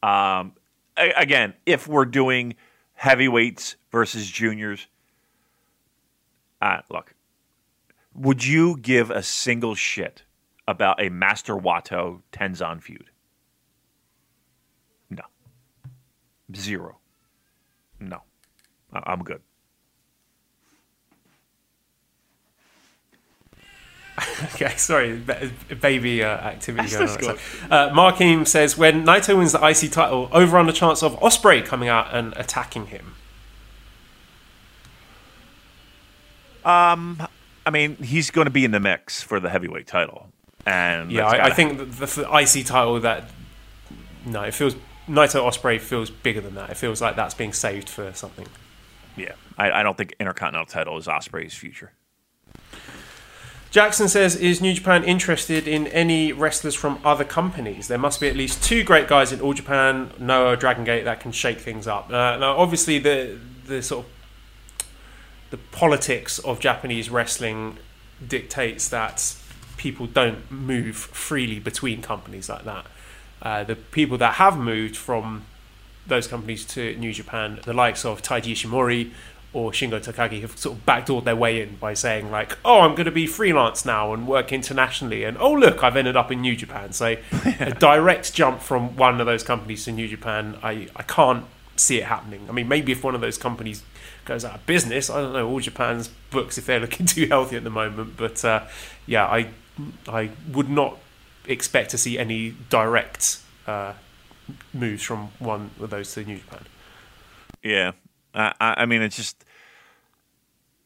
Um, 0.03 0.53
a- 0.97 1.13
again, 1.17 1.55
if 1.67 1.87
we're 1.89 2.05
doing 2.05 2.55
heavyweights 2.95 3.77
versus 3.91 4.29
juniors, 4.31 4.87
uh, 6.63 6.81
look, 6.91 7.15
would 8.15 8.45
you 8.45 8.79
give 8.79 9.11
a 9.11 9.23
single 9.23 9.75
shit 9.75 10.23
about 10.67 11.03
a 11.03 11.09
Master 11.11 11.55
Watto 11.55 12.23
Tenzan 12.33 12.81
feud? 12.83 13.11
No. 15.11 15.23
Zero. 16.55 16.99
No. 18.01 18.23
I- 18.93 19.03
I'm 19.13 19.23
good. 19.23 19.43
Okay, 24.55 24.75
sorry, 24.77 25.19
baby 25.81 26.23
uh, 26.23 26.29
activity 26.29 26.89
That's 26.89 27.17
going 27.17 27.31
on. 27.31 27.35
good. 27.35 27.41
So, 27.41 27.67
uh, 27.69 27.93
Markim 27.93 28.47
says 28.47 28.79
when 28.79 29.05
Naito 29.05 29.37
wins 29.37 29.53
the 29.53 29.67
IC 29.67 29.91
title, 29.91 30.29
over 30.31 30.57
on 30.57 30.67
the 30.67 30.73
chance 30.73 31.03
of 31.03 31.19
Ospreay 31.19 31.65
coming 31.65 31.89
out 31.89 32.15
and 32.15 32.33
attacking 32.37 32.87
him. 32.87 33.15
Um, 36.65 37.27
I 37.67 37.71
mean, 37.71 37.97
he's 37.97 38.31
going 38.31 38.47
to 38.47 38.51
be 38.51 38.65
in 38.65 38.71
the 38.71 38.81
mix 38.81 39.23
for 39.23 39.41
the 39.41 39.51
heavyweight 39.51 39.87
title, 39.87 40.29
and 40.65 41.11
Yeah, 41.11 41.27
I, 41.27 41.47
I 41.47 41.51
think 41.51 41.79
the, 41.79 41.85
the, 41.85 42.07
the 42.07 42.59
IC 42.61 42.67
title 42.67 43.01
that 43.01 43.31
no, 44.25 44.43
it 44.43 44.55
feels 44.55 44.75
Naito 45.09 45.43
Ospreay 45.43 45.81
feels 45.81 46.11
bigger 46.11 46.41
than 46.41 46.55
that. 46.55 46.71
It 46.71 46.77
feels 46.77 47.03
like 47.03 47.17
that's 47.17 47.35
being 47.35 47.53
saved 47.53 47.89
for 47.89 48.13
something. 48.15 48.47
yeah, 49.17 49.33
I, 49.59 49.71
I 49.73 49.83
don't 49.83 49.97
think 49.97 50.15
Intercontinental 50.19 50.67
title 50.67 50.97
is 50.97 51.07
Ospreay's 51.07 51.55
future. 51.55 51.93
Jackson 53.75 54.07
says, 54.07 54.37
"Is 54.37 54.61
New 54.61 54.73
Japan 54.73 55.03
interested 55.03 55.67
in 55.67 55.89
any 55.89 56.33
wrestlers 56.33 56.77
from 56.77 57.01
other 57.05 57.25
companies? 57.25 57.89
There 57.89 57.99
must 57.99 58.21
be 58.21 58.29
at 58.29 58.37
least 58.37 58.63
two 58.63 58.85
great 58.85 59.09
guys 59.09 59.33
in 59.33 59.41
All 59.41 59.53
Japan, 59.53 60.13
Noah, 60.17 60.57
Dragon 60.57 60.85
Gate 60.85 61.05
that 61.07 61.19
can 61.19 61.33
shake 61.33 61.59
things 61.59 61.89
up." 61.89 62.09
Uh, 62.09 62.37
now, 62.37 62.57
obviously, 62.57 63.01
the 63.01 63.37
the 63.67 63.83
sort 63.83 64.07
of 64.07 64.87
the 65.51 65.57
politics 65.57 66.39
of 66.39 66.61
Japanese 66.61 67.11
wrestling 67.11 67.79
dictates 68.25 68.89
that 68.91 69.35
people 69.77 70.07
don't 70.07 70.49
move 70.53 70.95
freely 70.95 71.59
between 71.59 72.01
companies 72.01 72.49
like 72.49 72.65
that. 72.65 72.87
Uh, 73.43 73.65
the 73.65 73.75
people 73.75 74.17
that 74.19 74.35
have 74.35 74.57
moved 74.57 74.97
from 74.97 75.47
those 76.07 76.29
companies 76.29 76.65
to 76.65 76.95
New 76.97 77.13
Japan, 77.13 77.59
the 77.65 77.73
likes 77.73 78.05
of 78.05 78.23
Taiji 78.23 78.53
Ishimori 78.53 79.11
or 79.55 79.71
Shingo 79.71 80.05
Takagi, 80.05 80.43
have 80.43 80.59
sort 80.59 80.77
of 80.77 80.85
backdoored 80.85 81.25
their 81.25 81.37
way 81.37 81.63
in 81.63 81.77
by 81.77 81.95
saying 81.95 82.31
like, 82.31 82.59
"Oh, 82.65 82.81
I'm 82.81 82.95
going 82.95 83.07
to 83.07 83.13
be 83.13 83.27
freelance 83.27 83.87
now 83.87 84.13
and 84.13 84.27
work 84.29 84.53
internationally," 84.53 85.25
and 85.25 85.39
"Oh, 85.39 85.53
look, 85.53 85.83
I've 85.83 85.97
ended 85.97 86.17
up 86.17 86.31
in 86.31 86.41
New 86.41 86.57
Japan." 86.57 86.93
So, 86.93 87.17
a 87.61 87.71
direct 87.73 88.35
jump 88.35 88.61
from 88.61 88.97
one 88.97 89.21
of 89.21 89.27
those 89.27 89.43
companies 89.43 89.85
to 89.85 89.93
New 89.93 90.09
Japan, 90.09 90.59
I 90.63 90.89
I 90.97 91.03
can't 91.05 91.47
see 91.77 91.99
it 91.99 92.05
happening. 92.05 92.47
I 92.49 92.53
mean, 92.53 92.69
maybe 92.69 92.93
if 92.93 93.03
one 93.03 93.15
of 93.15 93.21
those 93.21 93.39
companies 93.39 93.83
goes 94.25 94.45
out 94.45 94.55
of 94.55 94.67
business, 94.67 95.11
I 95.11 95.21
don't 95.21 95.33
know. 95.33 95.49
All 95.49 95.61
Japan's 95.61 96.09
books 96.31 96.59
if 96.59 96.67
they're 96.67 96.81
looking 96.81 97.07
too 97.15 97.27
healthy 97.27 97.57
at 97.57 97.65
the 97.65 97.71
moment, 97.71 98.17
but 98.17 98.45
uh, 98.45 98.67
yeah, 99.07 99.27
I 99.27 99.49
I 100.09 100.31
would 100.53 100.69
not 100.69 100.99
expect 101.47 101.91
to 101.91 101.99
see 101.99 102.19
any 102.19 102.55
direct 102.71 103.39
uh, 103.67 103.93
moves 104.73 105.03
from 105.03 105.29
one 105.39 105.71
of 105.81 105.91
those 105.91 106.13
to 106.15 106.25
New 106.25 106.39
Japan. 106.39 106.63
Yeah, 107.63 107.93
I, 108.35 108.53
I 108.61 108.75
I 108.79 108.87
mean, 108.87 109.03
it's 109.03 109.17
just. 109.17 109.44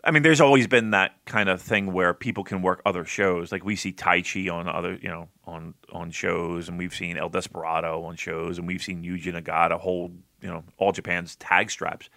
I 0.09 0.11
mean, 0.11 0.23
there's 0.23 0.41
always 0.41 0.67
been 0.67 0.93
that 0.93 1.23
kind 1.27 1.51
of 1.51 1.61
thing 1.61 1.93
where 1.93 2.15
people 2.15 2.43
can 2.43 2.63
work 2.63 2.81
other 2.87 3.05
shows. 3.05 3.53
Like 3.53 3.63
we 3.63 3.77
see 3.77 3.93
Taichi 3.93 4.51
on 4.51 4.67
other, 4.67 4.95
you 4.95 5.09
know, 5.11 5.29
on 5.45 5.75
on 5.93 6.11
shows, 6.11 6.67
and 6.71 6.79
we've 6.79 6.95
seen 6.95 7.19
El 7.19 7.29
Desperado 7.29 8.03
on 8.05 8.17
shows, 8.17 8.57
and 8.57 8.67
we've 8.67 8.83
seen 8.83 9.05
Yuji 9.05 9.39
Nagata 9.39 9.79
hold, 9.79 10.17
you 10.41 10.49
know, 10.49 10.65
all 10.79 10.93
Japan's 10.93 11.37
tag 11.37 11.71
straps. 11.71 12.09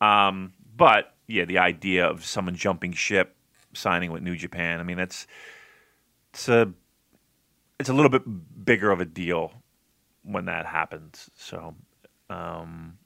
Um, 0.00 0.54
but 0.74 1.14
yeah, 1.26 1.44
the 1.44 1.58
idea 1.58 2.06
of 2.06 2.24
someone 2.24 2.56
jumping 2.56 2.94
ship, 2.94 3.36
signing 3.74 4.12
with 4.12 4.22
New 4.22 4.34
Japan. 4.34 4.80
I 4.80 4.82
mean, 4.82 4.96
that's 4.96 5.26
it's 6.32 6.48
a 6.48 6.72
it's 7.78 7.90
a 7.90 7.92
little 7.92 8.10
bit 8.10 8.22
bigger 8.64 8.90
of 8.90 9.00
a 9.00 9.04
deal 9.04 9.52
when 10.22 10.46
that 10.46 10.64
happens. 10.64 11.30
So, 11.34 11.74
um, 12.30 12.96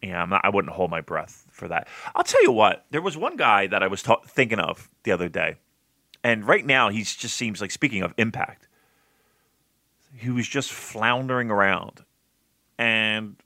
yeah, 0.00 0.24
not, 0.26 0.42
I 0.44 0.50
wouldn't 0.50 0.72
hold 0.72 0.92
my 0.92 1.00
breath 1.00 1.44
for 1.58 1.68
that. 1.68 1.88
I'll 2.14 2.24
tell 2.24 2.42
you 2.42 2.52
what. 2.52 2.86
There 2.90 3.02
was 3.02 3.16
one 3.16 3.36
guy 3.36 3.66
that 3.66 3.82
I 3.82 3.88
was 3.88 4.02
ta- 4.02 4.22
thinking 4.26 4.58
of 4.58 4.88
the 5.02 5.12
other 5.12 5.28
day, 5.28 5.56
and 6.24 6.46
right 6.46 6.64
now 6.64 6.88
he 6.88 7.02
just 7.02 7.36
seems 7.36 7.60
like 7.60 7.70
speaking 7.70 8.02
of 8.02 8.14
impact. 8.16 8.68
He 10.14 10.30
was 10.30 10.48
just 10.48 10.72
floundering 10.72 11.50
around, 11.50 12.04
and 12.78 13.36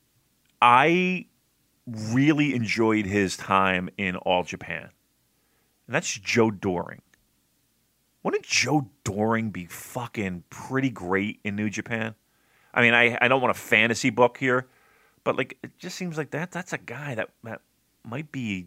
I 0.60 1.26
really 1.86 2.55
enjoyed 2.55 3.06
his 3.06 3.36
time 3.36 3.89
in 3.97 4.16
All 4.16 4.44
Japan, 4.44 4.90
and 5.86 5.94
that's 5.94 6.16
Joe 6.16 6.51
Doering. 6.51 7.02
Wouldn't 8.22 8.44
Joe 8.44 8.89
Doering 9.02 9.51
be 9.51 9.66
fucking 9.66 10.44
pretty 10.48 10.90
great 10.90 11.40
in 11.43 11.56
New 11.56 11.68
Japan? 11.68 12.14
I 12.72 12.80
mean, 12.80 12.94
I, 12.94 13.18
I 13.20 13.28
don't 13.28 13.40
want 13.40 13.51
a 13.51 13.59
fantasy 13.59 14.10
book 14.10 14.39
here, 14.39 14.68
but 15.24 15.36
like 15.36 15.59
it 15.62 15.78
just 15.78 15.97
seems 15.97 16.16
like 16.16 16.30
that 16.30 16.52
that's 16.52 16.72
a 16.72 16.78
guy 16.78 17.14
that 17.16 17.30
that 17.44 17.60
might 18.05 18.33
be 18.33 18.66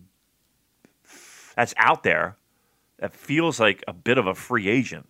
that's 1.56 1.74
out 1.78 2.04
there 2.04 2.38
that 3.00 3.14
feels 3.14 3.60
like 3.60 3.84
a 3.88 3.94
bit 3.94 4.18
of 4.18 4.28
a 4.28 4.36
free 4.36 4.68
agent. 4.70 5.10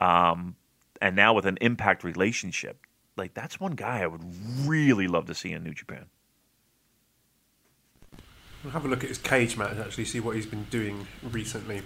Um, 0.00 0.56
and 1.00 1.16
now 1.16 1.34
with 1.34 1.46
an 1.46 1.58
impact 1.60 2.04
relationship, 2.04 2.78
like 3.16 3.34
that's 3.34 3.60
one 3.60 3.72
guy 3.72 4.02
I 4.02 4.06
would 4.06 4.22
really 4.66 5.08
love 5.08 5.26
to 5.26 5.34
see 5.34 5.52
in 5.52 5.62
New 5.62 5.74
Japan. 5.74 6.06
We'll 8.62 8.72
have 8.72 8.84
a 8.84 8.88
look 8.88 9.02
at 9.02 9.08
his 9.08 9.18
cage 9.18 9.56
match 9.56 9.72
and 9.72 9.80
actually 9.80 10.04
see 10.04 10.20
what 10.20 10.36
he's 10.36 10.46
been 10.46 10.64
doing 10.64 11.06
recently. 11.30 11.82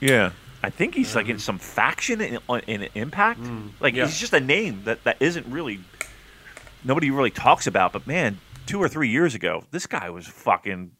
Yeah, 0.00 0.32
I 0.62 0.70
think 0.70 0.94
he's 0.94 1.14
like 1.14 1.28
in 1.28 1.38
some 1.38 1.58
faction 1.58 2.20
in, 2.20 2.40
in 2.66 2.88
Impact. 2.94 3.40
like 3.80 3.94
yeah. 3.94 4.06
he's 4.06 4.18
just 4.18 4.32
a 4.32 4.40
name 4.40 4.82
that 4.84 5.04
that 5.04 5.16
isn't 5.20 5.46
really 5.46 5.80
nobody 6.84 7.10
really 7.10 7.30
talks 7.30 7.66
about. 7.66 7.92
But 7.92 8.06
man, 8.06 8.38
two 8.66 8.80
or 8.82 8.88
three 8.88 9.08
years 9.08 9.34
ago, 9.34 9.64
this 9.70 9.86
guy 9.86 10.10
was 10.10 10.26
fucking. 10.26 10.92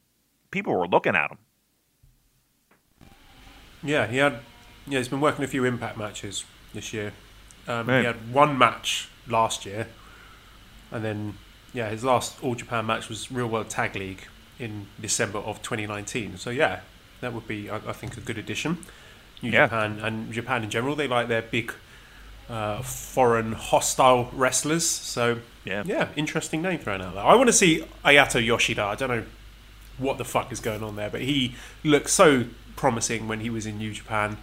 People 0.51 0.73
were 0.75 0.87
looking 0.87 1.15
at 1.15 1.29
him. 1.31 1.37
Yeah, 3.83 4.07
he 4.07 4.17
had. 4.17 4.39
Yeah, 4.87 4.99
he's 4.99 5.09
been 5.09 5.19
working 5.21 5.43
a 5.43 5.47
few 5.47 5.65
Impact 5.65 5.97
matches 5.97 6.45
this 6.73 6.93
year. 6.93 7.11
Um, 7.67 7.87
He 7.87 8.05
had 8.05 8.31
one 8.33 8.57
match 8.57 9.09
last 9.27 9.65
year, 9.65 9.87
and 10.91 11.03
then 11.03 11.33
yeah, 11.73 11.89
his 11.89 12.03
last 12.03 12.41
All 12.41 12.55
Japan 12.55 12.85
match 12.85 13.09
was 13.09 13.29
Real 13.31 13.47
World 13.47 13.69
Tag 13.69 13.95
League 13.95 14.23
in 14.57 14.87
December 14.99 15.39
of 15.39 15.61
2019. 15.61 16.37
So 16.37 16.49
yeah, 16.49 16.79
that 17.21 17.33
would 17.33 17.47
be 17.47 17.69
I, 17.69 17.75
I 17.77 17.93
think 17.93 18.15
a 18.17 18.21
good 18.21 18.37
addition. 18.37 18.77
New 19.43 19.51
Yeah. 19.51 19.65
Japan 19.65 19.99
and 20.01 20.31
Japan 20.31 20.63
in 20.63 20.69
general, 20.69 20.95
they 20.95 21.07
like 21.07 21.27
their 21.27 21.41
big 21.41 21.73
uh, 22.49 22.81
foreign 22.81 23.51
hostile 23.53 24.29
wrestlers. 24.33 24.85
So 24.87 25.39
Yeah. 25.65 25.83
yeah, 25.85 26.09
interesting 26.15 26.61
name 26.61 26.79
thrown 26.79 27.01
out 27.01 27.13
there. 27.15 27.23
I 27.23 27.35
want 27.35 27.47
to 27.47 27.53
see 27.53 27.83
Ayato 28.05 28.43
Yoshida. 28.43 28.83
I 28.83 28.95
don't 28.95 29.09
know 29.09 29.23
what 29.97 30.17
the 30.17 30.25
fuck 30.25 30.51
is 30.51 30.59
going 30.59 30.83
on 30.83 30.95
there, 30.95 31.09
but 31.09 31.21
he 31.21 31.55
looked 31.83 32.09
so 32.09 32.45
promising 32.75 33.27
when 33.27 33.39
he 33.41 33.49
was 33.49 33.65
in 33.65 33.77
New 33.79 33.91
Japan, 33.91 34.37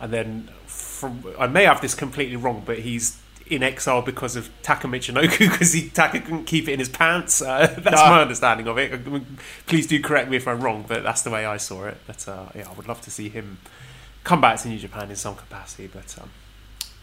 and 0.00 0.12
then 0.12 0.48
from 0.66 1.24
I 1.38 1.46
may 1.46 1.64
have 1.64 1.80
this 1.80 1.94
completely 1.94 2.36
wrong, 2.36 2.62
but 2.64 2.78
he's 2.80 3.18
in 3.48 3.62
exile 3.62 4.00
because 4.00 4.36
of 4.36 4.48
Taka 4.62 4.86
Michinoku 4.86 5.38
because 5.50 5.72
he 5.78 5.90
Taka 5.90 6.20
couldn't 6.20 6.44
keep 6.44 6.68
it 6.68 6.72
in 6.72 6.78
his 6.78 6.88
pants. 6.88 7.42
Uh, 7.42 7.66
that's 7.78 8.00
Ah. 8.00 8.10
my 8.10 8.22
understanding 8.22 8.66
of 8.68 8.78
it. 8.78 8.98
Please 9.66 9.86
do 9.86 10.00
correct 10.00 10.30
me 10.30 10.36
if 10.36 10.46
I'm 10.48 10.60
wrong, 10.60 10.84
but 10.88 11.02
that's 11.02 11.22
the 11.22 11.30
way 11.30 11.44
I 11.44 11.56
saw 11.58 11.84
it. 11.86 11.98
But 12.06 12.26
uh, 12.28 12.46
yeah, 12.54 12.68
I 12.70 12.72
would 12.74 12.86
love 12.88 13.00
to 13.02 13.10
see 13.10 13.28
him 13.28 13.58
come 14.24 14.40
back 14.40 14.60
to 14.60 14.68
New 14.68 14.78
Japan 14.78 15.10
in 15.10 15.16
some 15.16 15.34
capacity. 15.34 15.88
But 15.92 16.16
um, 16.22 16.30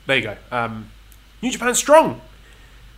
there 0.10 0.18
you 0.18 0.24
go. 0.24 0.38
Um, 0.52 0.92
New 1.42 1.52
Japan 1.52 1.74
strong. 1.76 2.22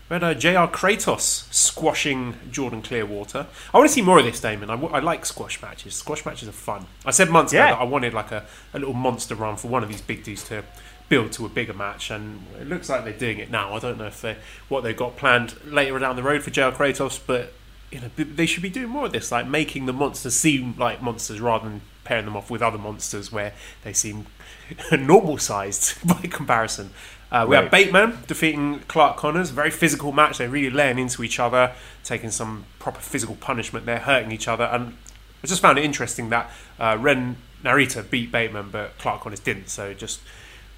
We 0.09 0.15
had 0.15 0.23
uh, 0.23 0.33
JR 0.33 0.67
Kratos 0.75 1.51
squashing 1.53 2.35
Jordan 2.51 2.81
Clearwater. 2.81 3.47
I 3.73 3.77
want 3.77 3.89
to 3.89 3.93
see 3.93 4.01
more 4.01 4.19
of 4.19 4.25
this, 4.25 4.41
Damon. 4.41 4.69
I, 4.69 4.73
w- 4.75 4.93
I 4.93 4.99
like 4.99 5.25
squash 5.25 5.61
matches. 5.61 5.95
Squash 5.95 6.25
matches 6.25 6.49
are 6.49 6.53
fun. 6.53 6.85
I 7.05 7.11
said 7.11 7.29
months 7.29 7.53
Yeah. 7.53 7.67
ago 7.67 7.75
that 7.75 7.81
I 7.81 7.85
wanted 7.85 8.13
like 8.13 8.31
a, 8.31 8.45
a 8.73 8.79
little 8.79 8.93
monster 8.93 9.35
run 9.35 9.55
for 9.55 9.69
one 9.69 9.83
of 9.83 9.89
these 9.89 10.01
big 10.01 10.23
dudes 10.23 10.43
to 10.49 10.63
build 11.07 11.31
to 11.33 11.45
a 11.45 11.49
bigger 11.49 11.73
match, 11.73 12.11
and 12.11 12.43
it 12.59 12.67
looks 12.67 12.89
like 12.89 13.03
they're 13.05 13.13
doing 13.13 13.37
it 13.37 13.49
now. 13.51 13.73
I 13.73 13.79
don't 13.79 13.97
know 13.97 14.07
if 14.07 14.21
they 14.21 14.35
what 14.67 14.81
they've 14.83 14.97
got 14.97 15.15
planned 15.15 15.55
later 15.65 15.97
down 15.99 16.15
the 16.17 16.23
road 16.23 16.41
for 16.43 16.49
JR 16.51 16.71
Kratos, 16.75 17.19
but 17.25 17.53
you 17.91 17.99
know 18.01 18.09
they 18.17 18.45
should 18.45 18.63
be 18.63 18.69
doing 18.69 18.89
more 18.89 19.05
of 19.05 19.11
this, 19.13 19.31
like 19.31 19.47
making 19.47 19.85
the 19.85 19.93
monsters 19.93 20.35
seem 20.35 20.75
like 20.77 21.01
monsters 21.01 21.39
rather 21.39 21.67
than 21.69 21.81
pairing 22.03 22.25
them 22.25 22.35
off 22.35 22.49
with 22.49 22.61
other 22.61 22.77
monsters 22.77 23.31
where 23.31 23.53
they 23.83 23.93
seem 23.93 24.25
normal 24.91 25.37
sized 25.37 25.95
by 26.07 26.21
comparison. 26.27 26.91
Uh, 27.31 27.45
we 27.47 27.55
Right. 27.55 27.63
have 27.63 27.71
Bateman 27.71 28.17
defeating 28.27 28.79
Clark 28.87 29.15
Connors. 29.17 29.51
Very 29.51 29.71
physical 29.71 30.11
match. 30.11 30.37
They're 30.37 30.49
really 30.49 30.69
laying 30.69 30.99
into 30.99 31.23
each 31.23 31.39
other, 31.39 31.71
taking 32.03 32.29
some 32.29 32.65
proper 32.79 32.99
physical 32.99 33.35
punishment. 33.35 33.85
They're 33.85 33.99
hurting 33.99 34.31
each 34.33 34.47
other. 34.49 34.65
And 34.65 34.97
I 35.43 35.47
just 35.47 35.61
found 35.61 35.77
it 35.79 35.85
interesting 35.85 36.29
that 36.29 36.51
uh, 36.79 36.97
Ren 36.99 37.37
Narita 37.63 38.09
beat 38.09 38.31
Bateman, 38.31 38.69
but 38.71 38.97
Clark 38.97 39.21
Connors 39.21 39.39
didn't. 39.39 39.69
So 39.69 39.93
just 39.93 40.19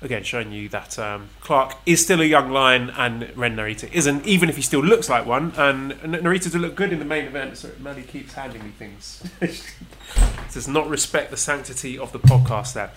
again 0.04 0.22
showing 0.22 0.52
you 0.52 0.68
that 0.70 1.00
um, 1.00 1.30
Clark 1.40 1.76
is 1.86 2.04
still 2.04 2.20
a 2.22 2.26
young 2.26 2.52
lion 2.52 2.90
and 2.92 3.32
Ren 3.38 3.56
Narita 3.56 3.90
isn't, 3.92 4.28
even 4.28 4.50
if 4.50 4.58
he 4.58 4.62
still 4.62 4.84
looks 4.84 5.10
like 5.10 5.26
one. 5.26 5.54
And 5.58 5.94
Narita 5.94 6.52
did 6.52 6.62
look 6.62 6.76
good 6.76 6.94
in 6.94 7.00
the 7.00 7.06
main 7.06 7.26
event. 7.26 7.58
So 7.58 7.72
Manny 7.80 8.04
keeps 8.04 8.34
handing 8.34 8.64
me 8.64 8.72
things. 8.78 9.24
Does 10.54 10.68
not 10.68 10.88
respect 10.88 11.32
the 11.32 11.38
sanctity 11.38 11.98
of 11.98 12.12
the 12.12 12.20
podcast 12.20 12.74
there. 12.74 12.92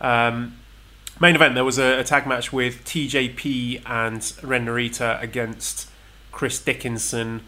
Um, 0.00 0.56
main 1.20 1.34
event 1.34 1.54
there 1.54 1.64
was 1.64 1.78
a, 1.78 2.00
a 2.00 2.04
tag 2.04 2.26
match 2.26 2.52
with 2.52 2.84
TJP 2.84 3.82
and 3.86 4.32
Ren 4.42 4.66
Narita 4.66 5.22
against 5.22 5.88
Chris 6.32 6.62
Dickinson 6.62 7.42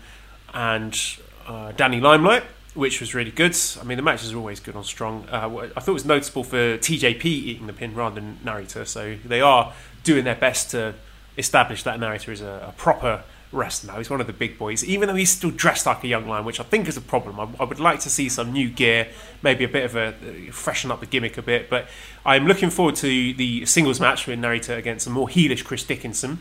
and 0.52 0.98
uh, 1.46 1.72
Danny 1.72 2.00
Limelight. 2.00 2.44
which 2.74 3.00
was 3.00 3.14
really 3.14 3.30
good. 3.30 3.56
I 3.80 3.84
mean, 3.84 3.96
the 3.96 4.02
matches 4.02 4.32
are 4.32 4.36
always 4.38 4.60
good 4.60 4.76
on 4.76 4.84
Strong. 4.84 5.26
Uh, 5.30 5.68
I 5.76 5.80
thought 5.80 5.88
it 5.88 5.92
was 5.92 6.04
noticeable 6.06 6.44
for 6.44 6.78
TJP 6.78 7.24
eating 7.24 7.66
the 7.66 7.72
pin 7.72 7.94
rather 7.94 8.14
than 8.14 8.38
Narita, 8.44 8.86
so 8.86 9.16
they 9.24 9.40
are 9.40 9.72
doing 10.04 10.24
their 10.24 10.34
best 10.36 10.70
to 10.70 10.94
establish 11.36 11.82
that 11.82 12.00
Narita 12.00 12.30
is 12.30 12.40
a, 12.40 12.68
a 12.68 12.72
proper 12.76 13.24
wrestler 13.52 13.92
now. 13.92 13.98
He's 13.98 14.10
one 14.10 14.20
of 14.20 14.26
the 14.26 14.32
big 14.32 14.58
boys, 14.58 14.84
even 14.84 15.08
though 15.08 15.14
he's 15.14 15.30
still 15.30 15.50
dressed 15.50 15.86
like 15.86 16.02
a 16.02 16.08
young 16.08 16.26
lion, 16.26 16.44
which 16.44 16.58
I 16.58 16.64
think 16.64 16.88
is 16.88 16.96
a 16.96 17.00
problem. 17.00 17.38
I, 17.38 17.48
I 17.60 17.64
would 17.64 17.80
like 17.80 18.00
to 18.00 18.10
see 18.10 18.28
some 18.28 18.52
new 18.52 18.68
gear, 18.68 19.08
maybe 19.42 19.64
a 19.64 19.68
bit 19.68 19.84
of 19.84 19.94
a 19.96 20.08
uh, 20.08 20.52
freshen 20.52 20.90
up 20.90 21.00
the 21.00 21.06
gimmick 21.06 21.38
a 21.38 21.42
bit. 21.42 21.70
But 21.70 21.88
I'm 22.24 22.46
looking 22.46 22.70
forward 22.70 22.96
to 22.96 23.34
the 23.34 23.66
singles 23.66 24.00
match 24.00 24.26
with 24.26 24.38
Narita 24.38 24.76
against 24.76 25.06
a 25.06 25.10
more 25.10 25.28
heelish 25.28 25.64
Chris 25.64 25.84
Dickinson. 25.84 26.40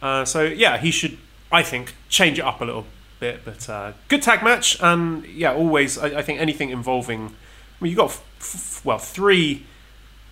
Uh, 0.00 0.24
so 0.24 0.42
yeah, 0.42 0.78
he 0.78 0.90
should, 0.90 1.18
I 1.50 1.62
think, 1.62 1.94
change 2.08 2.38
it 2.38 2.44
up 2.44 2.60
a 2.60 2.64
little 2.64 2.86
bit. 3.20 3.44
But 3.44 3.68
uh, 3.68 3.92
good 4.08 4.22
tag 4.22 4.42
match, 4.42 4.80
and 4.80 5.24
yeah, 5.26 5.52
always 5.54 5.98
I, 5.98 6.18
I 6.18 6.22
think 6.22 6.40
anything 6.40 6.70
involving. 6.70 7.34
I 7.80 7.84
mean, 7.84 7.90
you 7.90 7.96
got 7.96 8.10
f- 8.10 8.24
f- 8.40 8.84
well 8.84 8.98
three 8.98 9.66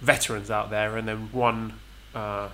veterans 0.01 0.51
out 0.51 0.71
there, 0.71 0.97
and 0.97 1.09
then 1.09 1.29
one 1.33 1.75
uh, 2.15 2.49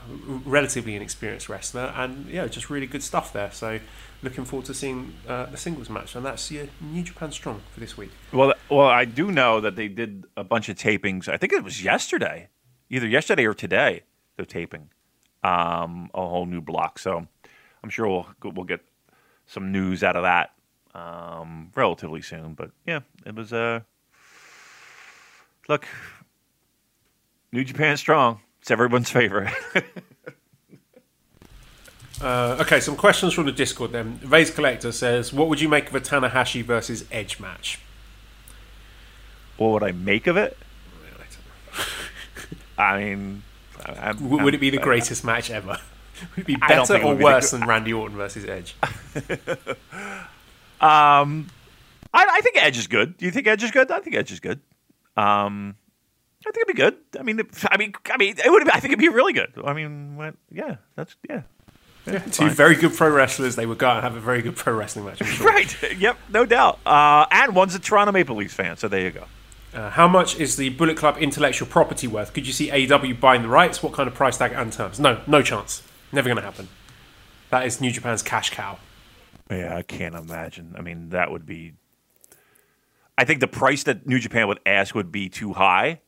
relatively 0.44 0.94
inexperienced 0.94 1.48
wrestler, 1.48 1.92
and 1.96 2.26
yeah, 2.26 2.46
just 2.46 2.70
really 2.70 2.86
good 2.86 3.02
stuff 3.02 3.32
there. 3.32 3.50
So, 3.50 3.80
looking 4.22 4.44
forward 4.44 4.66
to 4.66 4.74
seeing 4.74 5.14
uh, 5.26 5.46
the 5.46 5.56
singles 5.56 5.90
match, 5.90 6.14
and 6.14 6.24
that's 6.24 6.50
your 6.50 6.66
New 6.80 7.02
Japan 7.02 7.32
Strong 7.32 7.62
for 7.72 7.80
this 7.80 7.96
week. 7.96 8.10
Well, 8.32 8.54
well, 8.70 8.86
I 8.86 9.04
do 9.04 9.30
know 9.32 9.60
that 9.60 9.76
they 9.76 9.88
did 9.88 10.24
a 10.36 10.44
bunch 10.44 10.68
of 10.68 10.76
tapings. 10.76 11.28
I 11.28 11.36
think 11.36 11.52
it 11.52 11.64
was 11.64 11.82
yesterday, 11.82 12.48
either 12.88 13.06
yesterday 13.06 13.44
or 13.44 13.54
today. 13.54 14.02
They're 14.36 14.46
taping 14.46 14.90
um, 15.42 16.10
a 16.14 16.20
whole 16.20 16.46
new 16.46 16.60
block, 16.60 16.98
so 16.98 17.26
I'm 17.82 17.90
sure 17.90 18.06
we'll 18.06 18.52
we'll 18.52 18.64
get 18.64 18.80
some 19.46 19.72
news 19.72 20.04
out 20.04 20.14
of 20.14 20.22
that 20.22 20.52
um, 20.94 21.72
relatively 21.74 22.22
soon. 22.22 22.54
But 22.54 22.70
yeah, 22.86 23.00
it 23.26 23.34
was 23.34 23.52
uh, 23.52 23.80
look, 25.68 25.86
New 27.52 27.64
Japan 27.64 27.96
Strong. 27.96 28.40
It's 28.60 28.70
everyone's 28.70 29.10
favorite. 29.10 29.52
Uh, 32.20 32.56
okay, 32.60 32.80
some 32.80 32.96
questions 32.96 33.32
from 33.32 33.46
the 33.46 33.52
Discord 33.52 33.92
then. 33.92 34.14
Vase 34.14 34.50
Collector 34.50 34.90
says, 34.90 35.32
What 35.32 35.48
would 35.48 35.60
you 35.60 35.68
make 35.68 35.88
of 35.88 35.94
a 35.94 36.00
Tanahashi 36.00 36.64
versus 36.64 37.04
Edge 37.12 37.38
match? 37.38 37.78
what 39.56 39.70
would 39.70 39.82
I 39.84 39.92
make 39.92 40.26
of 40.26 40.36
it? 40.36 40.56
I 42.78 42.98
mean, 42.98 43.44
I, 43.84 44.08
I'm, 44.10 44.30
would 44.30 44.52
it 44.52 44.58
be 44.58 44.70
the 44.70 44.78
I'm- 44.78 44.84
greatest 44.84 45.24
match 45.24 45.48
ever? 45.50 45.78
Would 46.34 46.38
it 46.38 46.46
be 46.46 46.56
better 46.56 46.96
it 46.96 47.04
or 47.04 47.14
be 47.14 47.22
worse 47.22 47.52
than 47.52 47.64
Randy 47.64 47.92
Orton 47.92 48.16
versus 48.16 48.44
Edge? 48.44 48.74
Um, 50.80 51.48
I, 52.12 52.26
I 52.28 52.40
think 52.42 52.56
Edge 52.56 52.76
is 52.76 52.88
good. 52.88 53.16
Do 53.16 53.24
you 53.24 53.30
think 53.30 53.46
Edge 53.46 53.62
is 53.62 53.70
good? 53.70 53.90
I 53.92 54.00
think 54.00 54.16
Edge 54.16 54.32
is 54.32 54.40
good. 54.40 54.60
Um, 55.16 55.76
I 56.48 56.50
think 56.52 56.68
it'd 56.68 56.76
be 56.76 56.82
good. 56.82 56.96
I 57.20 57.22
mean, 57.22 57.40
if- 57.40 57.66
I 57.70 57.76
mean, 57.76 57.92
I 58.10 58.16
mean, 58.16 58.34
it 58.44 58.50
would. 58.50 58.64
Be, 58.64 58.70
I 58.70 58.80
think 58.80 58.92
it'd 58.92 58.98
be 58.98 59.08
really 59.08 59.32
good. 59.32 59.52
I 59.64 59.72
mean, 59.74 60.16
what, 60.16 60.34
yeah, 60.50 60.76
that's 60.96 61.14
yeah. 61.28 61.42
Yeah, 62.06 62.20
two 62.20 62.48
very 62.48 62.74
good 62.74 62.94
pro 62.94 63.10
wrestlers. 63.10 63.54
They 63.56 63.66
would 63.66 63.76
go 63.76 63.86
out 63.86 63.96
and 63.96 64.04
have 64.04 64.16
a 64.16 64.20
very 64.20 64.40
good 64.40 64.56
pro 64.56 64.72
wrestling 64.74 65.04
match. 65.04 65.18
Sure. 65.24 65.46
Right. 65.46 65.76
Yep. 65.98 66.16
No 66.32 66.46
doubt. 66.46 66.78
Uh, 66.86 67.26
and 67.30 67.54
one's 67.54 67.74
a 67.74 67.78
Toronto 67.78 68.12
Maple 68.12 68.34
Leafs 68.36 68.54
fan, 68.54 68.78
so 68.78 68.88
there 68.88 69.00
you 69.00 69.10
go. 69.10 69.24
Uh, 69.74 69.90
how 69.90 70.08
much 70.08 70.40
is 70.40 70.56
the 70.56 70.70
Bullet 70.70 70.96
Club 70.96 71.18
intellectual 71.18 71.68
property 71.68 72.06
worth? 72.06 72.32
Could 72.32 72.46
you 72.46 72.54
see 72.54 72.70
AEW 72.70 73.20
buying 73.20 73.42
the 73.42 73.48
rights? 73.48 73.82
What 73.82 73.92
kind 73.92 74.08
of 74.08 74.14
price 74.14 74.38
tag 74.38 74.52
and 74.52 74.72
terms? 74.72 74.98
No, 74.98 75.20
no 75.26 75.42
chance. 75.42 75.82
Never 76.10 76.28
going 76.28 76.36
to 76.38 76.42
happen. 76.42 76.68
That 77.50 77.66
is 77.66 77.78
New 77.78 77.90
Japan's 77.90 78.22
cash 78.22 78.48
cow. 78.50 78.78
Yeah, 79.50 79.76
I 79.76 79.82
can't 79.82 80.14
imagine. 80.14 80.74
I 80.78 80.80
mean, 80.80 81.10
that 81.10 81.30
would 81.30 81.44
be. 81.44 81.74
I 83.18 83.24
think 83.24 83.40
the 83.40 83.48
price 83.48 83.82
that 83.82 84.06
New 84.06 84.18
Japan 84.18 84.48
would 84.48 84.60
ask 84.64 84.94
would 84.94 85.12
be 85.12 85.28
too 85.28 85.52
high, 85.52 86.00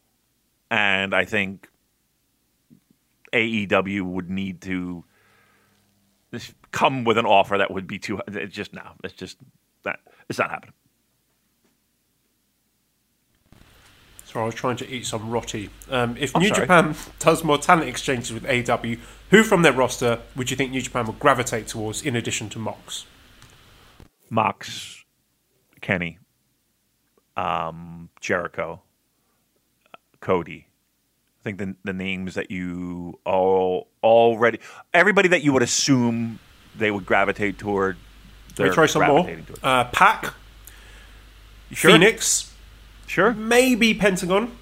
and 0.71 1.15
I 1.15 1.25
think 1.25 1.69
AEW 3.33 4.03
would 4.03 4.31
need 4.31 4.61
to 4.63 5.05
come 6.71 7.05
with 7.05 7.19
an 7.19 7.27
offer 7.27 7.59
that 7.59 7.71
would 7.71 7.87
be 7.87 7.99
too. 7.99 8.21
It's 8.29 8.55
just 8.55 8.73
no. 8.73 8.83
It's 9.03 9.15
just 9.15 9.39
that 9.85 10.01
it's 10.29 10.39
not 10.39 10.51
happening. 10.51 10.75
So 14.25 14.41
I 14.41 14.45
was 14.45 14.55
trying 14.55 14.77
to 14.77 14.89
eat 14.89 15.07
some 15.07 15.29
roti. 15.29 15.71
Um, 15.91 16.17
if 16.17 16.37
I'm 16.37 16.43
New 16.43 16.49
sorry. 16.49 16.61
Japan 16.61 16.95
does 17.19 17.43
more 17.43 17.59
talent 17.59 17.89
exchanges 17.89 18.33
with 18.33 18.45
AEW, 18.45 19.01
who 19.31 19.43
from 19.43 19.63
their 19.63 19.73
roster 19.73 20.21
would 20.37 20.53
you 20.53 20.57
think 20.57 20.71
New 20.71 20.83
Japan 20.83 21.07
would 21.07 21.19
gravitate 21.19 21.67
towards 21.67 22.03
in 22.03 22.15
addition 22.15 22.49
to 22.51 22.61
Mox? 22.61 23.07
Mox, 24.29 25.05
Kenny, 25.81 26.21
um, 27.37 28.09
Jericho, 28.21 28.83
Cody. 30.21 30.67
I 31.41 31.43
think 31.43 31.59
the 31.59 31.75
the 31.85 31.93
names 31.93 32.35
that 32.35 32.51
you 32.51 33.19
all 33.25 33.89
already 34.03 34.61
everybody 34.93 35.29
that 35.29 35.43
you 35.43 35.53
would 35.53 35.63
assume 35.63 36.39
they 36.77 36.91
would 36.91 37.07
gravitate 37.07 37.59
toward. 37.59 37.97
Let 38.59 38.69
me 38.69 38.75
try 38.75 38.87
some 38.87 39.07
more. 39.07 39.31
Uh, 39.63 39.85
Pac, 39.85 40.35
Sure. 41.73 41.93
Phoenix, 41.93 42.53
Sure, 43.07 43.33
maybe 43.33 43.95
Pentagon. 43.95 44.53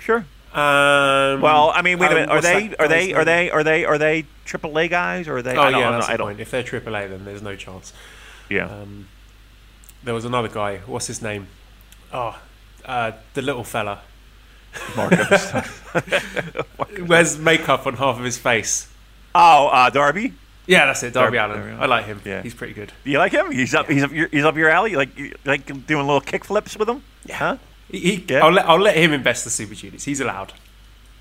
sure. 0.00 0.24
Um, 0.52 1.40
Well, 1.40 1.70
I 1.74 1.80
mean, 1.82 1.98
wait 1.98 2.10
a 2.10 2.14
minute. 2.14 2.28
Are 2.30 2.36
what's 2.36 2.46
they 2.46 2.74
are 2.78 2.88
they 2.88 3.12
are 3.14 3.24
they 3.24 3.50
are 3.50 3.62
they 3.62 3.84
are 3.84 3.96
they 3.98 4.24
AAA 4.44 4.90
guys 4.90 5.28
or 5.28 5.36
are 5.36 5.42
they? 5.42 5.56
Oh 5.56 5.60
I 5.62 5.70
don't, 5.70 5.80
yeah, 5.80 5.88
I 5.88 5.90
don't, 5.90 5.92
that's 6.00 6.08
I 6.08 6.12
the 6.12 6.18
don't- 6.18 6.26
point. 6.28 6.40
If 6.40 6.50
they're 6.50 6.62
AAA, 6.64 7.08
then 7.10 7.24
there's 7.24 7.42
no 7.42 7.54
chance. 7.54 7.92
Yeah. 8.50 8.66
Um, 8.66 9.06
there 10.02 10.14
was 10.14 10.24
another 10.24 10.48
guy. 10.48 10.78
What's 10.78 11.06
his 11.06 11.22
name? 11.22 11.46
Oh, 12.12 12.38
uh, 12.84 13.12
the 13.34 13.40
little 13.42 13.64
fella. 13.64 14.00
Marcos. 14.96 15.52
Wears 17.08 17.38
makeup 17.38 17.86
on 17.86 17.94
half 17.94 18.18
of 18.18 18.24
his 18.24 18.38
face. 18.38 18.88
oh, 19.34 19.68
uh, 19.68 19.90
Darby. 19.90 20.34
Yeah, 20.66 20.86
that's 20.86 21.02
it. 21.02 21.12
Darby 21.12 21.36
Darby- 21.38 21.54
Allin. 21.54 21.68
Darby 21.70 21.82
I 21.82 21.86
like 21.86 22.04
him. 22.06 22.20
Yeah. 22.24 22.42
he's 22.42 22.54
pretty 22.54 22.72
good. 22.72 22.92
Do 23.04 23.10
you 23.10 23.18
like 23.18 23.32
him? 23.32 23.50
He's 23.50 23.74
up. 23.74 23.88
He's 23.88 24.02
up. 24.04 24.12
Your, 24.12 24.28
he's 24.28 24.44
up 24.44 24.56
your 24.56 24.68
alley. 24.70 24.92
You 24.92 24.96
Like 24.96 25.18
you 25.18 25.34
like 25.44 25.66
doing 25.86 26.06
little 26.06 26.20
kick 26.20 26.44
flips 26.44 26.76
with 26.76 26.88
him. 26.88 27.02
Yeah. 27.24 27.36
Huh? 27.36 27.56
He, 27.90 27.98
he- 27.98 28.24
Yeah. 28.28 28.44
I'll 28.44 28.52
let 28.52 28.66
I'll 28.68 28.78
let 28.78 28.96
him 28.96 29.12
invest 29.12 29.44
the 29.44 29.50
Super 29.50 29.74
Juniors. 29.74 30.04
He's 30.04 30.20
allowed. 30.20 30.52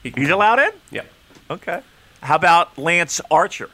He 0.04 0.10
He's 0.16 0.28
come. 0.28 0.34
allowed 0.34 0.60
in. 0.60 0.72
Yep. 0.92 1.12
Okay. 1.50 1.82
How 2.22 2.36
about 2.36 2.78
Lance 2.78 3.20
Archer? 3.32 3.70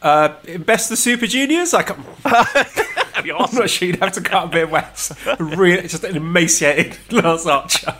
Uh, 0.00 0.34
invest 0.44 0.88
the 0.88 0.96
Super 0.96 1.28
Juniors. 1.28 1.72
I 1.72 1.82
can, 1.84 2.04
That'd 2.24 3.22
be 3.22 3.30
I'm 3.30 3.54
not 3.54 3.70
sure 3.70 3.86
you'd 3.86 4.00
have 4.00 4.10
to 4.14 4.20
cut 4.20 4.46
a 4.46 4.48
bit 4.48 4.64
of 4.64 4.70
wax. 4.72 5.12
Really, 5.38 5.82
just 5.86 6.02
an 6.02 6.16
emaciated 6.16 6.98
Lance 7.12 7.46
Archer. 7.46 7.94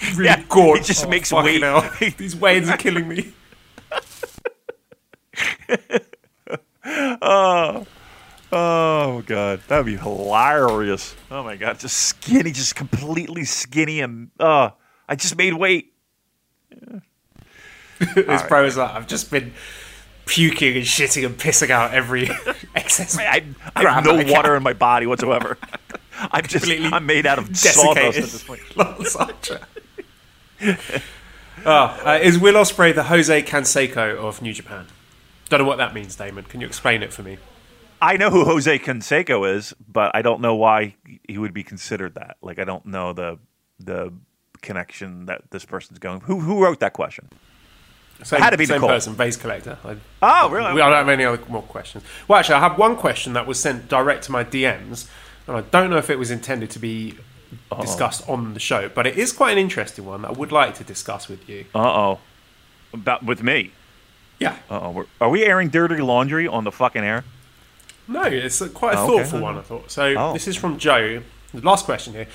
Really 0.14 0.24
Yeah, 0.24 0.42
gaunt. 0.48 0.78
he 0.78 0.84
just 0.84 1.06
Oh, 1.06 1.08
makes 1.08 1.32
weight. 1.32 1.62
hell. 1.62 1.88
These 2.16 2.36
waves 2.36 2.68
are 2.70 2.76
killing 2.76 3.08
me. 3.08 3.32
Oh 7.22 7.86
oh 8.52 9.22
god, 9.26 9.60
that'd 9.68 9.86
be 9.86 9.96
hilarious. 9.96 11.14
Oh 11.30 11.42
my 11.44 11.56
god, 11.56 11.78
just 11.78 11.96
skinny, 11.96 12.50
just 12.52 12.74
completely 12.74 13.44
skinny, 13.44 14.00
and 14.00 14.30
uh, 14.40 14.70
I 15.08 15.14
just 15.14 15.36
made 15.36 15.54
weight. 15.54 15.92
Yeah. 16.70 17.00
His 18.14 18.42
pro 18.42 18.64
is 18.64 18.76
like, 18.76 18.90
I've 18.90 19.06
just 19.06 19.30
been 19.30 19.52
puking 20.26 20.76
and 20.76 20.84
shitting 20.84 21.24
and 21.26 21.36
pissing 21.36 21.70
out 21.70 21.92
every 21.92 22.28
excess. 22.74 23.16
I, 23.18 23.44
I 23.76 23.82
have 23.88 24.04
no 24.04 24.16
I 24.16 24.30
water 24.30 24.56
in 24.56 24.62
my 24.62 24.72
body 24.72 25.06
whatsoever. 25.06 25.58
I'm 26.18 26.42
just, 26.46 26.64
Completely 26.64 26.88
I'm 26.92 27.06
made 27.06 27.26
out 27.26 27.38
of 27.38 27.54
sawdust 27.56 28.18
at 28.18 28.24
this 28.24 28.42
point. 28.42 28.60
Oh, 30.62 30.72
uh, 32.04 32.18
is 32.22 32.38
Will 32.38 32.54
Ospreay 32.54 32.94
the 32.94 33.04
Jose 33.04 33.42
Canseco 33.42 34.16
of 34.16 34.40
New 34.42 34.52
Japan? 34.52 34.86
Don't 35.48 35.60
know 35.60 35.66
what 35.66 35.78
that 35.78 35.94
means, 35.94 36.14
Damon. 36.16 36.44
Can 36.44 36.60
you 36.60 36.66
explain 36.66 37.02
it 37.02 37.12
for 37.12 37.22
me? 37.22 37.38
I 38.02 38.16
know 38.16 38.30
who 38.30 38.44
Jose 38.44 38.78
Canseco 38.78 39.54
is, 39.56 39.74
but 39.86 40.12
I 40.14 40.22
don't 40.22 40.40
know 40.40 40.54
why 40.54 40.94
he 41.28 41.36
would 41.38 41.52
be 41.52 41.62
considered 41.62 42.14
that. 42.14 42.36
Like, 42.40 42.58
I 42.58 42.64
don't 42.64 42.86
know 42.86 43.12
the 43.12 43.38
the 43.78 44.12
connection 44.62 45.26
that 45.26 45.42
this 45.50 45.64
person's 45.64 45.98
going. 45.98 46.20
Who 46.22 46.40
who 46.40 46.62
wrote 46.62 46.80
that 46.80 46.92
question? 46.92 47.28
Same, 48.22 48.40
had 48.40 48.50
to 48.50 48.58
be 48.58 48.66
same 48.66 48.76
Nicole. 48.76 48.90
person, 48.90 49.14
vase 49.14 49.36
collector. 49.38 49.78
I, 49.82 49.96
Oh, 50.20 50.50
really? 50.50 50.74
we- 50.74 50.82
I 50.82 50.88
don't 50.90 50.98
have 50.98 51.08
any 51.08 51.24
other 51.24 51.42
more 51.48 51.62
questions. 51.62 52.04
Well, 52.28 52.38
actually, 52.38 52.56
I 52.56 52.60
have 52.60 52.76
one 52.76 52.94
question 52.96 53.32
that 53.32 53.46
was 53.46 53.58
sent 53.58 53.88
direct 53.88 54.24
to 54.24 54.32
my 54.32 54.44
DMs, 54.44 55.08
and 55.46 55.56
I 55.56 55.62
don't 55.62 55.88
know 55.88 55.96
if 55.96 56.10
it 56.10 56.18
was 56.18 56.30
intended 56.30 56.68
to 56.72 56.78
be 56.78 57.16
discussed 57.80 58.28
on 58.28 58.54
the 58.54 58.60
show, 58.60 58.88
but 58.88 59.06
it 59.06 59.16
is 59.18 59.32
quite 59.32 59.52
an 59.52 59.58
interesting 59.58 60.04
one 60.04 60.22
that 60.22 60.28
I 60.28 60.32
would 60.32 60.52
like 60.52 60.74
to 60.76 60.84
discuss 60.84 61.28
with 61.28 61.48
you. 61.48 61.64
Uh 61.74 61.78
oh. 61.80 62.18
About 62.92 63.22
with 63.24 63.42
me. 63.42 63.72
Yeah. 64.38 64.56
Uh 64.70 64.80
oh. 64.80 65.06
Are 65.20 65.28
we 65.30 65.44
airing 65.44 65.68
dirty 65.68 65.96
laundry 66.02 66.46
on 66.48 66.64
the 66.64 66.72
fucking 66.72 67.02
air? 67.02 67.24
No, 68.08 68.22
it's 68.22 68.60
a, 68.60 68.68
quite 68.68 68.94
a 68.94 68.98
Oh, 68.98 69.04
okay. 69.14 69.22
thoughtful 69.22 69.40
one, 69.40 69.56
I 69.58 69.60
thought. 69.62 69.90
So 69.90 70.14
Oh. 70.16 70.32
this 70.32 70.48
is 70.48 70.56
from 70.56 70.78
Joe. 70.78 71.22
The 71.54 71.60
last 71.60 71.84
question 71.84 72.12
here. 72.14 72.26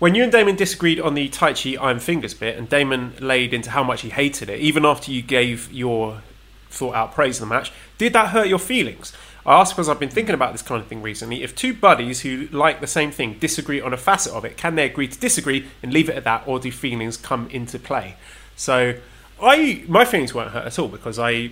When 0.00 0.14
you 0.14 0.22
and 0.24 0.32
Damon 0.32 0.56
disagreed 0.56 1.00
on 1.00 1.14
the 1.14 1.28
Taichi 1.28 1.78
Iron 1.80 2.00
Fingers 2.00 2.34
bit, 2.34 2.58
and 2.58 2.68
Damon 2.68 3.14
laid 3.20 3.54
into 3.54 3.70
how 3.70 3.82
much 3.84 4.02
he 4.02 4.10
hated 4.10 4.48
it, 4.50 4.60
even 4.60 4.84
after 4.84 5.10
you 5.10 5.22
gave 5.22 5.72
your 5.72 6.20
thought 6.68 6.94
out 6.94 7.14
praise 7.14 7.40
in 7.40 7.48
the 7.48 7.54
match, 7.54 7.72
did 7.96 8.12
that 8.12 8.28
hurt 8.30 8.48
your 8.48 8.58
feelings? 8.58 9.12
I 9.46 9.60
ask 9.60 9.74
because 9.74 9.88
I've 9.88 10.00
been 10.00 10.10
thinking 10.10 10.34
about 10.34 10.52
this 10.52 10.62
kind 10.62 10.80
of 10.80 10.88
thing 10.88 11.02
recently. 11.02 11.42
If 11.42 11.54
two 11.54 11.74
buddies 11.74 12.22
who 12.22 12.48
like 12.50 12.80
the 12.80 12.86
same 12.86 13.10
thing 13.10 13.38
disagree 13.38 13.80
on 13.80 13.92
a 13.92 13.96
facet 13.96 14.32
of 14.32 14.44
it, 14.44 14.56
can 14.56 14.74
they 14.74 14.86
agree 14.86 15.08
to 15.08 15.18
disagree 15.18 15.66
and 15.82 15.92
leave 15.92 16.08
it 16.08 16.16
at 16.16 16.24
that, 16.24 16.44
or 16.46 16.58
do 16.58 16.72
feelings 16.72 17.16
come 17.16 17.48
into 17.50 17.78
play? 17.78 18.16
So, 18.56 18.94
I 19.42 19.84
my 19.86 20.04
feelings 20.04 20.34
weren't 20.34 20.52
hurt 20.52 20.66
at 20.66 20.78
all 20.78 20.88
because 20.88 21.18
I 21.18 21.50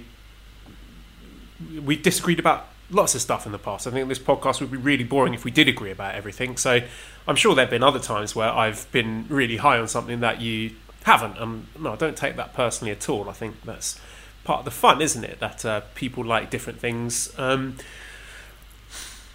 we 1.85 1.97
disagreed 1.97 2.39
about 2.39 2.69
lots 2.91 3.15
of 3.15 3.21
stuff 3.21 3.47
in 3.47 3.53
the 3.53 3.59
past. 3.59 3.87
I 3.87 3.91
think 3.91 4.09
this 4.09 4.19
podcast 4.19 4.61
would 4.61 4.71
be 4.71 4.77
really 4.79 5.05
boring 5.05 5.35
if 5.35 5.45
we 5.45 5.51
did 5.51 5.69
agree 5.69 5.91
about 5.91 6.15
everything. 6.15 6.57
So, 6.57 6.81
I'm 7.29 7.37
sure 7.37 7.55
there've 7.55 7.69
been 7.69 7.83
other 7.83 8.01
times 8.01 8.35
where 8.35 8.51
I've 8.51 8.91
been 8.91 9.27
really 9.29 9.59
high 9.59 9.79
on 9.79 9.87
something 9.87 10.21
that 10.21 10.41
you 10.41 10.73
haven't. 11.05 11.37
And 11.39 11.67
no, 11.79 11.93
I 11.93 11.97
don't 11.97 12.17
take 12.17 12.37
that 12.37 12.55
personally 12.55 12.91
at 12.91 13.09
all. 13.09 13.29
I 13.29 13.33
think 13.33 13.63
that's 13.65 14.01
part 14.45 14.61
of 14.61 14.65
the 14.65 14.71
fun, 14.71 15.01
isn't 15.01 15.25
it? 15.25 15.41
That 15.41 15.65
uh, 15.65 15.81
people 15.95 16.25
like 16.25 16.51
different 16.51 16.79
things. 16.81 17.33
Um, 17.39 17.77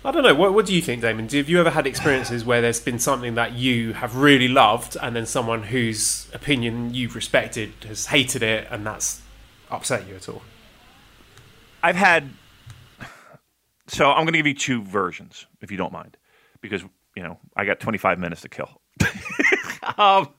I 0.04 0.12
don't 0.12 0.24
know. 0.24 0.36
What, 0.36 0.54
what 0.54 0.66
do 0.66 0.76
you 0.76 0.82
think, 0.82 1.02
Damon? 1.02 1.28
Have 1.30 1.50
you 1.50 1.60
ever 1.60 1.72
had 1.72 1.88
experiences 1.88 2.46
where 2.46 2.62
there's 2.62 2.80
been 2.80 3.00
something 3.00 3.36
that 3.36 3.54
you 3.54 3.94
have 3.94 4.16
really 4.16 4.48
loved, 4.48 4.96
and 5.02 5.16
then 5.16 5.26
someone 5.26 5.64
whose 5.64 6.28
opinion 6.34 6.94
you've 6.94 7.16
respected 7.16 7.74
has 7.88 8.08
hated 8.08 8.44
it, 8.44 8.68
and 8.70 8.86
that's 8.86 9.22
upset 9.70 10.08
you 10.08 10.16
at 10.16 10.30
all? 10.30 10.44
I've 11.84 11.96
had. 11.96 12.30
So 13.88 14.10
I'm 14.10 14.24
going 14.24 14.34
to 14.34 14.40
give 14.40 14.48
you 14.48 14.54
two 14.54 14.84
versions, 14.84 15.46
if 15.62 15.72
you 15.72 15.78
don't 15.78 15.94
mind, 15.94 16.18
because 16.62 16.84
you 17.16 17.24
know 17.24 17.40
I 17.56 17.66
got 17.66 17.80
25 17.80 18.20
minutes 18.20 18.42
to 18.42 18.50
kill. 18.50 18.82
um, 19.98 20.30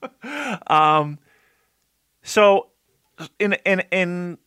um, 0.67 1.19
so 2.21 2.67
in 3.39 3.53
in 3.65 3.81
in 3.91 4.37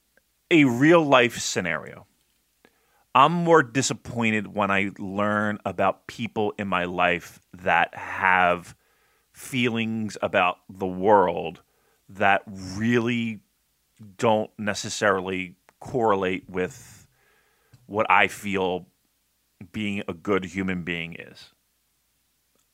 a 0.53 0.65
real 0.65 1.03
life 1.03 1.39
scenario, 1.39 2.07
I'm 3.15 3.33
more 3.33 3.63
disappointed 3.63 4.55
when 4.55 4.71
I 4.71 4.91
learn 4.99 5.59
about 5.65 6.07
people 6.07 6.53
in 6.59 6.69
my 6.69 6.85
life 6.85 7.41
that 7.55 7.95
have 7.95 8.77
feelings 9.33 10.19
about 10.23 10.59
the 10.69 10.87
world 10.87 11.63
that 12.11 12.43
really 12.47 13.41
don't 14.19 14.51
necessarily 14.59 15.57
correlate 15.81 16.49
with 16.49 17.07
what 17.87 18.11
I 18.11 18.29
feel 18.29 18.87
being 19.73 20.03
a 20.07 20.13
good 20.13 20.45
human 20.45 20.83
being 20.83 21.17
is. 21.19 21.51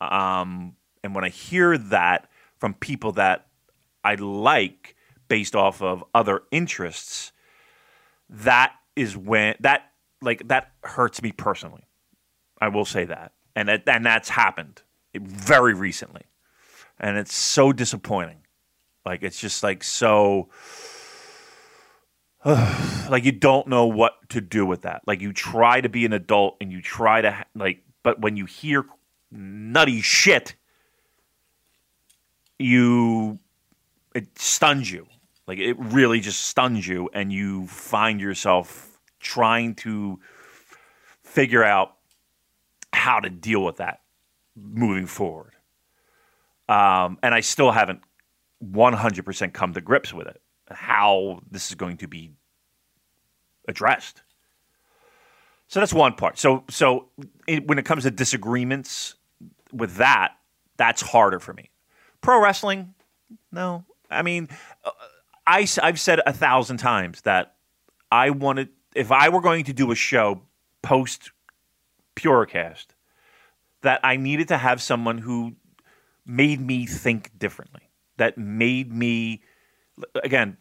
Um, 0.00 0.76
and 1.05 1.14
when 1.14 1.24
I 1.24 1.28
hear 1.28 1.78
that 1.78 2.28
from 2.59 2.74
people 2.74 3.12
that 3.12 3.46
I 4.02 4.16
like 4.16 4.96
based 5.28 5.55
off 5.55 5.80
of 5.80 6.02
other 6.14 6.42
interests, 6.50 7.32
that 8.30 8.72
is 8.96 9.16
when 9.16 9.55
that 9.60 9.90
like 10.20 10.46
that 10.48 10.72
hurts 10.84 11.22
me 11.22 11.32
personally. 11.32 11.84
I 12.60 12.68
will 12.68 12.84
say 12.84 13.05
that, 13.05 13.32
and 13.55 13.68
that, 13.68 13.82
and 13.86 14.05
that's 14.05 14.28
happened 14.28 14.82
very 15.14 15.74
recently, 15.74 16.22
and 16.98 17.16
it's 17.16 17.34
so 17.34 17.72
disappointing. 17.72 18.38
Like 19.06 19.22
it's 19.22 19.40
just 19.40 19.62
like 19.62 19.84
so. 19.84 20.48
like 22.44 23.24
you 23.24 23.32
don't 23.32 23.66
know 23.66 23.86
what 23.86 24.28
to 24.30 24.40
do 24.40 24.64
with 24.64 24.82
that. 24.82 25.02
Like 25.06 25.20
you 25.20 25.32
try 25.32 25.80
to 25.80 25.88
be 25.88 26.05
an 26.05 26.12
adult 26.12 26.56
and 26.60 26.70
you 26.70 26.80
try 26.80 27.20
to 27.20 27.44
like, 27.55 27.82
but 28.02 28.20
when 28.20 28.36
you 28.36 28.44
hear 28.44 28.86
nutty 29.30 30.00
shit, 30.00 30.55
you 32.59 33.38
it 34.14 34.38
stuns 34.38 34.90
you. 34.90 35.06
Like 35.48 35.58
it 35.58 35.76
really 35.78 36.20
just 36.20 36.42
stuns 36.42 36.86
you, 36.86 37.08
and 37.14 37.32
you 37.32 37.66
find 37.66 38.20
yourself 38.20 38.98
trying 39.18 39.74
to 39.76 40.20
figure 41.24 41.64
out 41.64 41.94
how 42.92 43.18
to 43.18 43.30
deal 43.30 43.64
with 43.64 43.78
that 43.78 44.02
moving 44.54 45.06
forward. 45.06 45.54
Um, 46.68 47.18
and 47.22 47.34
I 47.34 47.40
still 47.40 47.70
haven't 47.70 48.02
100% 48.62 49.52
come 49.54 49.72
to 49.72 49.80
grips 49.80 50.12
with 50.12 50.26
it, 50.26 50.40
how 50.70 51.40
this 51.50 51.70
is 51.70 51.74
going 51.74 51.96
to 51.98 52.08
be 52.08 52.32
addressed. 53.66 54.22
So 55.68 55.80
that's 55.80 55.94
one 55.94 56.14
part. 56.14 56.38
So, 56.38 56.64
so 56.68 57.08
it, 57.46 57.66
when 57.66 57.78
it 57.78 57.86
comes 57.86 58.02
to 58.02 58.10
disagreements 58.10 59.14
with 59.72 59.96
that, 59.96 60.32
that's 60.76 61.00
harder 61.00 61.40
for 61.40 61.54
me. 61.54 61.70
Pro 62.20 62.42
wrestling, 62.42 62.94
no. 63.50 63.84
I 64.10 64.22
mean, 64.22 64.48
uh, 64.84 64.90
I, 65.48 65.66
I've 65.82 65.98
said 65.98 66.20
a 66.26 66.32
thousand 66.32 66.76
times 66.76 67.22
that 67.22 67.54
I 68.12 68.30
wanted, 68.30 68.68
if 68.94 69.10
I 69.10 69.30
were 69.30 69.40
going 69.40 69.64
to 69.64 69.72
do 69.72 69.90
a 69.90 69.94
show 69.94 70.42
post 70.82 71.32
Purecast, 72.16 72.88
that 73.80 74.00
I 74.04 74.16
needed 74.16 74.48
to 74.48 74.58
have 74.58 74.82
someone 74.82 75.18
who 75.18 75.56
made 76.26 76.60
me 76.60 76.84
think 76.84 77.36
differently, 77.38 77.88
that 78.18 78.36
made 78.36 78.92
me, 78.92 79.40
again, 80.22 80.58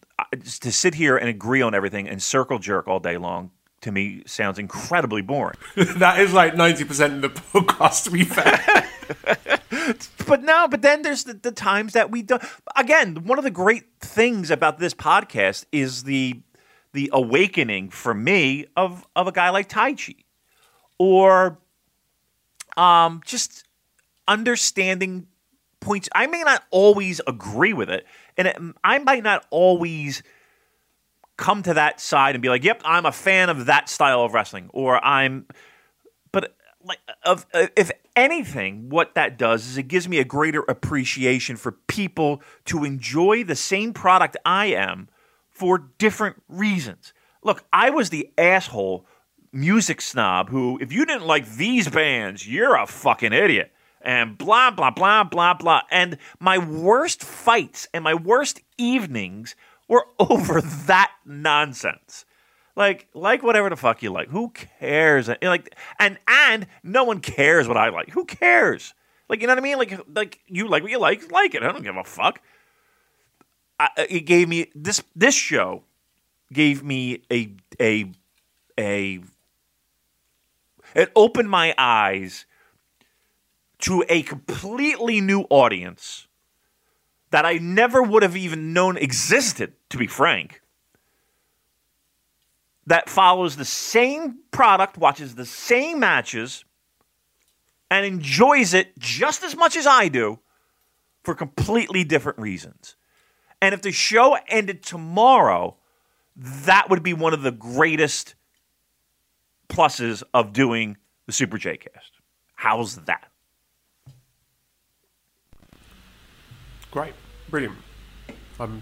to 0.61 0.72
sit 0.72 0.95
here 0.95 1.18
and 1.18 1.27
agree 1.27 1.61
on 1.61 1.76
everything 1.76 2.07
and 2.07 2.23
circle 2.23 2.57
jerk 2.57 2.88
all 2.88 3.01
day 3.01 3.18
long 3.18 3.51
to 3.81 3.91
me 3.91 4.23
sounds 4.26 4.57
incredibly 4.57 5.22
boring. 5.22 5.57
that 5.76 6.22
is 6.22 6.31
like 6.31 6.53
90% 6.53 7.15
of 7.15 7.22
the 7.22 7.30
podcast, 7.59 8.05
to 8.05 8.11
be 8.11 8.23
fair. 8.23 8.86
but 10.27 10.43
no, 10.43 10.67
but 10.67 10.81
then 10.81 11.01
there's 11.01 11.23
the, 11.23 11.34
the 11.34 11.51
times 11.51 11.93
that 11.93 12.11
we 12.11 12.21
don't. 12.21 12.43
Again, 12.75 13.25
one 13.25 13.38
of 13.38 13.43
the 13.43 13.51
great 13.51 13.85
things 13.99 14.51
about 14.51 14.79
this 14.79 14.93
podcast 14.93 15.65
is 15.71 16.03
the 16.03 16.41
the 16.93 17.09
awakening 17.13 17.89
for 17.89 18.13
me 18.13 18.65
of 18.75 19.05
of 19.15 19.27
a 19.27 19.31
guy 19.31 19.49
like 19.49 19.69
Taichi, 19.69 20.23
or 20.97 21.59
um, 22.75 23.21
just 23.25 23.65
understanding 24.27 25.27
points. 25.79 26.09
I 26.13 26.27
may 26.27 26.43
not 26.43 26.63
always 26.71 27.21
agree 27.27 27.73
with 27.73 27.89
it, 27.89 28.05
and 28.38 28.47
it, 28.47 28.57
I 28.84 28.99
might 28.99 29.23
not 29.23 29.45
always 29.49 30.23
come 31.38 31.61
to 31.63 31.75
that 31.75 32.01
side 32.01 32.35
and 32.35 32.41
be 32.41 32.49
like, 32.49 32.63
"Yep, 32.63 32.81
I'm 32.84 33.05
a 33.05 33.11
fan 33.11 33.49
of 33.49 33.67
that 33.67 33.89
style 33.89 34.21
of 34.23 34.34
wrestling," 34.34 34.69
or 34.73 35.03
I'm. 35.03 35.45
But 36.31 36.55
like, 36.84 36.99
of 37.23 37.45
if 37.53 37.91
anything, 38.18 38.89
what 38.89 39.14
that 39.14 39.38
does 39.38 39.68
is 39.68 39.77
it 39.77 39.88
gives 39.88 40.10
me 40.10 40.18
a 40.18 40.26
greater 40.26 40.64
appreciation 40.68 41.56
for 41.56 41.72
people 41.72 42.41
to 42.65 42.84
enjoy 42.84 43.44
the 43.44 43.56
same 43.56 43.94
product 43.94 44.35
I 44.44 44.65
am 44.65 45.07
for 45.49 45.77
different 45.99 46.41
reasons. 46.49 47.14
Look, 47.44 47.64
I 47.72 47.91
was 47.91 48.10
the 48.10 48.30
asshole 48.38 49.06
music 49.53 50.02
snob 50.02 50.49
who, 50.49 50.80
if 50.81 50.91
you 50.91 51.06
didn't 51.06 51.27
like 51.27 51.49
these 51.49 51.88
bands, 51.88 52.48
you're 52.48 52.76
a 52.76 52.88
fucking 52.88 53.34
idiot. 53.34 53.72
And 54.02 54.38
blah, 54.38 54.72
blah, 54.72 54.91
blah, 54.91 55.23
blah, 55.23 55.53
blah. 55.53 55.81
And 55.91 56.18
my 56.39 56.57
worst 56.57 57.23
fights 57.23 57.88
and 57.94 58.03
my 58.03 58.14
worst 58.15 58.61
evenings 58.77 59.56
were 59.88 60.06
over 60.19 60.61
that 60.61 61.11
nonsense. 61.23 62.26
Like, 62.78 63.08
like 63.16 63.41
whatever 63.41 63.72
the 63.72 63.76
fuck 63.76 64.04
you 64.04 64.12
like. 64.12 64.30
Who 64.30 64.49
cares? 64.49 65.28
And 65.28 65.40
like, 65.41 65.76
and 65.98 66.20
and 66.28 66.68
no 66.84 67.04
one 67.06 67.22
cares 67.22 67.68
what 67.68 67.76
I 67.76 67.90
like. 67.90 68.12
Who 68.12 68.24
cares? 68.24 68.94
Like, 69.28 69.41
you 69.41 69.48
know 69.48 69.54
what 69.54 69.58
I 69.58 69.62
mean? 69.62 69.80
Like, 69.80 69.99
like 70.16 70.40
you 70.45 70.68
like 70.70 70.84
what 70.84 70.91
you 70.91 70.99
like, 70.99 71.32
like 71.32 71.56
it. 71.56 71.64
I 71.64 71.72
don't 71.72 71.84
give 71.84 71.98
a 71.98 72.04
fuck. 72.04 72.40
I, 73.80 73.86
uh, 73.98 74.06
it 74.08 74.22
gave 74.22 74.48
me 74.48 74.70
this 74.76 75.02
this 75.16 75.34
show 75.34 75.86
gave 76.54 76.84
me 76.84 77.24
a 77.32 77.52
a 77.82 78.12
a 78.80 79.22
it 80.94 81.12
opened 81.16 81.49
my 81.49 81.74
eyes 81.80 82.45
to 83.80 84.06
a 84.08 84.22
completely 84.22 85.20
new 85.20 85.48
audience 85.49 86.28
that 87.32 87.44
I 87.44 87.54
never 87.54 88.04
would 88.04 88.22
have 88.22 88.38
even 88.38 88.72
known 88.72 88.98
existed, 88.98 89.74
to 89.90 89.98
be 89.98 90.06
frank 90.06 90.62
that 92.88 93.09
follows 93.09 93.57
the 93.57 93.65
same 93.65 94.39
product, 94.51 94.97
watches 94.97 95.35
the 95.35 95.45
same 95.45 95.99
matches, 95.99 96.64
and 97.91 98.05
enjoys 98.05 98.73
it 98.73 98.97
just 98.97 99.43
as 99.43 99.55
much 99.55 99.76
as 99.76 99.85
I 99.85 100.07
do 100.07 100.39
for 101.23 101.35
completely 101.35 102.05
different 102.05 102.39
reasons. 102.39 102.95
And 103.61 103.73
if 103.73 103.81
the 103.81 103.91
show 103.91 104.38
ended 104.47 104.84
tomorrow, 104.84 105.76
that 106.35 106.89
would 106.89 107.03
be 107.03 107.14
one 107.14 107.34
of 107.34 107.41
the 107.41 107.51
greatest 107.51 108.35
pluses 109.68 110.23
of 110.34 110.53
doing 110.53 110.95
the 111.26 111.34
Super 111.34 111.57
J 111.57 111.77
cast. 111.77 112.11
How's 112.55 112.95
that? 112.95 113.30
Great. 116.89 117.14
Brilliant. 117.49 117.76
I'm 118.59 118.81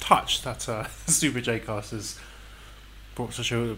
touched 0.00 0.42
that 0.42 0.68
uh, 0.68 0.88
Super 1.06 1.40
J 1.40 1.60
cast 1.60 1.92
is 1.92 2.18
brought 3.20 3.34
such 3.34 3.52
a 3.52 3.76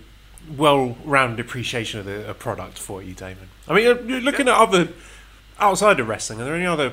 well-rounded 0.56 1.44
appreciation 1.44 2.00
of 2.00 2.06
the 2.06 2.34
product 2.34 2.78
for 2.78 3.02
you, 3.02 3.12
Damon. 3.12 3.48
I 3.68 3.74
mean, 3.74 3.84
you're 3.84 4.20
looking 4.20 4.48
at 4.48 4.54
other 4.54 4.88
outside 5.58 5.98
of 5.98 6.08
wrestling. 6.08 6.40
Are 6.40 6.44
there 6.44 6.54
any 6.54 6.66
other? 6.66 6.92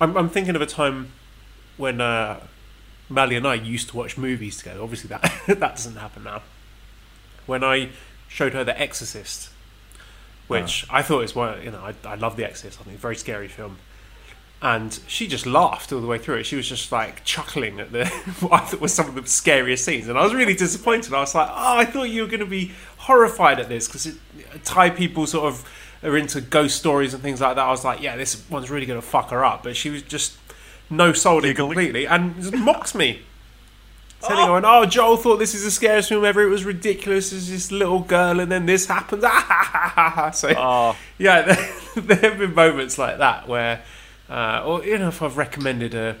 I'm, 0.00 0.16
I'm 0.16 0.30
thinking 0.30 0.56
of 0.56 0.62
a 0.62 0.66
time 0.66 1.12
when 1.76 2.00
uh, 2.00 2.40
Mally 3.10 3.36
and 3.36 3.46
I 3.46 3.54
used 3.54 3.90
to 3.90 3.96
watch 3.96 4.16
movies 4.16 4.58
together. 4.58 4.82
Obviously, 4.82 5.08
that 5.08 5.22
that 5.46 5.58
doesn't 5.58 5.96
happen 5.96 6.24
now. 6.24 6.42
When 7.46 7.62
I 7.62 7.90
showed 8.28 8.54
her 8.54 8.64
The 8.64 8.78
Exorcist, 8.80 9.50
which 10.46 10.86
I 10.90 11.02
thought 11.02 11.20
was 11.20 11.34
one. 11.34 11.62
You 11.62 11.70
know, 11.70 11.80
I, 11.80 11.94
I 12.06 12.14
love 12.14 12.36
The 12.36 12.44
Exorcist. 12.44 12.80
I 12.80 12.84
think 12.84 12.94
it's 12.94 13.00
a 13.00 13.02
very 13.02 13.16
scary 13.16 13.48
film. 13.48 13.78
And 14.60 14.98
she 15.06 15.28
just 15.28 15.46
laughed 15.46 15.92
all 15.92 16.00
the 16.00 16.06
way 16.08 16.18
through 16.18 16.36
it. 16.38 16.44
She 16.44 16.56
was 16.56 16.68
just 16.68 16.90
like 16.90 17.22
chuckling 17.24 17.78
at 17.78 17.92
the 17.92 18.06
what 18.40 18.52
I 18.62 18.64
thought 18.64 18.80
was 18.80 18.92
some 18.92 19.08
of 19.08 19.14
the 19.14 19.24
scariest 19.26 19.84
scenes, 19.84 20.08
and 20.08 20.18
I 20.18 20.24
was 20.24 20.34
really 20.34 20.54
disappointed. 20.54 21.14
I 21.14 21.20
was 21.20 21.32
like, 21.34 21.48
"Oh, 21.48 21.76
I 21.78 21.84
thought 21.84 22.04
you 22.10 22.22
were 22.22 22.26
going 22.28 22.40
to 22.40 22.46
be 22.46 22.72
horrified 22.96 23.60
at 23.60 23.68
this 23.68 23.86
because 23.86 24.16
Thai 24.64 24.90
people 24.90 25.26
sort 25.28 25.46
of 25.52 25.64
are 26.02 26.16
into 26.16 26.40
ghost 26.40 26.76
stories 26.76 27.14
and 27.14 27.22
things 27.22 27.40
like 27.40 27.54
that." 27.54 27.62
I 27.62 27.70
was 27.70 27.84
like, 27.84 28.02
"Yeah, 28.02 28.16
this 28.16 28.42
one's 28.50 28.68
really 28.68 28.86
going 28.86 29.00
to 29.00 29.06
fuck 29.06 29.30
her 29.30 29.44
up," 29.44 29.62
but 29.62 29.76
she 29.76 29.90
was 29.90 30.02
just 30.02 30.36
no 30.90 31.12
sold 31.12 31.44
it 31.44 31.54
completely 31.54 32.06
and 32.08 32.34
just 32.42 32.54
mocked 32.54 32.96
me. 32.96 33.20
Telling 34.20 34.48
her, 34.48 34.68
"Oh, 34.68 34.84
Joel 34.86 35.16
thought 35.18 35.36
this 35.36 35.54
is 35.54 35.62
the 35.62 35.70
scariest 35.70 36.08
film 36.08 36.24
ever. 36.24 36.42
It 36.42 36.48
was 36.48 36.64
ridiculous. 36.64 37.32
It's 37.32 37.48
this 37.48 37.70
little 37.70 38.00
girl, 38.00 38.40
and 38.40 38.50
then 38.50 38.66
this 38.66 38.86
happens." 38.86 39.22
Ah, 40.00 40.30
so, 40.32 40.48
Oh. 40.56 40.96
yeah, 41.18 41.42
there, 41.42 41.68
there 42.16 42.30
have 42.30 42.38
been 42.40 42.54
moments 42.54 42.98
like 42.98 43.18
that 43.18 43.46
where, 43.48 43.82
uh, 44.30 44.62
or 44.64 44.84
you 44.84 44.98
know, 44.98 45.08
if 45.08 45.22
I've 45.22 45.36
recommended 45.36 45.94
a 45.94 46.16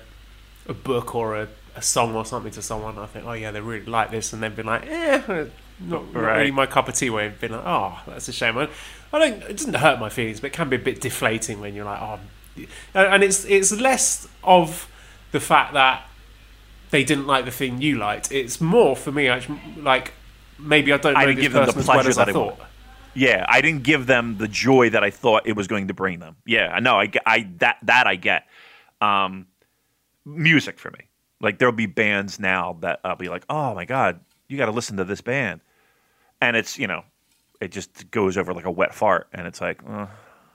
a 0.66 0.74
book 0.74 1.14
or 1.14 1.36
a, 1.36 1.48
a 1.76 1.82
song 1.82 2.14
or 2.14 2.24
something 2.24 2.52
to 2.52 2.62
someone, 2.62 2.98
I 2.98 3.06
think, 3.06 3.24
oh 3.26 3.32
yeah, 3.32 3.50
they 3.50 3.60
really 3.60 3.86
like 3.86 4.10
this, 4.10 4.32
and 4.32 4.42
they've 4.42 4.54
been 4.54 4.66
like, 4.66 4.86
eh, 4.86 5.22
not, 5.80 6.12
not 6.12 6.14
Right. 6.14 6.38
really 6.38 6.50
my 6.50 6.66
cup 6.66 6.88
of 6.88 6.94
tea. 6.94 7.10
Where 7.10 7.28
they've 7.28 7.40
been 7.40 7.52
like, 7.52 7.64
oh, 7.64 8.00
that's 8.06 8.28
a 8.28 8.32
shame. 8.32 8.58
I, 8.58 8.68
I 9.12 9.18
don't. 9.18 9.42
It 9.44 9.56
doesn't 9.56 9.74
hurt 9.74 9.98
my 10.00 10.08
feelings, 10.08 10.40
but 10.40 10.48
it 10.48 10.52
can 10.52 10.68
be 10.68 10.76
a 10.76 10.80
bit 10.80 11.00
deflating 11.00 11.60
when 11.60 11.74
you're 11.74 11.84
like, 11.84 12.00
oh, 12.02 12.18
and 12.94 13.22
it's 13.22 13.44
it's 13.44 13.72
less 13.72 14.28
of 14.44 14.88
the 15.32 15.40
fact 15.40 15.72
that 15.74 16.04
they 16.90 17.04
didn't 17.04 17.26
like 17.26 17.44
the 17.44 17.50
thing 17.50 17.80
you 17.80 17.96
liked. 17.98 18.32
It's 18.32 18.60
more 18.60 18.96
for 18.96 19.12
me, 19.12 19.28
actually, 19.28 19.60
like 19.78 20.12
maybe 20.58 20.92
I 20.92 20.96
don't 20.96 21.14
know 21.14 21.20
I 21.20 21.26
this 21.26 21.40
give 21.40 21.52
them 21.52 21.66
the 21.66 21.72
person 21.72 21.80
as 21.80 21.88
well 21.88 22.06
as 22.08 22.18
I 22.18 22.24
thought. 22.32 22.58
wanted. 22.58 22.64
Yeah, 23.18 23.44
I 23.48 23.60
didn't 23.60 23.82
give 23.82 24.06
them 24.06 24.38
the 24.38 24.46
joy 24.46 24.90
that 24.90 25.02
I 25.02 25.10
thought 25.10 25.46
it 25.46 25.54
was 25.54 25.66
going 25.66 25.88
to 25.88 25.94
bring 25.94 26.20
them. 26.20 26.36
Yeah, 26.46 26.68
I 26.68 26.78
know. 26.78 27.00
I, 27.00 27.10
I 27.26 27.48
that 27.58 27.78
that 27.82 28.06
I 28.06 28.14
get. 28.14 28.46
Um, 29.00 29.46
music 30.24 30.78
for 30.78 30.90
me, 30.90 31.08
like 31.40 31.58
there'll 31.58 31.74
be 31.74 31.86
bands 31.86 32.38
now 32.38 32.76
that 32.80 33.00
I'll 33.04 33.16
be 33.16 33.28
like, 33.28 33.44
oh 33.50 33.74
my 33.74 33.84
god, 33.84 34.20
you 34.46 34.56
got 34.56 34.66
to 34.66 34.72
listen 34.72 34.96
to 34.98 35.04
this 35.04 35.20
band, 35.20 35.60
and 36.40 36.56
it's 36.56 36.78
you 36.78 36.86
know, 36.86 37.02
it 37.60 37.72
just 37.72 38.08
goes 38.12 38.36
over 38.36 38.54
like 38.54 38.66
a 38.66 38.70
wet 38.70 38.94
fart, 38.94 39.26
and 39.32 39.48
it's 39.48 39.60
like, 39.60 39.82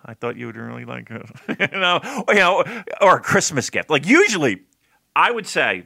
I 0.06 0.14
thought 0.14 0.38
you 0.38 0.45
would 0.45 0.56
really 0.56 0.85
like 0.85 1.10
it, 1.11 1.72
you 1.73 1.80
know, 1.80 1.99
or, 2.27 2.34
you 2.34 2.40
know, 2.40 2.64
or 3.02 3.18
a 3.18 3.22
Christmas 3.22 3.69
gift. 3.69 3.90
Like 3.90 4.06
usually, 4.06 4.61
I 5.15 5.31
would 5.31 5.48
say, 5.48 5.85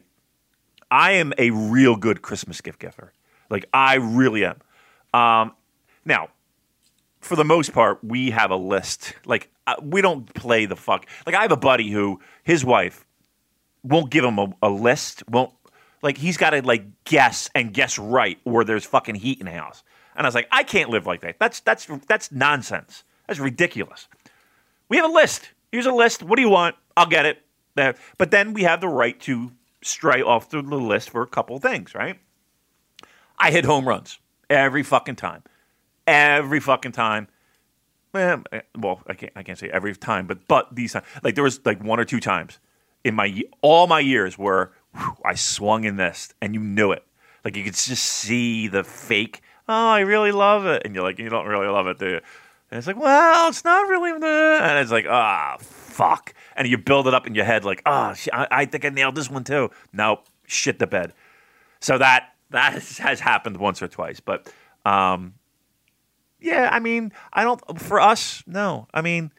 I 0.92 1.14
am 1.14 1.34
a 1.40 1.50
real 1.50 1.96
good 1.96 2.22
Christmas 2.22 2.62
gift 2.62 2.80
giver. 2.80 3.14
Like 3.50 3.66
I 3.74 3.96
really 3.96 4.46
am. 4.46 4.62
Um, 5.14 5.54
now, 6.06 6.30
for 7.20 7.36
the 7.36 7.46
most 7.46 7.74
part, 7.74 8.04
we 8.04 8.32
have 8.32 8.52
a 8.52 8.56
list. 8.56 9.14
Like 9.26 9.50
uh, 9.66 9.76
we 9.82 10.02
don't 10.02 10.34
play 10.34 10.66
the 10.66 10.76
fuck. 10.76 11.06
Like 11.26 11.36
I 11.36 11.42
have 11.42 11.52
a 11.52 11.58
buddy 11.58 11.90
who 11.92 12.20
his 12.44 12.64
wife 12.64 13.06
won't 13.84 14.10
give 14.10 14.24
him 14.24 14.40
a, 14.40 14.54
a 14.62 14.70
list. 14.70 15.24
Won't 15.30 15.54
like 16.02 16.18
he's 16.18 16.38
got 16.38 16.52
to 16.52 16.62
like 16.62 16.86
guess 17.04 17.50
and 17.56 17.74
guess 17.74 17.98
right, 17.98 18.38
where 18.44 18.64
there's 18.64 18.86
fucking 18.86 19.16
heat 19.16 19.40
in 19.40 19.46
the 19.46 19.52
house. 19.52 19.84
And 20.16 20.26
I 20.26 20.28
was 20.28 20.36
like, 20.36 20.48
I 20.52 20.64
can't 20.64 20.90
live 20.90 21.06
like 21.06 21.22
that. 21.22 21.38
That's 21.40 21.60
that's 21.60 21.88
that's 22.08 22.32
nonsense. 22.32 23.04
That's 23.28 23.40
ridiculous. 23.40 24.08
We 24.90 24.98
have 24.98 25.10
a 25.10 25.14
list. 25.14 25.50
Here's 25.72 25.86
a 25.86 25.92
list. 25.92 26.24
What 26.24 26.38
do 26.38 26.42
you 26.42 26.50
want? 26.50 26.76
I'll 26.96 27.08
get 27.08 27.26
it. 27.26 27.44
But 27.76 28.32
then 28.32 28.54
we 28.54 28.64
have 28.64 28.82
the 28.82 28.88
right 28.88 29.20
to 29.22 29.52
stray 29.84 30.22
off 30.22 30.50
the 30.50 30.62
list 30.62 31.10
for 31.10 31.22
a 31.22 31.28
couple 31.28 31.60
things, 31.60 31.94
right? 31.94 32.20
I 33.38 33.52
hit 33.52 33.66
home 33.66 33.88
runs 33.88 34.18
every 34.50 34.82
fucking 34.82 35.18
time. 35.18 35.44
Every 36.08 36.60
fucking 36.60 36.94
time. 36.94 37.28
Eh, 38.16 38.38
eh, 38.52 38.62
Well, 38.78 39.02
I 39.06 39.14
can't, 39.14 39.34
I 39.36 39.44
can't 39.44 39.60
say 39.60 39.70
every 39.70 39.96
time, 39.96 40.26
but 40.26 40.48
but 40.48 40.74
these 40.74 40.94
times, 40.94 41.06
like 41.22 41.36
there 41.36 41.44
was 41.44 41.64
like 41.66 41.84
one 41.84 42.00
or 42.00 42.06
two 42.06 42.20
times 42.20 42.60
in 43.04 43.14
my 43.14 43.44
all 43.62 43.86
my 43.86 44.00
years 44.00 44.38
where 44.38 44.72
whew, 44.96 45.18
I 45.24 45.36
swung 45.36 45.86
and 45.86 45.98
missed, 45.98 46.34
and 46.42 46.54
you 46.56 46.62
knew 46.62 46.92
it. 46.92 47.04
Like 47.44 47.56
you 47.56 47.64
could 47.64 47.76
just 47.76 48.04
see 48.04 48.68
the 48.68 48.84
fake. 48.84 49.42
Oh, 49.70 49.90
I 49.90 50.00
really 50.00 50.32
love 50.32 50.66
it, 50.66 50.84
and 50.86 50.96
you're 50.96 51.04
like, 51.04 51.20
you 51.20 51.30
don't 51.30 51.46
really 51.46 51.68
love 51.68 51.88
it, 51.88 52.00
do 52.00 52.08
you? 52.08 52.22
And 52.72 52.78
it's 52.78 52.88
like, 52.88 52.98
well, 52.98 53.50
it's 53.50 53.64
not 53.64 53.88
really, 53.88 54.18
the-" 54.18 54.60
and 54.62 54.80
it's 54.80 54.92
like, 54.92 55.06
ah, 55.08 55.58
fuck, 55.60 56.34
and 56.56 56.68
you 56.68 56.78
build 56.78 57.08
it 57.08 57.14
up 57.14 57.28
in 57.28 57.36
your 57.36 57.46
head, 57.46 57.66
like, 57.66 57.82
ah, 57.86 58.14
oh, 58.16 58.30
I, 58.34 58.48
I 58.52 58.66
think 58.66 58.86
I 58.86 58.90
nailed 58.90 59.16
this 59.16 59.30
one 59.30 59.44
too. 59.44 59.70
Nope, 59.94 60.26
shit 60.48 60.80
the 60.80 60.88
bed. 60.88 61.14
So 61.82 61.98
that 61.98 62.34
that 62.50 62.74
has 63.00 63.20
happened 63.20 63.58
once 63.58 63.82
or 63.82 63.88
twice, 63.88 64.20
but 64.22 64.52
um, 64.86 65.34
yeah, 66.40 66.70
I 66.72 66.80
mean, 66.80 67.12
I 67.34 67.44
don't. 67.44 67.80
For 67.80 68.00
us, 68.00 68.44
no. 68.48 68.88
I 68.94 69.02
mean, 69.02 69.32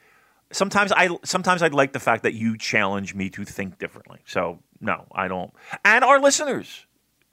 sometimes 0.52 0.92
I 0.92 1.16
sometimes 1.24 1.62
I 1.62 1.68
like 1.68 1.92
the 1.92 2.00
fact 2.00 2.22
that 2.24 2.34
you 2.34 2.56
challenge 2.56 3.14
me 3.14 3.30
to 3.30 3.44
think 3.44 3.78
differently. 3.78 4.20
So 4.26 4.60
no, 4.80 5.06
I 5.12 5.28
don't. 5.28 5.52
And 5.84 6.04
our 6.04 6.20
listeners 6.20 6.86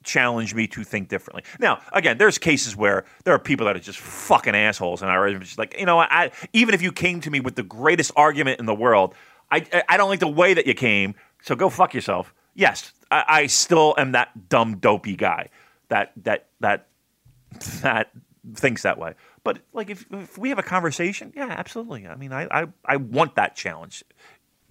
challenge 0.03 0.53
me 0.53 0.67
to 0.67 0.83
think 0.83 1.09
differently. 1.09 1.43
Now, 1.59 1.81
again, 1.91 2.19
there's 2.19 2.37
cases 2.37 2.75
where 2.75 3.05
there 3.23 3.33
are 3.33 3.39
people 3.39 3.65
that 3.65 3.75
are 3.75 3.79
just 3.79 3.97
fucking 3.99 4.55
assholes, 4.55 5.01
and 5.01 5.09
I'm 5.09 5.39
just 5.41 5.57
like, 5.57 5.75
you 5.79 5.85
know, 5.85 5.99
I 5.99 6.31
even 6.53 6.73
if 6.75 6.81
you 6.81 6.91
came 6.91 7.21
to 7.21 7.31
me 7.31 7.39
with 7.39 7.55
the 7.55 7.63
greatest 7.63 8.11
argument 8.15 8.59
in 8.59 8.65
the 8.65 8.75
world, 8.75 9.15
I 9.51 9.65
I- 9.89 9.97
don't 9.97 10.09
like 10.09 10.19
the 10.19 10.27
way 10.27 10.53
that 10.53 10.67
you 10.67 10.73
came. 10.73 11.15
So 11.41 11.55
go 11.55 11.69
fuck 11.69 11.93
yourself. 11.93 12.33
Yes, 12.53 12.93
I, 13.11 13.23
I 13.27 13.47
still 13.47 13.93
am 13.97 14.13
that 14.13 14.47
dumb 14.49 14.77
dopey 14.77 15.15
guy 15.15 15.49
that 15.89 16.11
that 16.23 16.47
that 16.59 16.87
that 17.81 18.11
thinks 18.53 18.83
that 18.83 18.97
way. 18.97 19.13
But 19.45 19.59
like 19.71 19.89
if, 19.89 20.05
if 20.11 20.37
we 20.37 20.49
have 20.49 20.59
a 20.59 20.63
conversation, 20.63 21.31
yeah, 21.35 21.45
absolutely. 21.57 22.05
I 22.07 22.15
mean, 22.15 22.33
I, 22.33 22.47
I, 22.51 22.67
I 22.83 22.97
want 22.97 23.35
that 23.35 23.55
challenge 23.55 24.03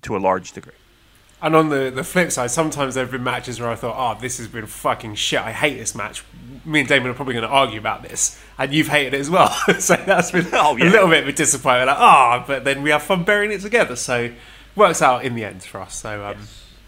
to 0.03 0.17
a 0.17 0.19
large 0.19 0.53
degree. 0.53 0.75
And 1.41 1.55
on 1.55 1.69
the, 1.69 1.93
the 1.95 2.03
flip 2.05 2.33
side, 2.33 2.51
sometimes 2.51 2.95
there 2.95 3.05
have 3.05 3.13
been 3.13 3.23
matches 3.23 3.61
where 3.61 3.69
I 3.71 3.75
thought, 3.77 3.95
oh, 3.97 4.21
this 4.21 4.39
has 4.39 4.49
been 4.49 4.67
fucking 4.67 5.15
shit. 5.15 5.41
I 5.41 5.53
hate 5.53 5.79
this 5.79 5.95
match. 5.95 6.25
Me 6.65 6.81
and 6.81 6.89
Damon 6.89 7.11
are 7.11 7.15
probably 7.15 7.35
going 7.35 7.47
to 7.47 7.51
argue 7.55 7.79
about 7.79 8.03
this. 8.03 8.41
And 8.59 8.73
you've 8.73 8.89
hated 8.89 9.15
it 9.15 9.21
as 9.21 9.31
well. 9.31 9.49
so 9.79 9.95
that's 9.95 10.31
been 10.33 10.47
Oh, 10.53 10.77
yeah. 10.77 10.87
a 10.87 10.91
little 10.91 11.09
bit 11.09 11.23
of 11.23 11.29
a 11.29 11.33
disappointment. 11.33 11.87
Like, 11.89 11.97
oh, 12.01 12.45
but 12.47 12.65
then 12.65 12.83
we 12.83 12.91
have 12.91 13.03
fun 13.03 13.25
burying 13.25 13.53
it 13.53 13.61
together. 13.61 13.95
So 13.95 14.33
works 14.75 15.03
out 15.03 15.25
in 15.25 15.35
the 15.35 15.45
end 15.45 15.63
for 15.63 15.81
us. 15.83 15.95
So 15.95 16.25
um, 16.25 16.39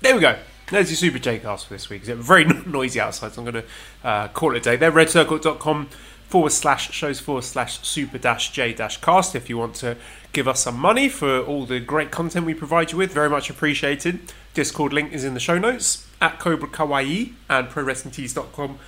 there 0.01 0.15
we 0.15 0.21
go. 0.21 0.37
There's 0.71 0.91
your 0.91 0.97
Super 0.97 1.19
J 1.21 1.39
cast 1.39 1.67
for 1.69 1.75
this 1.75 1.89
week. 1.89 2.03
It's 2.09 2.27
very 2.27 2.45
noisy 2.67 2.99
outside, 2.99 3.33
so 3.33 3.43
I'm 3.45 3.53
going 3.53 3.63
to 3.65 4.09
uh, 4.09 4.29
call 4.29 4.55
it 4.57 4.59
a 4.59 4.61
day. 4.61 4.77
They're 4.77 4.91
redcircle.com 4.91 5.89
forward 6.29 6.51
slash 6.51 6.91
shows 6.93 7.21
forward 7.21 7.45
slash 7.45 7.81
super 7.87 8.19
dash 8.19 8.51
J 8.53 8.73
dash 8.73 9.01
cast 9.01 9.35
if 9.35 9.49
you 9.49 9.59
want 9.59 9.75
to 9.77 9.97
give 10.33 10.49
us 10.49 10.61
some 10.61 10.79
money 10.79 11.09
for 11.09 11.41
all 11.41 11.65
the 11.65 11.81
great 11.81 12.11
content 12.11 12.45
we 12.47 12.55
provide 12.55 12.93
you 12.93 12.99
with. 12.99 13.13
Very 13.13 13.31
much 13.31 13.49
appreciated. 13.49 14.21
Discord 14.55 14.93
link 14.93 15.13
is 15.13 15.25
in 15.25 15.35
the 15.35 15.41
show 15.41 15.59
notes 15.59 16.07
at 16.21 16.39
Cobra 16.39 16.69
Kawaii 16.69 17.35
and 17.49 17.69
ProWrestlingTees.com 17.69 18.79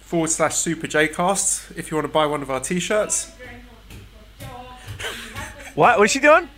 forward 0.00 0.30
slash 0.30 0.54
super 0.56 0.86
J 0.86 1.08
cast 1.08 1.70
if 1.76 1.90
you 1.90 1.96
want 1.96 2.06
to 2.06 2.12
buy 2.12 2.26
one 2.26 2.42
of 2.42 2.50
our 2.50 2.60
t 2.60 2.78
shirts. 2.78 3.32
What? 5.74 5.98
What 5.98 6.04
is 6.04 6.10
she 6.10 6.20
doing? 6.20 6.48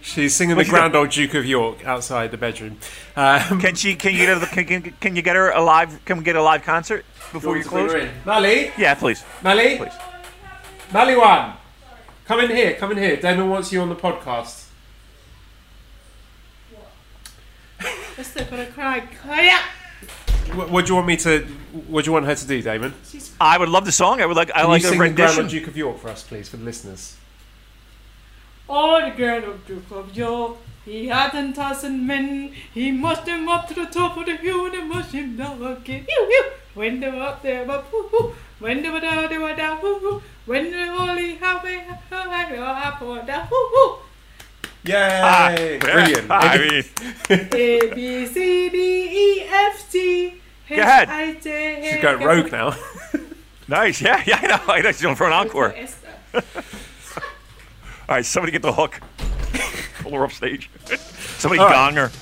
She's 0.00 0.34
singing 0.34 0.50
the 0.50 0.56
What's 0.56 0.68
she 0.68 0.74
Grand 0.74 0.96
Old 0.96 1.10
Duke 1.10 1.34
of 1.34 1.44
York 1.44 1.84
outside 1.84 2.30
the 2.30 2.38
bedroom. 2.38 2.78
Um, 3.14 3.60
Can 3.60 3.74
she? 3.74 3.94
Can 3.94 4.12
you 4.12 4.18
get 4.18 4.38
her? 4.38 4.46
Can, 4.46 4.64
can, 4.64 4.94
can 5.00 5.16
you 5.16 5.22
get 5.22 5.36
her 5.36 5.50
a 5.50 5.62
live? 5.62 6.02
Can 6.06 6.16
we 6.16 6.24
get 6.24 6.34
a 6.34 6.42
live 6.42 6.62
concert 6.62 7.04
before 7.34 7.58
you 7.58 7.64
close? 7.64 7.92
Mally, 8.24 8.70
Yeah, 8.78 8.94
please. 8.94 9.22
Mally, 9.42 9.76
Please. 9.76 9.92
Mally 10.92 11.16
one, 11.16 11.52
come 12.24 12.40
in 12.40 12.50
here, 12.50 12.74
come 12.74 12.92
in 12.92 12.98
here. 12.98 13.16
Damon 13.16 13.50
wants 13.50 13.72
you 13.72 13.80
on 13.80 13.88
the 13.88 13.96
podcast. 13.96 14.66
I'm 18.16 18.24
still 18.24 18.44
gonna 18.46 18.66
cry. 18.66 19.00
Cry 19.00 19.48
out. 19.48 19.64
What, 20.56 20.68
oh, 20.68 20.72
what 20.72 20.86
do 20.86 20.90
you 20.90 20.94
want 20.94 21.06
me 21.08 21.16
to? 21.18 21.40
What 21.88 22.04
do 22.04 22.08
you 22.08 22.12
want 22.12 22.26
her 22.26 22.34
to 22.34 22.46
do, 22.46 22.62
Damon? 22.62 22.94
I 23.40 23.58
would 23.58 23.68
love 23.68 23.84
the 23.84 23.92
song. 23.92 24.20
I 24.20 24.26
would 24.26 24.36
like. 24.36 24.50
I 24.54 24.60
Can 24.60 24.68
like 24.70 24.82
you 24.82 24.88
a 24.88 24.90
sing 24.90 24.98
the 24.98 25.04
rendition. 25.04 25.42
Old 25.42 25.50
Duke 25.50 25.66
of 25.66 25.76
York 25.76 25.98
for 25.98 26.08
us, 26.08 26.22
please, 26.22 26.48
for 26.48 26.56
the 26.56 26.64
listeners? 26.64 27.16
Oh, 28.68 29.04
the 29.04 29.14
grand 29.16 29.44
Duke 29.66 29.90
of 29.90 30.16
York. 30.16 30.56
He 30.84 31.08
had 31.08 31.34
a 31.34 31.52
thousand 31.52 32.06
men. 32.06 32.52
He 32.72 32.92
marched 32.92 33.26
them 33.26 33.48
up 33.48 33.68
to 33.68 33.74
the 33.74 33.86
top 33.86 34.16
of 34.16 34.26
the 34.26 34.36
hill 34.36 34.66
and 34.66 34.88
marched 34.88 35.12
him 35.12 35.36
down 35.36 35.62
again. 35.62 36.04
Pew, 36.04 36.26
pew. 36.28 36.44
When 36.74 37.00
they 37.00 37.10
were 37.10 37.22
up 37.22 37.42
there, 37.42 37.64
but 37.64 37.90
whoo, 37.92 38.08
whoo. 38.12 38.34
When 38.58 38.82
they 38.82 38.90
were 38.90 39.00
down, 39.00 39.28
they 39.28 39.38
were 39.38 39.54
down. 39.54 39.80
Whoo, 39.80 39.98
whoo. 39.98 40.22
When 40.46 40.70
they 40.70 40.88
only 40.88 41.36
halfway, 41.36 41.78
halfway, 41.78 42.56
halfway 42.56 43.26
down. 43.26 43.48
Whoo, 43.50 43.70
woo. 43.74 43.98
Yay! 44.84 45.78
Brilliant. 45.80 46.30
I 46.30 46.58
mean, 46.58 46.84
A 47.30 47.94
B 47.94 48.26
C 48.26 48.68
D 48.68 49.38
E 49.38 49.46
F 49.48 49.90
G 49.90 50.34
H 50.68 50.78
ahead. 50.78 51.08
I 51.08 51.32
J. 51.34 51.90
She's 51.90 52.02
going 52.02 52.22
rogue 52.22 52.52
now. 52.52 52.76
nice. 53.68 54.02
Yeah, 54.02 54.22
yeah. 54.26 54.38
I 54.42 54.46
know. 54.46 54.60
I 54.74 54.80
know. 54.82 54.92
She's 54.92 55.00
going 55.00 55.16
for 55.16 55.26
an 55.26 55.32
encore. 55.32 55.74
All 56.34 56.42
right, 58.08 58.26
somebody 58.26 58.52
get 58.52 58.60
the 58.60 58.74
hook. 58.74 59.00
Pull 60.04 60.12
her 60.12 60.24
up 60.24 60.32
stage. 60.32 60.70
Somebody 61.38 61.60
All 61.60 61.66
right. 61.66 61.74
gong 61.74 61.94
her. 61.96 62.10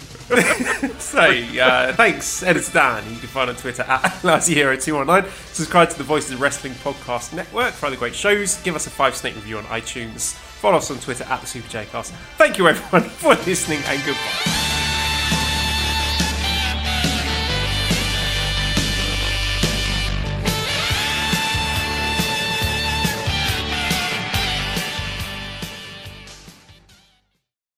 So, 0.98 1.20
uh, 1.20 1.92
thanks, 1.94 2.42
Editor 2.42 2.72
Dan. 2.72 3.04
You 3.12 3.18
can 3.18 3.28
find 3.28 3.50
on 3.50 3.56
Twitter 3.56 3.82
at 3.82 4.00
LazzyHero219. 4.22 5.28
Subscribe 5.52 5.90
to 5.90 5.98
the 5.98 6.04
Voices 6.04 6.30
of 6.32 6.40
Wrestling 6.40 6.72
Podcast 6.74 7.34
Network 7.34 7.74
for 7.74 7.86
other 7.86 7.96
great 7.96 8.14
shows. 8.14 8.56
Give 8.62 8.74
us 8.74 8.86
a 8.86 8.90
five 8.90 9.14
snake 9.14 9.34
review 9.34 9.58
on 9.58 9.64
iTunes. 9.64 10.32
Follow 10.34 10.78
us 10.78 10.90
on 10.90 10.98
Twitter 11.00 11.24
at 11.24 11.40
the 11.42 11.46
Super 11.46 11.68
J 11.68 11.86
Cast. 11.90 12.14
Thank 12.38 12.56
you, 12.56 12.66
everyone, 12.68 13.10
for 13.10 13.34
listening, 13.44 13.80
and 13.86 14.02
goodbye. 14.06 14.81